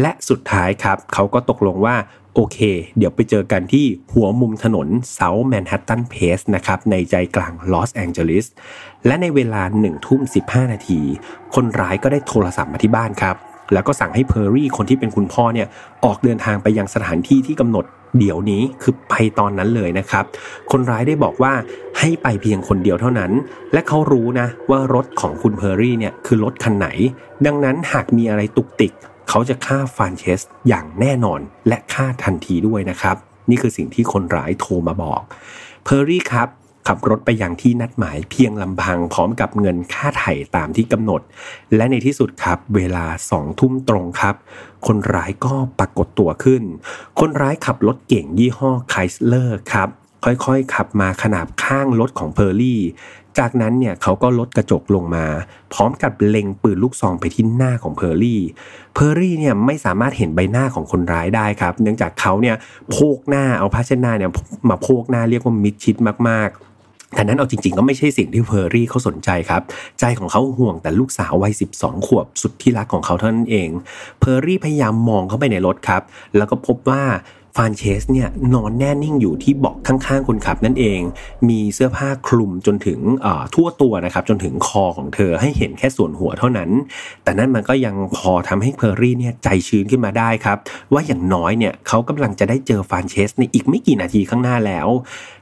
[0.02, 1.96] และสุดท้ายครับ เขาก็ตกลงว่า
[2.36, 2.58] โอเค
[2.98, 8.46] เดี๋ยวไปเจอกันที่หัวมุมถนนเซาท์แมนฮัตตันเพลสนะครับ ในใจกลางลอสแองเจลิส
[9.06, 11.02] และในเวลา1ทุ่ม15 นาที
[11.56, 13.36] คนร้ายก็ได้โทรศัพท์มาที่บ้านครับ
[13.74, 15.68] แล้วก็สั่งให้เพอร์รี่คนที่เป็นคุณพ่อเนี่ย
[16.06, 17.86] ออกเดินทางไปยังสถานที่ที่กำหนด
[18.20, 20.24] เดี๋ยวนี้คือไปตอนนั้นเลยนะครับ
[20.72, 21.54] คนร้ายได้บอกว่า
[22.00, 23.32] ให้ไปเพียงคนเดียวเท่านั้น
[23.74, 26.88] และเขารู้นะว่ารถของคุณเพอร์รี่เนี่ยคือรถคันไหน
[27.46, 28.94] ดังนั้นหากมีอะไรตุกติก
[29.30, 33.16] เขาจะฆ่าฟานเชสอย่างแน่นอนและฆ่าทันทีด้วยนะครับ
[33.50, 35.22] นี่คือสิ่งที่คนร้ายโทรมาบอก
[35.84, 36.50] เพอร์รี่ครับ
[36.88, 41.22] ขับรถไปอย่างที่นัดหมายเพียงลำพังพร้อมกับเงินค่าไถ่ตามที่กำหนด
[41.76, 44.36] และในที่สุดครับ เวลาสองทุ่มตรงครับ
[44.88, 46.64] คนร้ายก็ปรากฏตัวขึ้น
[47.20, 49.90] คนร้ายขับรถเก๋งยี่ห้อไคสเลอร์ครับ
[50.26, 52.82] ค่อยๆ ขับมาขนาบข้างรถของเพอร์รี่
[53.40, 55.26] จากนั้นเนี่ยเขาก็ลดกระจกลงมา
[55.74, 58.42] พร้อมกับเล็งปืนลูกซองไปที่หน้าของเพอร์รี่
[58.94, 62.56] เพอร์รี่เนี่ยไม่สามารถเห็นใบหน้าของคนร้ายได้ครับ เนื่องจากเขาเนี่ย
[62.92, 64.32] โพกหน้าเอาผ้าเช็ดหน้าเนี่ย
[64.70, 65.96] มาโพกหน้าเรียกว่ามิดชิด
[66.30, 69.62] มากๆแต่นั้นเอาจริงๆ ก็ไม่ใช่สิ่งที่เพอร์รี่เขาสนใจครับ
[70.00, 73.70] ใจของเขาห่วงแต่ลูกสาววัย 12 ขวบสุดที่รักของเขาเท่านั้นเอง
[74.20, 76.02] เพอร์รี่พยายามมองเข้าไปในรถครับ
[76.38, 77.04] แล้วก็พบว่า
[77.56, 81.00] ฟานเชสเนี่ยนอนแน่นิ่งอยู่ที่เบาะข้างๆคนขับนั่นเอง
[81.50, 83.00] มีเสื้อผ้าคลุมจนถึง
[83.56, 86.70] ทั่วตัวนะครับจนถึงคอของเธอให้เห็นแค่ส่วนหัวเท่านั้น
[87.24, 90.58] แต่นั่นมันก็ยังพอทำให้เพอร์รี่เนี่ยใจชื้นขึ้นมาได้ครับ
[90.94, 94.88] ว่าอย่างน้อยเนี่ยเขากำลังจะได้เจอฟานเชสในอีกไม่กี่นาทีข้างหน้าแล้ว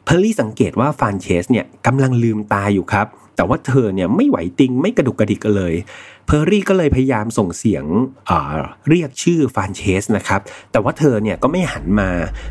[0.06, 3.08] เพอร์รี่สังเกตว่าฟานเชสเนี่ยกำลังลืมตาอยู่ครับ
[3.42, 5.74] แต่ว่าเธอเนี่ยไม่ไหวติงไม่กระดุกกระดิกกันเลย
[6.28, 7.86] เพอร์รี่ก็เลยพยายามส่งเสียง
[8.90, 10.42] เรียกชื่อฟานเชสนะครับ
[10.72, 12.10] แต่ว่าเธอเนี่ยก็ไม่หันมา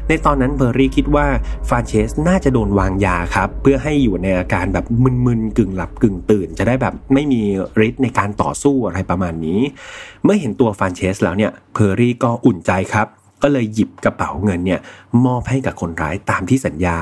[0.09, 1.27] ในตอนนั้นเพอร์รี่คิดว่า
[1.69, 4.85] ฟานเชสน่าจะโดนวางยาครับเพื่อให้อยู่ในอาการแบบ
[5.27, 7.43] มึนๆกึ่งหลับกึ่งตื่น จะได้แบบไม่มี
[7.87, 9.61] ฤทธิ์ในการต่อสู้อะไรประมาณนี้
[10.25, 13.09] เมื่อเห็นตัวฟานเชสแล้วเนี่ยเพอร์รี่ก็อุ่นใจครับ
[13.45, 14.81] ก็เลยหยิบกระเป๋าเงินเนี่ย
[15.27, 16.99] มอบให้กับคนร้ายตามที่สัญญา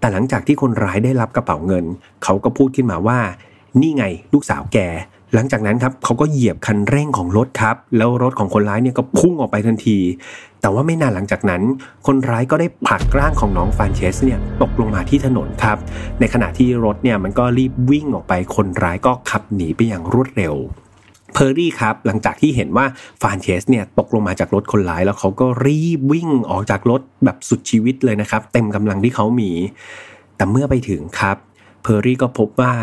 [0.00, 1.84] แต่หลังจากที่คนร้ายได้รับกระเป๋าเงิน
[2.24, 3.18] เขาก็พูดขึ้นมาว่า
[3.80, 4.78] นี่ไงลูกสาวแก
[5.34, 9.98] หลังจากนั้นครับเขาก็เหยียบคันเร่งของรถครับ แล้วรถของคนร้ายเนี่ยก็พุ่งออกไปทันที
[10.60, 11.62] แต่ว่าไม่นานหลังจากนั้น
[12.06, 15.78] คนร้ายก็ได้ผลักร่างของน้องฟานเชสเนี่ยตกลงมาที่ถนนครับ
[16.20, 20.54] ในขณะที่รถเนี่ยมันก็รีบวิ่งออกไป คนร้ายก็ขับหนีไปอย่างรวดเร็ว
[21.34, 22.86] เพอร์รี่ครับหลังจากที่เห็นว่า
[23.22, 29.50] ฟานเชสเนี่ยตกลงมาจากรถคนร้าย แล้วเขาก็รีบวิ่งออกจากรถแบบสุดชีวิตเลยนะครับ เต็มกำลังที่เขามี
[30.36, 31.36] แต่เมื่อไปถึงครับ
[31.82, 32.74] เพอร์รี่ก็พบว่า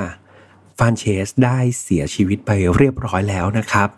[0.77, 3.89] ฟานเชสได้เสียชีวิตไปเรียบร้อยแล้วนะครับ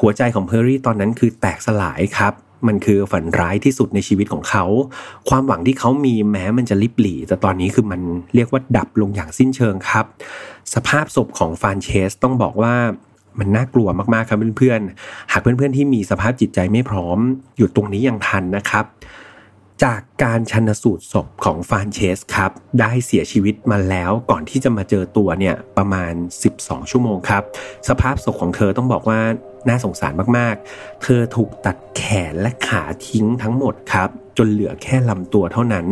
[0.00, 2.34] หัวใจของเพอร์รี่ตอนนั้นคือแตกสลายครับ
[2.68, 4.64] มันคือฝันร้ายที่สุดในชีวิตของเขา
[5.28, 8.00] ความหวังที่เขามีแม้มันจะลิบหลี่ แต่ตอนนี้คือมัน
[8.34, 10.04] เรียกว่าดับลงอย่างสิ้นเชิงครับ
[10.74, 12.74] สภาพศพของฟานเชสต้องบอกว่า
[13.38, 17.18] มันน่ากลัวมากๆครับเพื่อนๆ หากเพื่อนๆที่มีสภาพจิตใจไม่พร้อม
[17.56, 18.86] อยู่ตรงนี้ยังทันนะครับ
[19.86, 22.50] จากการชันสูตรศพของฟานเชสครับ
[22.80, 26.12] ได้เสียชีวิตมาแล้วก่อนที่จะมาเจอตัวเนี่ยประมาณ
[26.52, 27.42] 12 ชั่วโมงครับ
[27.88, 29.20] สภาพศพของเธอต้องบอกว่า
[29.68, 32.02] น่าสงสารมากๆ เธอถูกตัดแข
[32.32, 34.08] นและขาทิ้งทั้งหมดครับ
[34.38, 35.86] จนเหลือแค่ลำตัวเท่านั้น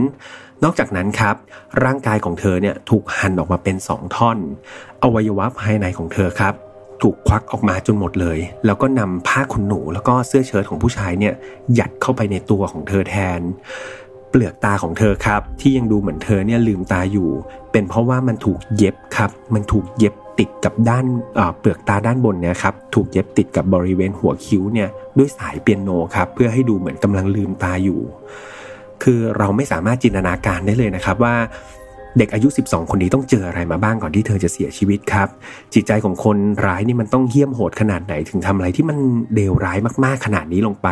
[0.64, 1.36] นอกจากนั้นครับ
[1.84, 4.38] ร่างกายของเธอเนี่ยถูกหั่นออกมาเป็นสองท่อน
[5.02, 6.54] อวัยวะภายในของเธอครับ
[7.02, 11.34] ถูกควักออกมาจนหมดเลย แล้วก็นำผ้าขนหนู แล้วก็เสื้อเชิ้ตของผู้ชายเนี่ย
[11.78, 13.40] ยัดเข้าไปในตัวของเธอแทน
[14.30, 17.28] เปลือกตาของเธอครับ ที่ยังดูเหมือนเธอเนี่ยลืมตาอยู่
[17.72, 21.04] เป็นเพราะว่ามันถูกเย็บครับ มันถูกเย็บติดกับด้าน
[21.58, 24.88] เปลือกตาด้านบนเนี่ยครับถูกเย็บติดกับบริเวณหัวคิ้วเนี่ย
[25.18, 28.00] ด้วยสายเปียโนครับเพื่อให้ดูเหมือนกำลังลืมตาอยู่
[29.02, 31.34] คือเราไม่สามารถจินตนาการได้เลยนะครับว่า
[32.18, 35.28] เด็กอายุ 12 คนนี้ต้องเจออะไรมาบ้างก่อนที่เธอจะเสียชีวิตครับ
[35.74, 36.36] จิตใจของคน
[36.66, 38.98] ร้ายนี่มันต้องเหี้ยมโหดขนาดไหนถึงทำอะไรที่มัน
[39.34, 40.88] เลวร้ายมากๆขนาดนี้ลงไป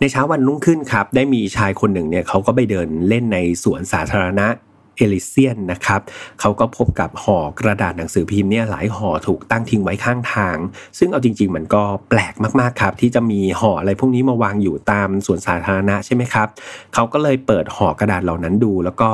[0.00, 4.48] ในเช้าวันรุ่งขึ้นครับ ได้มีชายคนหนึ่งเนี่ยเขาก็ไปเดินเล่นในสวนสาธารณะ
[4.96, 6.00] เอลิเซียนนะครับ
[6.40, 10.56] เขาก็พบกับห่อกระดาษหนังสือพิมพ์เนี่ยหลายห่อถูกตั้งทิ้งไว้ข้างทาง
[10.98, 16.48] ซึ่งเอาจริง ๆ มันก็แปลกมากๆครับ ที่จะมีห่ออะไรพวกนี้มาวางอยู่ตามสวนสาธารณะใช่ไหมครับ
[16.94, 19.10] เขาก็เลยเปิดห่อกระดาษเหล่านั้นดูแล้วก็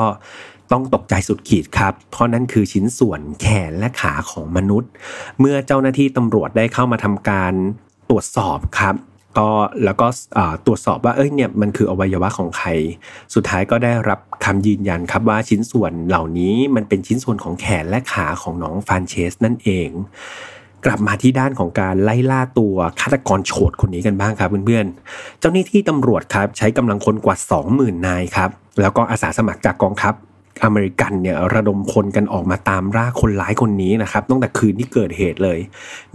[0.72, 4.90] ต้องตกใจสุดขีดครับ เพราะนั่นคือชิ้นส่วนแขนและขาของมนุษย์
[5.40, 7.52] เมื่อเจ้าหน้าที่ตำรวจได้เข้ามาทำการ
[8.10, 8.94] ตรวจสอบครับ
[9.38, 9.50] ก็
[9.84, 10.06] แล้วก็
[10.66, 12.68] ตรวจสอบว่าเอ้ยเนี่ยมันคืออวัยวะของใคร
[13.34, 19.88] สุดท้ายก็ได้รับคำยืนยันครับว่าชิ้นส่วนเหล่านี้มันเป็นชิ้นส่วนของแขนและขาของน้องฟานเชสนั่นเอง
[20.84, 27.36] กลับมาที่ด้านของการไล่ล่าตัวฆาตกรโฉดคนนี้กันบ้างครับเพื่อนๆ เจ้าหน้าที่ตำรวจครับใช้กำลังคนกว่า
[27.70, 30.14] 20,000 นายครับแล้วก็อาสาสมัครจากกองทัพ
[30.64, 35.58] อเมริกันเนี่ยระดมคนกันออกมาตามล่าคนร้ายคนนี้นะครับตั้งแต่คืนที่เกิดเหตุเลย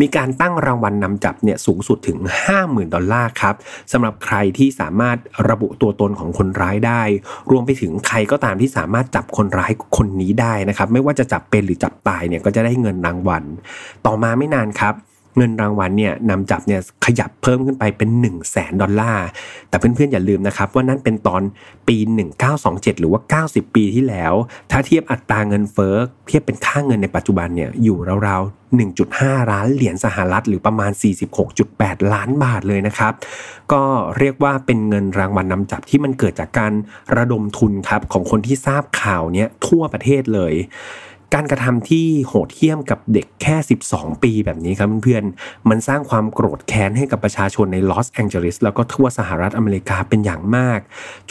[0.02, 2.18] มีการตั้งรางวัลนนำจับเนี่ยสูงสุดถึง
[2.56, 3.56] 50,000 ดอลลาร์ครับ
[3.92, 5.18] สำหรับใครที่สามารถ
[5.50, 7.02] ระบุตัวตนของคนร้ายได้
[7.52, 13.44] รวมไปถึงใครก็ตามที่สามารถจับคนร้ายคนนี้ได้นะครับไม่ว่าจะจับเป็นหรือจับตายเนี่ยก็จะได้เงินรางวัล
[14.06, 14.96] ต่อมาไม่นานครับ
[15.38, 19.28] เงินรางวัลเนี่ยนำจับเนี่ยขยับเพิ่มขึ้นไปเป็น 1 0 0 0 0แสนดอลลาร์
[19.70, 21.42] แต่เพื่อนๆอย่าลืมนะครับว่านั่นเป็นตอน
[21.88, 21.98] ปี
[22.48, 24.34] 1927 หรือว่า 90 ปีที่แล้ว
[24.72, 25.96] ถ้าเทียบอัตราเงินเฟ้อ
[26.28, 27.98] เทียบเป็นค่าเงินในปัจจุบันเนี่ยอยู่
[28.28, 28.62] ราวๆ
[28.96, 30.92] 1.5 ล้านเหรียญสหรัฐหรือประมาณ
[31.52, 33.14] 46.8 ล้านบาทเลยนะครับ
[33.72, 33.84] ก็
[34.18, 36.74] เรียกว่าเป็นเงินรางวัลนนำจับที่มันเกิดจากการ
[37.18, 40.54] ระดมทุนครับของคนที่ทราบข่าวเนี้ยทั่วประเทศเลย
[41.36, 43.56] การกระทำที่โหดเหี้ยมกับเด็กแค่
[43.88, 50.80] 12 ปีแบบนี้ครับเพื่อนๆ มันสร้างความโกรธแค้นให้กับประชาชนในลอสแองเจลิสแล้วก็ทั่วสหรัฐอเมริกาเป็นอย่างมาก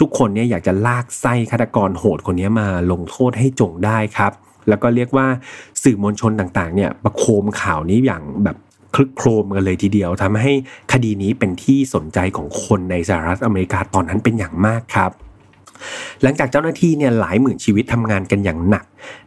[0.01, 4.33] ทุกคนเนี่ยอยากจะลากไส้ฆาตกรโหดคนนี้มาลงโทษให้จงได้ครับ
[4.69, 5.27] แล้วก็เรียกว่า
[5.83, 8.57] สื่อมวลชนต่างๆ เนี่ยประโคมข่าวนี้อย่างแบบ
[8.95, 10.53] คลึกโครมกันเลยทีเดียวทำให้
[10.93, 15.13] คดีนี้เป็นที่สนใจของคนในสหรัฐอเมริกาตอนนั้นเป็นอย่างมากครับ
[16.23, 18.85] หลังจากเจ้าหน้าที่เนี่ยหลายหมื่นชีวิตทำงานกันอย่างหนัก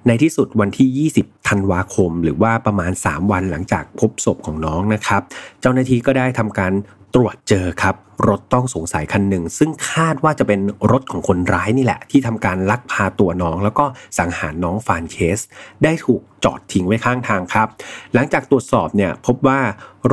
[0.08, 5.22] ในที่สุดวันที่ 20 ธันวาคม หรือว่าประมาณ 3 วันหลังจากพบศพของน้องนะครับ
[5.62, 6.74] เจ้าหน้าที่ก็ได้ทำการ
[7.16, 7.96] ตรวจเจอครับ
[8.30, 10.60] รถต้องสงสัยคันหนึ่ง ซึ่งคาดว่าจะเป็น
[10.92, 13.86] รถของคนร้ายนี่แหละ ที่ทำการลักพาตัวน้อง แล้วก็
[14.20, 15.40] สังหารน้องฟานเคส
[15.84, 17.68] ได้ถูกจอดทิ้งไว้ข้างทางครับ
[18.14, 19.60] หลังจากตรวจสอบเนี่ยพบว่า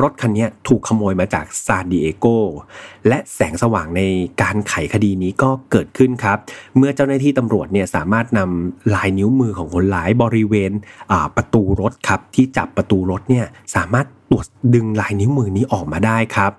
[0.01, 2.25] รถคันนี้ถูกขโมยมาจากซานดิเอโก
[3.07, 4.01] และแสงสว่างใน
[4.41, 6.37] การไขคดีนี้ก็เกิดขึ้นครับ
[6.77, 10.71] เมื่อเจ้าหน้าที่ตำรวจเนี่ยสามารถนำลายนิ้วมือของคนร้ายบริเวณ
[11.35, 16.51] ประตูรถครับที่จับประตูรถเนี่ยสามารถตรวจดึงลายนิ้วมือนี้ออกมาได้ครับ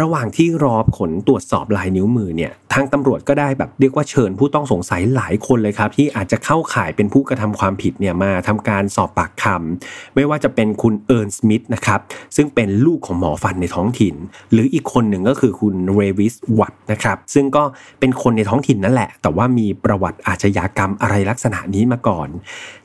[0.00, 12.00] ระหว่างที่รอผลตรวจสอบลายนิ้วมือเนี่ยทางตำรวจก็ได้แบบเรียกว่าเชิญผู้ต้องสงสัยหลายคนเลยครับที่อาจจะเข้าข่ายเป็นผู้กระทำความผิดเนี่ยมาทำการสอบปากคำไม่ว่าจะเป็นคุณเอิร์นสมิธนะครับ
[12.36, 14.14] ซึ่งเป็นลูกของหมอฟันในท้องถิ่น
[14.52, 17.62] หรืออีกคนหนึ่งก็คือคุณเรวิสวัตนะครับซึ่งก็
[18.00, 22.28] เป็นคนในท้องถิ่นนั่นแหละ แต่ว่ามีประวัติอาชญากรรมอะไรลักษณะนี้มาก่อน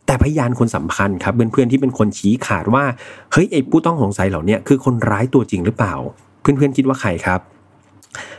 [0.06, 2.84] แต่พยานคนสำคัญครับเพื่อนๆที่เป็นคนชี้ขาดว่า
[3.32, 5.96] เฮ้ยไอ้ผู้ต้องสงสัยเหล่านี้คือคนร้ายตัวจริงหรือเปล่า
[6.44, 7.42] เพื่อนๆคิดว่าใครครับ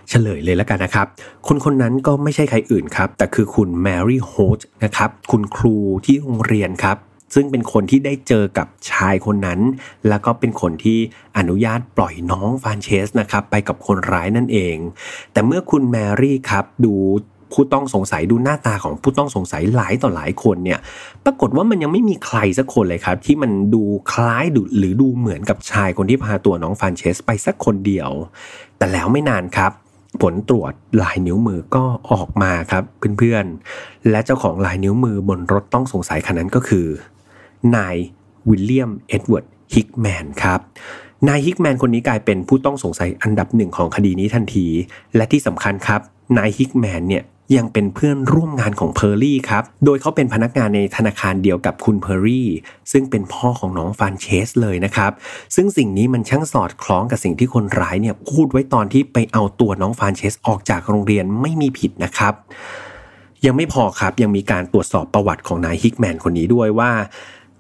[0.08, 1.06] เฉลยเลยแล้วกันนะครับ
[1.46, 5.76] คนคนนั้นก็ไม่ใช่ใครอื่นครับ แต่คือคุณแมรี่โฮลต์นะครับ คุณครู
[6.06, 6.96] ที่โรงเรียนครับ
[7.34, 9.60] ซึ่งเป็นคนที่ได้เจอกับชายคนนั้น
[10.08, 10.98] แล้วก็เป็นคนที่
[11.38, 14.76] อนุญาตปล่อยน้องฟานเชสนะครับ ไปกับคนร้ายนั่นเอง
[15.32, 16.94] แต่เมื่อคุณแมรี่ครับดู
[17.54, 20.78] ผู้ต้องสงสัยดูหน้าตาของผู้ต้องสงสัยหลายต่อหลายคนเนี่ย
[21.24, 23.82] ปรากฏว่ามันยังไม่มีใครสักคนเลยครับ ที่มันดู
[24.12, 28.10] คล้ายดูหรือดูเหมือนกับชายคนที่พาตัวน้องฟานเชสไปสักคนเดียว
[28.78, 29.72] แต่แล้วไม่นานครับ
[30.22, 30.72] ผลตรวจ
[31.02, 32.84] ลายนิ้วมือก็ออกมาครับ
[33.18, 36.86] เพื่อนๆ และเจ้าของลายนิ้วมือบนรถต้องสงสัยคันนั้นก็คือ
[37.76, 37.96] นาย
[38.48, 40.60] วิลเลียมเอ็ดเวิร์ดฮิกแมนครับ
[41.28, 44.66] นายฮิกแมนคนนี้กลายเป็นผู้ต้องสงสัยอันดับหนึ่งของคดีนี้ทันที
[45.16, 46.00] และที่สำคัญครับ
[46.38, 47.24] นายฮิกแมนเนี่ย
[47.56, 52.48] ยังเป็นเพื่อนร่วมงานของเพอร์รี่ครับ โดยเขาเป็นพนักงานในธนาคารเดียวกับคุณเพอร์รี่
[52.92, 55.12] ซึ่งเป็นพ่อของน้องฟานเชสเลยนะครับ
[55.54, 62.34] ซึ่งสิ่งนี้มันช่างสอดคล้องกับสิ่งที่คนร้ายเนี่ยพูดไว้ตอนที่ไปเอาตัวน้องฟานเชสออกจากโรงเรียนไม่มีผิดนะครับ
[63.44, 66.90] ยังไม่พอครับยังมีการตรวจสอบประวัติของนายฮิกแมนคนนี้ด้วยว่า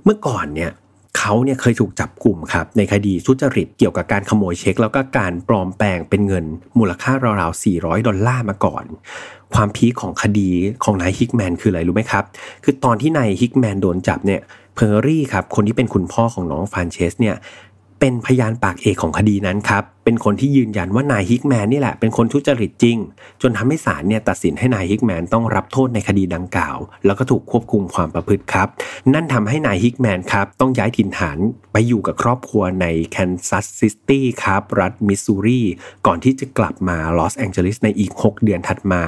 [0.04, 0.72] เมื่อก่อนเนี่ย
[1.18, 6.44] เขาเนี่ยเคยถูกจับกลุ่มครับในคดีทุจริตเกี่ยวกับการขโมยเช็ค แล้วก็การปลอมแปลงเป็นเงิน
[6.78, 8.84] มูลค่าราวๆ400 ดอลลาร์มาก่อน
[9.54, 10.50] ความพีคของคดี
[10.84, 12.24] ของนายฮิกแมนคืออะไรรู้ไหมครับ
[12.64, 14.40] คือตอนที่นายฮิกแมนโดนจับเนี่ย
[14.74, 17.36] เพอร์รี่ครับคนที่เป็นคุณพ่อของน้องฟานเชสเนี่ย
[18.06, 22.98] เป็นพยานปากเอกของคดีนั้นครับ เป็นคนที่ยืนยันว่านายฮิกแมนนี่แหละเป็นคนทุจริตจริง
[23.42, 28.68] จนทำให้ศาลเนี่ยตัดสินให้นายฮิกแมนต้องรับโทษในคดีดังกล่าว แล้วก็ถูกควบคุมความประพฤติครับ
[29.14, 31.38] นั่นทำให้นายฮิกแมนครับต้องย้ายถิ่นฐาน
[31.72, 35.62] ไปอยู่กับครอบครัวในแคนซัสซิตี้ครับรัฐมิสซูรี
[36.06, 39.02] ก่อนที่จะกลับมาลอสแองเจลิสในอีก 6 เดือนถัดมา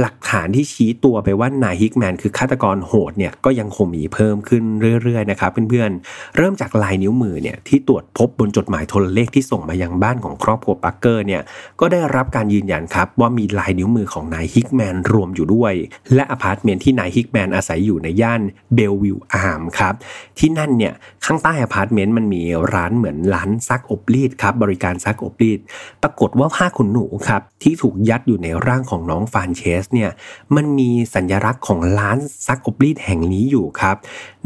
[0.00, 4.62] หลักฐานที่ชี้ตัวไปว่านายฮิกแมนคือฆาตกรโหดเนี่ยก็ยังคงมีเพิ่มขึ้น
[5.02, 11.42] เรื่อยๆนะครับเพื่อนๆเริ่มจากลายนิ้วมือเนี่ยที่ตรวจพบบนจดหมายโทรเลขที่ส่งมายังบ้านของครอบครัวปาร์กเกอร์เนี่ย
[11.80, 15.74] ก็ได้รับการยืนยันครับว่ามีลายนิ้วมือของนายฮิกแมนรวมอยู่ด้วย
[16.14, 18.42] และอพาร์ตเมนต์ที่นายฮิกแมนอาศัยอยู่ในย่าน
[18.74, 19.94] เบลวิวอาร์มส์ครับ
[20.38, 20.94] ที่นั่นเนี่ย
[21.24, 22.42] ข้างใต้อพาร์ตเมนต์มันมี
[22.74, 25.60] ร้านเหมือนร้านซักอบรีดครับบริการซักอบรีด
[26.02, 30.10] ปรากฏว่าผ้าขนหนูครับที่ถูกยัดอยู่ในร่างของน้องฟานเชสเนี่ย
[30.56, 33.96] มันมีสัญลักษณ์ของร้านซักอบรีดแห่งนี้อยู่ครับ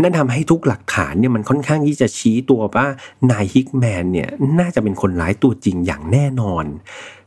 [0.00, 2.86] นั่นทำให้ทุกหลักฐานเนี่ยมันค่อนข้างที่จะชี้ตัวว่า
[3.30, 4.28] นายฮิกแมนเนี่ย
[4.60, 6.64] น่าจะเป็นคนร้ายตัวจริงอย่างแน่นอน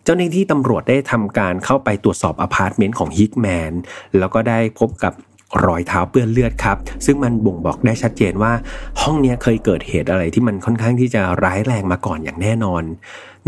[0.03, 3.71] เจ้าหน้าที่ตำรวจได้ทำการเข้าไปตรวจสอบอพาร์ตเมนต์ของฮิกแมน
[4.17, 5.13] แล้วก็ได้พบกับ
[5.65, 8.53] รอยเท้าเปื้อนเลือดครับ ซึ่งมันบ่งบอกได้ชัดเจนว่า
[9.01, 12.83] ห้องนี้เคยเกิดเหตุอะไรที่มันค่อนข้างที่จะร้ายแรงมาก่อนอย่างแน่นอน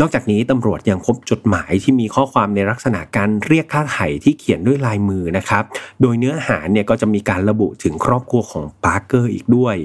[0.00, 5.64] นอกจากนี้ตำรวจยังพบจดหมายที่มีข้อความในลักษณะการเรียกค่าไถ่ที่เขียนด้วยลายมือนะครับ
[6.00, 9.76] โดยเนื้อหาเนี่ยก็จะมีการระบุถึงครอบครัวของปาร์เกอร์อีกด้วย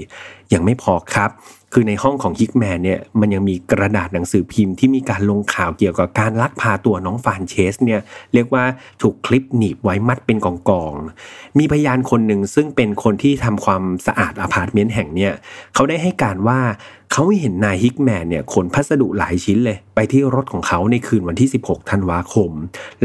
[0.52, 1.30] ยังไม่พอครับ
[1.76, 8.00] คือในห้องของฮิกแมนเนี่ยมันยังมีกระดาษหนังสือพิมพ์ที่มีการลงข่าวเกี่ยวกับการลักพาตัวน้องฟานเชสเนี่ย
[8.34, 8.64] เรียกว่า
[9.02, 10.46] ถูกคลิปหนีบไว้มัดเป็นก
[10.82, 15.32] องๆมีพยานคนหนึ่งซึ่งเป็นคนที่ทำความสะอาดอพาร์ตเมนต์แห่งเนี่ย
[15.74, 16.60] เขาได้ให้การว่า
[17.12, 22.50] เขาเห็นนายฮิกแมนเนี่ยขนพัสดุหลายชิ้นเลย ไปที่รถของเขาในคืนวันที่ 16 ธันวาคม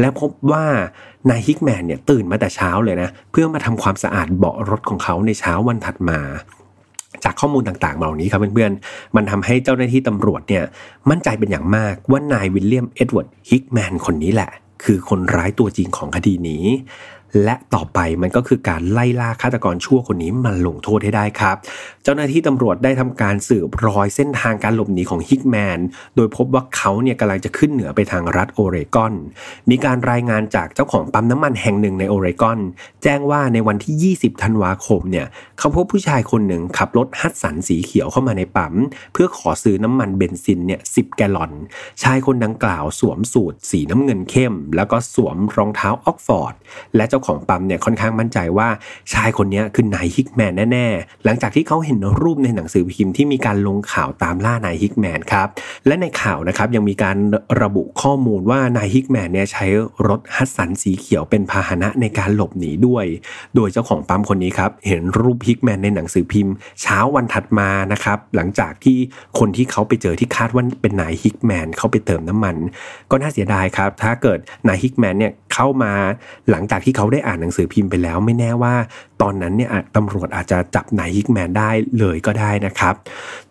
[0.00, 0.64] และพบว่า
[1.30, 6.20] นายฮิกแมนเนี่ยตื่นมาแต่เช้าเลยนะเพื่อมาทำความสะอาดเบาะรถของเขาในเช้าวันถัดมา
[7.24, 10.64] จากข้อมูลต่างๆเหล่านี้ครับเพื่อนๆ มันทำให้เจ้าหน้าที่ตำรวจเนี่ย
[11.10, 14.50] มั่นใจเป็นอย่างมากว่านายวิลเลียมเอ็ดเวิร์ดฮิกแมนคนนี้แหละ
[14.84, 16.64] คือคนร้ายตัวจริงของคดีนี้
[17.44, 21.56] และต่อไปมันก็คือการไล่ล่าฆาตกรชั่วคนนี้มาลงโทษให้ได้ครับ
[22.04, 25.78] เจ้าหน้าที่ตำรวจได้ทำการสืบรอยเส้นทางการหลบหนีของฮิกแมน
[26.16, 29.12] โดยพบว่าเขาเนี่ยกำลังจะขึ้นเหนือไปทางรัฐโอเรกอน
[29.70, 32.58] มีการรายงานจากเจ้าของปั๊มน้ำมันแห่งหนึ่งในโอเรกอน
[33.02, 35.26] แจ้งว่าในวันที่ 20 ธันวาคมเนี่ย
[35.58, 38.74] เขาพบผู้ชายคนหนึ่งขับรถฮัตสันสีเขียวเข้ามาในปั๊ม
[39.12, 41.52] เพื่อขอซื้อน้ำมันเบนซินเนี่ยสิบแกลลอน
[42.02, 46.54] ชายคนดังกล่าวสวมสูทสีน้ำเงินเข้ม แล้วก็สวมรองเท้าออกซ์ฟอร์ด
[46.96, 48.68] และเจ้าของปั๊มเนี่ยค่อนข้างมั่นใจว่า
[49.12, 55.48] ชายคนนี้คือนายฮิกแมนแน่ๆ หลังจากที่เขาเห็นรูปในหนังสือพิมพ์ที่มีการลงข่าวตามล่านายฮิกแมนครับ
[55.86, 57.16] และในข่าวนะครับยังมีการ
[57.62, 59.66] ระบุข้อมูลว่านายฮิกแมนเนี่ยใช้
[60.08, 63.04] รถฮัดสันสีเขียวเป็นพาหนะในการหลบหนีด้วย
[63.54, 68.98] โดยเจ้าของปั๊มคนนี้ครับเห็นรูปฮิกแมนในหนังสือพิมพ์ เช้าวันถัดมานะครับหลังจากที่
[69.38, 72.56] คนที่เขาไปเจอที่คาดว่าเป็นนายฮิกแมนเข้าไปเติมน้ำมัน
[73.10, 74.38] ก็น่าเสียดายครับถ้าเกิด
[74.68, 75.92] นายฮิกแมนเนี่ยเข้ามา
[76.50, 78.74] หลังจากที่เขาได้อ่านหนังสือพิมพ์ไปแล้ว ไม่แน่ว่า
[79.22, 82.94] ตอนนั้นเนี่ยตำรวจอาจจะจับนายฮิกแมนได้เลยก็ได้นะครับ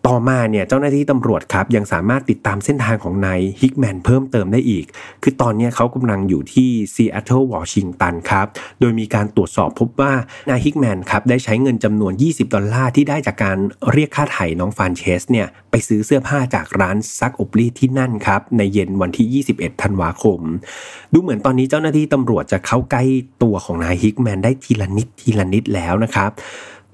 [0.07, 4.85] ต่อมาเนี่ยเจ้าหน้าที่ตำรวจครับยังสามารถติดตามเส้นทางของนายฮิกแมนเพิ่มเติมได้อีก
[5.23, 8.47] คือตอนนี้เขากำลังอยู่ที่ซีแอตเทิลวอชิงตันครับ
[8.79, 10.13] โดยมีการตรวจสอบพบว่า
[10.49, 13.57] นายฮิกแมนครับได้ใช้เงินจำนวน 20 ดอลลาร์ที่ได้จากการ
[13.91, 20.39] เรียกค่าไถ่น้องฟรานเซสเนี่ยไปซื้อเสื้อผ้าจากร้านซักอบรีดที่นั่นครับในเย็นวันที่ 21 ธันวาคม
[21.13, 23.03] ดูเหมือนตอนนี้เจ้าหน้าที่ตำรวจจะเข้าใกล้
[23.43, 26.31] ตัวของนายฮิกแมนได้ทีละนิดทีละนิดแล้วนะครับ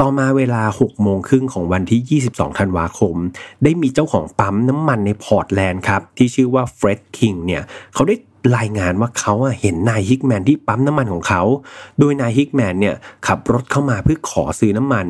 [0.02, 3.16] ต่อมาเวลา 6 โมงครึ่งของวันที่ 22 ธันวาคม
[3.64, 7.64] ได้มีเจ้าของปั๊มน้ำมันในพอร์ตแลนด์ครับ ที่ชื่อว่าเฟร็ดคิงเนี่ย
[7.94, 8.16] เขาได้
[8.58, 11.42] รายงานว่าเขาเห็นนายฮิกแมนที่ปั๊มน้ำมันของเขา
[12.00, 12.96] โดยนายฮิกแมนเนี่ย
[13.28, 15.08] ขับรถเข้ามาเพื่อขอซื้อน้ำมัน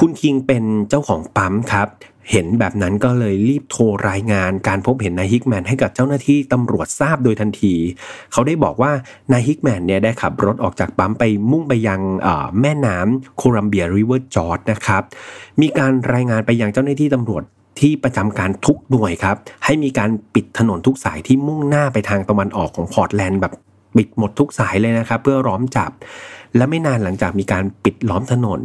[0.00, 1.88] คุณคิงเป็นเจ้าของปั๊มครับ
[2.30, 7.74] เห็นแบบนั้นก็เลยรีบโทรรายงานการพบเห็นนายฮิกแมนให้กับเจ้าหน้าที่ตำรวจทราบโดยทันที
[8.32, 8.92] เขาได้บอกว่า
[9.32, 12.00] นายฮิกแมนเนี่ยได้ขับรถออกจากปั๊มไปมุ่งไปยัง
[12.60, 15.02] แม่น้ำโคลัมเบียริเวอร์กอร์จนะครับ
[15.60, 17.42] มีการรายงานไปยังเจ้าหน้าที่ตำรวจ
[17.80, 23.52] ที่ประจำการทุกหน่วยครับ ให้มีการปิดถนนทุกสายที่มุ่งหน้าไปทางตะวันออกของพอร์ตแลนด์แบบ
[23.96, 25.90] ปิดหมดทุกสายเลยนะครับ เพื่อล้อมจับ
[26.56, 28.60] และไม่นานหลังจากมีการปิดล้อมถนน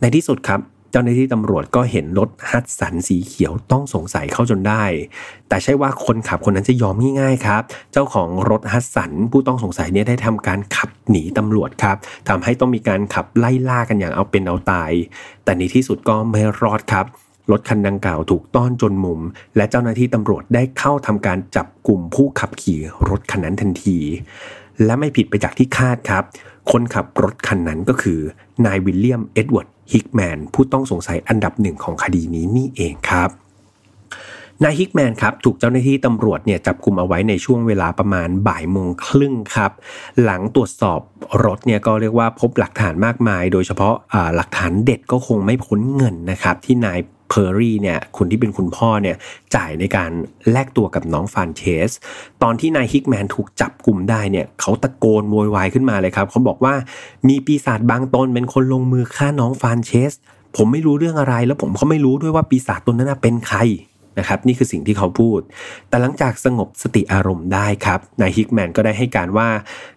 [0.00, 0.60] ในที่สุดครับ
[0.92, 4.84] เจ้าหน้าที่ตำรวจก็เห็นรถฮัตสันสีเขียวต้องสงสัยเข้าจนได้
[5.48, 7.62] แต่ใช่ว่าคนขับคนนั้นจะยอมง่ายๆครับ
[7.92, 11.96] เจ้าของรถฮัตสันผู้ต้องสงสัยเนี่ยได้ทำการขับหนีตำรวจครับ
[12.28, 14.92] ทำให้ต้องมีการขับไล่ล่ากันอย่างเอาเป็นเอาตาย
[15.44, 17.06] แต่ในที่สุดก็ไม่รอดครับ
[17.50, 19.20] รถคันดังกล่าวถูกต้อนจนมุม
[19.56, 22.78] และเจ้าหน้าที่ตำรวจได้เข้าทำการจับกลุ่มผู้ขับขี่
[23.08, 23.98] รถคันนั้นทันที
[24.84, 26.24] และไม่ผิดไปจากที่คาดครับ
[26.70, 28.20] คนขับรถคันนั้นก็คือ
[28.66, 33.30] นายวิลเลียมเอ็ดเวิร์ดฮิกแมนผู้ต้องสงสัยอันดับหนึ่งของคดีนี้นี่เองครับ
[34.64, 39.72] นายฮิกแมนครับถูกเจ้าหน้าที่ตำรวจเนี่ยจับกลุ่มเอาไว้ในช่วงเวลาประมาณบ่ายโมงครึ่งครับ
[40.22, 41.00] หลังตรวจสอบ
[41.44, 43.94] รถเนี่ยก็เรียกว่าพบหลักฐานมากมาย โดยเฉพาะ
[44.36, 46.98] หลักฐานเด็ดก็คงไม่พ้นเงินนะครับที่นาย
[47.34, 49.16] เพอร์รี่เนี่ยคนที่เป็นคุณพ่อเนี่ย
[49.54, 50.10] จ่ายในการ
[50.50, 51.90] แลกตัวกับน้องฟรานเซส
[52.42, 56.74] ตอนที่นายฮิกแมนถูกจับกลุ่มได้เนี่ยเขาตะโกนโวยวายขึ้นมาเลยครับ เขาบอกว่า
[57.28, 60.12] มีปีศาจบางตนเป็นคนลงมือฆ่าน้องฟรานเซส
[60.56, 63.60] ผมไม่รู้เรื่องอะไร แล้วผมก็ไม่รู้ด้วยว่าปีศาจตนนั้นเป็นใคร
[64.18, 65.40] นะครับนี่คือสิ่งที่เขาพูด
[65.88, 69.48] แต่หลังจากสงบสติอารมณ์ได้ครับ นายฮิกแมนก็ได้ให้การว่า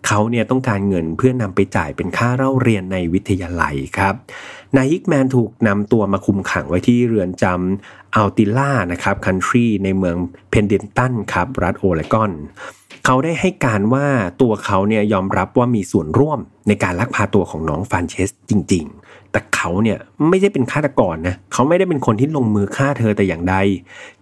[0.07, 4.14] เขาเนี่ยต้องการเงินเพื่อนำไปจ่ายเป็นค่าเล่าเรียนในวิทยาลัยครับ
[4.76, 10.18] นายฮิกแมนถูกนำตัวมาคุมขังไว้ที่เรือนจำอูมาทิลล่านะครับเคาน์ตี้ในเมือง
[10.49, 12.31] เพนเดิลตันครับรัฐโอเรกอน
[13.06, 14.07] เขาได้ให้การว่า
[14.41, 18.85] ตัวเขาเนี่ยยอมรับว่ามีส่วนร่วมในการลักพาตัวของน้องฟรานเซสจริง
[19.36, 19.99] แต่เขาเนี่ย
[20.30, 23.56] ไม่ได้เป็นฆาตกรนะเขาไม่ได้เป็นคนที่ลงมือฆ่าเธอแต่อย่างใด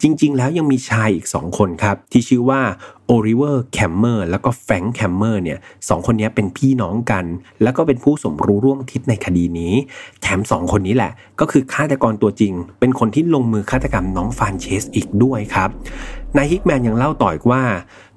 [0.02, 2.62] จริง ๆ แล้วยังมีชายอีกสองคนครับ ที่ชื่อว่า
[3.08, 5.60] โอลิเวอร์แครมเมอร์แล้วก็แฟรงก์แครมเมอร์เนี่ย
[5.90, 7.26] สองคนนี้เป็นพี่น้องกัน
[7.64, 9.74] แล้วก็เป็นผู้สมรู้ร่วมคิดในคดีนี้
[10.22, 15.70] แถมสองคนนี้แหละ ก็คือฆาตกรตัวจริง เป็นคนที่ลงมือฆาตกรรมน้องฟรานเซสอีกด้วยครับ
[16.38, 17.64] นายฮิกแมนยังเล่าต่ออีกว่า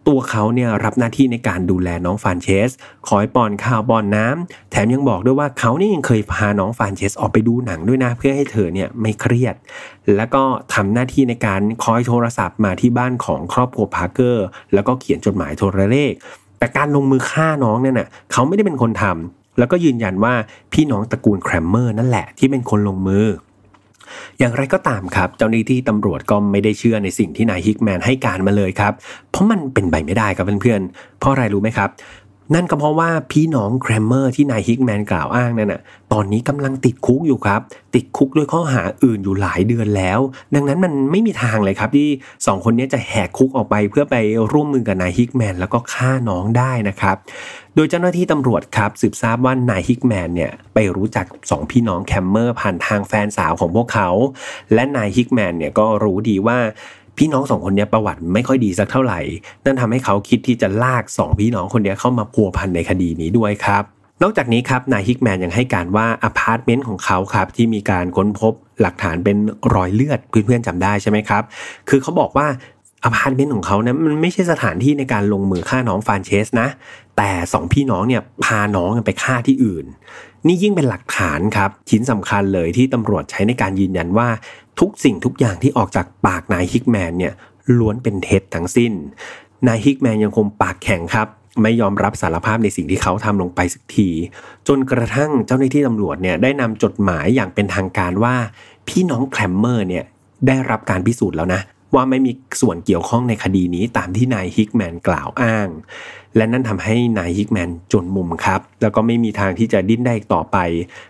[0.08, 2.70] ตัวเขาเนี่ยรับหน้าที่ในการดูแลน้องฟรานเซส
[3.08, 9.54] คอยป้อนข้าวป้อนน้ำแถมยังบอกด้วยว่าเขานี่ยังเคยพาน้องฟรานเซสออกไปดูหนังด้วยนะเพื่อให้เธอเนี่ยไม่เครียด
[10.16, 10.42] แล้วก็
[10.74, 16.12] ทำหน้าที่ในการคอยโทรศัพท์มาที่บ้านของครอบครัวพาร์เกอร์ แล้วก็เขียนจดหมายโทรเลข
[16.58, 20.34] แต่การลงมือฆ่าน้องเนี่ยนะเขาไม่ได้เป็นคนทำแล้วก็ยืนยันว่า
[20.72, 23.26] พี่น้องตระกูลแครมเมอร์นั่นแหละที่เป็นคนลงมือ
[24.38, 28.92] อย่างไรก็ตามครับ เจ้าหน้าที่ตำรวจก็ไม่ได้เชื่อในสิ่งที่นายฮิกแมนให้การมาเลยครับ
[29.30, 31.88] เพราะมันเป็นไปไม่ได้ครับเพื่อนๆเพราะอะไรรู้ไหมครับ
[32.54, 35.80] นั่นก็เพราะว่าพี่น้องแครมเมอร์ที่นายฮิกแมนกล่าวอ้างนั่นน่ะ
[36.12, 37.60] ตอนนี้กำลังติดคุกอยู่ครับ
[37.94, 40.20] ติดคุกด้วยข้อหาอื่นอยู่หลายเดือนแล้ว
[40.54, 42.08] ดังนั้นมันไม่มีทางเลยครับที่
[42.40, 44.16] 2 คนนี้จะแหกคุกออกไปเพื่อไป
[44.52, 47.16] ร่วมมือกับนายฮิกแมนแล้วก็ฆ่าน้องได้นะครับ
[47.74, 54.08] โดยเจ้าหน้าที่ตำรวจครับสืบทราบว่านายฮิกแมนเนี่ยไปรู้จักสองพี่น้องแครมเมอร์ผ่านทางแฟนสาวของพวกเขา
[54.74, 56.58] และนายฮิกแมนเนี่ยก็รู้ดีว่า
[57.18, 59.20] พี่น้องสองคนนี้ประวัติไม่ค่อยดีสักเท่าไหร่
[59.64, 63.82] นั่นทำให้เขาคิดที่จะลากสองพี่น้องคนนี้เข้ามาพัวพันในคดีนี้ด้วยครับ
[64.22, 69.36] นอกจากนี้ครับนายฮิกแมนยังให้การว่าอพาร์ตเมนต์ของเขาครับที่มีการค้นพบหลักฐานเป็น
[69.74, 71.42] รอยเลือดเพื่อนๆจำได้ใช่ไหมครับ
[71.88, 72.46] คือเขาบอกว่า
[73.04, 76.68] อพาร์ตเมนต์ของเขานะมันไม่ใช่สถานที่ในการลงมือฆ่าน้องฟรานเซสนะ
[77.16, 79.86] แต่สองพี่น้องเนี่ยพาน้องไปฆ่าที่อื่น
[80.46, 84.28] นี่ยิ่งเป็นหลักฐานครับชิ้นสำคัญเลยที่ตำรวจใช้ในการยืนยันว่า
[84.80, 87.34] ทุกสิ่งทุกอย่างที่ออกจากปากนายฮิกแมนเนี่ย
[87.78, 88.92] ล้วนเป็นเท็จทั้งสิ้น
[89.66, 91.28] นายฮิกแมนยังคงปากแข็งครับ
[91.62, 94.10] ไม่ยอมรับสารภาพในสิ่งที่เขาทำลงไปสักที
[94.68, 98.36] จนกระทั่งเจ้าหน้าที่ตำรวจเนี่ยได้นำจดหมายอย่างเป็นทางการว่า
[98.88, 100.04] พี่น้องแคลมเมอร์เนี่ย
[100.46, 101.60] ได้รับการพิสูจน์แล้วนะ
[101.94, 105.68] ว่าไม่มีส่วนเกี่ยวข้องในคดีนี้ตามที่นายฮิกแมนกล่าวอ้าง
[106.36, 110.56] และนั่นทำให้นายฮิกแมนจนมุมครับ แล้วก็ไม่มีทางที่จะดิ้นได้อีกต่อไป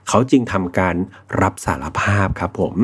[0.08, 0.96] เขาจึงทำการ
[1.42, 2.74] รับสารภาพครับผม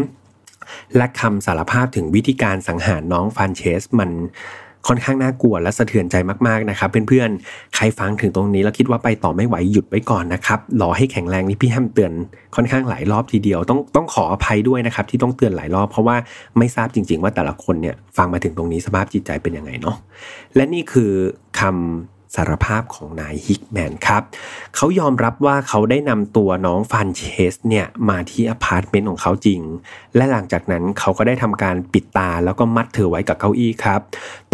[0.97, 4.11] และคำสารภาพถึงวิธีการสังหารน้องฟานเชสมัน
[4.89, 6.16] ค่อนข้างน่ากลัวและสะเทือนใจ
[6.47, 12.12] มากๆนะครับเพื่อนๆ ใครฟังถึงตรงนี้แล้วคิดว่าไปต่อไม่ไหวหยุดไว้ก่อนนะครับรอให้แข็งแรงนี่พี่แฮมเตือน
[12.57, 16.16] ค่อนข้างหลายรอบทีเดียวต้องต้องขออภัยด้วยนะครับที่ต้องเตือนหลายรอบเพราะว่า
[16.59, 19.97] ไม่ทราบจริง ๆ ว่าแต่ละคนเนี่ยฟังมาถึงตรงนี้สภาพจิตใจเป็นยังไงเนาะ
[20.57, 21.12] และนี่คือ
[21.61, 24.22] คำ สารภาพของนายฮิกแมนครับ
[24.76, 27.22] เขายอมรับว่าเขาได้นำตัวน้องฟานเช
[27.52, 29.60] สเนี่ยมาที่อพาร์ตเมนต์ของเขาจริง
[30.16, 34.00] และหลังจากนั้นเขาก็ได้ทำการปิดตาแล้วก็มัดเธอไว้กับเก้าอี้ครับ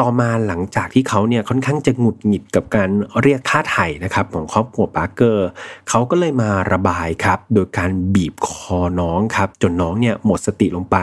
[0.00, 2.90] ต่อมาหลังจากที่เขาเนี่ยค่อนข้างจะหงุดหงิดกับการ
[3.22, 5.46] เรียกค่าไถ่นะครับของครอบครัวปาร์เกอร์
[5.88, 10.96] เขาก็เลยมาระบายครับ โดยการบีบคอน้องครับ จนน้องเนี่ยหมดสติลงไป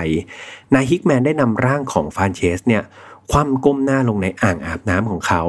[0.73, 2.83] นายฮิกแมนได้นำร่างของฟรานเซสเนี่ย
[3.31, 5.43] คว่ำก้มหน้าลงในอ่างอาบน้ำของเขา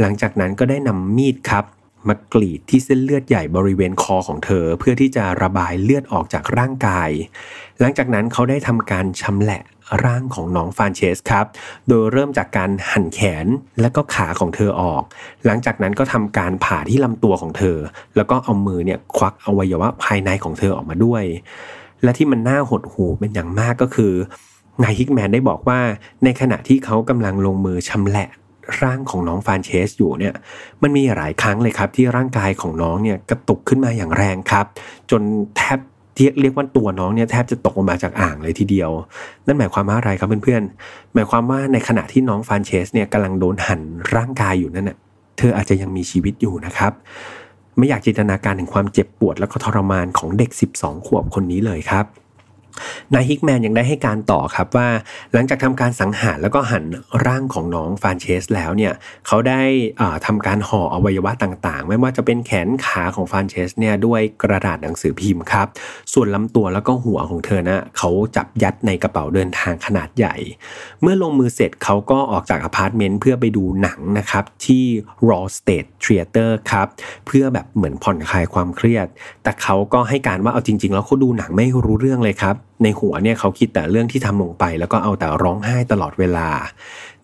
[0.00, 1.64] หลังจากนั้นก็ได้นำมีดครับ
[2.08, 7.10] มากรีดที่เส้นเลือดใหญ่บริเวณคอของเธอ เพื่อที่จะระบายเลือดออกจากร่างกาย
[7.80, 9.62] หลังจากนั้นเขาได้ทำการชำแหละ
[10.04, 11.46] ร่างของน้องฟานเชสครับ
[11.88, 13.46] โดยเริ่มจากการหั่นแขน
[13.80, 15.02] และก็ขาของเธอออก
[15.46, 17.78] หลังจากนั้นก็ทำการผ่าที่ลำตัวของเธอ
[18.16, 21.24] แล้วก็เอามือเนี่ยควักอวัยวะภายในของเธอออกมาด้วย
[22.02, 24.12] และที่มันน่าหดหูเป็นอย่างมากก็คือ
[24.82, 25.80] นายฮิกแมนได้บอกว่า
[26.24, 28.28] ในขณะที่เขากำลังลงมือชำแหละ
[28.82, 30.34] ร่างของน้องฟานเชสอยู่เนี่ย
[30.82, 34.66] มันมีหลายครั้งเลยครับที่ร่างกายของน้องเนี่ยกระตุกขึ้นมาอย่างแรงครับ
[35.10, 35.22] จน
[35.56, 35.78] แทบ
[36.16, 38.90] เรียกเรียกว่าตัวน้องเนี่ยแทบจะตกออกมาจากอ่างเลยทีเดียว
[39.46, 43.80] นั่นหมายความว่าอะไรครับเพื่อนๆหมายความว่าในขณะที่น้องฟานเชสเนี่ยกำลังโดนหั่น
[44.14, 44.96] ร่างกายอยู่นั่นน่ะ
[45.38, 46.92] เธออาจจะยังมีชีวิตอยู่นะครับ
[47.78, 52.04] ไม่อยากจินตนาการถึงความเจ็บปวดและก็ทรมานของเด็ก 12 ขวบคนนี้เลยครับ
[53.14, 54.88] นายฮิกแมนยังได้ให้การต่อครับว่า
[55.32, 56.84] หลังจากทำการสังหารแล้วก็หั่น
[57.26, 58.92] ร่างของน้องฟานเชสแล้วเนี่ย
[59.26, 59.62] เขาได้
[60.26, 65.66] ทำการห่ออวัยวะต่างๆ ไม่ว่าจะเป็นแขนขาของฟานเชสเนี่ยด้วยกระดาษหนังสือพิมพ์ครับ
[66.12, 70.34] ส่วนลำตัวแล้วก็หัวของเธอนะเขาจับยัดในกระเป๋าเดินทางขนาดใหญ่
[71.02, 74.84] เมื่อลงมือเสร็จเขาก็ออกจากอพาร์ตเมนต์เพื่อไปดูหนังนะครับที่
[75.28, 76.86] Loew's State Theater ครับ
[77.26, 79.06] เพื่อแบบเหมือนผ่อนคลายความเครียด
[79.42, 86.48] แต่เขาก็ให้การว่าเอาจริง ๆ แล้วเขาดูหนังไม่รู้เรื่องเลยครับ ในหัวเนี่ยเขาคิดแต่เรื่องที่ทำลงไป แล้วก็เอาแต่ร้องไห้ตลอดเวลา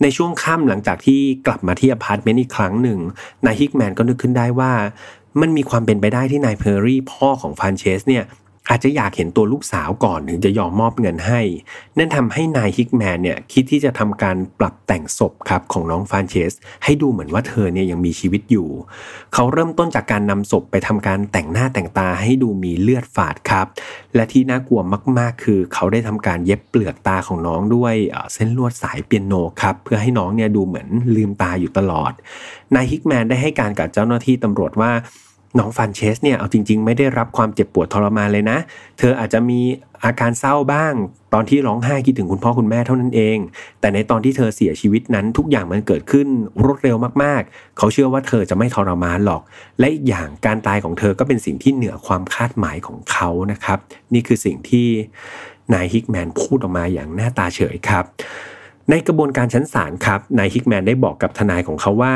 [0.02, 2.98] ในช่วงค่ำหลังจากที่กลับมาที่อพาร์ตเมนต์อีกครั้งหนึ่ง
[3.46, 4.72] นายฮิกแมนก็นึกขึ้นได้ว่า
[5.40, 8.24] มันมีความเป็นไปได้ที่นายเพอร์รี่พ่อของฟานเชสเนี่ย
[8.70, 11.40] อาจจะอยากเห็นตัวลูกสาวก่อนถึงจะยอมมอบเงินให้
[11.98, 16.52] นั่นทำให้นายฮิกแมนเนี่ยคิดที่จะทำการปรับแต่งศพครับของน้องฟานเชส
[16.84, 18.68] ให้ดูเหมือนว่าเธอเนี่ยยังมีชีวิตอยู่
[19.34, 23.66] เขาเริ่มต้นจากการนำศพไปทำการแต่งหน้าแต่งตาให้ดูมีเลือดฝาดครับ
[24.14, 24.80] และที่น่ากลัว
[25.18, 27.94] มากๆ คือ เขาได้ทำการเย็บเปลือกตาของน้องด้วย
[28.34, 32.12] เส้นลวดสายเปียโนครับเพื่อให้น้องเนี่ยดูเหมือนลืมตาอยู่ตลอด
[32.74, 34.92] นายฮิกแมนได้ให้การกับเจ้าหน้าที่ตำรวจว่า
[35.58, 38.58] น้องฟันเชสเนี่ยเอาจริง ๆ ไม่ได้รับความเจ็บปวดทรมานเลยนะ
[38.98, 39.60] เธออาจจะมี
[40.04, 40.94] อาการเศร้าบ้าง
[41.34, 43.38] ตอนที่ร้องไห้คิดถึงคุณพ่อคุณแม่เท่านั้นเอง
[43.80, 46.26] แต่ในตอนที่เธอเสียชีวิตนั้นทุกอย่างมันเกิดขึ้น
[46.64, 49.42] รวดเร็วมากๆ เขาเชื่อว่าเธอจะไม่ทรมานหรอก
[49.78, 53.78] และอีกอย่างการตายของเธอก็เป็นสิ่งที่เหนือความคาดหมายของเขานะครับ
[54.14, 54.88] นี่คือสิ่งที่
[55.72, 58.04] นายฮิกแมนพูดออกมาอย่างหน้าตาเฉยครับ
[58.90, 62.14] ในกระบวนการชั้นศาลครับนายฮิกแมนได้บอกกับทนายของเขาว่า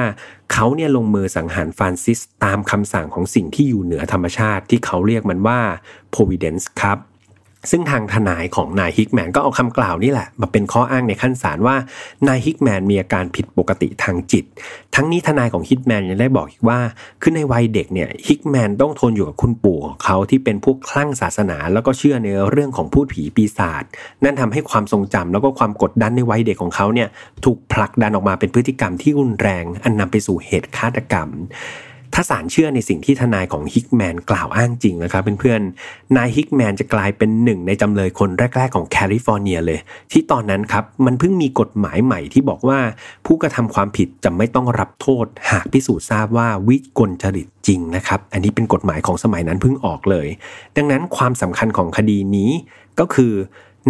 [0.53, 5.61] เขาเนี่ยลงมือสังหารฟรานซิสตามคำสั่งของสิ่งที่อยู่เหนือธรรมชาติที่เขาเรียกมันว่า
[6.15, 6.99] providence ครับ
[7.71, 11.77] ซึ่งทางทนายของนายฮิกแมนก็เอาคำกล่าวนี่แหละ มาเป็นข้ออ้างในชั้นศาลว่า
[12.29, 14.45] นายฮิกแมนมีอาการผิดปกติทางจิต
[14.95, 16.79] ทั้งนี้ทนายของฮิกแมนยังได้บอกอีกว่า
[17.23, 23.85] คือในวัยเด็กเนี่ยฮิกแมนต้องทนอยู่กับคุณปู่ของเขาที่เป็นพวกคลั่งศาสนา แล้วก็เชื่อในเรื่องของภูตผีปีศาจ
[24.25, 27.09] นั่นทำให้ความทรงจำแล้วก็ความกดดันในวัยเด็กของเขาเนี่ย
[27.45, 31.29] ถูกผลักดันออกมาเป็นพฤติกรรมที่รุนแรง อันนำไปสู่เหตุฆาตกรรม
[32.15, 39.79] ถ้าศาลเชื่อในสิ่งที่ทนายของฮิกแมนกล่าวอ้างจริงนะครับเพื่อนๆนายฮิกแมนจะกลายเป็นหนึ่งในจำเลยคนแรก ๆ ของแคลิฟอร์เนียเลย
[40.13, 42.79] ที่ตอนนั้นครับมันเพิ่งมีกฎหมายใหม่ที่บอกว่า
[43.27, 50.27] ผู้กระทำความผิดจะไม่ต้องรับโทษ หากพิสูจน์ทราบว่าวิกลจริตจริงนะครับ อันนี้เป็นกฎหมายของสมัยนั้นเพิ่งออกเลย
[50.77, 52.51] ดังนั้นความสำคัญของคดีนี้
[52.99, 53.35] ก็คือ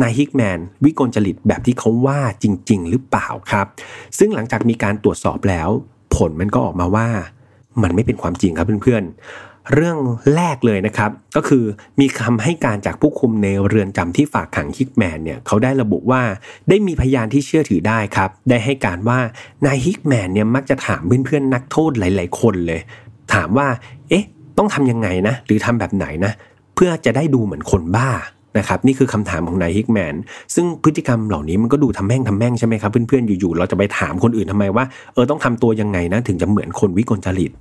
[0.02, 3.66] นายฮิกแมนวิกลจริตแบบที่เขาว่าจริง ๆ หรือเปล่าครับ
[4.18, 5.68] ซึ่งหลังจากมีการตรวจสอบแล้ว
[6.14, 7.08] ผลมันก็ออกมาว่า
[7.82, 9.98] มันไม่เป็นความจริงครับเพื่อนๆ เรื่อง
[10.34, 11.64] แรกเลยนะครับ ก็คือ
[12.00, 16.22] มีคำให้การจากผู้คุมในเรือนจำที่ฝากขังฮิกแมนเนี่ยเขาได้ระบุว่า
[16.68, 19.18] ได้มีพยานที่เชื่อถือได้ครับ ได้ให้การว่า
[19.66, 22.80] นายฮิกแมนเนี่ยมักจะถามเพื่อนๆนักโทษหลาย ๆ คนเลย
[23.34, 23.68] ถามว่า
[24.08, 24.24] เอ๊ะ
[24.58, 26.32] ต้องทำยังไงนะ หรือทำแบบไหนนะ
[26.74, 28.10] เพื่อจะได้ดูเหมือนคนบ้า
[28.58, 30.14] นะครับนี่คือคำถามของนายฮิกแมน
[30.54, 37.52] ซึ่งพฤติกรรมเหล่านี้มันก็ดูทำแม่งทำแม่งใช่ไหมครับเพื่อนๆอยู่ๆเราจะไปถามคนอื่นทำไมว่าเออต้องทำตัวยังไงนะถึงจะเหมือนคนวิกลจริต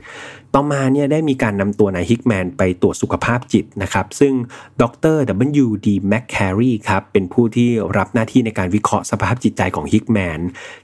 [0.53, 4.33] ต่อมาเนี่ยได้มีการนำตัวนายฮิกแมนไปตรวจสุขภาพจิตนะครับซึ่ง
[4.81, 4.83] ด
[5.15, 5.17] ร
[5.63, 5.67] W.
[5.85, 5.87] D.
[6.11, 10.39] McCary ครับเป็นผู้ที่รับหน้าที่ในการวิเคราะห์สภาพจิตใจของฮิกแมน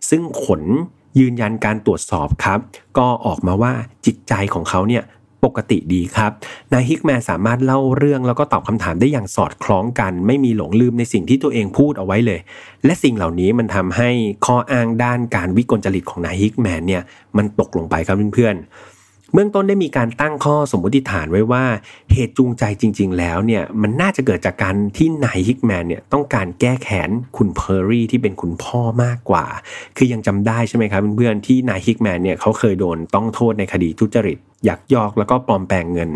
[0.10, 0.62] ซึ่งผล
[1.20, 2.60] ยืนยันการตรวจสอบครับ
[2.98, 3.74] ก็ออกมาว่า
[4.06, 5.04] จิตใจของเขาเนี่ย
[5.46, 6.32] ปกติดีครับ
[6.74, 12.40] นายฮิกแมนสามารถเล่าเรื่องแล้วก็ตอบคำถามได้อย่างสอดคล้องกัน ไม่มีหลงลืมในสิ่งที่ตัวเองพูดเอาไว้เลย
[12.86, 14.10] และสิ่งเหล่านี้มันทำให้
[14.46, 17.04] ข้ออ้างด้านการวิกลจริตของนายฮิกแมนเนี่ย
[17.38, 18.91] มันตกลงไปครับเพื่อนๆ
[19.34, 21.64] เบื้องต้นได้มีการตั้งข้อสมมติฐานไว้ว่า
[22.14, 29.46] เหตุจูงใจจริง ๆ แล้วเนี่ยมันน่าจะเกิดจากการที่นายฮิกแมนเนี่ยต้องการแก้แค้นคุณเพอร์รี่ที่เป็นคุณพ่อมากกว่า
[29.98, 34.38] คือยังจำได้ใช่ไหมครับเพื่อนๆที่นายฮิกแมนเนี่ยเขาเคยโดนต้องโทษในคดีทุจริต
[34.68, 36.10] ยักยอกแล้วก็ปลอมแปลงเงิน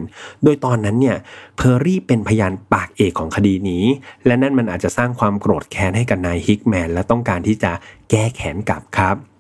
[0.44, 1.18] โดยตอนนั้นเนี่ย
[1.58, 3.84] เพอร์รี่เป็นพยานปากเอกของคดีนี้
[4.26, 7.72] และนั่นมันอาจจะสร้างความโกรธแค้นให้กับนายฮิกแมนและต้องการที่จะ
[8.10, 9.35] แก้แค้นกลับครับ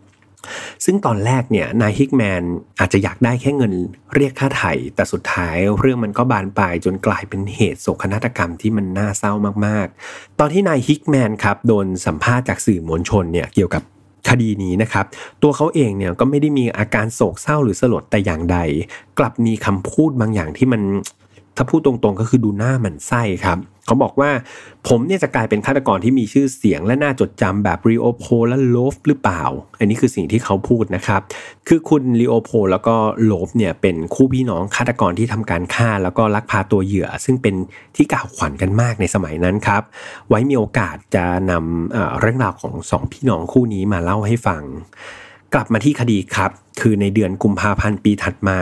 [0.86, 2.44] ซึ่งตอนแรกเนี่ยนายฮิกแมน
[2.80, 3.74] อาจจะอยากได้แค่เงิน
[4.16, 9.34] เรียกค่าไถ่แต่สุดท้ายเรื่องมันก็บานปลายจนกลายเป็นเหตุโศกนาฏกรรมที่มันน่าเศร้า
[9.66, 13.84] มากๆ ตอนที่นายฮิกแมนครับโดนสัมภาษณ์จากสื่อมวลชนเนี่ยเกี่ยวกับ
[14.30, 15.06] คดีนี้นะครับ
[15.44, 18.58] ตัวเขาเองเนี่ยก็ไม่ได้มีอาการโศกเศร้าหรือสลดแต่อย่างใด
[19.20, 20.82] กลับมีคำพูดบางอย่างที่มัน
[21.58, 24.32] ถ้าพูดตรงๆก็คือดูหน้ามันไส้ครับ เขาบอกว่า
[24.88, 29.44] ผมเนี่ยจะกลายเป็นฆาตกรที่มีชื่อเสียงและน่าจดจำแบบรีโอโพและโลฟหรือเปล่า
[29.80, 31.22] อันนี้คือสิ่งที่เขาพูดนะครับ
[31.68, 37.56] คือคุณรีโอโพแล้วก็โลฟเนี่ยเป็นคู่พี่น้องฆาตกรที่ทำการฆ่าแล้วก็ลักพาตัวเหยื่อ ซึ่งเป็น
[37.96, 39.82] ที่กล่าวขวัญกันมากในสมัยนั้นครับ
[40.30, 44.62] ไว้มีโอกาสจะนำเรื่องราวของสองพี่น้องคู่นี้มาเล่าให้ฟัง
[45.54, 46.52] กลับมาที่คดีครับ
[46.82, 48.58] คือในเดือนกุมภาพันธ์ปีถัดมา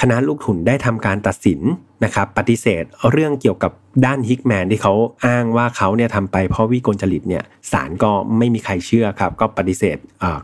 [0.00, 1.60] คณะลูกทุนได้ทำการตัดสิน
[2.04, 3.72] นะครับปฏิเสธเรื่องเกี่ยวกับ
[4.04, 4.94] ด้านฮิกแมนที่เขา
[5.26, 9.98] อ้างว่าเขาเนี่ยทำไปเพราะวิกลจริตเนี่ยศาลก็ไม่มีใครเชื่อครับ ก็ปฏิเสธ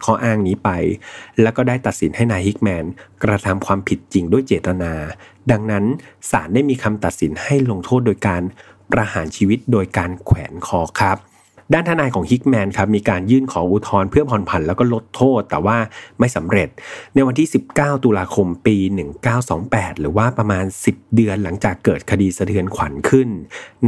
[0.04, 0.70] ข้ออ้างนี้ไป
[1.42, 2.84] แล้วก็ได้ตัดสินให้นายฮิกแมน
[3.22, 4.92] กระทำความผิดจริงด้วยเจตนา
[5.50, 5.84] ดังนั้น
[6.30, 8.42] ศาลได้มีคำตัดสินให้ลงโทษโดยการ
[8.92, 11.18] ประหารชีวิตโดยการแขวนคอครับ
[11.72, 15.78] ด้านทนายของฮิกแมนครับมีการยื่นขออุทธรณ์เพื่อผ่อนผันแล้วก็ลดโทษ แต่ว่า
[16.18, 16.68] ไม่สำเร็จ
[17.14, 18.76] ในวันที่ 19 ตุลาคมปี
[19.38, 23.28] 1928 หรือว่าประมาณ 10 เดือนหลังจากเกิดคดีสะเทือนขวัญขึ้น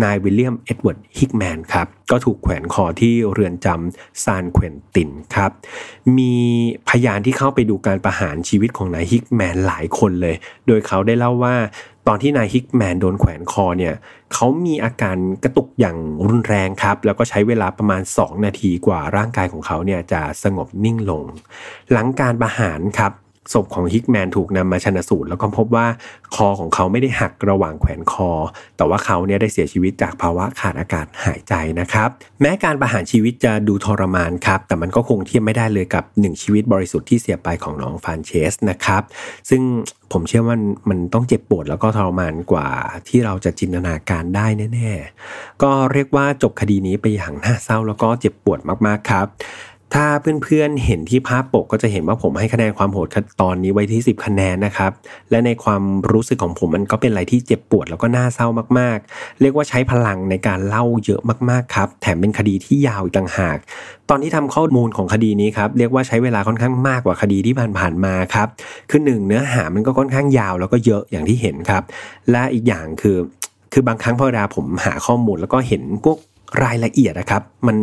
[0.03, 5.51] นายวิลเลียมเอ็ดเวิร์ดฮิกแมนครับ ก็ถูกแขวนคอที่เรือนจำซานเควนตินครับ
[6.19, 6.35] มี
[6.89, 10.37] พยานที่เข้าไปดูการประหารชีวิตของนายฮิกแมนหลายคนเลย
[10.67, 11.57] โดยเขาได้เล่าว่า
[12.09, 13.95] ตอนที่นายฮิกแมนโดนแขวนคอเนี่ย
[14.33, 21.25] เขามีอาการกระตุกอย่างรุนแรงครับ แล้วก็ใช้เวลาประมาณ 2 นาทีกว่าร่างกายของเขาเนี่ยจะสงบนิ่งลง
[21.93, 23.13] หลังการประหารครับ
[23.53, 25.87] ศพของฮิกแมนถูกนำมาชนะสูตร แล้วก็พบว่า
[26.35, 28.31] คอของเขาไม่ได้หักระหว่างแขวนคอ
[28.77, 32.09] แต่ว่าเขาเนี่ยได้เสียชีวิตจากภาวะขาดอากาศหายใจนะครับ
[32.41, 39.03] แม้การประหารชีวิตจะดูทรมานครับ แต่มันก็คงเทียบไม่ได้เลยกับหนึ่งชีวิตบริสุทธิ์ที่เสียไปของน้องฟานเชสนะครับ
[39.51, 39.63] ซึ่ง
[40.13, 40.57] ผมเชื่อว่า
[40.91, 42.69] มันต้องเจ็บปวดแล้วก็ทรมานกว่า
[43.09, 44.91] ที่เราจะจินตนาการได้แน่
[45.29, 49.27] ๆ ก็เรียกว่าจบคดีนี้ไปอย่างน่าเศร้าแล้วก็เจ็บปวดมากๆครับ
[49.95, 50.07] ถ้า
[50.43, 53.09] เพื่อนๆเห็นที่ภาพปกก็จะเห็นว่าผมให้คะแนนความโหด
[53.43, 54.93] ตอนนี้ไว้ที่ 10 คะแนนนะครับ
[55.31, 55.83] และในความ
[56.13, 58.47] รู้สึกของผมมันก็เป็นอะไรที่เจ็บปวดแล้วก็น่าเศร้า
[58.79, 63.57] มากๆ เรียกว่าใช้พลังในการเล่าเยอะมากๆครับ แถมเป็นคดีที่ยาวอีกต่างหาก
[64.11, 68.49] ตอนที่ทำข้อมูลของคดีนี้ครับเรียกว่าใช้เวลาค่อนข้างมากกว่าคดีที่ผ่านๆมาครับ
[68.91, 71.83] คือหนึ่งเนื้อหามันก็ค่อนข้างยาวแล้วก็เยอะอย่างที่เห็นครับ
[72.31, 73.19] และอีกอย่างคือ
[73.73, 76.19] คือบางครั้งพอเวลาผมหาข้อมูลแล้วก็เห็นพวก
[76.63, 77.77] รายละเอียดนะครับ มัน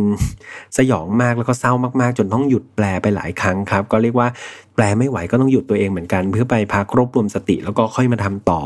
[0.76, 4.28] สยองมากแล้วก็เศร้ามากๆ จนต้องหยุดแปลไปหลายครั้งครับ ก็เรียกว่า
[4.74, 8.60] แปลไม่ไหวก็ต้องหยุดตัวเองเหมือนกัน เพื่อไปพักรวบรวมสติแล้วก็ค่อยมาทำต่อ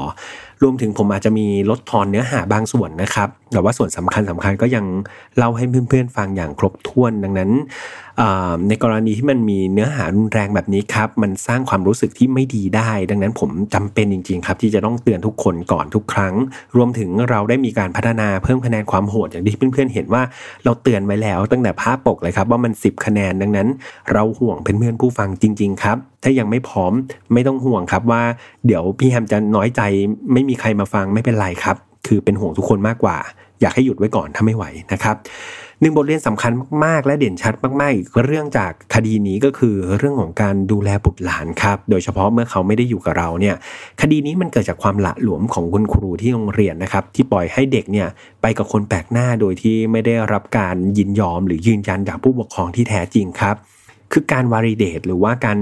[0.62, 4.84] รวมถึงผมอาจจะมีลดทอนเนื้อหาบางส่วนนะครับ แต่ว่าส่วนสำคัญสำคัญก็ยัง
[5.36, 7.50] เล่าให้เพื่อนๆฟังอย่างครบถ้วนดังนั้น
[8.68, 16.34] ในกรณีที่มันมีเนื้อหารุนแรงแบบนี้ครับ มันสร้างความรู้สึกที่ไม่ดีได้ ดังนั้นผมจำเป็นจริง ๆ ครับ ที่จะต้องเตือนทุกคนก่อนทุกครั้ง
[16.76, 20.22] รวมถึงเราได้มีการพัฒนาเพิ่มคะแนนความโหดอย่างที่เพื่อนๆเห็นว่า
[20.64, 23.68] เราเตือนไว้แล้วตั้งแต่ภาพปกเลยครับ ว่ามัน 10 คะแนนดังนั้น
[24.12, 26.92] เราห่วงเพื่อนๆผู้ฟังจริง ๆ ครับถ้ายังไม่พร้อม
[27.32, 28.22] ไม่ต้องห่วงครับว่า
[28.66, 29.82] เดี๋ยวพี่แฮมจะน้อยใจ
[30.32, 33.16] ไม่มีใครมาฟังไม่เป็นไรครับ คือเป็นห่วงทุกคนมากกว่า
[33.60, 35.16] อยากให้หยุดไว้ก่อนถ้าไม่ไหวนะครับ
[35.81, 36.52] หนึ่งบทเรียนสำคัญ
[36.84, 43.57] มากๆ และเด่นชัดมากๆอีกเรื่องจากคดีนี้ก็คือเรื่องของการดูแลบุตรหลานครับ โดยเฉพาะเมื่อเขาไม่ได้อยู่กับเราเนี่ย
[44.00, 48.08] คดีนี้มันเกิดจากความละหลวมของคุณครูที่โรงเรียนนะครับที่ปล่อยให้เด็กเนี่ย
[48.42, 53.57] ไปกับคนแปลกหน้าโดยที่ไม่ได้รับการยินยอม หรือยืนยันจากผู้ปกครองที่แท้จริงครับ
[54.12, 55.58] คือการวาริเดตหรือว่าการ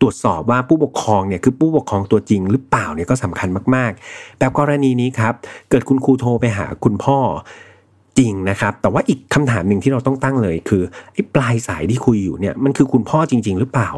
[0.00, 5.34] ตรวจสอบว่าผู้ปกครองเนี่ยคือผู้ปกครองตัวจริงหรือเปล่าเนี่ยก็สำคัญมากๆ แบบกรณีนี้ครับ
[5.70, 7.18] เกิดคุณครูโทรไปหาคุณพ่อ
[8.18, 10.82] จริงนะครับ แต่ว่าอีกคำถามหนึ่งที่เราต้องตั้งเลย คือ
[11.12, 13.90] ไอ้ปลายสายที่คุยอยู่เนี่ยมันคือคุณพ่อจริง ๆ หรือเปล่า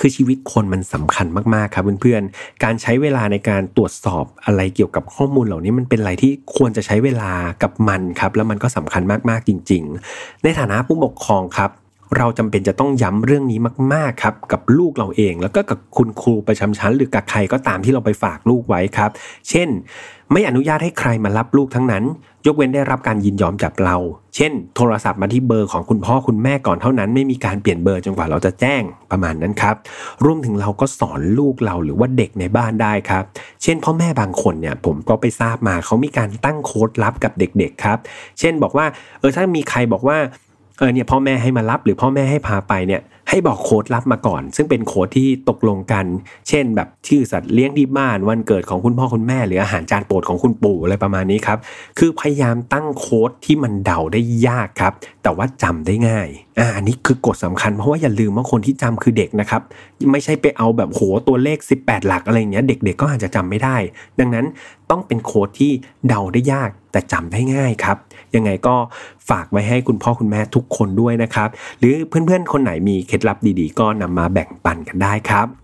[0.00, 7.32] คือชีวิตคนมันสำคัญมากๆครับเพื่อนๆ การใช้เวลาในการตรวจสอบอะไรเกี่ยวกับข้อมูลเหล่านี้มันเป็นอะไรที่ควรจะใช้เวลา
[7.62, 9.82] กับมันครับ แล้วมันก็สำคัญมากๆจริง
[10.14, 11.70] ๆ ในฐานะผู้ปกครองครับ
[12.18, 13.58] เราจำเป็นจะต้องย้ำเรื่องนี้
[13.92, 19.10] มากๆครับกับลูกเราเอง แล้วก็กับคุณครูประจำชั้น หรือกับใครก็ตามที่เราไปฝากลูกไว้ครับ
[19.48, 19.68] เช่น
[20.32, 22.04] ไม่อนุญาตให้ใครมารับลูกทั้งนั้น
[22.46, 23.96] ยกเว้นได้รับการยินยอมจากเรา
[24.36, 29.76] เช่น โทรศัพท์มาที่เบอร์ของคุณพ่อคุณแม่ก่อนเท่านั้น ไม่มีการเปลี่ยนเบอร์จนกว่าเราจะแจ้งประมาณนั้นครับ
[30.24, 33.24] รวมถึงเราก็สอนลูกเราหรือว่าเด็กในบ้านได้ครับ
[33.62, 37.98] เช่น พ่อแม่บางคนเนี่ยผมก็ไปทราบมาเขามีการตั้งโค้ดลับกับเด็กๆครับ
[38.40, 38.86] เช่นบอกว่า
[39.20, 40.18] เออถ้ามีใครบอกว่า
[40.78, 46.04] เออเนี่ยพ่อแม่ให้มารับหรือพ่อแม่ให้พาไปเนี่ย ให้บอกโค้ดรับมาก่อน ซึ่งเป็นโค้ดที่ตกลงกัน
[46.48, 51.58] เช่น แบบชื่อสัตว์เลี้ยงที่บ้านวันเกิดของคุณพ่อคุณแม่ หรืออาหารจานโปรดของคุณปู่อะไรประมาณนี้ครับ
[51.98, 54.92] คือพยายามตั้งโค้ดที่มันเดาได้ยากครับ
[55.22, 56.28] แต่ว่าจำได้ง่าย
[56.58, 59.62] อ่าอันนี้คือกฎสำคัญเพราะว่าอย่าลืมว่าคนที่จำคือเด็กนะครับ
[60.12, 63.76] ไม่ใช่ไปเอาแบบโหตัวเลข 18 หลักอะไรเงี้ยเด็กๆก็อาจจะจำไม่ได้
[64.20, 64.46] ดังนั้น
[64.90, 65.72] ต้องเป็นโค้ดที่
[66.08, 67.96] เดาได้ยากแต่จำได้ง่ายครับ
[68.36, 68.76] ยังไงก็
[69.28, 75.61] ฝากไว้ให้คุณพ่อคุณแม่ทุกคนด้วยนะครับ หรือเพื่อนๆคนไหนมีเคล็ดลับดีๆ ก็นำมาแบ่งปันกันได้ครับ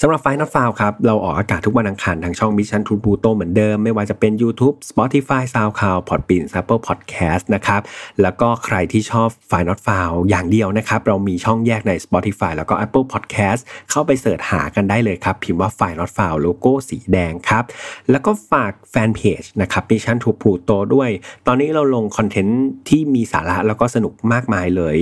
[0.00, 7.80] สำหรับไฟนอตฟาวครับ เราออกอากาศทุกวันอังคารทางช่อง Mission to Pluto เหมือนเดิม ไม่ว่าจะเป็น YouTube Spotify SoundCloud Podbean Apple Podcast นะครับ
[8.22, 13.60] แล้วก็ใครที่ชอบ Final File อย่างเดียวนะครับ เรามีช่องแยกใน Spotify แล้วก็ Apple Podcast
[13.90, 17.64] เข้าไป search หากันได้เลยครับ พิมพ์ว่า Final File โลโก้สีแดงครับ
[18.10, 21.10] แล้วก็ฝากแฟนเพจนะครับ Mission to Pluto ด้วย
[21.46, 24.96] ตอนนี้เราลงคอนเทนต์ที่มีสาระแล้วก็สนุกมากมายเลย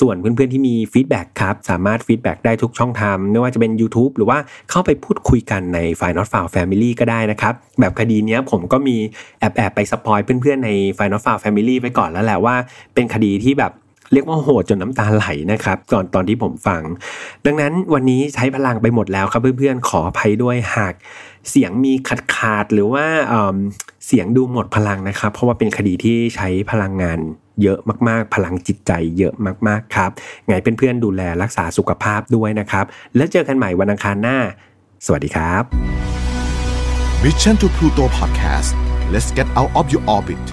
[0.00, 4.38] ส่วนเพื่อนๆที่มี feedback ครับสามารถ feedback ได้ทุกช่องทางไม่ว่าจะเป็น YouTube หรือว่า
[4.70, 8.96] เข้าไปพูดคุยกันใน f i n a l f i l e Family ก็ได้นะครับ แบบคดีนี้ผมก็มี
[9.40, 12.54] แอบแอบไปสปอยเพื่อนๆใน f i n a l f i l e Family ไปก่อนแล้วแหละว่า
[12.94, 13.72] เป็นคดีที่แบบ
[14.12, 16.82] เรียกว่าโหดจนน้ำตาไหลนะครับก่อนตอนที่ผมฟัง
[17.46, 20.94] ดังนั้นวันนี้ใช้พลังไปหมดแล้วครับเพื่อนๆขออภัยด้วยหาก
[21.50, 27.18] เสียงมีขาดขาดๆหรือว่าเเสียงดูหมดพลังนะครับ เพราะว่าเป็นคดีที่ใช้พลังงาน
[27.62, 27.78] เยอะ
[28.08, 29.34] มากๆ พลังจิตใจเยอะ
[29.68, 30.10] มากๆครับ
[30.46, 32.84] ไงเพื่อนๆดูแลรักษาสุขภาพด้วยนะครับ
[33.16, 34.38] แล้วเจอกันใหม่วันอังคารหน้า
[35.06, 35.62] สวัสดีครับ
[37.22, 38.70] Mission to Pluto Podcast
[39.12, 40.44] let's get out of your orbit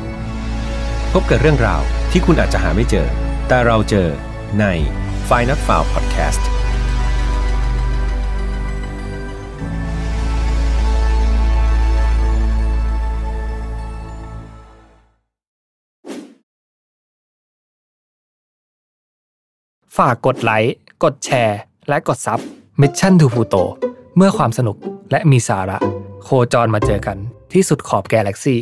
[1.13, 3.07] พบกับเรื่องราวที่คุณอาจจะหาไม่เจอ
[3.47, 4.07] แต่เราเจอ
[4.59, 4.65] ใน
[5.29, 6.41] f i n a l f i l e Podcast
[19.97, 21.59] ฝากกดไลค์ กดแชร์
[21.89, 22.39] และกดซับ
[22.81, 23.63] Mission to Pluto
[24.15, 24.77] เมื่อความสนุก
[25.11, 25.77] และมีสาระ
[26.23, 27.17] โคจรมาเจอกัน
[27.53, 28.59] ที่สุดขอบแกแล็กซี่